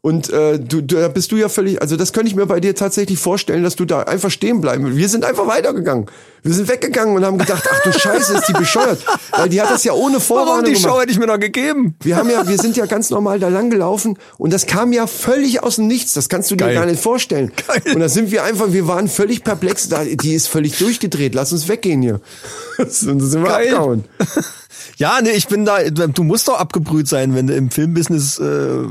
Und 0.00 0.30
äh, 0.30 0.58
du, 0.58 0.80
du, 0.80 0.96
da 0.96 1.08
bist 1.08 1.32
du 1.32 1.36
ja 1.36 1.48
völlig, 1.48 1.82
also 1.82 1.96
das 1.96 2.12
könnte 2.12 2.28
ich 2.28 2.36
mir 2.36 2.46
bei 2.46 2.60
dir 2.60 2.74
tatsächlich 2.74 3.18
vorstellen, 3.18 3.64
dass 3.64 3.76
du 3.76 3.84
da 3.84 4.02
einfach 4.02 4.30
stehen 4.30 4.60
bleiben. 4.60 4.96
Wir 4.96 5.08
sind 5.08 5.24
einfach 5.24 5.46
weitergegangen. 5.46 6.06
Wir 6.42 6.54
sind 6.54 6.68
weggegangen 6.68 7.16
und 7.16 7.24
haben 7.24 7.36
gedacht, 7.38 7.64
ach 7.70 7.82
du 7.82 7.92
Scheiße, 7.92 8.34
ist 8.34 8.48
die 8.48 8.52
bescheuert. 8.52 9.04
Weil 9.32 9.48
die 9.48 9.60
hat 9.60 9.70
das 9.70 9.82
ja 9.84 9.92
ohne 9.92 10.14
Warum? 10.14 10.20
Vorwarnung 10.20 10.64
Die 10.66 10.72
gemacht. 10.74 10.94
Show 10.94 11.00
hätte 11.00 11.10
ich 11.10 11.18
mir 11.18 11.26
noch 11.26 11.40
gegeben. 11.40 11.96
Wir 12.00 12.16
haben 12.16 12.30
ja, 12.30 12.46
wir 12.46 12.58
sind 12.58 12.76
ja 12.76 12.86
ganz 12.86 13.10
normal 13.10 13.40
da 13.40 13.48
lang 13.48 13.70
gelaufen 13.70 14.18
und 14.38 14.52
das 14.52 14.66
kam 14.66 14.92
ja 14.92 15.06
völlig 15.06 15.62
aus 15.62 15.76
dem 15.76 15.88
Nichts. 15.88 16.14
Das 16.14 16.28
kannst 16.28 16.50
du 16.50 16.54
dir 16.56 16.66
Geil. 16.66 16.74
gar 16.74 16.86
nicht 16.86 17.02
vorstellen. 17.02 17.52
Geil. 17.66 17.94
Und 17.94 18.00
da 18.00 18.08
sind 18.08 18.30
wir 18.30 18.44
einfach, 18.44 18.72
wir 18.72 18.86
waren 18.86 19.08
völlig 19.08 19.42
perplex. 19.42 19.88
Da, 19.88 20.04
die 20.04 20.34
ist 20.34 20.46
völlig 20.48 20.78
durchgedreht. 20.78 21.34
Lass 21.34 21.52
uns 21.52 21.68
weggehen 21.68 22.02
hier. 22.02 22.20
Und 22.78 23.06
dann 23.06 23.20
sind 23.20 23.42
wir 23.42 23.48
Geil. 23.50 23.68
abgehauen. 23.74 24.04
Ja, 24.96 25.20
nee, 25.22 25.30
ich 25.30 25.48
bin 25.48 25.64
da, 25.64 25.78
du 25.90 26.24
musst 26.24 26.48
doch 26.48 26.58
abgebrüht 26.58 27.08
sein, 27.08 27.34
wenn 27.34 27.46
du 27.46 27.54
im 27.54 27.70
Filmbusiness 27.70 28.38
äh, 28.38 28.82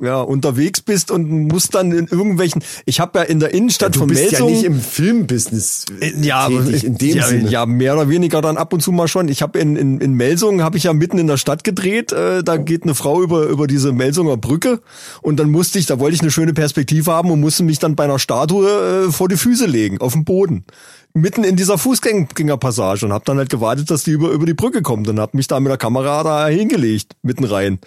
ja, 0.00 0.20
unterwegs 0.20 0.80
bist 0.80 1.10
und 1.10 1.30
musst 1.48 1.74
dann 1.74 1.92
in 1.92 2.06
irgendwelchen, 2.06 2.62
ich 2.86 3.00
habe 3.00 3.20
ja 3.20 3.24
in 3.24 3.40
der 3.40 3.52
Innenstadt 3.54 3.94
Du 3.94 4.00
von 4.00 4.08
bist 4.08 4.22
Melsung, 4.30 4.48
ja 4.48 4.54
nicht 4.54 4.64
im 4.64 4.80
Filmbusiness 4.80 5.86
Äh, 6.00 6.12
ja, 6.22 6.48
tätig, 6.48 6.84
in 6.84 6.98
dem 6.98 7.16
ja, 7.16 7.26
Sinne. 7.26 7.48
ja, 7.50 7.66
mehr 7.66 7.94
oder 7.94 8.08
weniger 8.08 8.40
dann 8.42 8.56
ab 8.56 8.72
und 8.72 8.80
zu 8.80 8.92
mal 8.92 9.08
schon. 9.08 9.28
Ich 9.28 9.42
habe 9.42 9.58
in, 9.58 9.76
in, 9.76 10.00
in 10.00 10.14
Melsungen 10.14 10.62
habe 10.62 10.76
ich 10.76 10.84
ja 10.84 10.92
mitten 10.92 11.18
in 11.18 11.26
der 11.26 11.36
Stadt 11.36 11.64
gedreht. 11.64 12.12
Äh, 12.12 12.42
da 12.42 12.56
geht 12.56 12.82
eine 12.82 12.94
Frau 12.94 13.22
über 13.22 13.44
über 13.44 13.66
diese 13.66 13.92
Melsunger 13.92 14.36
Brücke 14.36 14.80
und 15.22 15.38
dann 15.38 15.50
musste 15.50 15.78
ich, 15.78 15.86
da 15.86 15.98
wollte 15.98 16.14
ich 16.14 16.20
eine 16.22 16.30
schöne 16.30 16.52
Perspektive 16.52 17.12
haben 17.12 17.30
und 17.30 17.40
musste 17.40 17.62
mich 17.62 17.78
dann 17.78 17.96
bei 17.96 18.04
einer 18.04 18.18
Statue 18.18 19.06
äh, 19.08 19.12
vor 19.12 19.28
die 19.28 19.36
Füße 19.36 19.66
legen 19.66 19.98
auf 20.00 20.12
dem 20.12 20.24
Boden. 20.24 20.64
Mitten 21.12 21.42
in 21.44 21.56
dieser 21.56 21.76
Fußgängerpassage 21.76 23.04
und 23.04 23.12
habe 23.12 23.24
dann 23.24 23.38
halt 23.38 23.50
gewartet, 23.50 23.90
dass 23.90 24.04
die 24.04 24.12
über 24.12 24.30
über 24.30 24.46
die 24.46 24.54
Brücke 24.54 24.82
kommt 24.82 25.08
und 25.08 25.18
habe 25.18 25.36
mich 25.36 25.48
da 25.48 25.58
mit 25.60 25.70
der 25.70 25.76
Kamera 25.78 26.22
da 26.22 26.46
hingelegt 26.46 27.14
mitten 27.22 27.44
rein. 27.44 27.78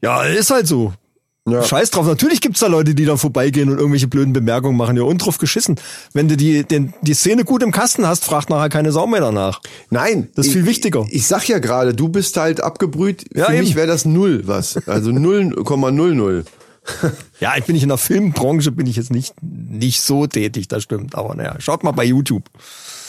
Ja, 0.00 0.22
ist 0.22 0.50
halt 0.50 0.66
so. 0.68 0.92
Ja. 1.48 1.62
Scheiß 1.62 1.90
drauf. 1.90 2.06
Natürlich 2.06 2.42
gibt's 2.42 2.60
da 2.60 2.66
Leute, 2.66 2.94
die 2.94 3.06
da 3.06 3.16
vorbeigehen 3.16 3.70
und 3.70 3.78
irgendwelche 3.78 4.06
blöden 4.06 4.34
Bemerkungen 4.34 4.76
machen. 4.76 4.98
Ja, 4.98 5.04
und 5.04 5.18
drauf 5.18 5.38
geschissen. 5.38 5.76
Wenn 6.12 6.28
du 6.28 6.36
die, 6.36 6.62
den, 6.64 6.92
die 7.00 7.14
Szene 7.14 7.44
gut 7.44 7.62
im 7.62 7.72
Kasten 7.72 8.06
hast, 8.06 8.24
fragt 8.26 8.50
nachher 8.50 8.68
keine 8.68 8.92
Sau 8.92 9.06
mehr 9.06 9.22
danach. 9.22 9.62
Nein. 9.88 10.28
Das 10.34 10.44
ist 10.46 10.50
ich- 10.52 10.58
viel 10.58 10.66
wichtiger. 10.66 11.06
Ich 11.10 11.26
sag 11.26 11.48
ja 11.48 11.58
gerade, 11.58 11.94
du 11.94 12.08
bist 12.10 12.36
halt 12.36 12.60
abgebrüht. 12.60 13.24
Ja, 13.34 13.46
Für 13.46 13.52
eben. 13.54 13.62
mich 13.64 13.76
wäre 13.76 13.86
das 13.86 14.04
null 14.04 14.42
was. 14.44 14.76
Also 14.86 15.10
0,00. 15.12 16.44
Ja, 17.40 17.54
ich 17.56 17.64
bin 17.64 17.74
nicht 17.74 17.84
in 17.84 17.88
der 17.88 17.98
Filmbranche, 17.98 18.72
bin 18.72 18.86
ich 18.86 18.96
jetzt 18.96 19.12
nicht, 19.12 19.34
nicht 19.42 20.02
so 20.02 20.26
tätig, 20.26 20.66
das 20.68 20.82
stimmt. 20.82 21.14
Aber 21.14 21.34
naja, 21.36 21.54
schaut 21.60 21.84
mal 21.84 21.92
bei 21.92 22.04
YouTube. 22.04 22.44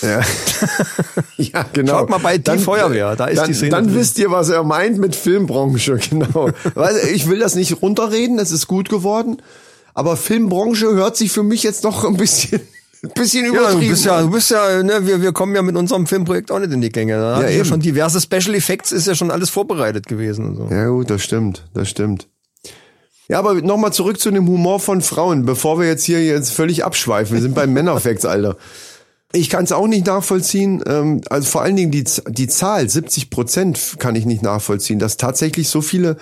Ja. 0.01 0.21
ja, 1.37 1.65
genau. 1.73 1.93
Schaut 1.99 2.09
mal 2.09 2.19
bei 2.19 2.37
Die 2.37 2.57
Feuerwehr, 2.59 3.15
da 3.15 3.25
ist 3.25 3.39
dann, 3.39 3.47
die 3.47 3.53
Szene 3.53 3.71
Dann 3.71 3.85
drin. 3.85 3.95
wisst 3.95 4.19
ihr, 4.19 4.29
was 4.31 4.49
er 4.49 4.63
meint 4.63 4.99
mit 4.99 5.15
Filmbranche, 5.15 5.97
genau. 6.09 6.51
Ich 7.11 7.27
will 7.27 7.39
das 7.39 7.55
nicht 7.55 7.81
runterreden, 7.81 8.37
es 8.39 8.51
ist 8.51 8.67
gut 8.67 8.89
geworden. 8.89 9.37
Aber 9.95 10.15
Filmbranche 10.15 10.85
hört 10.93 11.17
sich 11.17 11.31
für 11.31 11.43
mich 11.43 11.63
jetzt 11.63 11.83
noch 11.83 12.05
ein 12.05 12.15
bisschen, 12.15 12.61
bisschen 13.15 13.45
Ja, 13.45 13.51
übertrieben. 13.51 13.81
du 13.81 13.89
bist 13.89 14.05
ja, 14.05 14.21
du 14.21 14.29
bist 14.29 14.51
ja, 14.51 14.83
ne, 14.83 15.07
wir, 15.07 15.21
wir 15.21 15.33
kommen 15.33 15.55
ja 15.55 15.61
mit 15.63 15.75
unserem 15.75 16.05
Filmprojekt 16.05 16.51
auch 16.51 16.59
nicht 16.59 16.71
in 16.71 16.81
die 16.81 16.89
Gänge. 16.89 17.17
Da 17.17 17.41
ja, 17.41 17.49
ja 17.49 17.55
eben. 17.57 17.65
schon 17.65 17.79
diverse 17.79 18.21
Special 18.21 18.53
Effects 18.55 18.91
ist 18.91 19.07
ja 19.07 19.15
schon 19.15 19.31
alles 19.31 19.49
vorbereitet 19.49 20.05
gewesen 20.07 20.45
und 20.45 20.55
so. 20.55 20.67
Ja 20.69 20.87
gut, 20.87 21.09
das 21.09 21.23
stimmt, 21.23 21.67
das 21.73 21.89
stimmt. 21.89 22.27
Ja, 23.29 23.37
aber 23.37 23.61
nochmal 23.61 23.93
zurück 23.93 24.19
zu 24.19 24.31
dem 24.31 24.47
Humor 24.47 24.79
von 24.79 25.01
Frauen, 25.01 25.45
bevor 25.45 25.79
wir 25.79 25.87
jetzt 25.87 26.03
hier 26.03 26.25
jetzt 26.25 26.51
völlig 26.51 26.83
abschweifen. 26.83 27.35
Wir 27.35 27.43
sind 27.43 27.53
beim 27.53 27.71
Männerfacts, 27.73 28.25
Alter. 28.25 28.57
Ich 29.31 29.51
kann 29.51 29.63
es 29.63 29.71
auch 29.71 29.87
nicht 29.87 30.07
nachvollziehen. 30.07 30.83
Ähm, 30.87 31.21
also 31.29 31.47
vor 31.47 31.61
allen 31.61 31.75
Dingen 31.75 31.91
die, 31.91 32.03
die 32.27 32.47
Zahl, 32.47 32.89
70 32.89 33.29
Prozent 33.29 33.97
kann 33.99 34.15
ich 34.15 34.25
nicht 34.25 34.41
nachvollziehen, 34.41 34.97
dass 34.97 35.17
tatsächlich 35.17 35.69
so 35.69 35.81
viele 35.81 36.17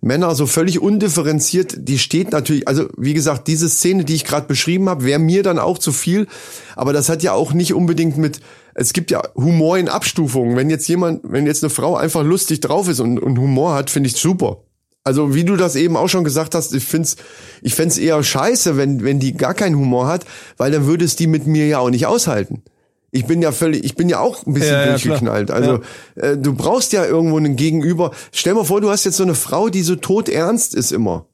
Männer 0.00 0.34
so 0.34 0.46
völlig 0.46 0.80
undifferenziert, 0.80 1.76
die 1.76 1.98
steht 1.98 2.32
natürlich, 2.32 2.66
also 2.66 2.88
wie 2.96 3.14
gesagt, 3.14 3.46
diese 3.46 3.68
Szene, 3.68 4.04
die 4.04 4.14
ich 4.14 4.24
gerade 4.24 4.48
beschrieben 4.48 4.88
habe, 4.88 5.04
wäre 5.04 5.20
mir 5.20 5.44
dann 5.44 5.60
auch 5.60 5.78
zu 5.78 5.92
viel. 5.92 6.26
Aber 6.74 6.92
das 6.92 7.08
hat 7.08 7.22
ja 7.22 7.32
auch 7.32 7.52
nicht 7.52 7.74
unbedingt 7.74 8.16
mit, 8.16 8.40
es 8.74 8.92
gibt 8.92 9.12
ja 9.12 9.22
Humor 9.36 9.78
in 9.78 9.88
Abstufungen. 9.88 10.56
Wenn 10.56 10.68
jetzt 10.68 10.88
jemand, 10.88 11.20
wenn 11.22 11.46
jetzt 11.46 11.62
eine 11.62 11.70
Frau 11.70 11.96
einfach 11.96 12.24
lustig 12.24 12.58
drauf 12.58 12.88
ist 12.88 12.98
und, 12.98 13.20
und 13.20 13.38
Humor 13.38 13.74
hat, 13.74 13.90
finde 13.90 14.08
ich 14.08 14.16
super. 14.16 14.64
Also 15.02 15.34
wie 15.34 15.44
du 15.44 15.56
das 15.56 15.76
eben 15.76 15.96
auch 15.96 16.08
schon 16.08 16.24
gesagt 16.24 16.54
hast, 16.54 16.74
ich 16.74 16.84
find's, 16.84 17.16
ich 17.62 17.74
fänd's 17.74 17.96
eher 17.96 18.22
scheiße, 18.22 18.76
wenn, 18.76 19.02
wenn 19.02 19.18
die 19.18 19.34
gar 19.34 19.54
keinen 19.54 19.76
Humor 19.76 20.06
hat, 20.08 20.26
weil 20.58 20.70
dann 20.70 20.86
würde 20.86 21.04
es 21.04 21.16
die 21.16 21.26
mit 21.26 21.46
mir 21.46 21.66
ja 21.66 21.78
auch 21.78 21.90
nicht 21.90 22.06
aushalten. 22.06 22.62
Ich 23.10 23.26
bin 23.26 23.42
ja 23.42 23.50
völlig, 23.50 23.82
ich 23.82 23.96
bin 23.96 24.08
ja 24.08 24.20
auch 24.20 24.46
ein 24.46 24.52
bisschen 24.52 24.74
Ja, 24.74 24.84
ja, 24.84 24.90
durchgeknallt. 24.90 25.48
klar. 25.48 25.58
Also 25.58 25.80
äh, 26.14 26.36
du 26.36 26.54
brauchst 26.54 26.92
ja 26.92 27.04
irgendwo 27.04 27.38
einen 27.38 27.56
Gegenüber. 27.56 28.12
Stell 28.30 28.54
mal 28.54 28.64
vor, 28.64 28.80
du 28.80 28.90
hast 28.90 29.04
jetzt 29.04 29.16
so 29.16 29.24
eine 29.24 29.34
Frau, 29.34 29.68
die 29.68 29.82
so 29.82 29.96
todernst 29.96 30.74
ist 30.74 30.92
immer. 30.92 31.26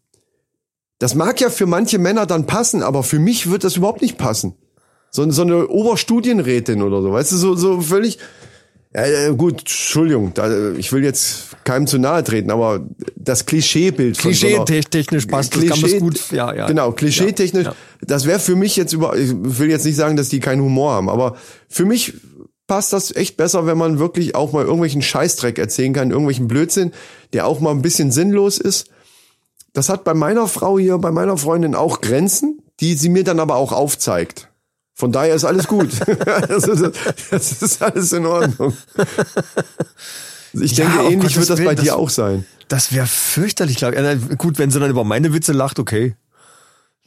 Das 0.99 1.15
mag 1.15 1.39
ja 1.41 1.51
für 1.51 1.67
manche 1.67 1.99
Männer 1.99 2.25
dann 2.25 2.47
passen, 2.47 2.83
aber 2.83 3.03
für 3.03 3.19
mich 3.19 3.51
wird 3.51 3.65
das 3.65 3.77
überhaupt 3.77 4.01
nicht 4.01 4.17
passen. 4.17 4.55
So, 5.11 5.29
so 5.31 5.43
eine 5.43 5.69
Oberstudienrätin 5.69 6.83
oder 6.83 7.03
so, 7.03 7.13
weißt 7.13 7.33
du, 7.33 7.37
so, 7.37 7.55
so 7.57 7.81
völlig. 7.81 8.19
Äh, 8.97 9.35
gut, 9.35 9.59
Entschuldigung, 9.59 10.33
da, 10.33 10.73
ich 10.73 10.91
will 10.91 11.05
jetzt 11.05 11.49
keinem 11.65 11.87
zu 11.87 11.99
nahe 11.99 12.25
treten, 12.25 12.51
aber 12.51 12.87
das 13.15 13.45
Klischeebild 13.45 14.17
von 14.17 14.33
so 14.33 14.47
Klischee-technisch 14.47 15.27
passt, 15.27 15.55
das 15.55 15.67
kann 15.67 15.81
das 15.83 15.99
gut, 15.99 16.31
ja, 16.31 16.55
ja. 16.55 16.67
Genau, 16.67 16.93
klischeetechnisch. 16.93 17.67
Ja, 17.67 17.73
ja. 17.73 17.77
Das 18.07 18.25
wäre 18.25 18.41
für 18.41 18.57
mich 18.57 18.75
jetzt 18.75 18.95
über, 18.95 19.15
ich 19.15 19.35
will 19.35 19.69
jetzt 19.69 19.85
nicht 19.85 19.97
sagen, 19.97 20.17
dass 20.17 20.31
die 20.31 20.41
keinen 20.41 20.63
Humor 20.63 20.93
haben, 20.93 21.11
aber 21.11 21.37
für 21.69 21.85
mich 21.85 22.15
passt 22.67 22.95
das 22.95 23.15
echt 23.15 23.37
besser, 23.37 23.67
wenn 23.67 23.77
man 23.77 23.99
wirklich 23.99 24.35
auch 24.35 24.53
mal 24.53 24.65
irgendwelchen 24.65 25.03
Scheißdreck 25.03 25.59
erzählen 25.59 25.93
kann, 25.93 26.11
irgendwelchen 26.11 26.49
Blödsinn, 26.49 26.93
der 27.35 27.47
auch 27.47 27.61
mal 27.61 27.73
ein 27.73 27.83
bisschen 27.83 28.11
sinnlos 28.11 28.57
ist. 28.57 28.89
Das 29.75 29.91
hat 29.91 30.05
bei 30.05 30.15
meiner 30.15 30.49
Frau 30.49 30.79
hier, 30.79 30.97
bei 30.97 31.11
meiner 31.11 31.37
Freundin 31.37 31.75
auch 31.75 32.01
Grenzen, 32.01 32.63
die 32.81 32.95
sie 32.95 33.11
mir 33.11 33.25
dann 33.25 33.41
aber 33.41 33.57
auch 33.57 33.73
aufzeigt. 33.73 34.49
Von 34.99 35.13
daher 35.13 35.35
ist 35.35 35.45
alles 35.45 35.67
gut. 35.69 35.91
das, 36.49 36.63
das 37.31 37.53
ist 37.63 37.83
alles 37.83 38.13
in 38.13 38.25
Ordnung. 38.25 38.75
Ich 40.55 40.73
Ja, 40.77 40.87
denke, 40.87 41.01
um 41.03 41.13
ähnlich 41.13 41.35
Gottes 41.35 41.37
wird 41.37 41.51
das 41.51 41.59
bei 41.59 41.65
Willen, 41.67 41.77
dir 41.77 41.85
das- 41.85 41.93
auch 41.95 42.09
sein. 42.11 42.47
Das 42.69 42.93
wäre 42.93 43.07
fürchterlich, 43.07 43.77
glaube 43.77 43.95
ich. 43.95 44.01
Ja, 44.03 44.15
na, 44.17 44.35
gut, 44.37 44.59
wenn 44.59 44.71
sie 44.71 44.81
dann 44.81 44.91
über 44.91 45.05
meine 45.05 45.33
Witze 45.33 45.53
lacht, 45.53 45.79
okay. 45.79 46.17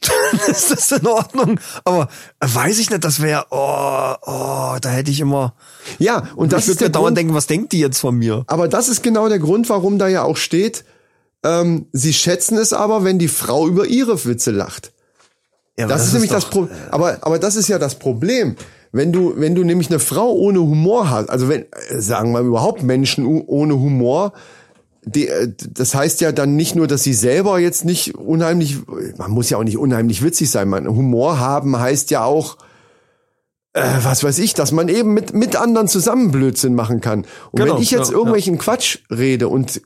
Dann 0.00 0.40
ist 0.50 0.70
das 0.70 0.92
in 0.92 1.06
Ordnung. 1.06 1.60
Aber 1.84 2.08
äh, 2.38 2.46
weiß 2.48 2.78
ich 2.78 2.88
nicht, 2.88 3.04
das 3.04 3.20
wäre, 3.20 3.44
oh, 3.50 4.14
oh, 4.22 4.76
da 4.80 4.88
hätte 4.88 5.10
ich 5.10 5.20
immer. 5.20 5.54
Ja, 5.98 6.28
und 6.36 6.52
das 6.54 6.62
ich 6.64 6.68
ist 6.70 6.76
würde 6.76 6.84
mir 6.84 6.90
dauernd 6.92 7.06
Grund, 7.08 7.18
denken, 7.18 7.34
was 7.34 7.46
denkt 7.48 7.72
die 7.72 7.80
jetzt 7.80 7.98
von 7.98 8.16
mir? 8.16 8.44
Aber 8.46 8.66
das 8.68 8.88
ist 8.88 9.02
genau 9.02 9.28
der 9.28 9.40
Grund, 9.40 9.68
warum 9.68 9.98
da 9.98 10.08
ja 10.08 10.22
auch 10.22 10.38
steht, 10.38 10.84
ähm, 11.44 11.86
sie 11.92 12.14
schätzen 12.14 12.56
es 12.56 12.72
aber, 12.72 13.04
wenn 13.04 13.18
die 13.18 13.28
Frau 13.28 13.66
über 13.68 13.86
ihre 13.86 14.24
Witze 14.24 14.52
lacht. 14.52 14.92
Ja, 15.78 15.84
aber 15.86 15.94
Das, 15.94 16.06
ist 16.06 16.12
nämlich 16.12 16.30
das 16.30 16.44
doch- 16.44 16.50
Problem. 16.50 16.76
Aber, 16.90 17.18
aber 17.22 17.38
das 17.38 17.56
ist 17.56 17.68
ja 17.68 17.78
das 17.78 17.94
Problem. 17.98 18.56
Wenn 18.92 19.12
du, 19.12 19.34
wenn 19.36 19.54
du 19.54 19.62
nämlich 19.62 19.88
eine 19.88 20.00
Frau 20.00 20.32
ohne 20.32 20.60
Humor 20.60 21.10
hast, 21.10 21.30
also 21.30 21.48
wenn, 21.48 21.62
äh, 21.62 22.00
sagen 22.00 22.32
wir 22.32 22.40
mal 22.42 22.46
überhaupt 22.46 22.82
Menschen 22.82 23.24
ohne 23.24 23.74
Humor, 23.74 24.32
die, 25.04 25.28
äh, 25.28 25.52
das 25.70 25.94
heißt 25.94 26.20
ja 26.20 26.32
dann 26.32 26.56
nicht 26.56 26.74
nur, 26.74 26.86
dass 26.88 27.04
sie 27.04 27.14
selber 27.14 27.58
jetzt 27.60 27.84
nicht 27.84 28.16
unheimlich, 28.16 28.78
man 29.16 29.30
muss 29.30 29.48
ja 29.48 29.58
auch 29.58 29.64
nicht 29.64 29.78
unheimlich 29.78 30.22
witzig 30.24 30.50
sein, 30.50 30.68
man, 30.68 30.88
Humor 30.88 31.38
haben 31.38 31.78
heißt 31.78 32.10
ja 32.10 32.24
auch, 32.24 32.56
äh, 33.74 33.82
was 34.02 34.24
weiß 34.24 34.38
ich, 34.40 34.54
dass 34.54 34.72
man 34.72 34.88
eben 34.88 35.14
mit, 35.14 35.32
mit 35.34 35.54
anderen 35.54 35.86
zusammen 35.86 36.32
Blödsinn 36.32 36.74
machen 36.74 37.00
kann. 37.00 37.20
Und 37.52 37.60
Genau, 37.60 37.76
wenn 37.76 37.82
ich 37.82 37.92
jetzt 37.92 38.10
ja, 38.10 38.16
irgendwelchen 38.16 38.58
Quatsch 38.58 38.98
rede 39.08 39.46
und 39.48 39.80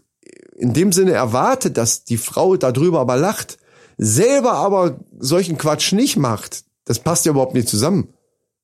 in 0.57 0.72
dem 0.72 0.93
Sinne 0.93 1.12
erwarte, 1.12 1.70
dass 1.70 2.05
die 2.05 2.16
Frau 2.16 2.57
darüber 2.57 3.01
aber 3.01 3.16
lacht, 3.18 3.59
selber 3.97 4.53
aber 4.55 4.99
solchen 5.19 5.59
Quatsch 5.59 5.93
nicht 5.93 6.16
macht, 6.16 6.65
das 6.85 6.99
passt 6.99 7.25
ja 7.27 7.31
überhaupt 7.33 7.55
nicht 7.55 7.69
zusammen. 7.69 8.09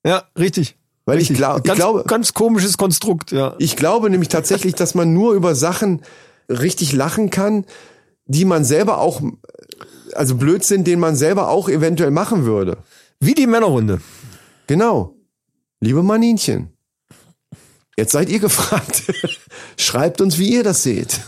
Ja, 0.04 0.24
richtig. 0.38 0.76
Weil 1.06 1.16
ich 1.16 1.22
richtig. 1.30 1.38
glaub- 1.38 1.58
ich 1.58 1.64
ganz, 1.64 1.78
glaube- 1.78 2.04
ganz 2.06 2.34
komisches 2.34 2.76
Konstrukt, 2.78 3.32
ja. 3.32 3.54
Ich 3.58 3.76
glaube 3.76 4.10
nämlich 4.10 4.28
tatsächlich, 4.28 4.74
dass 4.74 4.94
man 4.94 5.12
nur 5.12 5.32
über 5.34 5.54
Sachen 5.54 6.02
richtig 6.48 6.92
lachen 6.92 7.30
kann, 7.30 7.64
die 8.26 8.44
man 8.44 8.64
selber 8.64 8.98
auch, 8.98 9.20
also 10.14 10.36
Blödsinn, 10.36 10.84
den 10.84 11.00
man 11.00 11.16
selber 11.16 11.48
auch 11.48 11.68
eventuell 11.68 12.10
machen 12.10 12.44
würde. 12.44 12.78
Wie 13.18 13.34
die 13.34 13.46
Männerrunde. 13.46 14.00
Genau. 14.66 15.14
Liebe 15.80 16.02
Maninchen, 16.02 16.72
jetzt 17.96 18.12
seid 18.12 18.28
ihr 18.28 18.38
gefragt. 18.38 19.02
Schreibt 19.76 20.20
uns, 20.20 20.38
wie 20.38 20.52
ihr 20.52 20.62
das 20.62 20.82
seht. 20.82 21.20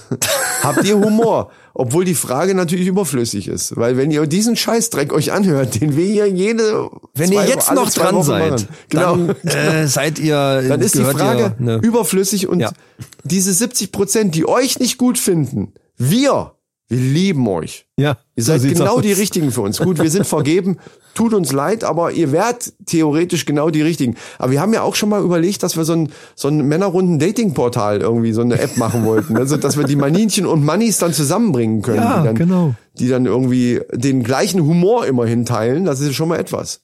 Habt 0.62 0.85
ihr 0.85 0.97
Humor? 0.99 1.51
Obwohl 1.74 2.05
die 2.05 2.15
Frage 2.15 2.55
natürlich 2.55 2.86
überflüssig 2.86 3.49
ist. 3.49 3.77
Weil 3.77 3.97
wenn 3.97 4.11
ihr 4.11 4.27
diesen 4.27 4.57
Scheißdreck 4.57 5.12
euch 5.12 5.32
anhört, 5.32 5.81
den 5.81 5.97
wir 5.97 6.05
hier 6.05 6.27
jede 6.28 6.90
Wenn 7.15 7.28
zwei, 7.31 7.44
ihr 7.44 7.49
jetzt 7.49 7.73
noch 7.73 7.90
dran 7.90 8.15
Wochen 8.15 8.24
seid, 8.24 8.51
machen. 8.51 8.69
Genau. 8.90 9.16
dann 9.16 9.36
äh, 9.44 9.86
seid 9.89 10.19
ihr. 10.19 10.35
dann 10.69 10.81
ist 10.81 10.94
die 10.97 11.05
Frage 11.05 11.55
Ihr, 11.59 11.65
ne? 11.65 11.81
überflüssig 11.82 12.49
und 12.49 12.61
Ja. 12.61 12.73
diese 13.24 13.53
70 13.53 13.90
Prozent, 13.93 14.35
die 14.35 14.47
euch 14.47 14.78
nicht 14.78 14.99
gut 14.99 15.19
finden, 15.19 15.73
wir, 15.97 16.53
wir 16.93 17.01
lieben 17.01 17.48
euch. 17.48 17.86
Ja, 17.97 18.19
Ihr 18.36 18.43
so 18.43 18.52
seid 18.52 18.60
sieht's 18.60 18.78
genau 18.78 18.97
aus. 18.97 19.02
die 19.02 19.12
Richtigen 19.12 19.51
für 19.51 19.62
uns. 19.62 19.78
Gut, 19.78 19.98
wir 19.98 20.10
sind 20.10 20.27
vergeben, 20.27 20.77
tut 21.14 21.32
uns 21.32 21.51
leid, 21.51 21.85
aber 21.85 22.12
ihr 22.12 22.32
wärt 22.32 22.70
theoretisch 22.85 23.47
genau 23.47 23.70
die 23.70 23.81
Richtigen. 23.81 24.16
Aber 24.39 24.52
wir 24.52 24.60
haben 24.60 24.74
ja 24.74 24.82
auch 24.82 24.94
schon 24.94 25.09
mal 25.09 25.23
überlegt, 25.23 25.62
dass 25.62 25.74
wir 25.78 25.85
so 25.85 25.94
ein, 25.94 26.12
so 26.35 26.48
ein 26.48 26.69
Männerrunden 26.69 27.19
Dating-Portal 27.19 28.02
irgendwie, 28.02 28.32
so 28.35 28.43
eine 28.43 28.60
App 28.60 28.77
machen 28.77 29.06
wollten. 29.06 29.39
Also, 29.39 29.56
dass 29.56 29.78
wir 29.78 29.85
die 29.85 29.97
Maninchen 29.97 30.44
und 30.44 30.64
Mannis 30.64 30.98
dann 30.98 31.14
zusammenbringen 31.14 31.81
können. 31.81 32.02
Ja, 32.02 32.19
die 32.19 32.27
dann, 32.27 32.35
genau. 32.35 32.74
Die 32.98 33.09
dann 33.09 33.24
irgendwie 33.24 33.81
den 33.94 34.23
gleichen 34.23 34.60
Humor 34.60 35.06
immerhin 35.06 35.47
teilen. 35.47 35.86
Das 35.86 36.01
ist 36.01 36.14
schon 36.14 36.28
mal 36.28 36.39
etwas. 36.39 36.82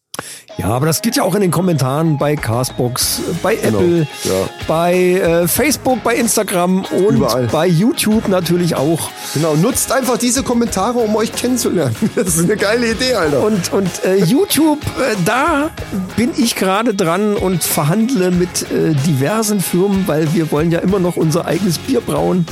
Ja, 0.58 0.70
aber 0.70 0.86
das 0.86 1.02
geht 1.02 1.14
ja 1.14 1.22
auch 1.22 1.36
in 1.36 1.40
den 1.40 1.52
Kommentaren 1.52 2.18
bei 2.18 2.34
Castbox, 2.34 3.20
bei 3.44 3.54
Apple, 3.54 4.08
ja. 4.24 4.32
bei 4.66 4.94
äh, 4.94 5.46
Facebook, 5.46 6.02
bei 6.02 6.16
Instagram 6.16 6.84
und 6.84 7.16
Überall. 7.16 7.46
bei 7.46 7.68
YouTube 7.68 8.26
natürlich 8.26 8.74
auch. 8.74 9.10
Genau, 9.34 9.54
nutzt 9.54 9.92
einfach 9.92 10.18
diese 10.18 10.42
Kommentare, 10.42 10.98
um 10.98 11.14
euch 11.14 11.32
kennenzulernen. 11.32 11.94
Das 12.16 12.34
ist 12.34 12.44
eine 12.44 12.56
geile 12.56 12.90
Idee, 12.90 13.14
Alter. 13.14 13.44
Und, 13.44 13.72
und 13.72 14.04
äh, 14.04 14.16
YouTube, 14.16 14.80
äh, 14.98 15.14
da 15.24 15.70
bin 16.16 16.32
ich 16.36 16.56
gerade 16.56 16.94
dran 16.94 17.36
und 17.36 17.62
verhandle 17.62 18.32
mit 18.32 18.62
äh, 18.72 18.94
diversen 19.06 19.60
Firmen, 19.60 20.08
weil 20.08 20.34
wir 20.34 20.50
wollen 20.50 20.72
ja 20.72 20.80
immer 20.80 20.98
noch 20.98 21.16
unser 21.16 21.46
eigenes 21.46 21.78
Bier 21.78 22.00
brauen. 22.00 22.46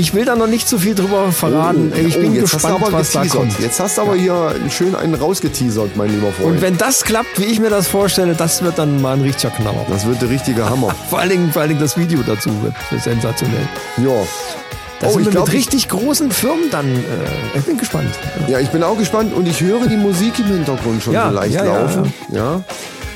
Ich 0.00 0.14
will 0.14 0.24
da 0.24 0.34
noch 0.34 0.46
nicht 0.46 0.66
so 0.66 0.78
viel 0.78 0.94
drüber 0.94 1.30
verraten. 1.30 1.92
ich 1.94 2.18
bin 2.18 2.30
Oh, 2.38 2.40
gespannt, 2.40 2.80
was 2.90 3.12
da 3.12 3.20
geteasert. 3.22 3.30
kommt. 3.32 3.60
Jetzt 3.60 3.80
hast 3.80 3.98
du 3.98 4.02
aber 4.02 4.14
hier 4.16 4.54
schön 4.70 4.94
einen 4.94 5.14
rausgeteasert, 5.14 5.94
mein 5.94 6.08
lieber 6.10 6.32
Freund. 6.32 6.52
Und 6.56 6.62
wenn 6.62 6.78
das 6.78 7.04
klappt, 7.04 7.38
wie 7.38 7.44
ich 7.44 7.60
mir 7.60 7.68
das 7.68 7.86
vorstelle, 7.86 8.34
das 8.34 8.62
wird 8.62 8.78
dann 8.78 9.02
mal 9.02 9.12
ein 9.16 9.20
richtiger 9.20 9.52
Knaller. 9.52 9.84
das 9.90 10.06
wird 10.06 10.22
der 10.22 10.30
richtige 10.30 10.70
Hammer. 10.70 10.88
Vor 11.10 11.18
allen 11.18 11.28
Dingen, 11.28 11.52
vor 11.52 11.60
allen 11.60 11.68
Dingen 11.68 11.82
das 11.82 11.98
Video 11.98 12.20
dazu 12.26 12.48
wird 12.62 12.74
sensationell. 13.02 13.68
Ja. 13.98 14.10
Da 15.00 15.06
Oh, 15.08 15.12
sind 15.12 15.22
ich 15.24 15.30
glaub, 15.30 15.46
mit 15.46 15.54
ich- 15.54 15.60
richtig 15.60 15.88
großen 15.88 16.30
Firmen 16.30 16.70
dann. 16.70 16.86
Äh, 16.86 17.58
ich 17.58 17.64
bin 17.64 17.76
gespannt. 17.76 18.08
Ja, 18.48 18.58
ich 18.58 18.68
bin 18.70 18.82
auch 18.82 18.96
gespannt 18.96 19.34
und 19.34 19.46
ich 19.48 19.60
höre 19.60 19.86
die 19.86 19.96
Musik 19.96 20.38
im 20.38 20.46
Hintergrund 20.46 21.02
schon 21.02 21.12
Ja, 21.12 21.28
so 21.28 21.34
leicht 21.34 21.54
ja, 21.54 21.64
ja, 21.64 21.80
laufen. 21.82 22.14
Ja, 22.30 22.60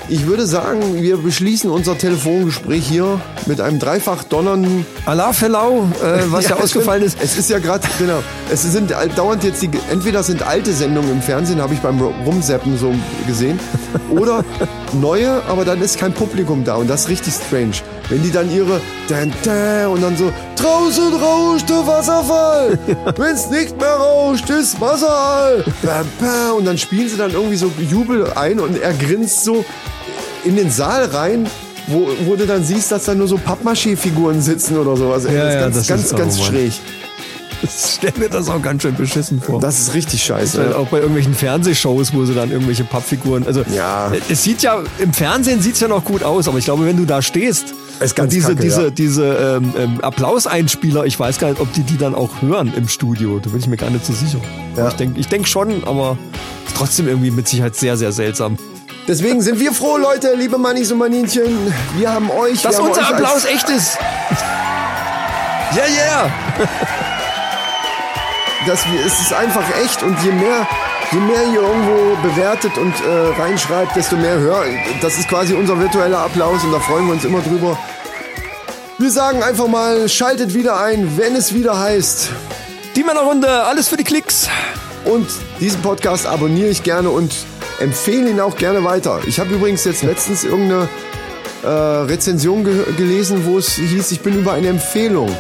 Ich 0.08 0.26
würde 0.26 0.46
sagen, 0.46 1.02
wir 1.02 1.16
beschließen 1.16 1.70
unser 1.70 1.96
Telefongespräch 1.96 2.86
hier 2.86 3.20
mit 3.46 3.62
einem 3.62 3.78
dreifach 3.78 4.22
donnernden. 4.24 4.84
Allah 5.06 5.32
Fellau, 5.32 5.88
äh, 6.02 6.20
was 6.26 6.48
ja, 6.50 6.56
ausgefallen 6.56 7.02
ist. 7.02 7.16
Es 7.22 7.38
ist 7.38 7.48
ja 7.48 7.58
gerade, 7.58 7.86
genau. 7.98 8.22
Es 8.50 8.62
sind 8.62 8.92
dauernd 9.16 9.44
jetzt 9.44 9.62
die, 9.62 9.70
entweder 9.90 10.22
sind 10.22 10.42
alte 10.42 10.74
Sendungen 10.74 11.10
im 11.10 11.22
Fernsehen, 11.22 11.60
habe 11.60 11.72
ich 11.72 11.80
beim 11.80 11.98
Rumseppen 12.00 12.76
so 12.76 12.94
gesehen, 13.26 13.58
oder 14.10 14.44
neue, 14.92 15.42
aber 15.48 15.64
dann 15.64 15.80
ist 15.80 15.98
kein 15.98 16.12
Publikum 16.12 16.64
da 16.64 16.74
und 16.74 16.88
das 16.88 17.02
ist 17.02 17.08
richtig 17.08 17.32
strange. 17.32 17.76
Wenn 18.10 18.22
die 18.22 18.30
dann 18.30 18.54
ihre 18.54 18.82
Dan, 19.08 19.32
Dan, 19.42 19.86
und 19.86 20.02
dann 20.02 20.14
so 20.18 20.30
draußen 20.56 21.14
rauscht 21.14 21.70
der 21.70 21.86
Wasserfall, 21.86 22.78
wenn's 23.16 23.48
nicht 23.48 23.80
mehr 23.80 23.94
rauscht, 23.94 24.50
ist 24.50 24.78
bam, 24.78 24.98
und 26.58 26.66
dann 26.66 26.76
spielen 26.76 27.08
sie 27.08 27.16
dann 27.16 27.32
irgendwie 27.32 27.56
so 27.56 27.70
Jubel 27.90 28.30
ein 28.34 28.60
und 28.60 28.78
er 28.78 28.92
grinst 28.92 29.44
so 29.44 29.64
in 30.44 30.56
den 30.56 30.70
Saal 30.70 31.06
rein. 31.06 31.46
Wo, 31.86 32.08
wo 32.24 32.34
du 32.34 32.46
dann 32.46 32.64
siehst, 32.64 32.90
dass 32.92 33.04
da 33.04 33.14
nur 33.14 33.28
so 33.28 33.36
Pappmaché-Figuren 33.36 34.40
sitzen 34.40 34.78
oder 34.78 34.96
sowas. 34.96 35.26
Ey, 35.26 35.34
Ja, 35.36 35.44
das 35.44 35.50
ist 35.50 35.54
ja, 35.54 35.60
ganz, 35.60 35.76
das 35.76 35.86
ganz, 35.86 36.04
ist- 36.04 36.16
ganz 36.16 36.38
Mann. 36.38 36.46
schräg. 36.46 36.72
Ich 37.62 37.70
stell 37.96 38.12
mir 38.18 38.28
das 38.30 38.48
auch 38.48 38.60
ganz 38.62 38.82
schön 38.82 38.94
beschissen 38.94 39.40
vor. 39.40 39.60
Das 39.60 39.78
ist 39.78 39.92
richtig 39.94 40.22
scheiße. 40.22 40.60
Halt 40.62 40.74
auch 40.74 40.88
bei 40.88 40.98
irgendwelchen 40.98 41.34
Fernsehshows, 41.34 42.12
wo 42.14 42.24
sie 42.24 42.34
dann 42.34 42.50
irgendwelche 42.50 42.84
Pappfiguren. 42.84 43.46
Also 43.46 43.64
Ja. 43.74 44.10
es 44.30 44.42
sieht 44.42 44.62
ja 44.62 44.82
im 44.98 45.12
Fernsehen 45.12 45.60
sieht's 45.62 45.80
ja 45.80 45.88
noch 45.88 46.04
gut 46.04 46.22
aus, 46.22 46.48
aber 46.48 46.56
ich 46.58 46.64
glaube, 46.64 46.86
wenn 46.86 46.96
du 46.96 47.04
da 47.04 47.20
stehst 47.22 47.74
Ist 48.00 48.16
ganz 48.16 48.26
und 48.28 48.32
diese 48.32 48.48
kacke, 48.54 48.62
diese 48.62 48.82
ja. 48.84 48.90
diese 48.90 49.24
ähm, 49.62 49.74
ähm, 49.78 50.00
Applauseinspieler, 50.02 51.04
ich 51.04 51.18
weiß 51.20 51.38
gar 51.38 51.48
nicht, 51.50 51.60
ob 51.60 51.70
die 51.74 51.82
die 51.82 51.96
dann 51.98 52.14
auch 52.14 52.42
hören 52.42 52.72
im 52.76 52.88
Studio. 52.88 53.40
Da 53.42 53.50
bin 53.50 53.60
ich 53.60 53.66
mir 53.66 53.76
gar 53.76 53.90
nicht 53.90 54.04
so 54.06 54.12
sicher. 54.12 54.38
Ja. 54.76 54.88
Ich 54.88 54.94
denke 54.94 55.20
ich 55.20 55.28
denk 55.28 55.46
schon, 55.48 55.84
aber 55.84 56.16
ist 56.66 56.76
trotzdem 56.76 57.08
irgendwie 57.08 57.30
mit 57.30 57.46
Sicherheit 57.48 57.76
sehr 57.76 57.96
sehr 57.98 58.12
seltsam. 58.12 58.58
Deswegen 59.06 59.42
sind 59.42 59.60
wir 59.60 59.72
froh, 59.72 59.98
Leute, 59.98 60.34
liebe 60.34 60.56
Mannis 60.56 60.90
und 60.90 60.98
Maninchen. 60.98 61.72
Wir 61.96 62.12
haben 62.12 62.30
euch. 62.30 62.62
Dass 62.62 62.80
unser 62.80 63.02
euch 63.02 63.10
Applaus 63.10 63.44
echt 63.44 63.68
ist. 63.68 63.98
Ja, 65.74 65.82
yeah. 65.86 66.30
dass 68.68 68.84
wir, 68.88 69.04
es 69.04 69.18
ist 69.20 69.32
einfach 69.32 69.64
echt 69.82 70.04
und 70.04 70.16
je 70.22 70.30
mehr, 70.30 70.68
je 71.10 71.18
mehr 71.18 71.42
ihr 71.52 71.60
irgendwo 71.60 72.16
bewertet 72.22 72.78
und 72.78 72.94
äh, 73.00 73.40
reinschreibt, 73.40 73.96
desto 73.96 74.14
mehr 74.14 74.38
hör. 74.38 74.64
Das 75.02 75.18
ist 75.18 75.28
quasi 75.28 75.54
unser 75.54 75.80
virtueller 75.80 76.18
Applaus 76.18 76.62
und 76.62 76.70
da 76.70 76.78
freuen 76.78 77.06
wir 77.06 77.14
uns 77.14 77.24
immer 77.24 77.40
drüber. 77.40 77.76
Wir 78.98 79.10
sagen 79.10 79.42
einfach 79.42 79.66
mal, 79.66 80.08
schaltet 80.08 80.54
wieder 80.54 80.80
ein, 80.80 81.16
wenn 81.16 81.34
es 81.34 81.54
wieder 81.54 81.76
heißt. 81.76 82.30
Die 82.94 83.02
Männerrunde, 83.02 83.64
alles 83.64 83.88
für 83.88 83.96
die 83.96 84.04
Klicks. 84.04 84.48
Und 85.04 85.26
diesen 85.58 85.82
Podcast 85.82 86.26
abonniere 86.26 86.68
ich 86.68 86.84
gerne 86.84 87.10
und 87.10 87.34
empfehle 87.80 88.30
ihn 88.30 88.40
auch 88.40 88.56
gerne 88.56 88.84
weiter. 88.84 89.20
Ich 89.26 89.40
habe 89.40 89.54
übrigens 89.54 89.84
jetzt 89.84 90.02
letztens 90.02 90.44
irgendeine 90.44 90.88
äh, 91.62 91.68
Rezension 91.68 92.64
ge 92.64 92.84
gelesen, 92.96 93.44
wo 93.46 93.58
es 93.58 93.74
hieß, 93.74 94.12
ich 94.12 94.20
bin 94.20 94.34
über 94.38 94.52
eine 94.52 94.68
Empfehlung 94.68 95.34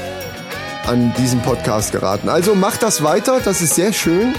an 0.86 1.12
diesen 1.18 1.40
Podcast 1.40 1.92
geraten. 1.92 2.28
Also 2.28 2.54
macht 2.54 2.82
das 2.82 3.02
weiter, 3.02 3.40
das 3.44 3.62
ist 3.62 3.74
sehr 3.74 3.92
schön. 3.92 4.34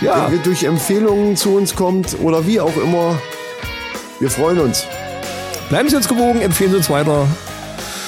Ja. 0.00 0.26
Wenn 0.26 0.34
ihr 0.38 0.42
durch 0.42 0.62
Empfehlungen 0.64 1.36
zu 1.36 1.56
uns 1.56 1.74
kommt 1.74 2.16
oder 2.22 2.46
wie 2.46 2.60
auch 2.60 2.76
immer. 2.76 3.16
Wir 4.20 4.30
freuen 4.30 4.58
uns. 4.60 4.84
Bleiben 5.70 5.88
Sie 5.88 5.96
uns 5.96 6.08
gewogen, 6.08 6.40
empfehlen 6.40 6.70
Sie 6.70 6.76
uns 6.78 6.90
weiter. 6.90 7.26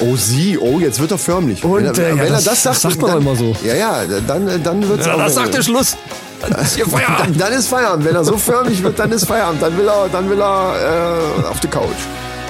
Oh, 0.01 0.17
sie, 0.17 0.57
oh, 0.57 0.79
jetzt 0.81 0.99
wird 0.99 1.11
er 1.11 1.19
förmlich. 1.19 1.62
Und, 1.62 1.75
wenn 1.75 1.85
er, 1.85 1.99
äh, 1.99 2.09
ja, 2.11 2.17
wenn 2.23 2.33
das- 2.33 2.47
er 2.47 2.53
das 2.53 2.62
sagt, 2.62 2.77
das 2.77 2.83
sagt 2.83 3.03
man 3.03 3.11
dann, 3.12 3.21
immer 3.23 3.37
so. 3.37 3.55
Ja, 3.65 3.75
ja, 3.75 4.05
dann, 4.27 4.62
dann 4.62 4.89
wird's 4.89 5.05
Ja, 5.07 5.15
auch. 5.15 5.19
das 5.19 5.35
sagt 5.35 5.53
der 5.55 5.62
Schluss. 5.62 5.97
Dann 6.41 6.53
ist 6.62 6.75
hier 6.77 6.85
dann, 6.85 6.93
Feierabend. 7.01 7.41
dann 7.41 7.53
ist 7.53 7.69
Feierabend. 7.69 8.05
Wenn 8.05 8.15
er 8.15 8.25
so 8.25 8.37
förmlich 8.37 8.83
wird, 8.83 8.99
dann 8.99 9.12
ist 9.12 9.27
Feierabend. 9.27 9.62
Dann 9.62 9.77
will 9.77 9.89
er, 9.89 10.09
dann 10.09 10.29
will 10.31 10.41
er 10.41 11.41
äh, 11.45 11.47
auf 11.47 11.61
die 11.61 11.69
Couch. 11.69 11.87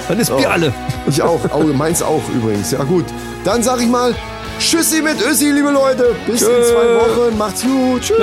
Dann 0.07 0.19
ist 0.19 0.35
Bier 0.35 0.51
alle. 0.51 0.73
Ich 1.07 1.21
auch. 1.21 1.39
Oh, 1.53 1.63
meins 1.63 2.01
auch 2.01 2.23
übrigens. 2.33 2.71
Ja 2.71 2.83
gut. 2.83 3.05
Dann 3.43 3.63
sag 3.63 3.79
ich 3.81 3.87
mal 3.87 4.13
Tschüssi 4.59 5.01
mit 5.01 5.21
Össi, 5.21 5.51
liebe 5.51 5.71
Leute. 5.71 6.15
Bis 6.27 6.41
in 6.41 6.47
Tschö. 6.47 6.63
zwei 6.63 7.25
Wochen. 7.27 7.37
Macht's 7.37 7.61
gut. 7.63 8.01
Tschüss. 8.01 8.17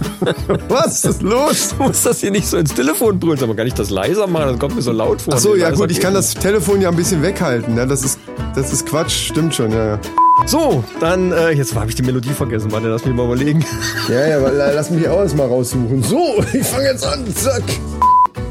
Was 0.68 1.04
ist 1.04 1.22
los? 1.22 1.74
Du 1.76 1.84
musst 1.84 2.04
das 2.06 2.20
hier 2.20 2.30
nicht 2.30 2.46
so 2.46 2.56
ins 2.56 2.74
Telefon 2.74 3.18
brüllen, 3.18 3.42
aber 3.42 3.54
kann 3.54 3.66
ich 3.66 3.74
das 3.74 3.90
leiser 3.90 4.26
machen? 4.26 4.48
Das 4.50 4.58
kommt 4.58 4.76
mir 4.76 4.82
so 4.82 4.92
laut 4.92 5.22
vor. 5.22 5.34
Ach 5.34 5.38
so, 5.38 5.54
ja 5.56 5.70
gut, 5.70 5.90
ich 5.90 6.00
kann 6.00 6.14
das 6.14 6.34
Telefon 6.34 6.80
ja 6.80 6.88
ein 6.88 6.96
bisschen 6.96 7.22
weghalten. 7.22 7.76
Ja, 7.76 7.86
das 7.86 8.02
ist, 8.04 8.18
das 8.54 8.72
ist 8.72 8.86
Quatsch, 8.86 9.28
stimmt 9.30 9.54
schon. 9.54 9.72
Ja, 9.72 9.84
ja. 9.86 10.00
So, 10.46 10.82
dann, 11.00 11.32
äh, 11.32 11.50
jetzt 11.50 11.74
habe 11.74 11.88
ich 11.88 11.94
die 11.94 12.02
Melodie 12.02 12.30
vergessen. 12.30 12.72
Warte, 12.72 12.88
lass 12.88 13.04
mich 13.04 13.14
mal 13.14 13.26
überlegen. 13.26 13.64
Ja, 14.08 14.26
ja, 14.26 14.38
lass 14.72 14.90
mich 14.90 15.06
auch 15.08 15.20
erst 15.20 15.36
mal 15.36 15.46
raussuchen. 15.46 16.02
So, 16.02 16.42
ich 16.52 16.66
fange 16.66 16.84
jetzt 16.84 17.06
an. 17.06 17.24
Zack. 17.34 17.62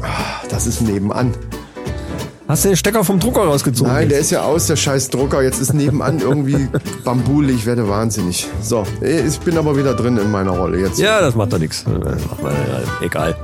Ah, 0.02 0.46
Das 0.48 0.66
ist 0.66 0.80
nebenan. 0.82 1.34
Hast 2.50 2.64
du 2.64 2.70
den 2.70 2.76
Stecker 2.76 3.04
vom 3.04 3.20
Drucker 3.20 3.42
rausgezogen? 3.42 3.92
Nein, 3.92 4.08
der 4.08 4.18
ist 4.18 4.32
ja 4.32 4.42
aus, 4.42 4.66
der 4.66 4.74
scheiß 4.74 5.10
Drucker. 5.10 5.40
Jetzt 5.40 5.60
ist 5.60 5.72
nebenan 5.72 6.18
irgendwie 6.20 6.68
Bambule. 7.04 7.52
Ich 7.52 7.64
werde 7.64 7.88
wahnsinnig. 7.88 8.48
So, 8.60 8.84
ich 9.00 9.38
bin 9.38 9.56
aber 9.56 9.76
wieder 9.76 9.94
drin 9.94 10.16
in 10.18 10.32
meiner 10.32 10.50
Rolle 10.50 10.80
jetzt. 10.80 10.98
Ja, 10.98 11.20
das 11.20 11.36
macht 11.36 11.52
doch 11.52 11.60
nichts. 11.60 11.84
Egal. 13.00 13.36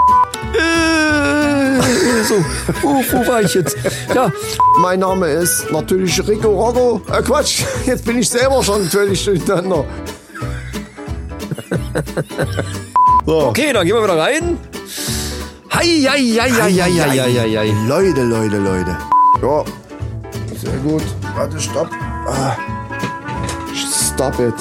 Äh, 0.52 1.84
so, 2.24 2.34
wo, 2.82 2.94
wo 3.12 3.26
war 3.28 3.42
ich 3.42 3.54
jetzt? 3.54 3.76
Ja, 4.12 4.32
Mein 4.80 4.98
Name 4.98 5.28
ist 5.28 5.70
natürlich 5.70 6.26
Rico 6.26 6.48
Rocco. 6.48 7.00
Äh, 7.08 7.22
Quatsch, 7.22 7.62
jetzt 7.86 8.04
bin 8.04 8.18
ich 8.18 8.28
selber 8.28 8.60
schon 8.64 8.86
völlig 8.86 9.24
durcheinander. 9.24 9.84
so, 13.24 13.38
okay, 13.46 13.72
dann 13.72 13.86
gehen 13.86 13.94
wir 13.94 14.02
wieder 14.02 14.18
rein. 14.18 14.58
Hei. 15.76 16.08
Leute, 17.86 18.22
Leute, 18.22 18.56
Leute. 18.56 18.96
Ja, 19.42 19.62
sehr 20.56 20.78
gut. 20.78 21.02
Warte, 21.34 21.60
stopp. 21.60 21.90
Ah. 22.26 22.56
Stop 23.74 24.40
it. 24.40 24.54